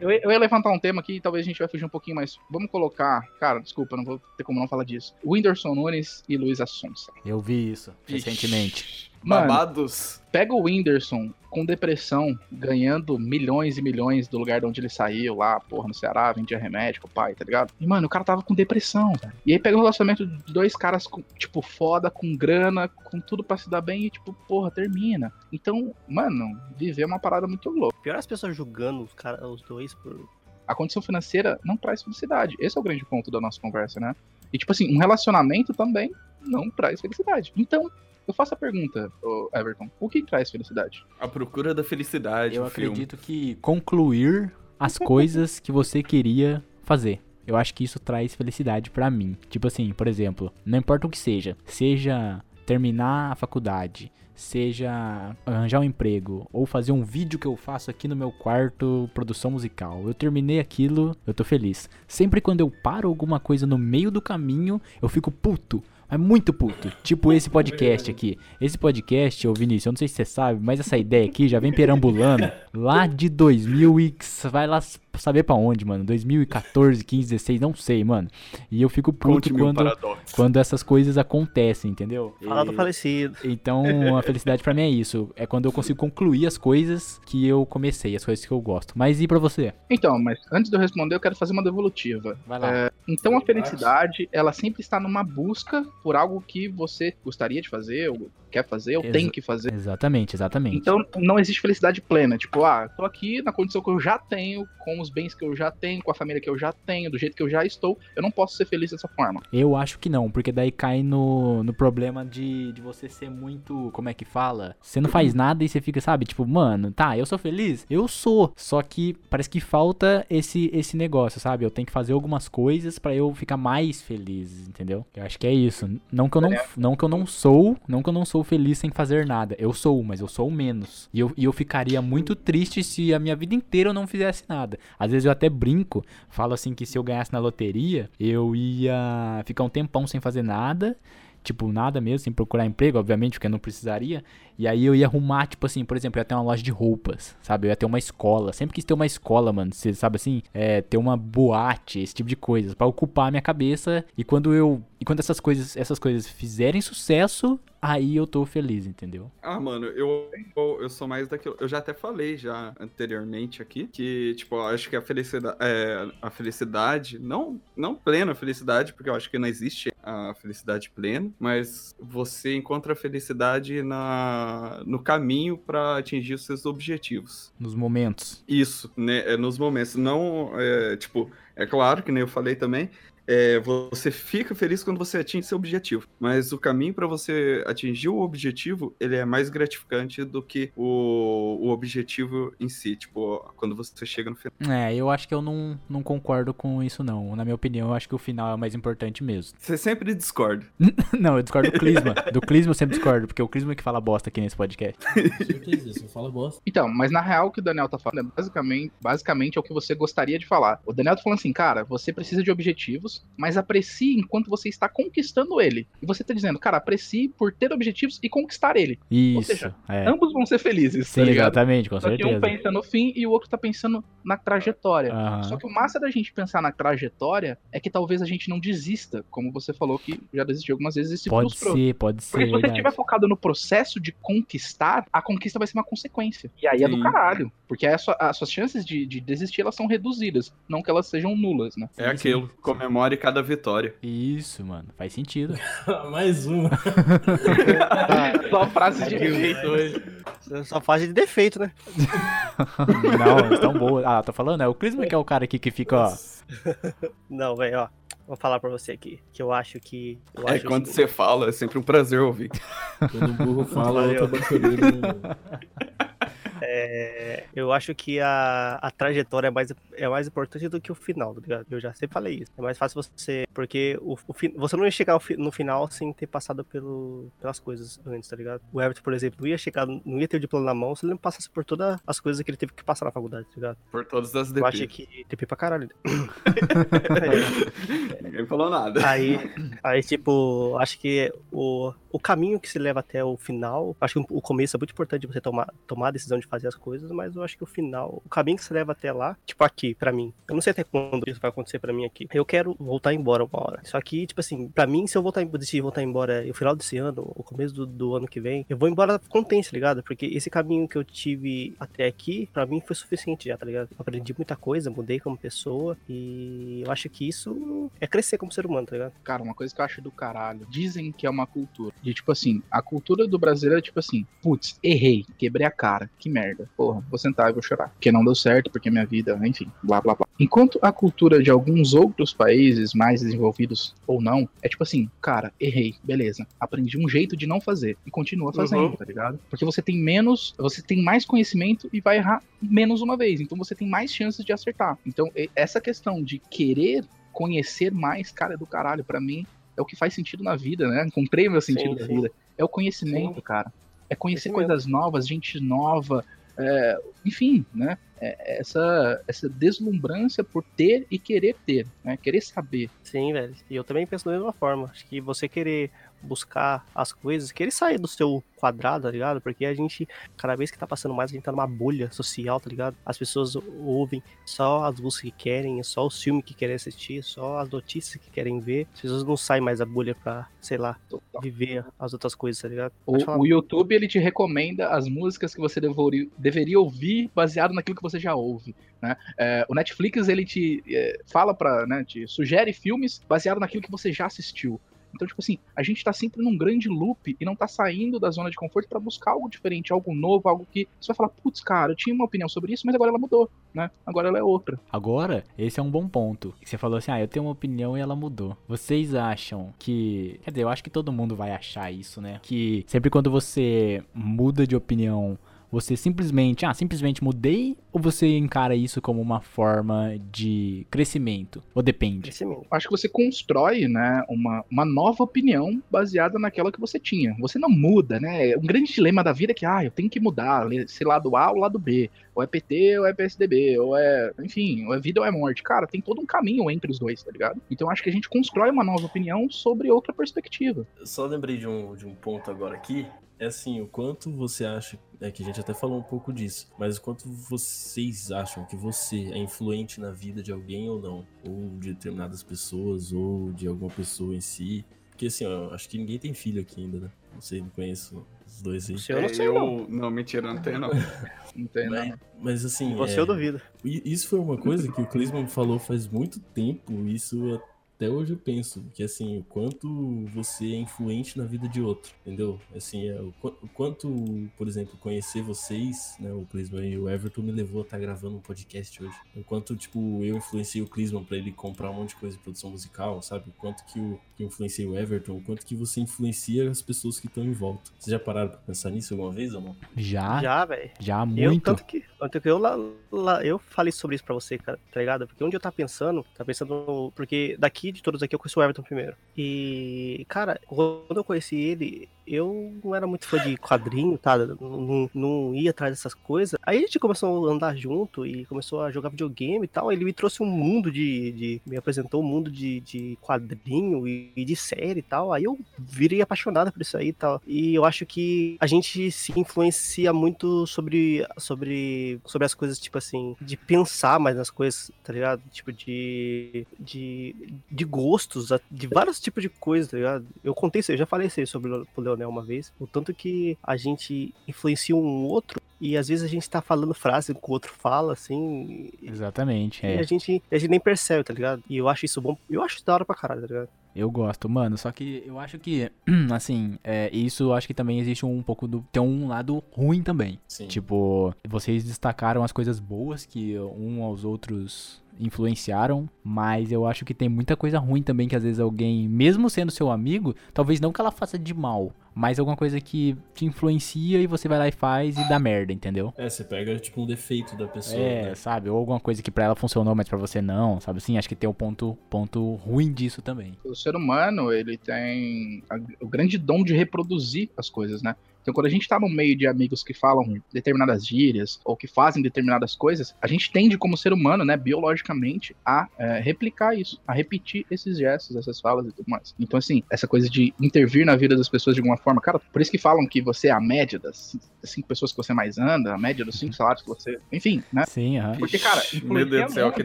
Eu, 0.00 0.10
ia- 0.10 0.20
eu 0.24 0.30
ia 0.32 0.38
levantar 0.38 0.72
um 0.72 0.78
tema 0.80 1.00
aqui, 1.00 1.20
talvez 1.20 1.44
a 1.44 1.48
gente 1.48 1.58
vai 1.60 1.68
fugir 1.68 1.84
um 1.84 1.88
pouquinho, 1.88 2.16
mas 2.16 2.36
vamos 2.50 2.68
colocar. 2.70 3.22
Cara, 3.38 3.60
desculpa, 3.60 3.96
não 3.96 4.04
vou 4.04 4.18
ter 4.36 4.42
como 4.42 4.58
não 4.58 4.66
falar 4.66 4.84
disso. 4.84 5.14
Whindersson 5.24 5.74
Nunes 5.76 6.24
e 6.28 6.36
Luísa 6.36 6.66
Sonsa. 6.66 7.12
Eu 7.24 7.40
vi 7.40 7.70
isso 7.70 7.94
recentemente. 8.06 9.11
Mano, 9.22 9.46
Babados. 9.46 10.20
Pega 10.30 10.54
o 10.54 10.62
Whindersson 10.62 11.32
com 11.52 11.66
depressão, 11.66 12.34
ganhando 12.50 13.18
milhões 13.18 13.76
e 13.76 13.82
milhões 13.82 14.26
do 14.26 14.38
lugar 14.38 14.60
de 14.60 14.66
onde 14.66 14.80
ele 14.80 14.88
saiu, 14.88 15.34
lá, 15.34 15.60
porra, 15.60 15.86
no 15.88 15.92
Ceará, 15.92 16.32
vendia 16.32 16.58
remédio 16.58 17.02
com 17.02 17.08
o 17.08 17.10
pai, 17.10 17.34
tá 17.34 17.44
ligado? 17.44 17.74
E, 17.78 17.86
mano, 17.86 18.06
o 18.06 18.10
cara 18.10 18.24
tava 18.24 18.42
com 18.42 18.54
depressão, 18.54 19.12
velho. 19.20 19.34
E 19.44 19.52
aí 19.52 19.58
pega 19.58 19.76
o 19.76 19.80
relacionamento 19.80 20.26
de 20.26 20.52
dois 20.52 20.74
caras, 20.74 21.06
com, 21.06 21.22
tipo, 21.38 21.60
foda, 21.60 22.10
com 22.10 22.34
grana, 22.34 22.88
com 22.88 23.20
tudo 23.20 23.44
pra 23.44 23.58
se 23.58 23.68
dar 23.68 23.82
bem 23.82 24.06
e, 24.06 24.10
tipo, 24.10 24.32
porra, 24.48 24.70
termina. 24.70 25.30
Então, 25.52 25.94
mano, 26.08 26.58
viver 26.78 27.02
é 27.02 27.06
uma 27.06 27.18
parada 27.18 27.46
muito 27.46 27.68
louca. 27.68 27.98
Pior 28.02 28.16
as 28.16 28.26
pessoas 28.26 28.56
julgando 28.56 29.02
os, 29.02 29.12
cara, 29.12 29.46
os 29.46 29.60
dois 29.60 29.92
por. 29.94 30.26
A 30.66 30.74
condição 30.74 31.02
financeira 31.02 31.60
não 31.62 31.76
traz 31.76 32.02
felicidade. 32.02 32.56
Esse 32.58 32.78
é 32.78 32.80
o 32.80 32.84
grande 32.84 33.04
ponto 33.04 33.30
da 33.30 33.40
nossa 33.40 33.60
conversa, 33.60 34.00
né? 34.00 34.14
E, 34.50 34.56
tipo 34.56 34.72
assim, 34.72 34.94
um 34.94 34.98
relacionamento 34.98 35.74
também 35.74 36.10
não 36.40 36.70
traz 36.70 37.00
felicidade. 37.00 37.52
Então, 37.56 37.90
eu 38.26 38.34
faço 38.34 38.54
a 38.54 38.56
pergunta, 38.56 39.10
Everton, 39.54 39.90
o 39.98 40.08
que 40.08 40.22
traz 40.22 40.50
felicidade? 40.50 41.04
A 41.20 41.28
procura 41.28 41.74
da 41.74 41.82
felicidade. 41.82 42.56
Eu 42.56 42.64
o 42.64 42.70
filme. 42.70 42.90
acredito 42.90 43.16
que 43.16 43.56
concluir 43.56 44.52
as 44.78 44.96
coisas 44.98 45.58
que 45.58 45.72
você 45.72 46.02
queria 46.02 46.62
fazer. 46.82 47.20
Eu 47.46 47.56
acho 47.56 47.74
que 47.74 47.84
isso 47.84 47.98
traz 47.98 48.34
felicidade 48.34 48.90
pra 48.90 49.10
mim. 49.10 49.36
Tipo 49.48 49.66
assim, 49.66 49.92
por 49.92 50.06
exemplo, 50.06 50.52
não 50.64 50.78
importa 50.78 51.06
o 51.06 51.10
que 51.10 51.18
seja, 51.18 51.56
seja 51.64 52.42
terminar 52.64 53.32
a 53.32 53.34
faculdade, 53.34 54.12
seja 54.34 55.36
arranjar 55.44 55.80
um 55.80 55.84
emprego 55.84 56.48
ou 56.52 56.64
fazer 56.66 56.92
um 56.92 57.02
vídeo 57.02 57.38
que 57.38 57.46
eu 57.46 57.56
faço 57.56 57.90
aqui 57.90 58.06
no 58.08 58.16
meu 58.16 58.30
quarto, 58.30 59.10
produção 59.12 59.50
musical. 59.50 60.02
Eu 60.06 60.14
terminei 60.14 60.58
aquilo, 60.60 61.16
eu 61.26 61.34
tô 61.34 61.44
feliz. 61.44 61.88
Sempre 62.06 62.40
quando 62.40 62.60
eu 62.60 62.70
paro 62.70 63.08
alguma 63.08 63.40
coisa 63.40 63.66
no 63.66 63.78
meio 63.78 64.10
do 64.10 64.22
caminho, 64.22 64.80
eu 65.00 65.08
fico 65.08 65.30
puto. 65.30 65.82
É 66.12 66.18
muito 66.18 66.52
puto. 66.52 66.92
Tipo 67.02 67.32
esse 67.32 67.48
podcast 67.48 68.10
aqui. 68.10 68.36
Esse 68.60 68.76
podcast, 68.76 69.48
ô 69.48 69.54
Vinícius, 69.54 69.86
eu 69.86 69.92
não 69.92 69.96
sei 69.96 70.08
se 70.08 70.16
você 70.16 70.26
sabe, 70.26 70.60
mas 70.62 70.78
essa 70.78 70.98
ideia 70.98 71.24
aqui 71.24 71.48
já 71.48 71.58
vem 71.58 71.72
perambulando 71.72 72.52
lá 72.74 73.06
de 73.06 73.30
2000 73.30 73.98
e 73.98 74.14
vai 74.50 74.66
lá 74.66 74.78
saber 75.20 75.42
pra 75.42 75.54
onde, 75.54 75.84
mano. 75.84 76.04
2014, 76.04 77.04
15, 77.04 77.28
16, 77.30 77.60
não 77.60 77.74
sei, 77.74 78.02
mano. 78.04 78.28
E 78.70 78.82
eu 78.82 78.88
fico 78.88 79.12
puto 79.12 79.52
quando, 79.54 79.98
quando 80.34 80.56
essas 80.56 80.82
coisas 80.82 81.18
acontecem, 81.18 81.90
entendeu? 81.90 82.34
Fala 82.42 82.64
do 82.64 82.72
falecido. 82.72 83.36
então, 83.44 84.16
a 84.16 84.22
felicidade 84.22 84.62
pra 84.62 84.74
mim 84.74 84.82
é 84.82 84.90
isso. 84.90 85.30
É 85.36 85.46
quando 85.46 85.66
eu 85.66 85.72
consigo 85.72 85.98
concluir 85.98 86.46
as 86.46 86.56
coisas 86.56 87.20
que 87.26 87.46
eu 87.46 87.64
comecei, 87.66 88.16
as 88.16 88.24
coisas 88.24 88.44
que 88.44 88.52
eu 88.52 88.60
gosto. 88.60 88.94
Mas 88.96 89.20
e 89.20 89.26
pra 89.26 89.38
você? 89.38 89.72
Então, 89.90 90.18
mas 90.18 90.38
antes 90.50 90.70
de 90.70 90.76
eu 90.76 90.80
responder, 90.80 91.14
eu 91.14 91.20
quero 91.20 91.36
fazer 91.36 91.52
uma 91.52 91.62
devolutiva. 91.62 92.38
Vai 92.46 92.58
lá. 92.58 92.76
É, 92.76 92.90
então, 93.08 93.36
a 93.36 93.40
felicidade, 93.40 94.28
ela 94.32 94.52
sempre 94.52 94.80
está 94.80 94.98
numa 94.98 95.22
busca 95.22 95.84
por 96.02 96.16
algo 96.16 96.42
que 96.46 96.68
você 96.68 97.14
gostaria 97.24 97.60
de 97.60 97.68
fazer, 97.68 98.10
ou 98.10 98.30
quer 98.52 98.66
fazer, 98.66 98.96
ou 98.96 99.02
Exa- 99.04 99.12
tem 99.12 99.28
que 99.30 99.40
fazer. 99.40 99.72
Exatamente, 99.72 100.36
exatamente. 100.36 100.76
Então, 100.76 101.04
não 101.16 101.38
existe 101.38 101.60
felicidade 101.60 102.00
plena. 102.00 102.36
Tipo, 102.38 102.64
ah, 102.64 102.88
tô 102.88 103.04
aqui 103.04 103.42
na 103.42 103.52
condição 103.52 103.82
que 103.82 103.90
eu 103.90 103.98
já 103.98 104.18
tenho, 104.18 104.66
com 104.84 105.00
os 105.00 105.10
bens 105.10 105.34
que 105.34 105.44
eu 105.44 105.56
já 105.56 105.70
tenho, 105.70 106.02
com 106.02 106.10
a 106.10 106.14
família 106.14 106.40
que 106.40 106.48
eu 106.50 106.58
já 106.58 106.72
tenho, 106.72 107.10
do 107.10 107.18
jeito 107.18 107.36
que 107.36 107.42
eu 107.42 107.48
já 107.50 107.64
estou. 107.64 107.98
Eu 108.14 108.22
não 108.22 108.30
posso 108.30 108.56
ser 108.56 108.66
feliz 108.66 108.90
dessa 108.90 109.08
forma. 109.08 109.40
Eu 109.52 109.74
acho 109.76 109.98
que 109.98 110.08
não, 110.08 110.30
porque 110.30 110.52
daí 110.52 110.70
cai 110.70 111.02
no, 111.02 111.62
no 111.64 111.72
problema 111.72 112.24
de, 112.24 112.72
de 112.72 112.80
você 112.80 113.08
ser 113.08 113.30
muito. 113.30 113.90
Como 113.92 114.08
é 114.08 114.14
que 114.14 114.24
fala? 114.24 114.76
Você 114.80 115.00
não 115.00 115.08
faz 115.10 115.34
nada 115.34 115.64
e 115.64 115.68
você 115.68 115.80
fica, 115.80 116.00
sabe? 116.00 116.26
Tipo, 116.26 116.46
mano, 116.46 116.90
tá, 116.92 117.16
eu 117.16 117.24
sou 117.26 117.38
feliz? 117.38 117.86
Eu 117.88 118.06
sou. 118.06 118.52
Só 118.56 118.82
que 118.82 119.14
parece 119.30 119.48
que 119.48 119.60
falta 119.60 120.26
esse, 120.28 120.70
esse 120.72 120.96
negócio, 120.96 121.40
sabe? 121.40 121.64
Eu 121.64 121.70
tenho 121.70 121.86
que 121.86 121.92
fazer 121.92 122.12
algumas 122.12 122.48
coisas 122.48 122.98
pra 122.98 123.14
eu 123.14 123.34
ficar 123.34 123.56
mais 123.56 124.02
feliz, 124.02 124.68
entendeu? 124.68 125.04
Eu 125.16 125.24
acho 125.24 125.38
que 125.38 125.46
é 125.46 125.52
isso. 125.52 125.88
Não 126.10 126.28
que 126.28 126.36
eu 126.36 126.40
não, 126.40 126.50
não 126.76 126.96
que 126.96 127.04
eu 127.04 127.08
não 127.08 127.26
sou, 127.26 127.76
não 127.88 128.02
que 128.02 128.08
eu 128.08 128.12
não 128.12 128.24
feliz 128.44 128.78
sem 128.78 128.90
fazer 128.90 129.26
nada. 129.26 129.54
Eu 129.58 129.72
sou, 129.72 130.02
mas 130.02 130.20
eu 130.20 130.28
sou 130.28 130.50
menos. 130.50 131.08
E 131.12 131.20
eu, 131.20 131.32
e 131.36 131.44
eu 131.44 131.52
ficaria 131.52 132.00
muito 132.02 132.34
triste 132.34 132.82
se 132.82 133.12
a 133.12 133.18
minha 133.18 133.36
vida 133.36 133.54
inteira 133.54 133.90
eu 133.90 133.94
não 133.94 134.06
fizesse 134.06 134.44
nada. 134.48 134.78
Às 134.98 135.10
vezes 135.10 135.24
eu 135.26 135.32
até 135.32 135.48
brinco, 135.48 136.04
falo 136.28 136.54
assim 136.54 136.74
que 136.74 136.86
se 136.86 136.96
eu 136.96 137.02
ganhasse 137.02 137.32
na 137.32 137.38
loteria, 137.38 138.10
eu 138.18 138.54
ia 138.54 139.42
ficar 139.44 139.64
um 139.64 139.68
tempão 139.68 140.06
sem 140.06 140.20
fazer 140.20 140.42
nada. 140.42 140.96
Tipo, 141.42 141.72
nada 141.72 142.00
mesmo, 142.00 142.20
sem 142.20 142.32
procurar 142.32 142.64
emprego, 142.64 142.98
obviamente, 142.98 143.32
porque 143.32 143.46
eu 143.48 143.50
não 143.50 143.58
precisaria. 143.58 144.22
E 144.56 144.68
aí 144.68 144.84
eu 144.84 144.94
ia 144.94 145.06
arrumar, 145.06 145.46
tipo 145.46 145.66
assim, 145.66 145.84
por 145.84 145.96
exemplo, 145.96 146.18
eu 146.18 146.20
ia 146.20 146.24
ter 146.24 146.34
uma 146.34 146.42
loja 146.42 146.62
de 146.62 146.70
roupas, 146.70 147.34
sabe? 147.42 147.66
Eu 147.66 147.70
ia 147.70 147.76
ter 147.76 147.84
uma 147.84 147.98
escola. 147.98 148.52
Sempre 148.52 148.76
quis 148.76 148.84
ter 148.84 148.94
uma 148.94 149.06
escola, 149.06 149.52
mano. 149.52 149.72
Você 149.74 149.92
sabe 149.92 150.16
assim? 150.16 150.42
É, 150.54 150.80
ter 150.82 150.96
uma 150.96 151.16
boate, 151.16 151.98
esse 151.98 152.14
tipo 152.14 152.28
de 152.28 152.36
coisas, 152.36 152.74
pra 152.74 152.86
ocupar 152.86 153.28
a 153.28 153.30
minha 153.32 153.42
cabeça. 153.42 154.04
E 154.16 154.22
quando 154.22 154.54
eu. 154.54 154.80
E 155.00 155.04
quando 155.04 155.18
essas 155.18 155.40
coisas, 155.40 155.76
essas 155.76 155.98
coisas 155.98 156.28
fizerem 156.28 156.80
sucesso, 156.80 157.58
aí 157.82 158.14
eu 158.14 158.26
tô 158.28 158.46
feliz, 158.46 158.86
entendeu? 158.86 159.30
Ah, 159.42 159.58
mano, 159.58 159.86
eu, 159.86 160.30
eu, 160.56 160.78
eu 160.82 160.88
sou 160.88 161.08
mais 161.08 161.26
daquilo. 161.26 161.56
Eu 161.58 161.66
já 161.66 161.78
até 161.78 161.92
falei 161.92 162.36
já 162.36 162.72
anteriormente 162.78 163.60
aqui 163.60 163.88
que, 163.88 164.34
tipo, 164.36 164.54
eu 164.54 164.66
acho 164.66 164.88
que 164.88 164.94
a 164.94 165.02
felicidade, 165.02 165.56
é, 165.60 166.08
a 166.22 166.30
felicidade, 166.30 167.18
não, 167.18 167.60
não 167.76 167.96
plena 167.96 168.34
felicidade, 168.36 168.92
porque 168.92 169.10
eu 169.10 169.14
acho 169.14 169.28
que 169.28 169.38
não 169.38 169.48
existe 169.48 169.92
a 170.00 170.32
felicidade 170.34 170.90
plena, 170.90 171.30
mas 171.38 171.94
você 171.98 172.54
encontra 172.54 172.92
a 172.92 172.96
felicidade 172.96 173.82
na, 173.82 174.82
no 174.86 175.00
caminho 175.00 175.58
pra 175.58 175.98
atingir 175.98 176.34
os 176.34 176.44
seus 176.44 176.64
objetivos. 176.64 177.52
Nos 177.58 177.74
momentos. 177.74 178.44
Isso, 178.46 178.92
né? 178.96 179.32
É 179.32 179.36
nos 179.36 179.58
momentos. 179.58 179.96
Não, 179.96 180.52
é, 180.54 180.96
tipo, 180.96 181.30
é 181.56 181.66
claro 181.66 182.02
que 182.02 182.12
nem 182.12 182.22
eu 182.22 182.28
falei 182.28 182.54
também. 182.54 182.90
É, 183.26 183.58
você 183.60 184.10
fica 184.10 184.54
feliz 184.54 184.82
quando 184.82 184.98
você 184.98 185.18
atinge 185.18 185.46
seu 185.46 185.56
objetivo, 185.56 186.06
mas 186.18 186.52
o 186.52 186.58
caminho 186.58 186.94
para 186.94 187.06
você 187.06 187.62
atingir 187.66 188.08
o 188.08 188.20
objetivo 188.20 188.94
ele 188.98 189.16
é 189.16 189.24
mais 189.24 189.48
gratificante 189.48 190.24
do 190.24 190.42
que 190.42 190.72
o, 190.76 191.58
o 191.60 191.68
objetivo 191.70 192.52
em 192.58 192.68
si, 192.68 192.96
tipo, 192.96 193.38
quando 193.56 193.74
você 193.74 194.04
chega 194.04 194.30
no 194.30 194.36
final. 194.36 194.52
É, 194.68 194.94
eu 194.94 195.10
acho 195.10 195.28
que 195.28 195.34
eu 195.34 195.42
não, 195.42 195.78
não 195.88 196.02
concordo 196.02 196.52
com 196.52 196.82
isso, 196.82 197.02
não. 197.02 197.34
Na 197.36 197.44
minha 197.44 197.54
opinião, 197.54 197.88
eu 197.88 197.94
acho 197.94 198.08
que 198.08 198.14
o 198.14 198.18
final 198.18 198.50
é 198.50 198.54
o 198.54 198.58
mais 198.58 198.74
importante 198.74 199.22
mesmo. 199.22 199.56
Você 199.58 199.76
sempre 199.76 200.14
discorda. 200.14 200.66
não, 201.18 201.36
eu 201.36 201.42
discordo 201.42 201.70
do 201.70 201.78
Clisma. 201.78 202.14
Do 202.32 202.40
Clisma 202.40 202.70
eu 202.70 202.74
sempre 202.74 202.96
discordo, 202.96 203.26
porque 203.26 203.40
é 203.40 203.44
o 203.44 203.48
Clisma 203.48 203.74
que 203.74 203.82
fala 203.82 204.00
bosta 204.00 204.28
aqui 204.28 204.40
nesse 204.40 204.56
podcast. 204.56 204.98
Com 205.14 205.44
certeza, 205.44 205.92
você 205.92 206.08
fala 206.08 206.30
bosta. 206.30 206.60
Então, 206.66 206.88
mas 206.88 207.10
na 207.10 207.20
real 207.20 207.48
o 207.48 207.50
que 207.50 207.60
o 207.60 207.62
Daniel 207.62 207.88
tá 207.88 207.98
falando 207.98 208.28
é 208.28 208.32
basicamente, 208.36 208.92
basicamente 209.00 209.56
é 209.58 209.60
o 209.60 209.62
que 209.62 209.72
você 209.72 209.94
gostaria 209.94 210.38
de 210.38 210.46
falar. 210.46 210.80
O 210.86 210.92
Daniel 210.92 211.16
tá 211.16 211.22
falando 211.22 211.38
assim, 211.38 211.52
cara, 211.52 211.84
você 211.84 212.12
precisa 212.12 212.42
de 212.42 212.50
objetivos, 212.50 213.11
mas 213.36 213.56
aprecie 213.56 214.14
enquanto 214.14 214.48
você 214.48 214.68
está 214.68 214.88
conquistando 214.88 215.60
ele. 215.60 215.86
E 216.00 216.06
você 216.06 216.22
tá 216.22 216.32
dizendo, 216.32 216.58
cara, 216.58 216.76
aprecie 216.76 217.28
por 217.28 217.52
ter 217.52 217.72
objetivos 217.72 218.18
e 218.22 218.28
conquistar 218.28 218.76
ele. 218.76 218.98
Isso. 219.10 219.48
seja, 219.48 219.74
é. 219.88 220.08
Ambos 220.08 220.32
vão 220.32 220.46
ser 220.46 220.58
felizes, 220.58 221.08
Sim, 221.08 221.24
tá 221.24 221.30
exatamente, 221.30 221.90
com 221.90 222.00
Só 222.00 222.08
que 222.08 222.24
um 222.24 222.30
certeza. 222.30 222.40
pensa 222.40 222.70
no 222.70 222.82
fim 222.82 223.12
e 223.16 223.26
o 223.26 223.30
outro 223.30 223.48
tá 223.48 223.58
pensando 223.58 224.04
na 224.24 224.36
trajetória. 224.36 225.12
Aham. 225.12 225.42
Só 225.44 225.56
que 225.56 225.66
o 225.66 225.70
massa 225.70 225.98
da 226.00 226.10
gente 226.10 226.32
pensar 226.32 226.60
na 226.62 226.70
trajetória 226.72 227.58
é 227.70 227.78
que 227.80 227.90
talvez 227.90 228.22
a 228.22 228.26
gente 228.26 228.48
não 228.48 228.58
desista, 228.60 229.24
como 229.30 229.50
você 229.52 229.72
falou 229.72 229.98
que 229.98 230.20
já 230.32 230.44
desistiu 230.44 230.74
algumas 230.74 230.94
vezes 230.94 231.12
e 231.12 231.18
se 231.24 231.28
Pode 231.30 231.50
frustrou. 231.50 231.76
ser, 231.76 231.94
pode 231.94 232.22
ser. 232.22 232.30
Porque 232.32 232.46
se 232.46 232.52
você 232.52 232.66
estiver 232.66 232.92
focado 232.92 233.26
no 233.28 233.36
processo 233.36 234.00
de 234.00 234.12
conquistar, 234.12 235.06
a 235.12 235.20
conquista 235.22 235.58
vai 235.58 235.66
ser 235.66 235.76
uma 235.78 235.84
consequência. 235.84 236.50
E 236.62 236.66
aí 236.66 236.82
é 236.82 236.88
do 236.88 236.96
Sim. 236.96 237.02
caralho. 237.02 237.52
Porque 237.68 237.86
aí 237.86 237.94
a 237.94 237.98
sua- 237.98 238.16
as 238.20 238.36
suas 238.36 238.50
chances 238.50 238.84
de, 238.84 239.06
de 239.06 239.20
desistir, 239.20 239.62
elas 239.62 239.74
são 239.74 239.86
reduzidas. 239.86 240.52
Não 240.68 240.82
que 240.82 240.90
elas 240.90 241.06
sejam 241.06 241.34
nulas, 241.36 241.74
né? 241.76 241.88
É 241.96 242.06
aquilo, 242.06 242.48
comemore 242.60 243.16
cada 243.16 243.42
vitória. 243.42 243.94
Isso, 244.02 244.64
mano, 244.64 244.88
faz 244.96 245.12
sentido. 245.12 245.54
Mais 246.10 246.46
uma. 246.46 246.70
Só 248.50 248.66
frase 248.68 249.08
de 249.08 249.14
efeito 249.16 249.66
hoje. 249.66 250.02
Você 250.40 250.64
Só 250.64 250.80
faz 250.80 251.02
de 251.02 251.12
defeito, 251.12 251.58
né? 251.58 251.72
não, 253.18 253.58
tão 253.60 253.72
boa. 253.72 254.02
Ah, 254.18 254.22
tô 254.22 254.32
falando, 254.32 254.62
é 254.62 254.68
o 254.68 254.74
Clisma 254.74 255.06
que 255.06 255.14
é 255.14 255.18
o 255.18 255.24
cara 255.24 255.44
aqui 255.44 255.58
que 255.58 255.70
fica, 255.70 255.96
ó. 255.96 256.12
Não, 257.30 257.56
velho, 257.56 257.78
ó. 257.80 257.88
Vou 258.26 258.36
falar 258.36 258.60
pra 258.60 258.70
você 258.70 258.92
aqui. 258.92 259.20
Que 259.32 259.42
eu 259.42 259.52
acho 259.52 259.80
que. 259.80 260.18
Eu 260.34 260.48
É 260.48 260.54
acho 260.54 260.66
quando 260.66 260.84
que- 260.84 260.90
você 260.92 261.06
fala, 261.08 261.48
é 261.48 261.52
sempre 261.52 261.78
um 261.78 261.82
prazer 261.82 262.20
ouvir. 262.20 262.50
Quando 262.98 263.30
o 263.30 263.32
burro 263.34 263.64
fala, 263.64 264.02
outra 264.06 264.26
bateria. 264.26 264.68
É, 266.64 267.44
eu 267.54 267.72
acho 267.72 267.94
que 267.94 268.20
a, 268.20 268.78
a 268.80 268.90
trajetória 268.90 269.48
é 269.48 269.50
mais, 269.50 269.72
é 269.94 270.08
mais 270.08 270.26
importante 270.26 270.68
do 270.68 270.80
que 270.80 270.92
o 270.92 270.94
final, 270.94 271.34
tá 271.34 271.40
ligado? 271.40 271.66
Eu 271.70 271.80
já 271.80 271.92
sempre 271.92 272.14
falei 272.14 272.34
isso. 272.42 272.52
É 272.56 272.62
mais 272.62 272.78
fácil 272.78 273.02
você. 273.02 273.46
Porque 273.52 273.98
o, 274.00 274.14
o 274.14 274.34
você 274.56 274.76
não 274.76 274.84
ia 274.84 274.90
chegar 274.90 275.18
no 275.36 275.52
final 275.52 275.90
sem 275.90 276.12
ter 276.12 276.26
passado 276.26 276.64
pelo, 276.64 277.30
pelas 277.40 277.58
coisas 277.58 278.00
antes, 278.06 278.28
tá 278.28 278.36
ligado? 278.36 278.62
O 278.72 278.80
Everton, 278.80 279.02
por 279.02 279.12
exemplo, 279.12 279.38
não 279.40 279.48
ia 279.48 279.58
chegar, 279.58 279.86
não 279.86 280.20
ia 280.20 280.28
ter 280.28 280.36
o 280.36 280.40
diploma 280.40 280.66
na 280.66 280.74
mão 280.74 280.94
se 280.94 281.04
ele 281.04 281.12
não 281.12 281.18
passasse 281.18 281.50
por 281.50 281.64
todas 281.64 281.98
as 282.06 282.20
coisas 282.20 282.42
que 282.42 282.50
ele 282.50 282.56
teve 282.56 282.72
que 282.72 282.84
passar 282.84 283.04
na 283.04 283.12
faculdade, 283.12 283.46
tá 283.46 283.52
ligado? 283.56 283.76
Por 283.90 284.04
todas 284.04 284.34
as 284.34 284.54
Eu 284.54 284.64
acho 284.66 284.78
DP. 284.78 285.06
que 285.06 285.24
TP 285.24 285.46
pra 285.46 285.56
caralho. 285.56 285.88
Ninguém 288.22 288.46
falou 288.46 288.70
nada. 288.70 289.06
Aí, 289.08 289.38
aí, 289.82 290.02
tipo, 290.02 290.76
acho 290.78 290.98
que 290.98 291.32
o, 291.50 291.92
o 292.10 292.18
caminho 292.18 292.60
que 292.60 292.68
se 292.68 292.78
leva 292.78 293.00
até 293.00 293.24
o 293.24 293.36
final, 293.36 293.96
acho 294.00 294.24
que 294.24 294.34
o 294.34 294.40
começo 294.40 294.76
é 294.76 294.78
muito 294.78 294.92
importante 294.92 295.26
você 295.26 295.40
tomar, 295.40 295.72
tomar 295.86 296.08
a 296.08 296.10
decisão 296.10 296.38
de 296.38 296.46
fazer 296.52 296.68
as 296.68 296.74
coisas, 296.74 297.10
mas 297.10 297.34
eu 297.34 297.42
acho 297.42 297.56
que 297.56 297.64
o 297.64 297.66
final, 297.66 298.20
o 298.22 298.28
caminho 298.28 298.58
que 298.58 298.64
se 298.64 298.74
leva 298.74 298.92
até 298.92 299.10
lá, 299.10 299.38
tipo 299.46 299.64
aqui, 299.64 299.94
pra 299.94 300.12
mim, 300.12 300.34
eu 300.46 300.54
não 300.54 300.60
sei 300.60 300.72
até 300.72 300.84
quando 300.84 301.26
isso 301.26 301.40
vai 301.40 301.48
acontecer 301.48 301.78
pra 301.78 301.94
mim 301.94 302.04
aqui. 302.04 302.28
Eu 302.34 302.44
quero 302.44 302.76
voltar 302.78 303.14
embora 303.14 303.42
uma 303.42 303.58
hora. 303.58 303.80
Só 303.84 303.98
que, 304.02 304.26
tipo 304.26 304.40
assim, 304.40 304.68
pra 304.68 304.86
mim, 304.86 305.06
se 305.06 305.16
eu 305.16 305.22
voltar, 305.22 305.42
decidir 305.44 305.80
voltar 305.80 306.02
embora 306.02 306.44
no 306.44 306.52
final 306.52 306.76
desse 306.76 306.98
ano, 306.98 307.32
o 307.34 307.42
começo 307.42 307.74
do, 307.74 307.86
do 307.86 308.14
ano 308.14 308.28
que 308.28 308.38
vem, 308.38 308.66
eu 308.68 308.76
vou 308.76 308.88
embora 308.88 309.18
contente, 309.18 309.70
tá 309.70 309.74
ligado? 309.74 310.02
Porque 310.02 310.26
esse 310.26 310.50
caminho 310.50 310.86
que 310.86 310.96
eu 310.96 311.04
tive 311.04 311.74
até 311.80 312.06
aqui, 312.06 312.48
pra 312.52 312.66
mim 312.66 312.82
foi 312.84 312.94
suficiente 312.94 313.48
já, 313.48 313.56
tá 313.56 313.64
ligado? 313.64 313.88
Aprendi 313.98 314.34
muita 314.36 314.54
coisa, 314.54 314.90
mudei 314.90 315.18
como 315.18 315.38
pessoa 315.38 315.96
e 316.06 316.82
eu 316.84 316.92
acho 316.92 317.08
que 317.08 317.26
isso 317.26 317.90
é 317.98 318.06
crescer 318.06 318.36
como 318.36 318.52
ser 318.52 318.66
humano, 318.66 318.86
tá 318.86 318.96
ligado? 318.96 319.12
Cara, 319.24 319.42
uma 319.42 319.54
coisa 319.54 319.74
que 319.74 319.80
eu 319.80 319.84
acho 319.84 320.02
do 320.02 320.10
caralho. 320.10 320.66
Dizem 320.68 321.12
que 321.12 321.26
é 321.26 321.30
uma 321.30 321.46
cultura. 321.46 321.94
De 322.02 322.12
tipo 322.12 322.30
assim, 322.30 322.62
a 322.70 322.82
cultura 322.82 323.26
do 323.26 323.38
brasileiro 323.38 323.78
é 323.78 323.82
tipo 323.82 323.98
assim, 323.98 324.26
putz, 324.42 324.78
errei, 324.82 325.24
quebrei 325.38 325.66
a 325.66 325.70
cara, 325.70 326.10
que 326.18 326.28
merda. 326.32 326.68
Porra, 326.76 327.02
vou 327.08 327.18
sentar 327.18 327.50
e 327.50 327.52
vou 327.52 327.62
chorar. 327.62 327.90
Porque 327.90 328.10
não 328.10 328.24
deu 328.24 328.34
certo, 328.34 328.70
porque 328.70 328.90
minha 328.90 329.06
vida, 329.06 329.38
enfim, 329.44 329.70
blá 329.82 330.00
blá 330.00 330.14
blá. 330.14 330.26
Enquanto 330.40 330.78
a 330.82 330.90
cultura 330.90 331.42
de 331.42 331.50
alguns 331.50 331.94
outros 331.94 332.32
países 332.32 332.94
mais 332.94 333.20
desenvolvidos 333.20 333.94
ou 334.06 334.20
não, 334.20 334.48
é 334.62 334.68
tipo 334.68 334.82
assim, 334.82 335.08
cara, 335.20 335.52
errei, 335.60 335.94
beleza. 336.02 336.46
Aprendi 336.58 336.98
um 336.98 337.08
jeito 337.08 337.36
de 337.36 337.46
não 337.46 337.60
fazer 337.60 337.96
e 338.06 338.10
continua 338.10 338.52
fazendo, 338.52 338.82
Uhum. 338.82 338.96
tá 338.96 339.04
ligado? 339.04 339.38
Porque 339.50 339.64
você 339.64 339.80
tem 339.82 339.96
menos, 339.98 340.54
você 340.58 340.82
tem 340.82 341.02
mais 341.02 341.24
conhecimento 341.24 341.88
e 341.92 342.00
vai 342.00 342.16
errar 342.16 342.42
menos 342.60 343.02
uma 343.02 343.16
vez. 343.16 343.40
Então 343.40 343.56
você 343.58 343.74
tem 343.74 343.88
mais 343.88 344.12
chances 344.12 344.44
de 344.44 344.52
acertar. 344.52 344.98
Então, 345.06 345.30
essa 345.54 345.80
questão 345.80 346.22
de 346.22 346.38
querer 346.38 347.04
conhecer 347.32 347.92
mais, 347.92 348.30
cara, 348.30 348.54
é 348.54 348.56
do 348.56 348.66
caralho. 348.66 349.04
Pra 349.04 349.20
mim, 349.20 349.46
é 349.76 349.82
o 349.82 349.84
que 349.84 349.96
faz 349.96 350.14
sentido 350.14 350.42
na 350.42 350.54
vida, 350.56 350.88
né? 350.88 351.04
Encontrei 351.06 351.48
meu 351.48 351.60
sentido 351.60 351.92
Sim, 351.92 351.98
da 351.98 352.06
sim. 352.06 352.14
vida. 352.16 352.30
É 352.58 352.64
o 352.64 352.68
conhecimento, 352.68 353.40
cara. 353.40 353.72
É 354.12 354.14
conhecer 354.14 354.50
coisas 354.50 354.84
novas, 354.84 355.26
gente 355.26 355.58
nova, 355.58 356.22
é, 356.58 357.00
enfim, 357.24 357.64
né? 357.74 357.96
É- 358.22 358.60
essa, 358.60 359.20
essa 359.26 359.48
deslumbrância 359.48 360.44
por 360.44 360.62
ter 360.76 361.06
e 361.10 361.18
querer 361.18 361.56
ter, 361.66 361.86
né? 362.04 362.16
Querer 362.16 362.40
saber. 362.40 362.88
Sim, 363.02 363.32
velho. 363.32 363.54
E 363.68 363.74
eu 363.74 363.82
também 363.82 364.06
penso 364.06 364.24
da 364.24 364.30
mesma 364.30 364.52
forma. 364.52 364.88
Acho 364.92 365.04
que 365.06 365.20
você 365.20 365.48
querer 365.48 365.90
buscar 366.22 366.86
as 366.94 367.12
coisas, 367.12 367.50
querer 367.50 367.72
sair 367.72 367.98
do 367.98 368.06
seu 368.06 368.42
quadrado, 368.56 369.04
tá 369.04 369.10
ligado? 369.10 369.40
Porque 369.40 369.66
a 369.66 369.74
gente, 369.74 370.08
cada 370.36 370.54
vez 370.54 370.70
que 370.70 370.78
tá 370.78 370.86
passando 370.86 371.12
mais, 371.14 371.30
a 371.30 371.34
gente 371.34 371.42
tá 371.42 371.50
numa 371.50 371.66
bolha 371.66 372.10
social, 372.12 372.60
tá 372.60 372.70
ligado? 372.70 372.96
As 373.04 373.18
pessoas 373.18 373.56
ouvem 373.56 374.22
só 374.46 374.84
as 374.84 375.00
músicas 375.00 375.32
que 375.32 375.36
querem, 375.36 375.82
só 375.82 376.06
os 376.06 376.22
filmes 376.22 376.44
que 376.44 376.54
querem 376.54 376.76
assistir, 376.76 377.24
só 377.24 377.58
as 377.58 377.68
notícias 377.68 378.22
que 378.22 378.30
querem 378.30 378.60
ver. 378.60 378.86
As 378.94 379.00
pessoas 379.00 379.24
não 379.24 379.36
saem 379.36 379.60
mais 379.60 379.80
da 379.80 379.84
bolha 379.84 380.14
pra, 380.14 380.48
sei 380.60 380.78
lá, 380.78 380.96
viver 381.40 381.84
as 381.98 382.12
outras 382.12 382.36
coisas, 382.36 382.62
tá 382.62 382.68
ligado? 382.68 382.92
O, 383.04 383.40
o 383.40 383.46
YouTube 383.46 383.94
ele 383.94 384.06
te 384.06 384.20
recomenda 384.20 384.90
as 384.90 385.08
músicas 385.08 385.52
que 385.52 385.60
você 385.60 385.80
deveria, 385.80 386.28
deveria 386.38 386.78
ouvir 386.78 387.30
baseado 387.34 387.74
naquilo 387.74 387.96
que 387.96 388.02
você 388.02 388.11
já 388.18 388.34
ouve. 388.34 388.74
Né? 389.00 389.16
É, 389.38 389.66
o 389.68 389.74
Netflix 389.74 390.28
ele 390.28 390.44
te 390.44 390.82
é, 390.88 391.20
fala 391.26 391.54
para, 391.54 391.86
né, 391.86 392.04
te 392.04 392.26
sugere 392.26 392.72
filmes 392.72 393.20
baseado 393.28 393.58
naquilo 393.58 393.82
que 393.82 393.90
você 393.90 394.12
já 394.12 394.26
assistiu. 394.26 394.80
Então, 395.14 395.28
tipo 395.28 395.40
assim, 395.40 395.58
a 395.76 395.82
gente 395.82 396.02
tá 396.02 396.12
sempre 396.12 396.42
num 396.42 396.56
grande 396.56 396.88
loop 396.88 397.36
e 397.38 397.44
não 397.44 397.54
tá 397.54 397.68
saindo 397.68 398.18
da 398.18 398.30
zona 398.30 398.50
de 398.50 398.56
conforto 398.56 398.88
pra 398.88 398.98
buscar 398.98 399.32
algo 399.32 399.48
diferente, 399.48 399.92
algo 399.92 400.14
novo, 400.14 400.48
algo 400.48 400.66
que 400.70 400.88
você 401.00 401.08
vai 401.08 401.16
falar, 401.16 401.28
putz, 401.28 401.60
cara, 401.60 401.92
eu 401.92 401.96
tinha 401.96 402.14
uma 402.14 402.24
opinião 402.24 402.48
sobre 402.48 402.72
isso, 402.72 402.86
mas 402.86 402.94
agora 402.94 403.10
ela 403.10 403.18
mudou, 403.18 403.50
né? 403.74 403.90
Agora 404.06 404.28
ela 404.28 404.38
é 404.38 404.42
outra. 404.42 404.80
Agora, 404.90 405.44
esse 405.56 405.78
é 405.78 405.82
um 405.82 405.90
bom 405.90 406.08
ponto. 406.08 406.54
Você 406.64 406.78
falou 406.78 406.98
assim, 406.98 407.10
ah, 407.10 407.20
eu 407.20 407.28
tenho 407.28 407.44
uma 407.44 407.52
opinião 407.52 407.96
e 407.96 408.00
ela 408.00 408.16
mudou. 408.16 408.56
Vocês 408.66 409.14
acham 409.14 409.72
que. 409.78 410.40
Quer 410.42 410.50
dizer, 410.50 410.62
eu 410.62 410.68
acho 410.68 410.82
que 410.82 410.90
todo 410.90 411.12
mundo 411.12 411.36
vai 411.36 411.52
achar 411.52 411.90
isso, 411.92 412.20
né? 412.20 412.40
Que 412.42 412.84
sempre 412.86 413.10
quando 413.10 413.30
você 413.30 414.02
muda 414.14 414.66
de 414.66 414.74
opinião, 414.74 415.38
você 415.72 415.96
simplesmente, 415.96 416.66
ah, 416.66 416.74
simplesmente 416.74 417.24
mudei? 417.24 417.78
Ou 417.90 417.98
você 417.98 418.36
encara 418.36 418.76
isso 418.76 419.00
como 419.00 419.22
uma 419.22 419.40
forma 419.40 420.14
de 420.30 420.86
crescimento? 420.90 421.62
Ou 421.74 421.82
depende? 421.82 422.24
Crescimento. 422.24 422.66
acho 422.70 422.86
que 422.86 422.92
você 422.92 423.08
constrói, 423.08 423.88
né, 423.88 424.22
uma, 424.28 424.62
uma 424.70 424.84
nova 424.84 425.24
opinião 425.24 425.82
baseada 425.90 426.38
naquela 426.38 426.70
que 426.70 426.78
você 426.78 426.98
tinha. 427.00 427.34
Você 427.40 427.58
não 427.58 427.70
muda, 427.70 428.20
né? 428.20 428.54
Um 428.56 428.66
grande 428.66 428.92
dilema 428.92 429.24
da 429.24 429.32
vida 429.32 429.52
é 429.52 429.54
que, 429.54 429.64
ah, 429.64 429.82
eu 429.82 429.90
tenho 429.90 430.10
que 430.10 430.20
mudar, 430.20 430.66
sei 430.86 431.06
lá, 431.06 431.18
do 431.18 431.34
A 431.34 431.50
ou 431.50 431.58
lado 431.58 431.78
B. 431.78 432.10
Ou 432.34 432.42
é 432.42 432.46
PT 432.46 432.98
ou 432.98 433.06
é 433.06 433.14
PSDB, 433.14 433.78
ou 433.78 433.96
é, 433.96 434.32
enfim, 434.42 434.84
ou 434.86 434.94
é 434.94 435.00
vida 435.00 435.20
ou 435.20 435.26
é 435.26 435.30
morte. 435.30 435.62
Cara, 435.62 435.86
tem 435.86 436.00
todo 436.00 436.20
um 436.20 436.26
caminho 436.26 436.70
entre 436.70 436.90
os 436.90 436.98
dois, 436.98 437.22
tá 437.22 437.30
ligado? 437.30 437.60
Então 437.70 437.90
acho 437.90 438.02
que 438.02 438.10
a 438.10 438.12
gente 438.12 438.28
constrói 438.28 438.70
uma 438.70 438.84
nova 438.84 439.06
opinião 439.06 439.50
sobre 439.50 439.90
outra 439.90 440.12
perspectiva. 440.12 440.86
Eu 440.98 441.06
Só 441.06 441.24
lembrei 441.24 441.56
de 441.56 441.66
um, 441.66 441.94
de 441.94 442.06
um 442.06 442.14
ponto 442.14 442.50
agora 442.50 442.74
aqui. 442.74 443.06
É 443.38 443.46
assim, 443.46 443.80
o 443.80 443.88
quanto 443.88 444.30
você 444.30 444.64
acha. 444.64 444.98
É 445.22 445.30
que 445.30 445.42
a 445.42 445.46
gente 445.46 445.60
até 445.60 445.72
falou 445.72 445.98
um 445.98 446.02
pouco 446.02 446.32
disso. 446.32 446.68
Mas 446.78 446.96
o 446.96 447.00
quanto 447.00 447.28
vocês 447.28 448.30
acham 448.32 448.64
que 448.64 448.74
você 448.76 449.16
é 449.32 449.38
influente 449.38 450.00
na 450.00 450.10
vida 450.10 450.42
de 450.42 450.50
alguém 450.52 450.88
ou 450.90 451.00
não? 451.00 451.26
Ou 451.48 451.78
de 451.78 451.92
determinadas 451.94 452.42
pessoas, 452.42 453.12
ou 453.12 453.52
de 453.52 453.66
alguma 453.68 453.90
pessoa 453.90 454.34
em 454.34 454.40
si. 454.40 454.84
Porque 455.10 455.26
assim, 455.26 455.46
ó, 455.46 455.72
acho 455.72 455.88
que 455.88 455.96
ninguém 455.96 456.18
tem 456.18 456.34
filho 456.34 456.60
aqui 456.60 456.80
ainda, 456.80 456.98
né? 456.98 457.10
Não 457.32 457.40
sei, 457.40 457.60
não 457.60 457.68
conheço 457.68 458.26
os 458.46 458.60
dois 458.60 458.90
aí. 458.90 458.96
Eu 459.08 459.20
não 459.20 459.28
É, 459.28 459.34
sei, 459.34 459.46
eu... 459.46 459.54
não. 459.54 459.88
Não, 459.88 460.10
mentira, 460.10 460.52
não 460.52 460.60
tem 460.60 460.78
não. 460.78 460.90
Não 461.54 461.66
tem, 461.66 461.86
Mas, 461.90 462.08
não. 462.08 462.18
mas, 462.40 462.64
assim, 462.64 462.94
Você 462.94 463.16
é, 463.16 463.20
eu 463.20 463.26
duvido. 463.26 463.60
isso 463.84 464.26
foi 464.26 464.38
uma 464.38 464.56
coisa 464.56 464.90
que 464.90 465.02
o 465.02 465.06
Clisman 465.06 465.46
falou 465.46 465.78
faz 465.78 466.08
muito 466.08 466.40
tempo, 466.40 467.06
isso 467.06 467.54
até 467.54 467.71
hoje 468.08 468.32
eu 468.32 468.36
penso, 468.38 468.82
que 468.94 469.02
assim, 469.02 469.38
o 469.38 469.44
quanto 469.44 470.24
você 470.32 470.72
é 470.72 470.76
influente 470.76 471.36
na 471.38 471.44
vida 471.44 471.68
de 471.68 471.80
outro, 471.80 472.12
entendeu? 472.24 472.58
Assim, 472.74 473.08
é, 473.08 473.20
o, 473.20 473.32
o 473.42 473.68
quanto, 473.68 474.48
por 474.56 474.66
exemplo, 474.68 474.96
conhecer 474.98 475.42
vocês, 475.42 476.14
né, 476.20 476.32
o 476.32 476.44
Clisman 476.46 476.88
e 476.88 476.98
o 476.98 477.08
Everton 477.08 477.42
me 477.42 477.52
levou 477.52 477.82
a 477.82 477.84
estar 477.84 477.98
gravando 477.98 478.36
um 478.36 478.40
podcast 478.40 479.02
hoje. 479.02 479.14
O 479.36 479.42
quanto, 479.44 479.76
tipo, 479.76 480.22
eu 480.24 480.36
influenciei 480.36 480.82
o 480.82 480.88
Clisman 480.88 481.24
pra 481.24 481.36
ele 481.36 481.52
comprar 481.52 481.90
um 481.90 481.94
monte 481.94 482.10
de 482.10 482.16
coisa 482.16 482.36
de 482.36 482.42
produção 482.42 482.70
musical, 482.70 483.20
sabe? 483.22 483.48
O 483.48 483.52
quanto 483.52 483.84
que 483.86 483.98
eu, 483.98 484.20
que 484.36 484.42
eu 484.42 484.46
influenciei 484.48 484.86
o 484.86 484.96
Everton, 484.96 485.36
o 485.36 485.42
quanto 485.42 485.64
que 485.66 485.74
você 485.74 486.00
influencia 486.00 486.70
as 486.70 486.80
pessoas 486.82 487.18
que 487.20 487.26
estão 487.26 487.44
em 487.44 487.52
volta. 487.52 487.90
Vocês 487.98 488.10
já 488.12 488.18
pararam 488.18 488.50
pra 488.50 488.58
pensar 488.58 488.90
nisso 488.90 489.14
alguma 489.14 489.30
vez 489.32 489.54
ou 489.54 489.60
não? 489.60 489.76
Já, 489.96 490.40
já, 490.40 490.66
Já, 491.00 491.24
velho. 491.24 491.42
Eu, 491.42 491.50
muito. 491.50 491.64
tanto 491.64 491.84
que, 491.84 492.04
tanto 492.18 492.40
que 492.40 492.48
eu, 492.48 492.58
lá, 492.58 492.76
lá- 493.10 493.44
eu 493.44 493.58
falei 493.58 493.92
sobre 493.92 494.16
isso 494.16 494.24
pra 494.24 494.34
você, 494.34 494.58
cara, 494.58 494.78
tá 494.92 495.00
ligado? 495.00 495.26
Porque 495.26 495.42
onde 495.42 495.56
eu 495.56 495.60
tava 495.60 495.74
pensando, 495.74 496.24
tava 496.34 496.46
pensando, 496.46 496.74
no- 496.74 497.12
porque 497.12 497.56
daqui, 497.58 497.91
de 497.92 498.02
todos 498.02 498.22
aqui, 498.22 498.34
eu 498.34 498.38
conheço 498.38 498.58
o 498.58 498.62
Everton 498.62 498.82
primeiro. 498.82 499.16
E, 499.36 500.24
cara, 500.28 500.60
quando 500.66 501.16
eu 501.16 501.24
conheci 501.24 501.56
ele, 501.56 502.08
eu 502.26 502.72
não 502.84 502.94
era 502.94 503.06
muito 503.06 503.26
fã 503.26 503.38
de 503.38 503.56
quadrinho, 503.56 504.16
tá? 504.18 504.36
Não, 504.38 505.10
não 505.14 505.54
ia 505.54 505.70
atrás 505.70 505.92
dessas 505.96 506.14
coisas. 506.14 506.58
Aí 506.64 506.78
a 506.78 506.80
gente 506.80 506.98
começou 506.98 507.48
a 507.48 507.52
andar 507.52 507.76
junto 507.76 508.26
e 508.26 508.44
começou 508.46 508.82
a 508.82 508.90
jogar 508.90 509.08
videogame 509.10 509.64
e 509.64 509.68
tal. 509.68 509.92
Ele 509.92 510.04
me 510.04 510.12
trouxe 510.12 510.42
um 510.42 510.46
mundo 510.46 510.90
de. 510.90 511.32
de- 511.32 511.62
me 511.66 511.76
apresentou 511.76 512.20
um 512.22 512.26
mundo 512.26 512.50
de, 512.50 512.80
de 512.80 513.18
quadrinho 513.20 514.06
e, 514.06 514.32
e 514.36 514.44
de 514.44 514.56
série 514.56 515.00
e 515.00 515.02
tal. 515.02 515.32
Aí 515.32 515.44
eu 515.44 515.58
virei 515.78 516.20
apaixonado 516.22 516.72
por 516.72 516.82
isso 516.82 516.96
aí 516.96 517.08
e 517.08 517.12
tal. 517.12 517.40
E 517.46 517.74
eu 517.74 517.84
acho 517.84 518.04
que 518.06 518.56
a 518.60 518.66
gente 518.66 519.10
se 519.10 519.38
influencia 519.38 520.12
muito 520.12 520.66
sobre, 520.66 521.26
sobre, 521.38 522.20
sobre 522.24 522.46
as 522.46 522.54
coisas, 522.54 522.78
tipo 522.78 522.98
assim, 522.98 523.36
de 523.40 523.56
pensar 523.56 524.18
mais 524.18 524.36
nas 524.36 524.50
coisas, 524.50 524.90
tá 525.02 525.12
ligado? 525.12 525.42
Tipo, 525.50 525.72
de, 525.72 526.66
de, 526.78 527.34
de 527.70 527.84
gostos, 527.84 528.48
de 528.70 528.86
vários 528.86 529.20
tipos 529.20 529.42
de 529.42 529.48
coisas, 529.48 529.90
tá 529.90 529.96
ligado? 529.96 530.26
Eu 530.42 530.54
contei 530.54 530.80
isso, 530.80 530.92
eu 530.92 530.96
já 530.96 531.06
falei 531.06 531.26
isso 531.28 531.40
aí 531.40 531.46
sobre 531.46 531.70
o 531.72 531.86
Leonel 532.12 532.28
uma 532.28 532.42
vez, 532.42 532.72
o 532.78 532.86
tanto 532.86 533.12
que 533.14 533.56
a 533.62 533.76
gente 533.76 534.34
influencia 534.46 534.94
um 534.96 535.24
outro 535.24 535.60
e 535.80 535.96
às 535.96 536.08
vezes 536.08 536.24
a 536.24 536.28
gente 536.28 536.48
tá 536.48 536.60
falando 536.60 536.94
frase 536.94 537.34
que 537.34 537.40
o 537.42 537.52
outro 537.52 537.72
fala, 537.72 538.12
assim, 538.12 538.90
e- 539.02 539.08
Exatamente, 539.08 539.84
e 539.84 539.88
é. 539.88 539.98
a 539.98 540.02
gente, 540.02 540.42
a 540.50 540.56
gente 540.58 540.70
nem 540.70 540.80
percebe, 540.80 541.24
tá 541.24 541.34
ligado? 541.34 541.62
E 541.68 541.76
eu 541.76 541.88
acho 541.88 542.04
isso 542.04 542.20
bom, 542.20 542.36
eu 542.48 542.62
acho 542.62 542.76
isso 542.76 542.86
da 542.86 542.94
hora 542.94 543.04
pra 543.04 543.16
caralho, 543.16 543.40
tá 543.42 543.46
ligado? 543.46 543.68
Eu 543.94 544.10
gosto, 544.10 544.48
mano. 544.48 544.78
Só 544.78 544.90
que 544.90 545.22
eu 545.26 545.38
acho 545.38 545.58
que, 545.58 545.90
assim, 546.32 546.78
é, 546.82 547.10
isso 547.14 547.42
eu 547.42 547.52
acho 547.52 547.66
que 547.66 547.74
também 547.74 548.00
existe 548.00 548.24
um 548.24 548.42
pouco 548.42 548.66
do. 548.66 548.82
Tem 548.90 549.02
um 549.02 549.28
lado 549.28 549.62
ruim 549.70 550.02
também. 550.02 550.38
Sim. 550.48 550.66
Tipo, 550.66 551.34
vocês 551.46 551.84
destacaram 551.84 552.42
as 552.42 552.52
coisas 552.52 552.80
boas 552.80 553.26
que 553.26 553.58
um 553.58 554.02
aos 554.02 554.24
outros 554.24 555.01
influenciaram, 555.18 556.08
mas 556.22 556.70
eu 556.72 556.86
acho 556.86 557.04
que 557.04 557.14
tem 557.14 557.28
muita 557.28 557.56
coisa 557.56 557.78
ruim 557.78 558.02
também 558.02 558.28
que 558.28 558.36
às 558.36 558.42
vezes 558.42 558.60
alguém, 558.60 559.08
mesmo 559.08 559.48
sendo 559.50 559.70
seu 559.70 559.90
amigo, 559.90 560.34
talvez 560.52 560.80
não 560.80 560.92
que 560.92 561.00
ela 561.00 561.10
faça 561.10 561.38
de 561.38 561.54
mal, 561.54 561.92
mas 562.14 562.38
alguma 562.38 562.56
coisa 562.56 562.80
que 562.80 563.16
te 563.34 563.44
influencia 563.44 564.18
e 564.20 564.26
você 564.26 564.48
vai 564.48 564.58
lá 564.58 564.68
e 564.68 564.72
faz 564.72 565.16
e 565.16 565.28
dá 565.28 565.38
merda, 565.38 565.72
entendeu? 565.72 566.12
É, 566.16 566.28
você 566.28 566.44
pega, 566.44 566.78
tipo, 566.78 567.02
um 567.02 567.06
defeito 567.06 567.56
da 567.56 567.66
pessoa, 567.66 567.96
É, 567.98 568.22
né? 568.30 568.34
sabe? 568.34 568.68
Ou 568.68 568.76
alguma 568.76 569.00
coisa 569.00 569.22
que 569.22 569.30
pra 569.30 569.44
ela 569.44 569.54
funcionou, 569.56 569.94
mas 569.94 570.08
pra 570.08 570.18
você 570.18 570.42
não, 570.42 570.80
sabe 570.80 570.98
assim? 570.98 571.16
Acho 571.16 571.28
que 571.28 571.36
tem 571.36 571.48
o 571.48 571.54
ponto, 571.54 571.96
ponto 572.10 572.54
ruim 572.56 572.92
disso 572.92 573.22
também. 573.22 573.52
O 573.64 573.74
ser 573.74 573.94
humano, 573.96 574.52
ele 574.52 574.76
tem 574.76 575.62
a- 575.70 575.78
o 576.00 576.08
grande 576.08 576.36
dom 576.38 576.62
de 576.64 576.74
reproduzir 576.74 577.50
as 577.56 577.70
coisas, 577.70 578.02
né? 578.02 578.14
Então, 578.42 578.52
quando 578.52 578.66
a 578.66 578.70
gente 578.70 578.86
tá 578.88 578.98
no 578.98 579.08
meio 579.08 579.36
de 579.36 579.46
amigos 579.46 579.82
que 579.82 579.94
falam 579.94 580.34
determinadas 580.52 581.06
gírias 581.06 581.58
ou 581.64 581.76
que 581.76 581.86
fazem 581.86 582.22
determinadas 582.22 582.74
coisas, 582.74 583.14
a 583.22 583.26
gente 583.26 583.50
tende, 583.50 583.78
como 583.78 583.96
ser 583.96 584.12
humano, 584.12 584.44
né, 584.44 584.56
biologicamente, 584.56 585.56
a 585.64 585.88
é, 585.98 586.20
replicar 586.20 586.76
isso, 586.76 587.00
a 587.06 587.12
repetir 587.12 587.64
esses 587.70 587.96
gestos, 587.96 588.36
essas 588.36 588.60
falas 588.60 588.86
e 588.86 588.92
tudo 588.92 589.06
mais. 589.08 589.34
Então, 589.38 589.58
assim, 589.58 589.82
essa 589.90 590.06
coisa 590.08 590.28
de 590.28 590.52
intervir 590.60 591.06
na 591.06 591.16
vida 591.16 591.36
das 591.36 591.48
pessoas 591.48 591.76
de 591.76 591.80
alguma 591.80 591.96
forma, 591.96 592.20
cara, 592.20 592.38
por 592.38 592.60
isso 592.60 592.70
que 592.70 592.78
falam 592.78 593.06
que 593.06 593.22
você 593.22 593.48
é 593.48 593.52
a 593.52 593.60
média 593.60 593.98
das 593.98 594.36
cinco- 594.64 594.88
pessoas 594.88 595.12
que 595.12 595.16
você 595.16 595.32
mais 595.32 595.56
anda, 595.58 595.94
a 595.94 595.98
média 595.98 596.24
dos 596.24 596.38
cinco 596.38 596.54
salários 596.54 596.82
que 596.82 596.88
você. 596.88 597.18
Enfim, 597.32 597.62
né? 597.72 597.84
Sim, 597.88 598.18
aham. 598.18 598.38
Porque, 598.38 598.58
cara, 598.58 598.82
Meu 599.04 599.24
Deus 599.24 599.46
do 599.46 599.52
céu, 599.54 599.66
muito. 599.66 599.80
aqui 599.80 599.84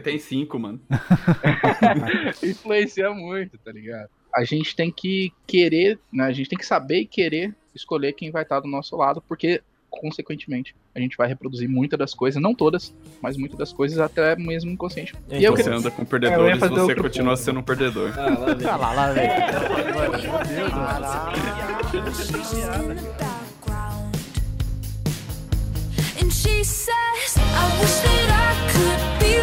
tem 0.00 0.18
cinco, 0.18 0.58
mano. 0.58 0.80
influencia 2.42 3.10
muito, 3.12 3.58
tá 3.58 3.72
ligado? 3.72 4.08
A 4.38 4.44
gente 4.44 4.76
tem 4.76 4.88
que 4.88 5.32
querer, 5.48 5.98
né? 6.12 6.22
A 6.26 6.32
gente 6.32 6.48
tem 6.48 6.56
que 6.56 6.64
saber 6.64 7.00
e 7.00 7.06
querer 7.06 7.52
escolher 7.74 8.12
quem 8.12 8.30
vai 8.30 8.44
estar 8.44 8.60
do 8.60 8.68
nosso 8.68 8.94
lado, 8.96 9.20
porque, 9.26 9.60
consequentemente, 9.90 10.76
a 10.94 11.00
gente 11.00 11.16
vai 11.16 11.26
reproduzir 11.26 11.68
muitas 11.68 11.98
das 11.98 12.14
coisas, 12.14 12.40
não 12.40 12.54
todas, 12.54 12.94
mas 13.20 13.36
muitas 13.36 13.58
das 13.58 13.72
coisas 13.72 13.98
até 13.98 14.36
mesmo 14.36 14.70
inconsciente. 14.70 15.12
É, 15.28 15.40
e 15.40 15.44
eu 15.44 15.56
Você 15.56 15.64
queria... 15.64 15.78
anda 15.78 15.90
com 15.90 16.02
É, 16.02 16.04
eu 16.04 16.08
perdedores, 16.08 16.58
fazer 16.60 16.74
você 16.76 16.94
continua 16.94 17.32
ponto. 17.34 17.42
sendo 17.44 17.58
um 17.58 17.62
perdedor. 17.64 18.12
Ah, 18.16 18.28
lá 18.38 18.54
vem. 18.54 18.66
Ah 18.68 18.76
lá, 18.76 18.92
lá, 18.92 19.12
velho. 19.12 19.28
And 26.20 26.32
she 26.32 26.64
says, 26.64 27.36
I 27.38 27.78
wish 27.80 28.00
that 28.00 28.28
I 28.30 28.52
could 28.72 29.20
be 29.20 29.34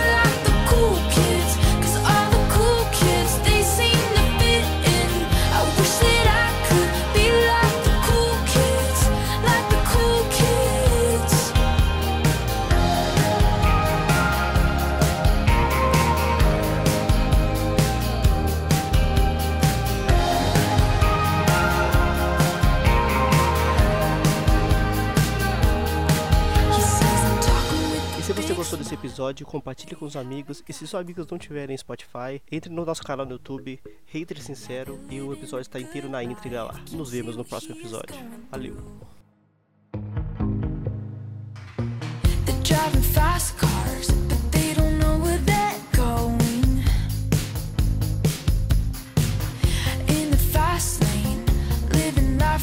episódio, 29.05 29.45
compartilhe 29.45 29.95
com 29.95 30.05
os 30.05 30.15
amigos 30.15 30.63
e 30.67 30.73
se 30.73 30.79
seus 30.79 30.95
amigos 30.95 31.27
não 31.27 31.37
tiverem 31.37 31.77
Spotify, 31.77 32.41
entre 32.51 32.71
no 32.71 32.83
nosso 32.83 33.03
canal 33.03 33.25
no 33.25 33.33
YouTube, 33.33 33.79
Hater 34.07 34.41
Sincero, 34.41 34.99
e 35.09 35.21
o 35.21 35.31
episódio 35.31 35.61
está 35.61 35.79
inteiro 35.79 36.09
na 36.09 36.23
intriga 36.23 36.63
lá. 36.63 36.73
Nos 36.91 37.11
vemos 37.11 37.37
no 37.37 37.45
próximo 37.45 37.75
episódio. 37.75 38.15
Valeu! 38.49 38.75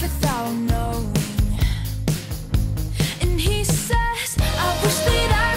without 0.02 0.50
knowing. 0.52 1.14
And 3.20 3.40
he 3.40 3.62
says, 3.62 4.36
I 4.40 4.80
wish 4.82 4.98
that 4.98 5.32
I. 5.48 5.51